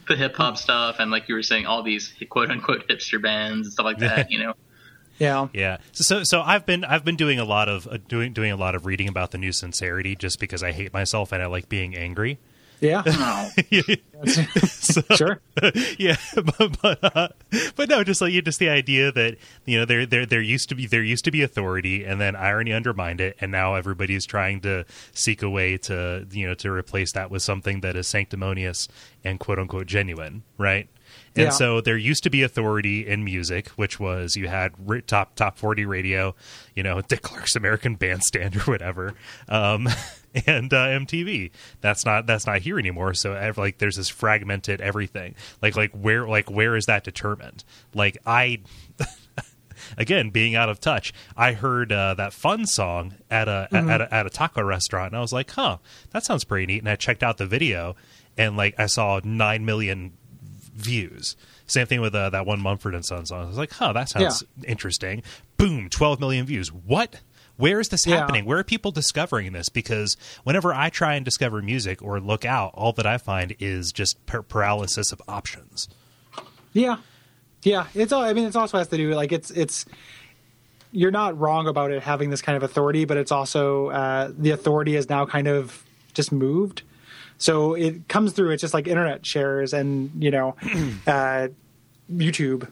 the 0.09 0.17
hip 0.17 0.37
hop 0.37 0.59
stuff 0.59 0.97
and 0.99 1.11
like 1.11 1.29
you 1.29 1.35
were 1.35 1.43
saying, 1.43 1.67
all 1.67 1.83
these 1.83 2.15
quote 2.29 2.51
unquote 2.51 2.89
hipster 2.89 3.21
bands 3.21 3.67
and 3.67 3.73
stuff 3.73 3.85
like 3.85 3.99
that. 3.99 4.31
You 4.35 4.43
know, 4.43 4.55
yeah, 5.19 5.49
Yeah. 5.53 5.79
So, 5.93 6.03
so 6.03 6.25
so 6.25 6.41
I've 6.41 6.67
been 6.67 6.85
I've 6.85 7.05
been 7.05 7.17
doing 7.17 7.39
a 7.39 7.45
lot 7.45 7.69
of 7.69 7.87
uh, 7.87 7.99
doing 8.09 8.33
doing 8.33 8.53
a 8.53 8.57
lot 8.57 8.75
of 8.75 8.87
reading 8.87 9.09
about 9.09 9.31
the 9.31 9.39
new 9.39 9.53
sincerity 9.53 10.17
just 10.17 10.41
because 10.41 10.63
I 10.63 10.73
hate 10.73 10.93
myself 10.93 11.33
and 11.33 11.43
I 11.43 11.47
like 11.47 11.69
being 11.69 11.97
angry. 11.97 12.39
yeah, 13.71 13.83
So, 14.95 15.03
sure. 15.17 15.41
yeah, 15.99 16.17
but 16.35 16.81
but, 16.83 17.17
uh, 17.17 17.29
but 17.77 17.89
no, 17.89 18.05
just 18.05 18.21
like 18.21 18.33
you, 18.33 18.43
just 18.43 18.59
the 18.59 18.69
idea 18.69 19.13
that 19.13 19.37
you 19.65 19.79
know 19.79 19.85
there 19.85 20.07
there 20.07 20.27
there 20.27 20.41
used 20.41 20.69
to 20.71 20.75
be 20.75 20.87
there 20.87 21.03
used 21.03 21.25
to 21.25 21.31
be 21.31 21.43
authority, 21.43 22.05
and 22.05 22.21
then 22.21 22.37
irony 22.37 22.73
undermined 22.73 23.21
it, 23.21 23.37
and 23.41 23.51
now 23.51 23.75
everybody's 23.75 24.27
trying 24.27 24.61
to 24.63 24.85
seek 25.13 25.43
a 25.43 25.51
way 25.51 25.77
to 25.79 26.27
you 26.31 26.47
know 26.47 26.55
to 26.55 26.71
replace 26.71 27.13
that 27.13 27.31
with 27.31 27.43
something 27.43 27.81
that 27.81 27.97
is 27.97 28.07
sanctimonious 28.07 28.89
and 29.23 29.41
quote 29.41 29.59
unquote 29.59 29.87
genuine, 29.87 30.43
right? 30.59 30.89
And 31.37 31.47
Yeah. 31.47 31.51
so 31.51 31.81
there 31.81 31.97
used 31.97 32.23
to 32.25 32.31
be 32.31 32.43
authority 32.43 33.07
in 33.07 33.25
music, 33.25 33.69
which 33.71 33.99
was 33.99 34.37
you 34.37 34.47
had 34.49 34.73
top 35.09 35.35
top 35.35 35.59
forty 35.59 35.85
radio, 35.85 36.35
you 36.77 36.83
know, 36.83 37.01
Dick 37.09 37.23
Clark's 37.23 37.57
American 37.57 37.97
Bandstand 37.97 38.57
or 38.57 38.61
whatever, 38.61 39.15
um, 39.49 39.89
and 40.47 40.73
uh, 40.73 40.87
MTV. 40.87 41.51
That's 41.81 42.05
not 42.05 42.27
that's 42.27 42.47
not 42.47 42.61
here 42.61 42.79
anymore. 42.79 43.15
So 43.15 43.33
like 43.57 43.79
there's 43.79 43.97
this 43.97 44.09
fragmented 44.09 44.81
everything. 44.81 45.35
Like 45.61 45.75
like 45.77 45.91
where 45.93 46.27
like 46.29 46.51
where 46.51 46.77
is 46.77 46.85
that 46.87 47.03
determined? 47.05 47.65
Like 47.95 48.19
I. 48.25 48.61
Again, 49.99 50.31
being 50.31 50.55
out 50.55 50.69
of 50.69 50.79
touch, 50.81 51.13
I 51.37 51.53
heard 51.53 51.91
uh, 51.93 52.15
that 52.15 52.33
fun 52.33 52.65
song 52.65 53.15
at 53.29 53.49
a, 53.49 53.69
at 53.73 54.01
a 54.01 54.15
at 54.15 54.25
a 54.25 54.31
taco 54.31 54.63
restaurant, 54.63 55.09
and 55.13 55.17
I 55.19 55.21
was 55.21 55.33
like, 55.33 55.51
"Huh, 55.51 55.79
that 56.11 56.25
sounds 56.25 56.45
pretty 56.45 56.65
neat." 56.67 56.79
And 56.79 56.89
I 56.89 56.95
checked 56.97 57.23
out 57.25 57.39
the 57.39 57.47
video, 57.47 57.97
and 58.39 58.57
like 58.57 58.77
I 58.79 58.87
saw 58.87 59.21
nine 59.25 59.65
million 59.65 60.13
views. 60.75 61.37
Same 61.67 61.87
thing 61.87 62.01
with 62.01 62.15
uh, 62.15 62.31
that 62.31 62.47
one 62.47 62.61
Mumford 62.61 62.95
and 62.95 63.05
Sons 63.05 63.29
song. 63.31 63.45
I 63.45 63.49
was 63.49 63.57
like, 63.59 63.73
huh, 63.73 63.93
that 63.93 64.09
sounds 64.09 64.45
interesting. 64.67 65.23
Boom, 65.57 65.89
12 65.89 66.21
million 66.21 66.45
views. 66.47 66.73
What? 66.73 67.21
Where 67.57 67.79
is 67.79 67.89
this 67.89 68.07
Yeah. 68.07 68.17
happening? 68.17 68.45
Where 68.45 68.59
are 68.59 68.65
people 68.65 68.91
discovering 68.91 69.53
this? 69.53 69.69
Because 69.69 70.17
whenever 70.43 70.75
I 70.75 70.91
try 70.91 71.15
and 71.15 71.25
discover 71.25 71.63
music 71.63 72.03
or 72.03 72.19
look 72.21 72.45
out, 72.45 72.73
all 72.75 72.93
that 72.95 73.07
I 73.07 73.17
find 73.19 73.55
is 73.61 73.93
just 73.93 74.25
par- 74.27 74.43
paralysis 74.43 75.13
of 75.13 75.23
options. 75.29 75.89
Yeah, 76.73 76.97
yeah. 77.63 77.87
It's 77.95 78.13
all. 78.13 78.23
I 78.23 78.33
mean, 78.33 78.47
it 78.47 78.57
also 78.57 78.77
has 78.79 78.89
to 78.89 78.97
do 78.97 79.15
like 79.15 79.31
it's 79.31 79.53
it's 79.53 79.87
you're 80.91 81.13
not 81.13 81.39
wrong 81.39 81.69
about 81.69 81.93
it 81.93 82.03
having 82.03 82.31
this 82.31 82.43
kind 82.43 82.57
of 82.57 82.65
authority, 82.65 83.05
but 83.05 83.17
it's 83.17 83.31
also 83.31 83.89
uh, 83.91 84.33
the 84.37 84.51
authority 84.51 84.97
is 84.97 85.09
now 85.09 85.25
kind 85.25 85.47
of 85.47 85.85
just 86.13 86.33
moved. 86.33 86.83
So 87.45 87.75
it 87.75 88.09
comes 88.09 88.33
through. 88.33 88.53
It's 88.53 88.63
just 88.63 88.73
like 88.73 88.89
internet 88.89 89.27
shares 89.27 89.75
and 89.75 90.11
you 90.19 90.31
know, 90.31 90.57
uh, 91.07 91.49
YouTube. 92.11 92.71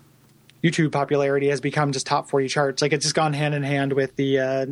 YouTube 0.64 0.92
popularity 0.92 1.48
has 1.48 1.60
become 1.60 1.92
just 1.92 2.06
top 2.06 2.30
forty 2.30 2.48
charts. 2.48 2.80
Like 2.80 2.94
it's 2.94 3.04
just 3.04 3.14
gone 3.14 3.34
hand 3.34 3.54
in 3.54 3.64
hand 3.64 3.92
with 3.92 4.16
the, 4.16 4.38
uh, 4.38 4.66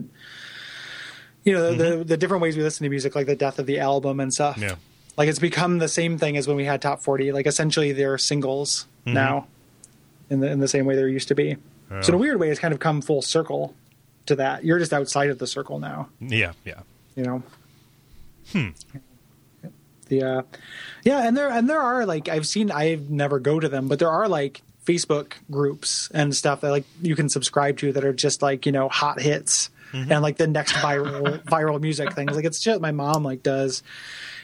you 1.44 1.52
know, 1.52 1.74
the, 1.74 1.96
the 1.96 2.04
the 2.04 2.16
different 2.16 2.42
ways 2.42 2.56
we 2.56 2.62
listen 2.62 2.84
to 2.84 2.88
music, 2.88 3.14
like 3.14 3.26
the 3.26 3.36
death 3.36 3.58
of 3.58 3.66
the 3.66 3.78
album 3.78 4.20
and 4.20 4.32
stuff. 4.32 4.56
Yeah. 4.56 4.76
Like 5.18 5.28
it's 5.28 5.38
become 5.38 5.76
the 5.76 5.88
same 5.88 6.16
thing 6.16 6.38
as 6.38 6.48
when 6.48 6.56
we 6.56 6.64
had 6.64 6.80
top 6.80 7.02
forty. 7.02 7.30
Like 7.30 7.46
essentially 7.46 7.92
they're 7.92 8.16
singles 8.16 8.86
now, 9.04 9.48
in 10.30 10.40
the 10.40 10.50
in 10.50 10.60
the 10.60 10.68
same 10.68 10.86
way 10.86 10.96
there 10.96 11.08
used 11.08 11.28
to 11.28 11.34
be. 11.34 11.58
So 12.00 12.08
in 12.08 12.14
a 12.14 12.18
weird 12.18 12.40
way, 12.40 12.48
it's 12.48 12.60
kind 12.60 12.72
of 12.72 12.80
come 12.80 13.02
full 13.02 13.20
circle 13.20 13.74
to 14.26 14.36
that. 14.36 14.64
You're 14.64 14.78
just 14.78 14.94
outside 14.94 15.28
of 15.28 15.38
the 15.38 15.46
circle 15.46 15.78
now. 15.78 16.08
Yeah, 16.20 16.52
yeah. 16.64 16.80
You 17.16 17.24
know. 17.24 17.42
Hmm. 18.52 18.68
The 20.10 20.22
uh, 20.22 20.42
yeah, 21.04 21.26
and 21.26 21.34
there 21.36 21.48
and 21.50 21.70
there 21.70 21.80
are 21.80 22.04
like 22.04 22.28
I've 22.28 22.46
seen 22.46 22.70
I 22.70 22.98
never 23.08 23.38
go 23.40 23.58
to 23.58 23.68
them, 23.68 23.88
but 23.88 23.98
there 23.98 24.10
are 24.10 24.28
like 24.28 24.60
Facebook 24.84 25.32
groups 25.50 26.10
and 26.12 26.34
stuff 26.36 26.60
that 26.60 26.70
like 26.70 26.84
you 27.00 27.16
can 27.16 27.28
subscribe 27.28 27.78
to 27.78 27.92
that 27.92 28.04
are 28.04 28.12
just 28.12 28.42
like 28.42 28.66
you 28.66 28.72
know 28.72 28.88
hot 28.88 29.20
hits 29.20 29.70
and 29.92 30.22
like 30.22 30.36
the 30.36 30.46
next 30.46 30.72
viral 30.74 31.42
viral 31.44 31.80
music 31.80 32.12
things. 32.12 32.36
Like 32.36 32.44
it's 32.44 32.60
just 32.60 32.80
my 32.80 32.92
mom 32.92 33.24
like 33.24 33.42
does, 33.42 33.82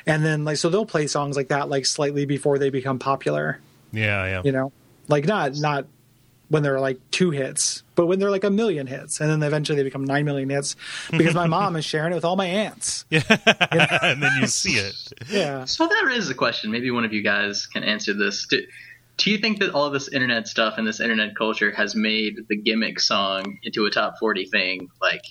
and 0.06 0.24
then 0.24 0.44
like 0.44 0.56
so 0.56 0.70
they'll 0.70 0.86
play 0.86 1.06
songs 1.06 1.36
like 1.36 1.48
that 1.48 1.68
like 1.68 1.84
slightly 1.84 2.24
before 2.26 2.58
they 2.58 2.70
become 2.70 2.98
popular 2.98 3.60
Yeah, 3.92 4.24
yeah. 4.26 4.42
you 4.44 4.52
know 4.52 4.72
like 5.08 5.26
not 5.26 5.54
not 5.56 5.86
when 6.48 6.62
there 6.62 6.74
are 6.74 6.80
like 6.80 6.98
two 7.10 7.30
hits 7.30 7.82
but 7.96 8.06
when 8.06 8.18
they're 8.18 8.30
like 8.30 8.44
a 8.44 8.50
million 8.50 8.86
hits 8.86 9.20
and 9.20 9.28
then 9.30 9.42
eventually 9.42 9.76
they 9.76 9.82
become 9.82 10.04
nine 10.04 10.24
million 10.24 10.48
hits 10.48 10.76
because 11.10 11.34
my 11.34 11.46
mom 11.46 11.74
is 11.76 11.84
sharing 11.84 12.12
it 12.12 12.14
with 12.14 12.24
all 12.24 12.36
my 12.36 12.46
aunts 12.46 13.04
yeah 13.10 13.22
and 14.02 14.22
then 14.22 14.32
you 14.40 14.46
see 14.46 14.74
it. 14.74 15.12
yeah 15.28 15.64
So 15.64 15.86
there 15.88 16.08
is 16.10 16.30
a 16.30 16.34
question. 16.34 16.70
Maybe 16.70 16.90
one 16.90 17.04
of 17.04 17.12
you 17.12 17.22
guys 17.22 17.66
can 17.66 17.82
answer 17.82 18.14
this. 18.14 18.46
Do, 18.46 18.62
do 19.16 19.30
you 19.30 19.38
think 19.38 19.58
that 19.60 19.70
all 19.74 19.86
of 19.86 19.92
this 19.92 20.08
internet 20.08 20.46
stuff 20.46 20.74
and 20.78 20.86
this 20.86 21.00
internet 21.00 21.34
culture 21.36 21.70
has 21.72 21.94
made 21.96 22.46
the 22.48 22.56
gimmick 22.56 23.00
song 23.00 23.58
into 23.62 23.86
a 23.86 23.90
top 23.90 24.18
40 24.20 24.44
thing? 24.46 24.88
Like, 25.00 25.22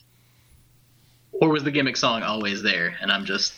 or 1.32 1.49
was 1.49 1.63
the 1.63 1.72
gimmick 1.72 1.95
song 1.97 2.24
always 2.24 2.61
there 2.63 2.97
and 3.01 3.11
I'm 3.11 3.26
just 3.26 3.53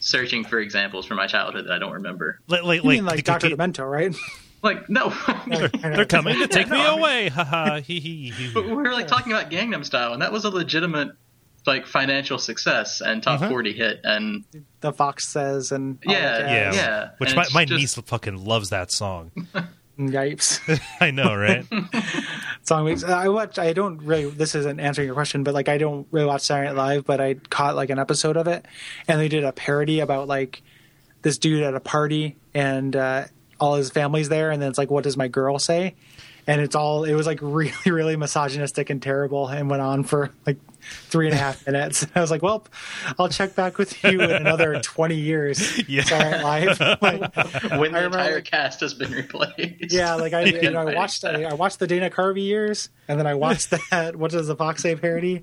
searching 0.00 0.44
for 0.44 0.58
examples 0.58 1.06
from 1.06 1.16
my 1.18 1.26
childhood 1.26 1.66
that 1.66 1.72
I 1.72 1.78
don't 1.78 1.92
remember? 1.92 2.40
Like, 2.48 2.62
like, 2.64 2.82
you 2.82 2.88
mean 2.90 3.04
like 3.04 3.16
the- 3.16 3.22
dr 3.22 3.46
demento 3.50 3.88
right 3.90 4.14
Like, 4.62 4.88
no. 4.90 5.12
They're 5.82 6.04
coming 6.06 6.38
to 6.40 6.46
take 6.48 6.68
me 6.68 6.84
away. 6.84 7.28
Ha 7.30 7.44
ha. 7.44 7.80
Hee 7.80 8.00
hee 8.00 8.30
hee. 8.30 8.50
but 8.52 8.64
we 8.66 8.72
were 8.72 8.92
like 8.92 9.06
talking 9.08 9.32
about 9.32 9.50
Gangnam 9.50 9.84
Style, 9.84 10.12
and 10.12 10.20
that 10.22 10.32
was 10.32 10.44
a 10.44 10.50
legitimate 10.50 11.08
like 11.66 11.86
financial 11.86 12.38
success 12.38 13.00
and 13.02 13.22
top 13.22 13.40
Uh-huh. 13.40 13.50
40 13.50 13.72
hit. 13.74 14.00
And 14.04 14.44
the 14.80 14.92
fox 14.92 15.28
says 15.28 15.72
and 15.72 15.98
Yeah, 16.04 16.38
Yeah. 16.40 16.72
Yeah, 16.74 17.08
Which 17.18 17.30
and 17.30 17.36
my, 17.36 17.46
my 17.52 17.64
just- 17.66 17.78
niece 17.80 17.94
fucking 17.94 18.44
loves 18.44 18.70
that 18.70 18.90
song. 18.90 19.30
yipes 19.98 20.60
I 21.00 21.10
know, 21.10 21.34
right? 21.34 21.66
song 22.62 22.84
weeks 22.86 23.04
i 23.04 23.28
watch 23.28 23.58
i 23.58 23.74
don't 23.74 23.98
really 23.98 24.30
this 24.30 24.54
isn't 24.54 24.80
answering 24.80 25.04
your 25.04 25.14
question 25.14 25.44
but 25.44 25.52
like 25.52 25.68
i 25.68 25.76
don't 25.76 26.06
really 26.10 26.26
watch 26.26 26.40
saturday 26.40 26.68
night 26.70 26.76
live 26.76 27.04
but 27.04 27.20
i 27.20 27.34
caught 27.50 27.76
like 27.76 27.90
an 27.90 27.98
episode 27.98 28.38
of 28.38 28.46
it 28.46 28.64
and 29.08 29.20
they 29.20 29.28
did 29.28 29.44
a 29.44 29.52
parody 29.52 30.00
about 30.00 30.26
like 30.26 30.62
this 31.20 31.36
dude 31.36 31.62
at 31.62 31.74
a 31.74 31.80
party 31.80 32.36
and 32.54 32.96
uh 32.96 33.24
all 33.60 33.74
his 33.76 33.90
family's 33.90 34.28
there 34.28 34.50
and 34.50 34.60
then 34.60 34.68
it's 34.70 34.78
like 34.78 34.90
what 34.90 35.04
does 35.04 35.16
my 35.16 35.28
girl 35.28 35.58
say 35.58 35.94
and 36.46 36.60
it's 36.60 36.74
all 36.74 37.04
it 37.04 37.14
was 37.14 37.26
like 37.26 37.38
really 37.42 37.72
really 37.86 38.16
misogynistic 38.16 38.88
and 38.90 39.02
terrible 39.02 39.46
and 39.46 39.68
went 39.70 39.82
on 39.82 40.02
for 40.02 40.30
like 40.46 40.56
three 41.10 41.26
and 41.26 41.34
a 41.34 41.38
half 41.38 41.64
minutes 41.66 42.06
i 42.14 42.20
was 42.22 42.30
like 42.30 42.42
well 42.42 42.64
i'll 43.18 43.28
check 43.28 43.54
back 43.54 43.76
with 43.76 44.02
you 44.02 44.20
in 44.22 44.30
another 44.30 44.80
20 44.80 45.14
years 45.14 45.86
Yeah. 45.88 46.02
Saturday 46.04 46.42
live 46.42 46.80
like 47.02 47.20
when 47.36 47.92
the 47.92 47.98
I 47.98 48.02
remember- 48.02 48.18
entire 48.18 48.40
cast 48.40 48.80
has 48.80 48.94
been 48.94 49.12
replaced. 49.12 49.92
yeah, 49.92 50.14
like 50.14 50.32
I, 50.32 50.44
you 50.44 50.70
know, 50.70 50.80
I 50.88 50.94
watched 50.94 51.24
I, 51.24 51.44
I 51.44 51.54
watched 51.54 51.78
the 51.80 51.86
Dana 51.86 52.08
Carvey 52.10 52.42
years, 52.44 52.88
and 53.08 53.18
then 53.20 53.26
I 53.26 53.34
watched 53.34 53.70
that. 53.90 54.16
What 54.16 54.30
does 54.30 54.46
the 54.46 54.56
Fox 54.56 54.82
say 54.82 54.94
parody? 54.96 55.42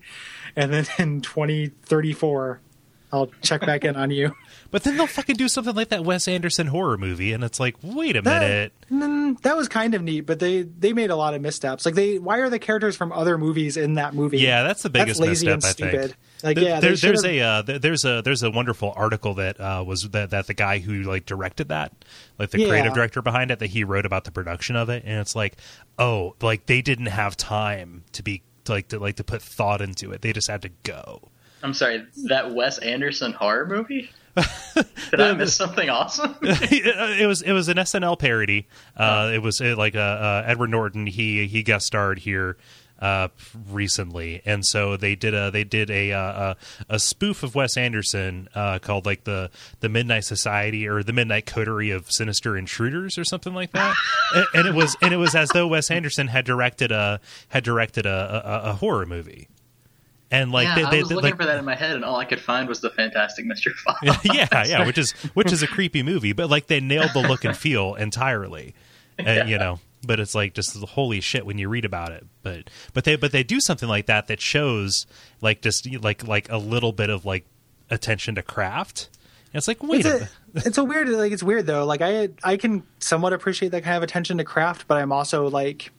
And 0.56 0.74
then 0.74 0.86
in 0.98 1.22
2034, 1.22 2.60
I'll 3.12 3.28
check 3.42 3.62
back 3.62 3.86
in 3.86 3.96
on 3.96 4.10
you. 4.12 4.34
But 4.70 4.84
then 4.84 4.98
they'll 4.98 5.08
fucking 5.08 5.36
do 5.38 5.48
something 5.48 5.76
like 5.76 5.90
that 5.90 6.04
Wes 6.04 6.28
Anderson 6.28 6.68
horror 6.68 6.98
movie, 6.98 7.32
and 7.34 7.44
it's 7.44 7.60
like, 7.60 7.76
wait 7.82 8.16
a 8.16 8.22
minute. 8.22 8.74
Mm, 8.92 9.40
that 9.42 9.56
was 9.56 9.68
kind 9.68 9.94
of 9.94 10.02
neat, 10.04 10.22
but 10.22 10.40
they 10.40 10.64
they 10.64 10.94
made 10.94 11.10
a 11.10 11.16
lot 11.16 11.34
of 11.34 11.42
missteps. 11.42 11.86
Like 11.86 11.96
they, 11.96 12.20
why 12.20 12.40
are 12.40 12.50
the 12.50 12.60
characters 12.60 12.96
from 12.96 13.12
other 13.12 13.38
movies 13.38 13.78
in 13.78 13.94
that 13.96 14.14
movie? 14.14 14.40
Yeah, 14.40 14.64
that's 14.64 14.84
the 14.84 14.90
biggest 14.90 15.20
That's 15.20 15.30
lazy 15.30 15.48
misstep. 15.48 15.54
and 15.54 15.66
I 15.66 15.70
stupid. 15.92 16.02
think. 16.12 16.18
Like, 16.44 16.58
yeah, 16.58 16.80
there- 16.80 16.90
there's 16.96 17.00
should've- 17.00 17.26
a 17.26 17.40
uh, 17.42 17.62
there's 17.64 18.06
a 18.06 18.22
there's 18.24 18.44
a 18.44 18.52
wonderful 18.52 18.94
article 18.96 19.34
that 19.36 19.60
uh, 19.60 19.84
was 19.88 20.10
that 20.10 20.30
that 20.32 20.48
the 20.48 20.54
guy 20.54 20.80
who 20.80 21.04
like 21.04 21.26
directed 21.26 21.70
that, 21.70 21.94
like 22.38 22.50
the 22.52 22.60
Yeah. 22.60 22.68
creative 22.68 22.94
director 22.94 23.22
behind 23.22 23.52
it, 23.52 23.60
that 23.60 23.68
he 23.68 23.84
wrote 23.84 24.06
about 24.06 24.24
the 24.26 24.32
production 24.32 24.76
of 24.76 24.90
it, 24.90 25.04
and 25.06 25.20
it's 25.20 25.36
like, 25.36 25.58
oh, 25.98 26.36
like 26.42 26.66
they 26.68 26.82
didn't 26.82 27.08
have 27.08 27.36
time 27.38 28.04
to 28.12 28.22
be 28.24 28.44
to, 28.66 28.72
like 28.74 28.90
to 28.90 29.00
like 29.00 29.16
to 29.16 29.24
put 29.24 29.42
thought 29.42 29.82
into 29.82 30.12
it. 30.12 30.22
They 30.22 30.34
just 30.34 30.50
had 30.50 30.62
to 30.64 30.70
go. 30.84 31.30
I'm 31.64 31.74
sorry, 31.74 32.06
that 32.26 32.54
Wes 32.54 32.78
Anderson 32.78 33.34
horror 33.34 33.66
movie? 33.66 34.12
Did 35.12 35.22
I 35.22 35.34
miss 35.34 35.56
something 35.56 35.90
awesome? 35.90 36.36
it 36.42 37.28
was 37.28 37.42
it 37.42 37.54
was 37.54 37.68
an 37.70 37.78
SNL 37.78 38.20
parody. 38.20 38.68
Uh, 38.96 39.32
it 39.34 39.42
was 39.42 39.62
uh, 39.62 39.76
like 39.78 39.96
uh, 39.96 40.00
uh, 40.00 40.44
Edward 40.46 40.70
Norton. 40.70 41.08
He 41.08 41.48
he 41.48 41.64
guest 41.64 41.86
starred 41.88 42.20
here 42.20 42.58
uh, 43.00 43.30
recently, 43.70 44.42
and 44.46 44.66
so 44.66 44.98
they 44.98 45.16
did 45.16 45.34
a 45.34 45.52
they 45.52 45.64
did 45.64 45.90
a 45.90 46.12
uh, 46.14 46.56
a, 46.90 46.96
a 46.96 47.00
spoof 47.00 47.44
of 47.44 47.56
Wes 47.56 47.78
Anderson 47.78 48.50
uh, 48.56 48.80
called 48.80 49.06
like 49.06 49.24
the 49.24 49.50
the 49.80 49.90
Midnight 49.90 50.26
Society 50.26 50.88
or 50.88 51.04
the 51.04 51.14
Midnight 51.14 51.46
Coterie 51.46 51.92
of 51.92 52.12
Sinister 52.12 52.58
Intruders 52.58 53.18
or 53.18 53.24
something 53.24 53.54
like 53.54 53.72
that. 53.72 53.96
and, 54.36 54.46
and 54.54 54.68
it 54.68 54.74
was 54.74 54.96
and 55.02 55.14
it 55.14 55.18
was 55.18 55.36
as 55.36 55.50
though 55.50 55.68
Wes 55.68 55.92
Anderson 55.92 56.28
had 56.28 56.46
directed 56.46 56.92
a 56.92 57.20
had 57.50 57.64
directed 57.64 58.06
a, 58.06 58.66
a, 58.66 58.70
a 58.70 58.74
horror 58.74 59.06
movie. 59.06 59.48
And 60.30 60.52
like 60.52 60.66
yeah, 60.66 60.76
they, 60.76 60.82
I 60.84 61.00
was 61.00 61.10
they- 61.10 61.16
looking 61.16 61.32
like, 61.32 61.38
for 61.38 61.46
that 61.46 61.58
in 61.58 61.66
my 61.66 61.76
head, 61.76 61.96
and 61.96 62.04
all 62.04 62.18
I 62.18 62.26
could 62.26 62.42
find 62.42 62.68
was 62.68 62.82
the 62.82 62.90
Fantastic 62.90 63.46
Mr. 63.46 63.72
Fox. 63.76 64.02
yeah, 64.26 64.66
yeah, 64.66 64.86
which 64.86 64.98
is 64.98 65.12
which 65.34 65.52
is 65.52 65.64
a 65.64 65.68
creepy 65.68 66.04
movie, 66.04 66.34
but 66.34 66.50
like 66.50 66.68
they 66.68 66.80
nailed 66.80 67.12
the 67.14 67.22
look 67.22 67.46
and 67.46 67.56
feel 67.66 67.96
entirely, 67.96 68.76
and 69.18 69.50
you 69.50 69.58
know. 69.58 69.80
But 70.06 70.20
it's 70.20 70.36
like 70.36 70.54
just 70.54 70.78
holy 70.78 71.22
shit 71.22 71.46
when 71.46 71.58
you 71.58 71.70
read 71.70 71.84
about 71.84 72.12
it. 72.12 72.26
But 72.44 72.70
but 72.94 73.04
they 73.04 73.16
but 73.16 73.32
they 73.32 73.44
do 73.44 73.60
something 73.60 73.90
like 73.90 74.06
that 74.06 74.28
that 74.28 74.40
shows 74.40 75.08
like 75.42 75.62
just 75.62 75.88
like 76.04 76.26
like 76.28 76.52
a 76.52 76.58
little 76.58 76.92
bit 76.92 77.10
of 77.10 77.26
like 77.26 77.46
attention 77.90 78.36
to 78.36 78.44
craft. 78.44 79.10
And 79.52 79.56
it's 79.56 79.68
like 79.68 79.82
wait 79.82 80.06
it's 80.06 80.08
a, 80.08 80.10
a, 80.10 80.14
minute. 80.54 80.68
it's 80.68 80.78
a 80.78 80.84
weird 80.84 81.10
like 81.10 81.32
it's 81.32 81.42
weird 81.42 81.66
though 81.66 81.86
like 81.86 82.02
i 82.02 82.30
i 82.44 82.58
can 82.58 82.84
somewhat 83.00 83.32
appreciate 83.32 83.70
that 83.70 83.84
kind 83.84 83.96
of 83.96 84.04
attention 84.04 84.38
to 84.40 84.44
craft 84.44 84.88
but 84.90 84.98
i'm 84.98 85.14
also 85.14 85.50
like 85.50 85.92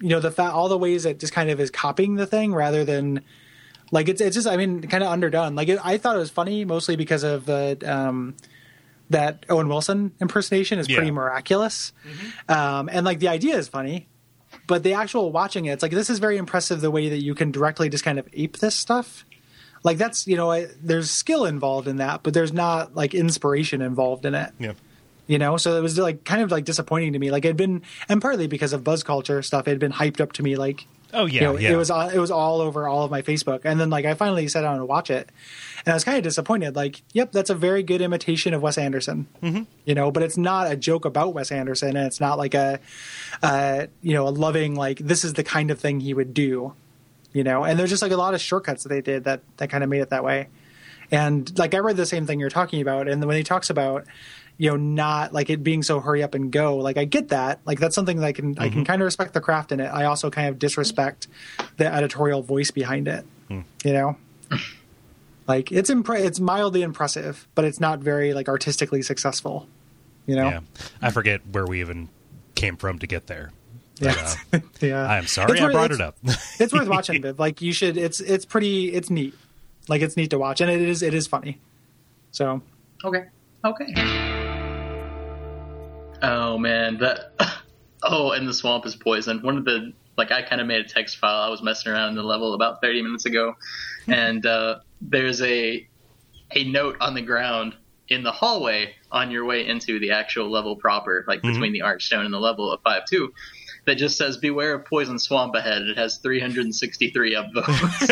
you 0.00 0.08
know 0.08 0.18
the 0.18 0.32
fa- 0.32 0.50
all 0.50 0.68
the 0.68 0.76
ways 0.76 1.06
it 1.06 1.20
just 1.20 1.32
kind 1.32 1.48
of 1.48 1.60
is 1.60 1.70
copying 1.70 2.16
the 2.16 2.26
thing 2.26 2.52
rather 2.52 2.84
than 2.84 3.22
like 3.90 4.08
it's 4.08 4.20
it's 4.20 4.34
just 4.34 4.46
i 4.46 4.56
mean 4.56 4.82
kind 4.82 5.02
of 5.02 5.10
underdone 5.10 5.54
like 5.54 5.68
it, 5.68 5.78
i 5.84 5.96
thought 5.98 6.16
it 6.16 6.18
was 6.18 6.30
funny 6.30 6.64
mostly 6.64 6.96
because 6.96 7.22
of 7.22 7.46
the 7.46 7.78
um 7.86 8.34
that 9.10 9.46
owen 9.48 9.68
wilson 9.68 10.12
impersonation 10.20 10.78
is 10.78 10.88
Yeah. 10.88 10.96
pretty 10.96 11.10
miraculous 11.10 11.92
um 12.48 12.88
and 12.92 13.04
like 13.06 13.18
the 13.20 13.28
idea 13.28 13.56
is 13.56 13.68
funny 13.68 14.06
but 14.66 14.82
the 14.82 14.94
actual 14.94 15.30
watching 15.32 15.66
it, 15.66 15.72
it's 15.72 15.82
like 15.82 15.92
this 15.92 16.08
is 16.10 16.18
very 16.18 16.36
impressive 16.38 16.80
the 16.80 16.90
way 16.90 17.08
that 17.10 17.22
you 17.22 17.34
can 17.34 17.50
directly 17.50 17.88
just 17.90 18.02
kind 18.04 18.18
of 18.18 18.26
ape 18.32 18.58
this 18.58 18.74
stuff. 18.74 19.24
Like 19.84 19.98
that's 19.98 20.26
you 20.26 20.36
know 20.36 20.50
I, 20.50 20.68
there's 20.82 21.10
skill 21.10 21.44
involved 21.44 21.86
in 21.86 21.96
that, 21.98 22.22
but 22.22 22.32
there's 22.32 22.52
not 22.52 22.94
like 22.94 23.14
inspiration 23.14 23.82
involved 23.82 24.24
in 24.24 24.34
it. 24.34 24.50
yeah. 24.58 24.72
You 25.26 25.38
know, 25.38 25.58
so 25.58 25.76
it 25.76 25.82
was 25.82 25.98
like 25.98 26.24
kind 26.24 26.40
of 26.42 26.50
like 26.50 26.64
disappointing 26.64 27.12
to 27.12 27.18
me. 27.18 27.30
Like 27.30 27.44
it'd 27.44 27.58
been, 27.58 27.82
and 28.08 28.22
partly 28.22 28.46
because 28.46 28.72
of 28.72 28.82
buzz 28.84 29.02
culture 29.02 29.42
stuff, 29.42 29.68
it 29.68 29.70
had 29.72 29.78
been 29.78 29.92
hyped 29.92 30.20
up 30.20 30.32
to 30.32 30.42
me. 30.42 30.56
Like 30.56 30.86
Oh 31.12 31.24
yeah, 31.24 31.34
you 31.34 31.40
know, 31.40 31.58
yeah. 31.58 31.70
it 31.72 31.76
was 31.76 31.90
all- 31.90 32.08
it 32.08 32.18
was 32.18 32.30
all 32.30 32.60
over 32.60 32.86
all 32.86 33.02
of 33.02 33.10
my 33.10 33.22
Facebook, 33.22 33.62
and 33.64 33.80
then 33.80 33.88
like 33.88 34.04
I 34.04 34.14
finally 34.14 34.46
sat 34.48 34.62
down 34.62 34.78
to 34.78 34.84
watch 34.84 35.10
it, 35.10 35.30
and 35.86 35.92
I 35.92 35.94
was 35.94 36.04
kind 36.04 36.18
of 36.18 36.22
disappointed. 36.22 36.76
Like, 36.76 37.02
yep, 37.12 37.32
that's 37.32 37.48
a 37.48 37.54
very 37.54 37.82
good 37.82 38.02
imitation 38.02 38.52
of 38.52 38.60
Wes 38.62 38.76
Anderson, 38.76 39.26
mm-hmm. 39.42 39.62
you 39.86 39.94
know, 39.94 40.10
but 40.10 40.22
it's 40.22 40.36
not 40.36 40.70
a 40.70 40.76
joke 40.76 41.04
about 41.04 41.32
Wes 41.32 41.50
Anderson, 41.50 41.96
and 41.96 42.06
it's 42.06 42.20
not 42.20 42.36
like 42.36 42.54
a, 42.54 42.78
uh, 43.42 43.86
you 44.02 44.12
know, 44.12 44.28
a 44.28 44.30
loving 44.30 44.74
like 44.74 44.98
this 44.98 45.24
is 45.24 45.32
the 45.32 45.44
kind 45.44 45.70
of 45.70 45.80
thing 45.80 46.00
he 46.00 46.12
would 46.12 46.34
do, 46.34 46.74
you 47.32 47.42
know. 47.42 47.64
And 47.64 47.78
there's 47.78 47.90
just 47.90 48.02
like 48.02 48.12
a 48.12 48.16
lot 48.16 48.34
of 48.34 48.40
shortcuts 48.40 48.82
that 48.82 48.90
they 48.90 49.00
did 49.00 49.24
that 49.24 49.40
that 49.56 49.70
kind 49.70 49.82
of 49.82 49.88
made 49.88 50.00
it 50.00 50.10
that 50.10 50.24
way. 50.24 50.48
And 51.10 51.58
like 51.58 51.74
I 51.74 51.78
read 51.78 51.96
the 51.96 52.04
same 52.04 52.26
thing 52.26 52.38
you're 52.38 52.50
talking 52.50 52.82
about, 52.82 53.08
and 53.08 53.24
when 53.24 53.36
he 53.36 53.42
talks 53.42 53.70
about 53.70 54.04
you 54.58 54.68
know 54.70 54.76
not 54.76 55.32
like 55.32 55.48
it 55.50 55.62
being 55.62 55.82
so 55.82 56.00
hurry 56.00 56.22
up 56.22 56.34
and 56.34 56.50
go, 56.52 56.76
like 56.76 56.96
I 56.98 57.04
get 57.06 57.28
that, 57.28 57.60
like 57.64 57.78
that's 57.80 57.94
something 57.94 58.18
that 58.18 58.26
I 58.26 58.32
can 58.32 58.58
I 58.58 58.68
can 58.68 58.84
kind 58.84 59.00
of 59.00 59.06
respect 59.06 59.32
the 59.32 59.40
craft 59.40 59.72
in 59.72 59.80
it. 59.80 59.86
I 59.86 60.04
also 60.04 60.30
kind 60.30 60.48
of 60.48 60.58
disrespect 60.58 61.28
the 61.76 61.86
editorial 61.92 62.42
voice 62.42 62.70
behind 62.70 63.08
it, 63.08 63.24
you 63.48 63.64
know. 63.92 64.16
Like 65.46 65.72
it's 65.72 65.88
impre- 65.90 66.20
it's 66.24 66.38
mildly 66.40 66.82
impressive, 66.82 67.48
but 67.54 67.64
it's 67.64 67.80
not 67.80 68.00
very 68.00 68.34
like 68.34 68.48
artistically 68.48 69.00
successful, 69.02 69.66
you 70.26 70.36
know. 70.36 70.48
Yeah, 70.48 70.60
I 71.00 71.10
forget 71.10 71.40
where 71.50 71.64
we 71.64 71.80
even 71.80 72.08
came 72.54 72.76
from 72.76 72.98
to 72.98 73.06
get 73.06 73.28
there. 73.28 73.52
But, 74.00 74.16
Yeah, 74.16 74.34
uh, 74.52 74.58
yeah. 74.80 75.06
I'm 75.06 75.26
sorry 75.26 75.52
It's 75.52 75.60
I 75.60 75.64
worth- 75.64 75.72
brought 75.72 75.90
it 75.92 76.00
up. 76.00 76.16
it's 76.60 76.72
worth 76.72 76.88
watching. 76.88 77.22
But 77.22 77.38
like 77.38 77.62
you 77.62 77.72
should, 77.72 77.96
it's 77.96 78.20
it's 78.20 78.44
pretty, 78.44 78.92
it's 78.92 79.08
neat. 79.08 79.34
Like 79.88 80.02
it's 80.02 80.16
neat 80.16 80.30
to 80.30 80.38
watch, 80.38 80.60
and 80.60 80.70
it 80.70 80.82
is 80.82 81.02
it 81.02 81.14
is 81.14 81.26
funny. 81.26 81.58
So 82.32 82.60
Okay. 83.04 83.24
Okay. 83.64 84.27
Oh 86.22 86.58
man, 86.58 86.98
that. 86.98 87.32
Oh, 88.00 88.30
and 88.30 88.46
the 88.46 88.54
swamp 88.54 88.86
is 88.86 88.94
poison. 88.94 89.42
One 89.42 89.58
of 89.58 89.64
the 89.64 89.92
like, 90.16 90.30
I 90.30 90.42
kind 90.42 90.60
of 90.60 90.68
made 90.68 90.80
a 90.80 90.88
text 90.88 91.16
file. 91.18 91.42
I 91.42 91.48
was 91.48 91.64
messing 91.64 91.90
around 91.90 92.10
in 92.10 92.14
the 92.14 92.22
level 92.22 92.54
about 92.54 92.80
30 92.80 93.02
minutes 93.02 93.26
ago, 93.26 93.54
and 94.06 94.46
uh, 94.46 94.78
there's 95.00 95.42
a 95.42 95.86
a 96.52 96.64
note 96.64 96.96
on 97.00 97.14
the 97.14 97.22
ground 97.22 97.74
in 98.08 98.22
the 98.22 98.30
hallway 98.30 98.94
on 99.10 99.32
your 99.32 99.44
way 99.44 99.66
into 99.66 99.98
the 99.98 100.12
actual 100.12 100.48
level 100.48 100.76
proper, 100.76 101.24
like 101.26 101.42
between 101.42 101.72
the 101.72 101.80
archstone 101.80 102.24
and 102.24 102.32
the 102.32 102.38
level 102.38 102.70
of 102.70 102.80
five 102.82 103.02
two. 103.10 103.32
That 103.88 103.96
just 103.96 104.18
says 104.18 104.36
"Beware 104.36 104.74
of 104.74 104.84
poison 104.84 105.18
swamp 105.18 105.54
ahead." 105.54 105.80
It 105.80 105.96
has 105.96 106.18
363 106.18 107.34
of 107.34 107.46
those. 107.54 107.64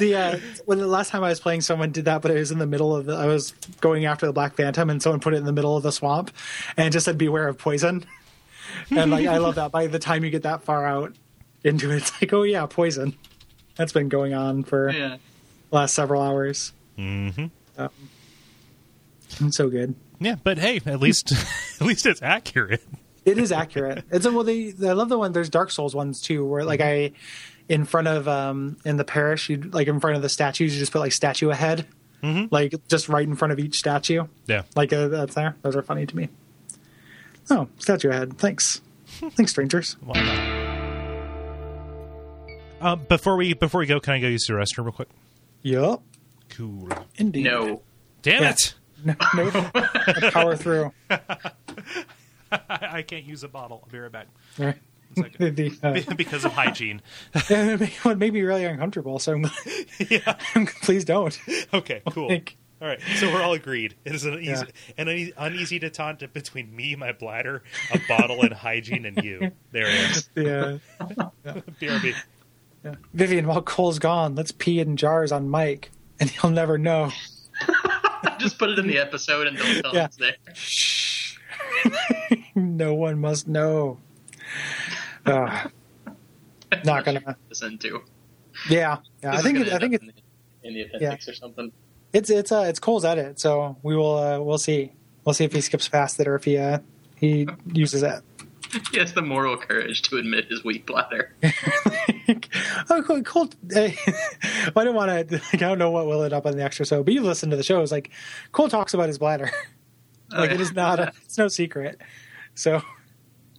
the 0.00 0.14
uh, 0.16 0.38
when 0.64 0.78
the 0.78 0.88
last 0.88 1.10
time 1.10 1.22
I 1.22 1.28
was 1.28 1.38
playing, 1.38 1.60
someone 1.60 1.92
did 1.92 2.06
that, 2.06 2.22
but 2.22 2.32
it 2.32 2.34
was 2.34 2.50
in 2.50 2.58
the 2.58 2.66
middle 2.66 2.96
of 2.96 3.06
the. 3.06 3.14
I 3.14 3.26
was 3.26 3.52
going 3.80 4.04
after 4.04 4.26
the 4.26 4.32
Black 4.32 4.56
Phantom, 4.56 4.90
and 4.90 5.00
someone 5.00 5.20
put 5.20 5.32
it 5.32 5.36
in 5.36 5.44
the 5.44 5.52
middle 5.52 5.76
of 5.76 5.84
the 5.84 5.92
swamp, 5.92 6.32
and 6.76 6.92
just 6.92 7.04
said 7.04 7.18
"Beware 7.18 7.46
of 7.46 7.56
poison." 7.56 8.04
And 8.90 9.12
like 9.12 9.28
I 9.28 9.38
love 9.38 9.54
that. 9.54 9.70
By 9.70 9.86
the 9.86 10.00
time 10.00 10.24
you 10.24 10.30
get 10.30 10.42
that 10.42 10.64
far 10.64 10.84
out 10.84 11.14
into 11.62 11.92
it, 11.92 11.98
it's 11.98 12.20
like, 12.20 12.32
oh 12.32 12.42
yeah, 12.42 12.66
poison. 12.66 13.16
That's 13.76 13.92
been 13.92 14.08
going 14.08 14.34
on 14.34 14.64
for 14.64 14.90
yeah. 14.90 15.18
the 15.70 15.76
last 15.76 15.94
several 15.94 16.20
hours. 16.20 16.72
hmm 16.96 17.46
It's 19.38 19.56
so 19.56 19.68
good. 19.68 19.94
Yeah, 20.18 20.34
but 20.42 20.58
hey, 20.58 20.80
at 20.84 20.98
least 20.98 21.32
at 21.80 21.86
least 21.86 22.06
it's 22.06 22.22
accurate. 22.22 22.82
It 23.26 23.36
is 23.38 23.52
accurate. 23.52 24.04
It's 24.10 24.24
a, 24.24 24.32
well, 24.32 24.44
they, 24.44 24.72
I 24.82 24.92
love 24.92 25.08
the 25.10 25.18
one. 25.18 25.32
There's 25.32 25.50
Dark 25.50 25.70
Souls 25.72 25.94
ones 25.94 26.20
too, 26.22 26.46
where 26.46 26.64
like 26.64 26.80
I, 26.80 27.10
in 27.68 27.84
front 27.84 28.06
of 28.08 28.26
um 28.28 28.78
in 28.84 28.96
the 28.96 29.04
parish, 29.04 29.50
you 29.50 29.56
like 29.58 29.88
in 29.88 29.98
front 30.00 30.16
of 30.16 30.22
the 30.22 30.28
statues, 30.28 30.72
you 30.72 30.78
just 30.78 30.92
put 30.92 31.00
like 31.00 31.12
statue 31.12 31.50
ahead, 31.50 31.86
like 32.50 32.74
just 32.88 33.08
right 33.08 33.26
in 33.26 33.34
front 33.36 33.52
of 33.52 33.58
each 33.58 33.78
statue. 33.78 34.24
Yeah. 34.46 34.62
Like 34.76 34.92
uh, 34.92 35.08
that's 35.08 35.34
there. 35.34 35.56
Those 35.62 35.74
are 35.76 35.82
funny 35.82 36.06
to 36.06 36.16
me. 36.16 36.28
Oh, 37.50 37.68
statue 37.78 38.10
ahead. 38.10 38.38
Thanks, 38.38 38.80
thanks, 39.06 39.50
strangers. 39.52 39.96
Why 40.00 40.20
not? 40.22 40.66
Uh, 42.80 42.96
before 42.96 43.36
we 43.36 43.54
before 43.54 43.80
we 43.80 43.86
go, 43.86 43.98
can 44.00 44.14
I 44.14 44.20
go 44.20 44.28
use 44.28 44.46
the 44.46 44.52
restroom 44.54 44.84
real 44.84 44.92
quick? 44.92 45.08
Yup, 45.62 46.02
Cool. 46.50 46.88
indeed. 47.16 47.44
No. 47.44 47.82
Damn 48.22 48.42
Yeah. 48.42 48.50
it! 48.50 48.74
no, 49.04 49.14
no. 49.50 50.30
Power 50.30 50.56
through. 50.56 50.92
I, 52.52 52.58
I 52.98 53.02
can't 53.02 53.24
use 53.24 53.42
a 53.44 53.48
bottle. 53.48 53.80
I'll 53.84 53.90
be 53.90 53.98
right 53.98 54.12
back. 54.12 54.26
Right. 54.58 54.76
second. 55.16 55.56
The, 55.56 55.78
uh, 56.10 56.14
because 56.16 56.44
of 56.44 56.52
hygiene. 56.52 57.00
it 57.34 57.80
made- 57.80 57.92
it 58.22 58.32
me 58.32 58.42
really 58.42 58.64
uncomfortable. 58.64 59.18
So 59.18 59.40
yeah. 60.10 60.32
please 60.82 61.04
don't. 61.04 61.38
Okay. 61.72 62.02
Cool. 62.10 62.28
Like- 62.28 62.56
All 62.82 62.88
right. 62.88 63.00
So 63.16 63.32
we're 63.32 63.42
all 63.42 63.54
agreed. 63.54 63.94
It 64.04 64.14
is 64.14 64.24
an 64.26 64.34
easy, 64.40 64.50
Yeah. 64.50 64.64
an 64.98 65.08
une- 65.08 65.32
uneasy 65.38 65.80
detente 65.80 66.30
between 66.32 66.74
me, 66.76 66.94
my 66.96 67.12
bladder, 67.12 67.62
a 67.92 68.00
bottle, 68.08 68.42
and 68.42 68.52
hygiene, 68.52 69.06
and 69.06 69.22
you. 69.24 69.50
There 69.72 69.86
it 69.86 70.10
is. 70.10 70.28
Yeah. 70.36 70.78
BRB. 71.80 72.14
Vivian, 73.14 73.46
while 73.46 73.62
Kole's 73.62 73.98
gone, 73.98 74.34
let's 74.34 74.52
pee 74.52 74.78
in 74.80 74.96
jars 74.96 75.32
on 75.32 75.48
Mike, 75.48 75.90
and 76.20 76.28
he'll 76.30 76.50
never 76.50 76.76
know. 76.78 77.10
Just 78.38 78.58
put 78.58 78.70
it 78.70 78.78
in 78.78 78.86
the 78.86 78.98
episode 78.98 79.46
and 79.46 79.56
don't 79.56 79.82
tell 79.82 79.94
Yeah. 79.94 80.00
him 80.00 80.06
it's 80.06 80.16
there. 80.16 80.36
Shh. 80.54 81.15
No 82.54 82.94
one 82.94 83.20
must 83.20 83.46
know. 83.48 83.98
Ah. 85.26 85.70
not 86.84 87.04
gonna. 87.04 87.36
Listen 87.48 87.78
to. 87.78 88.02
Yeah, 88.70 88.98
yeah. 89.22 89.32
I 89.32 89.36
This 89.36 89.44
think 89.44 89.58
it, 89.58 89.72
I 89.72 89.78
think 89.78 89.94
it's 89.94 90.04
in 90.62 90.74
the, 90.74 90.82
appendix 90.82 91.28
or 91.28 91.34
something. 91.34 91.70
it's 92.12 92.30
it's 92.30 92.50
uh 92.52 92.64
it's 92.68 92.78
Kole's 92.78 93.04
edit, 93.04 93.38
so 93.38 93.76
we 93.82 93.94
will 93.96 94.16
uh, 94.16 94.40
we'll 94.40 94.58
see. 94.58 94.92
We'll 95.24 95.34
see 95.34 95.44
if 95.44 95.52
he 95.52 95.60
skips 95.60 95.88
past 95.88 96.18
it 96.20 96.28
or 96.28 96.36
if 96.36 96.44
he 96.44 96.56
uh 96.58 96.78
he 97.16 97.46
uses 97.72 98.02
it. 98.02 98.22
He 98.90 98.98
has 98.98 99.12
the 99.14 99.22
moral 99.22 99.56
courage 99.56 100.02
to 100.02 100.16
admit 100.18 100.46
his 100.50 100.64
weak 100.64 100.86
bladder. 100.86 101.32
oh, 102.90 103.22
cool. 103.24 103.48
I 103.74 103.94
didn't 104.74 104.94
want 104.94 105.28
to. 105.28 105.36
Like, 105.36 105.54
I 105.54 105.56
don't 105.68 105.78
know 105.78 105.92
what 105.92 106.06
will 106.06 106.22
end 106.24 106.32
up 106.34 106.44
on 106.46 106.56
the 106.56 106.64
extra 106.64 106.84
show, 106.84 107.02
but 107.04 107.14
you 107.14 107.22
listen 107.22 107.48
to 107.50 107.56
the 107.56 107.62
show. 107.62 107.80
It's 107.80 107.92
like 107.92 108.10
Cole 108.52 108.68
talks 108.68 108.92
about 108.92 109.06
his 109.06 109.18
bladder. 109.18 109.50
Like 110.32 110.50
it 110.50 110.60
is 110.60 110.72
not. 110.72 110.98
A, 110.98 111.12
it's 111.24 111.38
no 111.38 111.48
secret. 111.48 112.00
So 112.54 112.82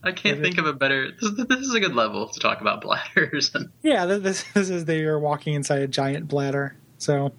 I 0.04 0.12
can't 0.12 0.42
think 0.42 0.58
of 0.58 0.66
a 0.66 0.74
better. 0.74 1.12
This, 1.12 1.24
is- 1.32 1.46
this 1.48 1.60
is 1.60 1.74
a 1.74 1.80
good 1.80 1.96
level 1.96 2.28
to 2.30 2.40
talk 2.40 2.62
about 2.62 2.82
bladders. 2.82 3.54
And 3.54 3.70
yeah, 3.82 4.06
this 4.06 4.44
this 4.54 4.70
is 4.70 4.86
they 4.86 5.04
are 5.04 5.20
walking 5.20 5.54
inside 5.54 5.82
a 5.82 5.88
giant 5.88 6.28
bladder. 6.28 6.76
So. 6.98 7.34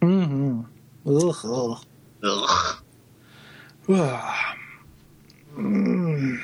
Mm 0.00 0.26
hmm. 0.26 0.60
Ugh. 1.06 1.84
ugh. 2.24 2.82
Ugh. 3.88 4.56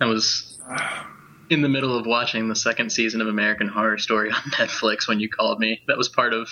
I 0.00 0.04
was 0.04 0.60
in 1.50 1.62
the 1.62 1.68
middle 1.68 1.96
of 1.96 2.06
watching 2.06 2.48
the 2.48 2.56
second 2.56 2.90
season 2.90 3.20
of 3.20 3.28
American 3.28 3.68
Horror 3.68 3.98
Story 3.98 4.30
on 4.30 4.36
Netflix 4.52 5.08
when 5.08 5.18
you 5.20 5.28
called 5.28 5.58
me. 5.58 5.80
That 5.88 5.96
was 5.96 6.08
part 6.08 6.34
of 6.34 6.48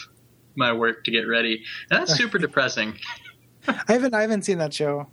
my 0.57 0.73
work 0.73 1.05
to 1.05 1.11
get 1.11 1.23
ready, 1.29 1.63
and 1.91 2.01
that's 2.01 2.17
super 2.17 2.39
depressing. 2.39 2.99
I 3.69 3.93
haven't 3.93 4.15
I 4.15 4.23
haven't 4.23 4.43
seen 4.43 4.59
that 4.59 4.73
show. 4.75 5.09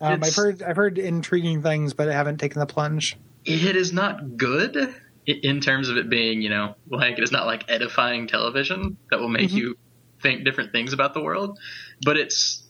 Um, 0.00 0.22
I've 0.22 0.34
heard 0.34 0.62
I've 0.62 0.76
heard 0.76 0.98
intriguing 0.98 1.62
things, 1.62 1.94
but 1.94 2.08
I 2.08 2.12
haven't 2.12 2.38
taken 2.38 2.60
the 2.60 2.66
plunge. 2.66 3.16
It 3.44 3.76
is 3.76 3.92
not 3.92 4.36
good 4.36 4.94
in 5.26 5.60
terms 5.60 5.88
of 5.88 5.96
it 5.96 6.08
being, 6.08 6.42
you 6.42 6.50
know, 6.50 6.74
like 6.88 7.18
it's 7.18 7.32
not 7.32 7.46
like 7.46 7.64
edifying 7.68 8.26
television 8.26 8.96
that 9.10 9.20
will 9.20 9.28
make 9.28 9.52
you 9.52 9.76
think 10.22 10.44
different 10.44 10.72
things 10.72 10.92
about 10.92 11.14
the 11.14 11.20
world, 11.22 11.58
but 12.02 12.16
it's 12.16 12.62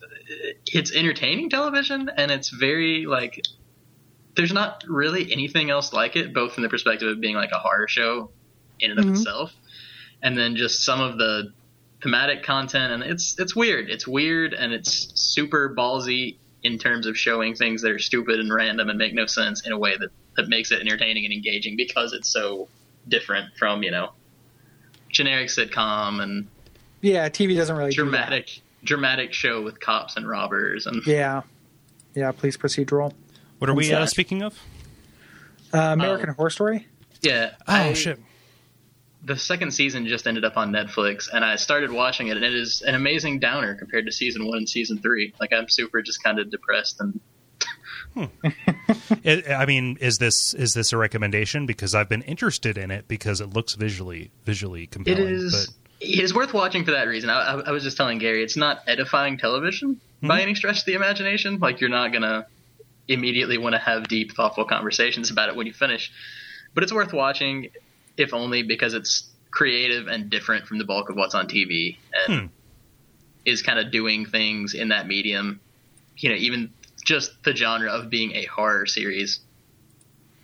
it's 0.67 0.95
entertaining 0.95 1.49
television 1.51 2.11
and 2.17 2.31
it's 2.31 2.49
very 2.51 3.07
like 3.07 3.41
there's 4.35 4.53
not 4.53 4.85
really 4.89 5.33
anything 5.33 5.71
else 5.71 5.93
like 5.93 6.17
it 6.17 6.35
both 6.35 6.53
from 6.53 6.63
the 6.63 6.69
perspective 6.69 7.09
of 7.09 7.21
being 7.21 7.37
like 7.37 7.51
a 7.53 7.59
horror 7.59 7.87
show 7.89 8.31
in 8.81 8.91
and 8.91 8.99
of 9.01 9.07
Mhm. 9.07 9.11
itself 9.13 9.53
and 10.23 10.37
then 10.37 10.57
just 10.57 10.83
some 10.85 11.01
of 11.01 11.17
the 11.17 11.53
thematic 12.07 12.45
content 12.45 12.93
and 12.93 13.03
it's 13.03 13.37
it's 13.41 13.57
weird 13.57 13.91
it's 13.91 14.07
weird 14.07 14.55
and 14.55 14.73
it's 14.73 15.11
super 15.21 15.75
ballsy 15.77 16.37
in 16.63 16.79
terms 16.79 17.05
of 17.05 17.19
showing 17.19 17.53
things 17.53 17.83
that 17.83 17.91
are 17.91 17.99
stupid 17.99 18.39
and 18.39 18.53
random 18.53 18.89
and 18.89 18.97
make 18.97 19.13
no 19.13 19.27
sense 19.27 19.67
in 19.67 19.73
a 19.73 19.79
way 19.79 19.97
that 19.99 20.11
that 20.37 20.47
makes 20.49 20.71
it 20.71 20.81
entertaining 20.81 21.25
and 21.25 21.35
engaging 21.35 21.77
because 21.77 22.13
it's 22.13 22.29
so 22.29 22.69
different 23.09 23.49
from 23.59 23.83
you 23.83 23.91
know 23.91 24.11
generic 25.11 25.49
sitcom 25.49 26.23
and 26.23 26.47
Yeah, 27.01 27.29
TV 27.29 27.57
doesn't 27.57 27.77
really 27.77 27.91
do 27.91 27.97
dramatic 28.05 28.61
dramatic 28.85 29.33
show 29.33 29.61
with 29.63 29.81
cops 29.81 30.17
and 30.17 30.29
robbers 30.29 30.87
and 30.87 31.05
Yeah, 31.07 31.43
yeah. 32.15 32.31
Police 32.31 32.57
procedural. 32.57 33.13
What 33.59 33.69
are 33.69 33.75
we 33.75 33.93
uh, 33.93 34.07
speaking 34.07 34.43
of? 34.43 34.57
Uh, 35.75 35.79
American 35.79 36.29
Horror 36.35 36.51
Story. 36.51 36.87
yeah 37.23 37.55
Oh 37.67 37.75
I- 37.75 37.93
shit! 37.95 38.21
The 39.27 39.37
second 39.37 39.73
season 39.73 40.07
just 40.07 40.27
ended 40.27 40.45
up 40.45 40.57
on 40.57 40.71
Netflix, 40.71 41.29
and 41.33 41.45
I 41.45 41.57
started 41.57 41.91
watching 41.91 42.29
it, 42.29 42.37
and 42.37 42.45
it 42.45 42.55
is 42.55 42.83
an 42.83 42.95
amazing 42.95 43.41
downer 43.41 43.75
compared 43.75 44.07
to 44.07 44.13
season 44.13 44.47
one 44.47 44.59
and 44.59 44.69
season 44.69 44.99
three. 44.99 45.35
Like 45.41 45.53
I'm 45.53 45.69
super 45.69 46.01
just 46.01 46.23
kind 46.23 46.39
of 46.39 46.49
depressed, 46.49 47.01
and 47.01 47.21
hmm. 48.15 48.25
It, 49.25 49.51
I 49.51 49.67
mean, 49.67 49.99
is 50.01 50.19
this 50.19 50.55
is 50.55 50.75
this 50.75 50.93
a 50.93 50.97
recommendation? 50.97 51.67
Because 51.67 51.93
I've 51.93 52.09
been 52.09 52.23
interested 52.23 52.79
in 52.79 52.93
it 52.93 53.09
because 53.09 53.41
it 53.41 53.49
looks 53.49 53.75
visually 53.75 54.31
visually 54.45 54.85
it 54.85 54.93
compelling. 54.93 55.27
is 55.27 55.67
But 55.67 56.07
it 56.09 56.21
is 56.21 56.33
worth 56.33 56.55
watching 56.55 56.85
for 56.85 56.93
that 56.93 57.09
reason. 57.09 57.29
I, 57.29 57.55
I, 57.55 57.61
I 57.63 57.71
was 57.73 57.83
just 57.83 57.97
telling 57.97 58.19
Gary, 58.19 58.45
it's 58.45 58.57
not 58.57 58.83
edifying 58.87 59.39
television 59.39 59.97
mm-hmm. 59.97 60.29
by 60.29 60.41
any 60.41 60.55
stretch 60.55 60.81
of 60.81 60.85
the 60.85 60.95
imagination. 60.95 61.59
Like 61.59 61.81
you're 61.81 61.91
not 61.91 62.13
gonna 62.13 62.47
immediately 63.09 63.59
want 63.59 63.75
to 63.75 63.81
have 63.81 64.07
deep, 64.07 64.37
thoughtful 64.37 64.67
conversations 64.67 65.33
about 65.33 65.49
it 65.49 65.57
when 65.57 65.67
you 65.67 65.73
finish, 65.73 66.13
but 66.75 66.85
it's 66.85 66.93
worth 66.93 67.13
watching, 67.13 67.71
if 68.17 68.33
only 68.35 68.63
because 68.63 68.95
it's 68.95 69.29
creative 69.51 70.07
and 70.09 70.29
different 70.31 70.67
from 70.67 70.79
the 70.79 70.85
bulk 70.85 71.09
of 71.11 71.17
what's 71.17 71.35
on 71.35 71.47
TV, 71.49 71.97
and 72.29 72.41
Hmm. 72.41 72.47
is 73.45 73.63
kind 73.63 73.79
of 73.79 73.91
doing 73.91 74.27
things 74.27 74.75
in 74.75 74.89
that 74.89 75.07
medium. 75.07 75.61
You 76.19 76.31
know, 76.31 76.37
even 76.37 76.73
just 77.05 77.43
the 77.45 77.55
genre 77.55 77.91
of 77.91 78.11
being 78.11 78.33
a 78.35 78.45
horror 78.47 78.87
series 78.87 79.41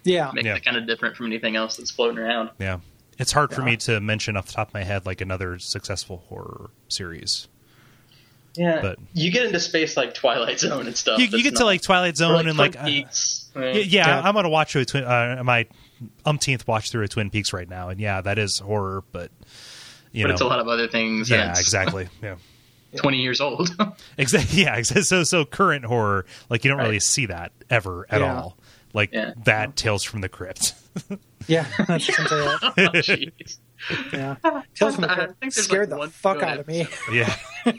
Yeah, 0.04 0.30
makes 0.34 0.46
Yeah. 0.46 0.56
it 0.56 0.64
kind 0.64 0.76
of 0.76 0.86
different 0.86 1.16
from 1.16 1.26
anything 1.26 1.54
else 1.56 1.76
that's 1.76 1.90
floating 1.90 2.18
around. 2.18 2.50
yeah, 2.58 2.78
it's 3.18 3.32
hard 3.32 3.52
for 3.54 3.62
me 3.62 3.76
to 3.78 4.00
mention 4.00 4.36
off 4.36 4.46
the 4.46 4.52
top 4.52 4.68
of 4.68 4.74
my 4.74 4.82
head 4.84 5.06
like 5.06 5.20
another 5.20 5.58
successful 5.58 6.24
horror 6.28 6.70
series. 6.88 7.46
Yeah, 8.54 8.80
But- 8.82 8.98
you 9.14 9.30
get 9.30 9.46
into 9.46 9.58
space 9.60 9.96
like 9.96 10.12
Twilight 10.14 10.60
Zone 10.60 10.86
and 10.86 10.96
stuff. 10.96 11.18
You, 11.18 11.24
you 11.26 11.30
that's 11.30 11.42
get 11.44 11.56
to 11.56 11.64
like 11.64 11.82
Twilight 11.82 12.14
or, 12.14 12.16
Zone 12.16 12.48
and 12.48 12.58
like 12.58 12.76
uh, 12.76 12.86
yeah, 12.86 13.04
yeah, 13.56 13.72
Yeah. 13.86 14.20
I'm 14.24 14.34
gonna 14.34 14.48
watch 14.50 14.74
a 14.76 14.84
twin, 14.84 15.04
uh, 15.04 15.40
my 15.44 15.66
umpteenth 16.24 16.66
watch 16.66 16.90
through 16.90 17.04
a 17.04 17.08
Twin 17.08 17.30
Peaks 17.30 17.52
right 17.52 17.68
now, 17.68 17.88
and 17.88 18.00
yeah, 18.00 18.20
that 18.20 18.38
is 18.38 18.58
horror, 18.58 19.02
but 19.12 19.30
you 20.12 20.24
but 20.24 20.28
know, 20.28 20.32
it's 20.34 20.40
a 20.42 20.46
lot 20.46 20.60
of 20.60 20.68
other 20.68 20.88
things. 20.88 21.30
yeah, 21.30 21.50
exactly, 21.50 22.08
yeah. 22.22 22.36
20 22.96 23.18
years 23.22 23.40
old. 23.40 23.70
Exactly. 24.18 24.62
Yeah. 24.62 24.76
Exactly. 24.76 25.02
So 25.04 25.24
so 25.24 25.44
current 25.46 25.84
horror, 25.86 26.26
like 26.50 26.62
you 26.64 26.70
don't 26.70 26.80
really 26.80 27.00
see 27.00 27.24
that 27.26 27.52
ever 27.70 28.06
at 28.10 28.20
Yeah. 28.20 28.34
all. 28.34 28.58
Like 28.92 29.12
Yeah. 29.14 29.32
that 29.44 29.76
Tales 29.76 30.02
from 30.04 30.20
the 30.20 30.28
Crypt. 30.28 30.74
Yeah, 31.48 31.66
that's 31.88 32.06
essentially 32.08 32.40
it. 32.42 32.58
oh, 32.62 32.70
jeez. 33.00 33.58
Yeah, 34.12 34.36
Tales 34.74 34.94
from 34.94 35.02
the 35.02 35.10
I 35.10 35.26
think 35.40 35.52
scared 35.52 35.82
like, 35.82 35.90
the 35.90 35.96
one 35.96 36.10
fuck 36.10 36.42
out 36.42 36.58
of 36.58 36.66
me. 36.68 36.86
yeah. 37.10 37.34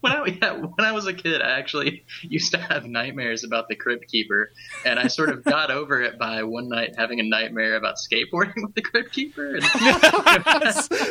When 0.00 0.12
I, 0.12 0.24
yeah, 0.26 0.52
when 0.52 0.86
I 0.86 0.92
was 0.92 1.06
a 1.08 1.12
kid, 1.12 1.42
I 1.42 1.58
actually 1.58 2.04
used 2.22 2.52
to 2.52 2.58
have 2.58 2.84
nightmares 2.86 3.42
about 3.42 3.68
the 3.68 3.74
Crypt 3.74 4.06
Keeper, 4.08 4.52
and 4.84 4.96
I 4.98 5.08
sort 5.08 5.30
of 5.30 5.42
got 5.42 5.72
over 5.72 6.00
it 6.02 6.18
by 6.18 6.44
one 6.44 6.68
night 6.68 6.94
having 6.96 7.18
a 7.18 7.24
nightmare 7.24 7.74
about 7.74 7.96
skateboarding 7.96 8.54
with 8.62 8.74
the 8.74 8.82
Crypt 8.82 9.12
Keeper, 9.12 9.56
and 9.56 9.64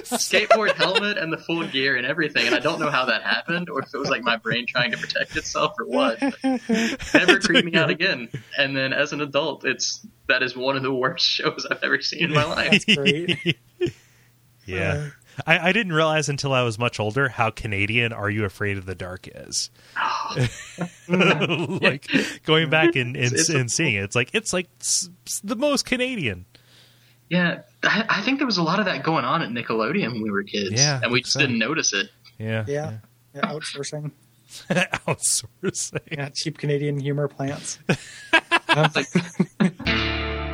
skateboard 0.06 0.72
helmet 0.74 1.18
and 1.18 1.32
the 1.34 1.38
full 1.38 1.66
gear 1.68 1.98
and 1.98 2.06
everything. 2.06 2.45
And 2.48 2.56
I 2.56 2.60
don't 2.60 2.80
know 2.80 2.89
how 2.89 3.06
that 3.06 3.24
happened, 3.24 3.70
or 3.70 3.82
if 3.82 3.93
it 3.93 3.98
was 3.98 4.10
like 4.10 4.24
my 4.24 4.38
brain 4.38 4.66
trying 4.68 4.91
to 4.91 4.98
protect 4.98 5.36
itself 5.36 5.74
or 5.80 5.86
what. 5.86 6.20
but 6.20 6.62
Never 7.14 7.39
creeped 7.39 7.66
me 7.66 7.76
out 7.76 7.89
again. 7.89 8.30
And 8.58 8.76
then 8.76 8.93
as 8.93 9.12
an 9.14 9.22
adult, 9.22 9.66
it's 9.66 10.06
that 10.28 10.44
is 10.44 10.56
one 10.56 10.76
of 10.76 10.84
the 10.84 10.94
worst 10.94 11.26
shows 11.30 11.66
I've 11.70 11.84
ever 11.84 12.02
seen 12.02 12.24
in 12.26 12.34
my 12.34 12.44
life. 12.56 12.86
Great. 12.86 13.58
Yeah. 14.66 14.92
Uh-huh. 14.92 15.10
I, 15.46 15.70
I 15.70 15.72
didn't 15.72 15.94
realize 15.94 16.28
until 16.28 16.52
I 16.52 16.62
was 16.64 16.78
much 16.78 17.00
older 17.00 17.30
how 17.30 17.52
Canadian 17.52 18.12
Are 18.12 18.30
You 18.30 18.44
Afraid 18.44 18.78
of 18.78 18.86
the 18.86 18.96
Dark 18.96 19.30
is. 19.34 19.70
Oh. 19.96 21.80
like 21.82 22.06
going 22.44 22.70
back 22.70 22.98
and, 22.98 23.16
and, 23.16 23.28
It's- 23.28 23.42
it's 23.42 23.50
a- 23.50 23.58
and 23.60 23.72
seeing 23.72 23.96
it, 23.96 24.04
it's 24.04 24.16
like 24.16 24.30
it's 24.34 24.52
like 24.52 24.68
s- 24.82 25.10
s- 25.26 25.40
the 25.42 25.56
most 25.56 25.86
Canadian. 25.86 26.46
Yeah, 27.30 27.62
I, 27.84 28.04
I 28.10 28.22
think 28.24 28.40
there 28.40 28.46
was 28.46 28.58
a 28.58 28.64
lot 28.64 28.80
of 28.80 28.86
that 28.88 29.04
going 29.04 29.24
on 29.24 29.42
at 29.42 29.50
Nickelodeon 29.52 30.12
when 30.14 30.22
we 30.22 30.32
were 30.32 30.44
kids, 30.44 30.72
Yeah, 30.72 31.00
and 31.02 31.14
we 31.14 31.22
just 31.22 31.32
so. 31.34 31.40
didn't 31.40 31.60
notice 31.60 31.94
it. 31.94 32.10
Yeah. 32.38 32.66
Yeah, 32.68 32.98
yeah, 33.34 33.42
outsourcing. 33.44 34.12
Outsourcing. 34.70 36.02
Yeah, 36.12 36.28
cheap 36.34 36.58
Canadian 36.58 37.00
humor 37.00 37.28
plants 37.30 37.80
like 38.96 39.08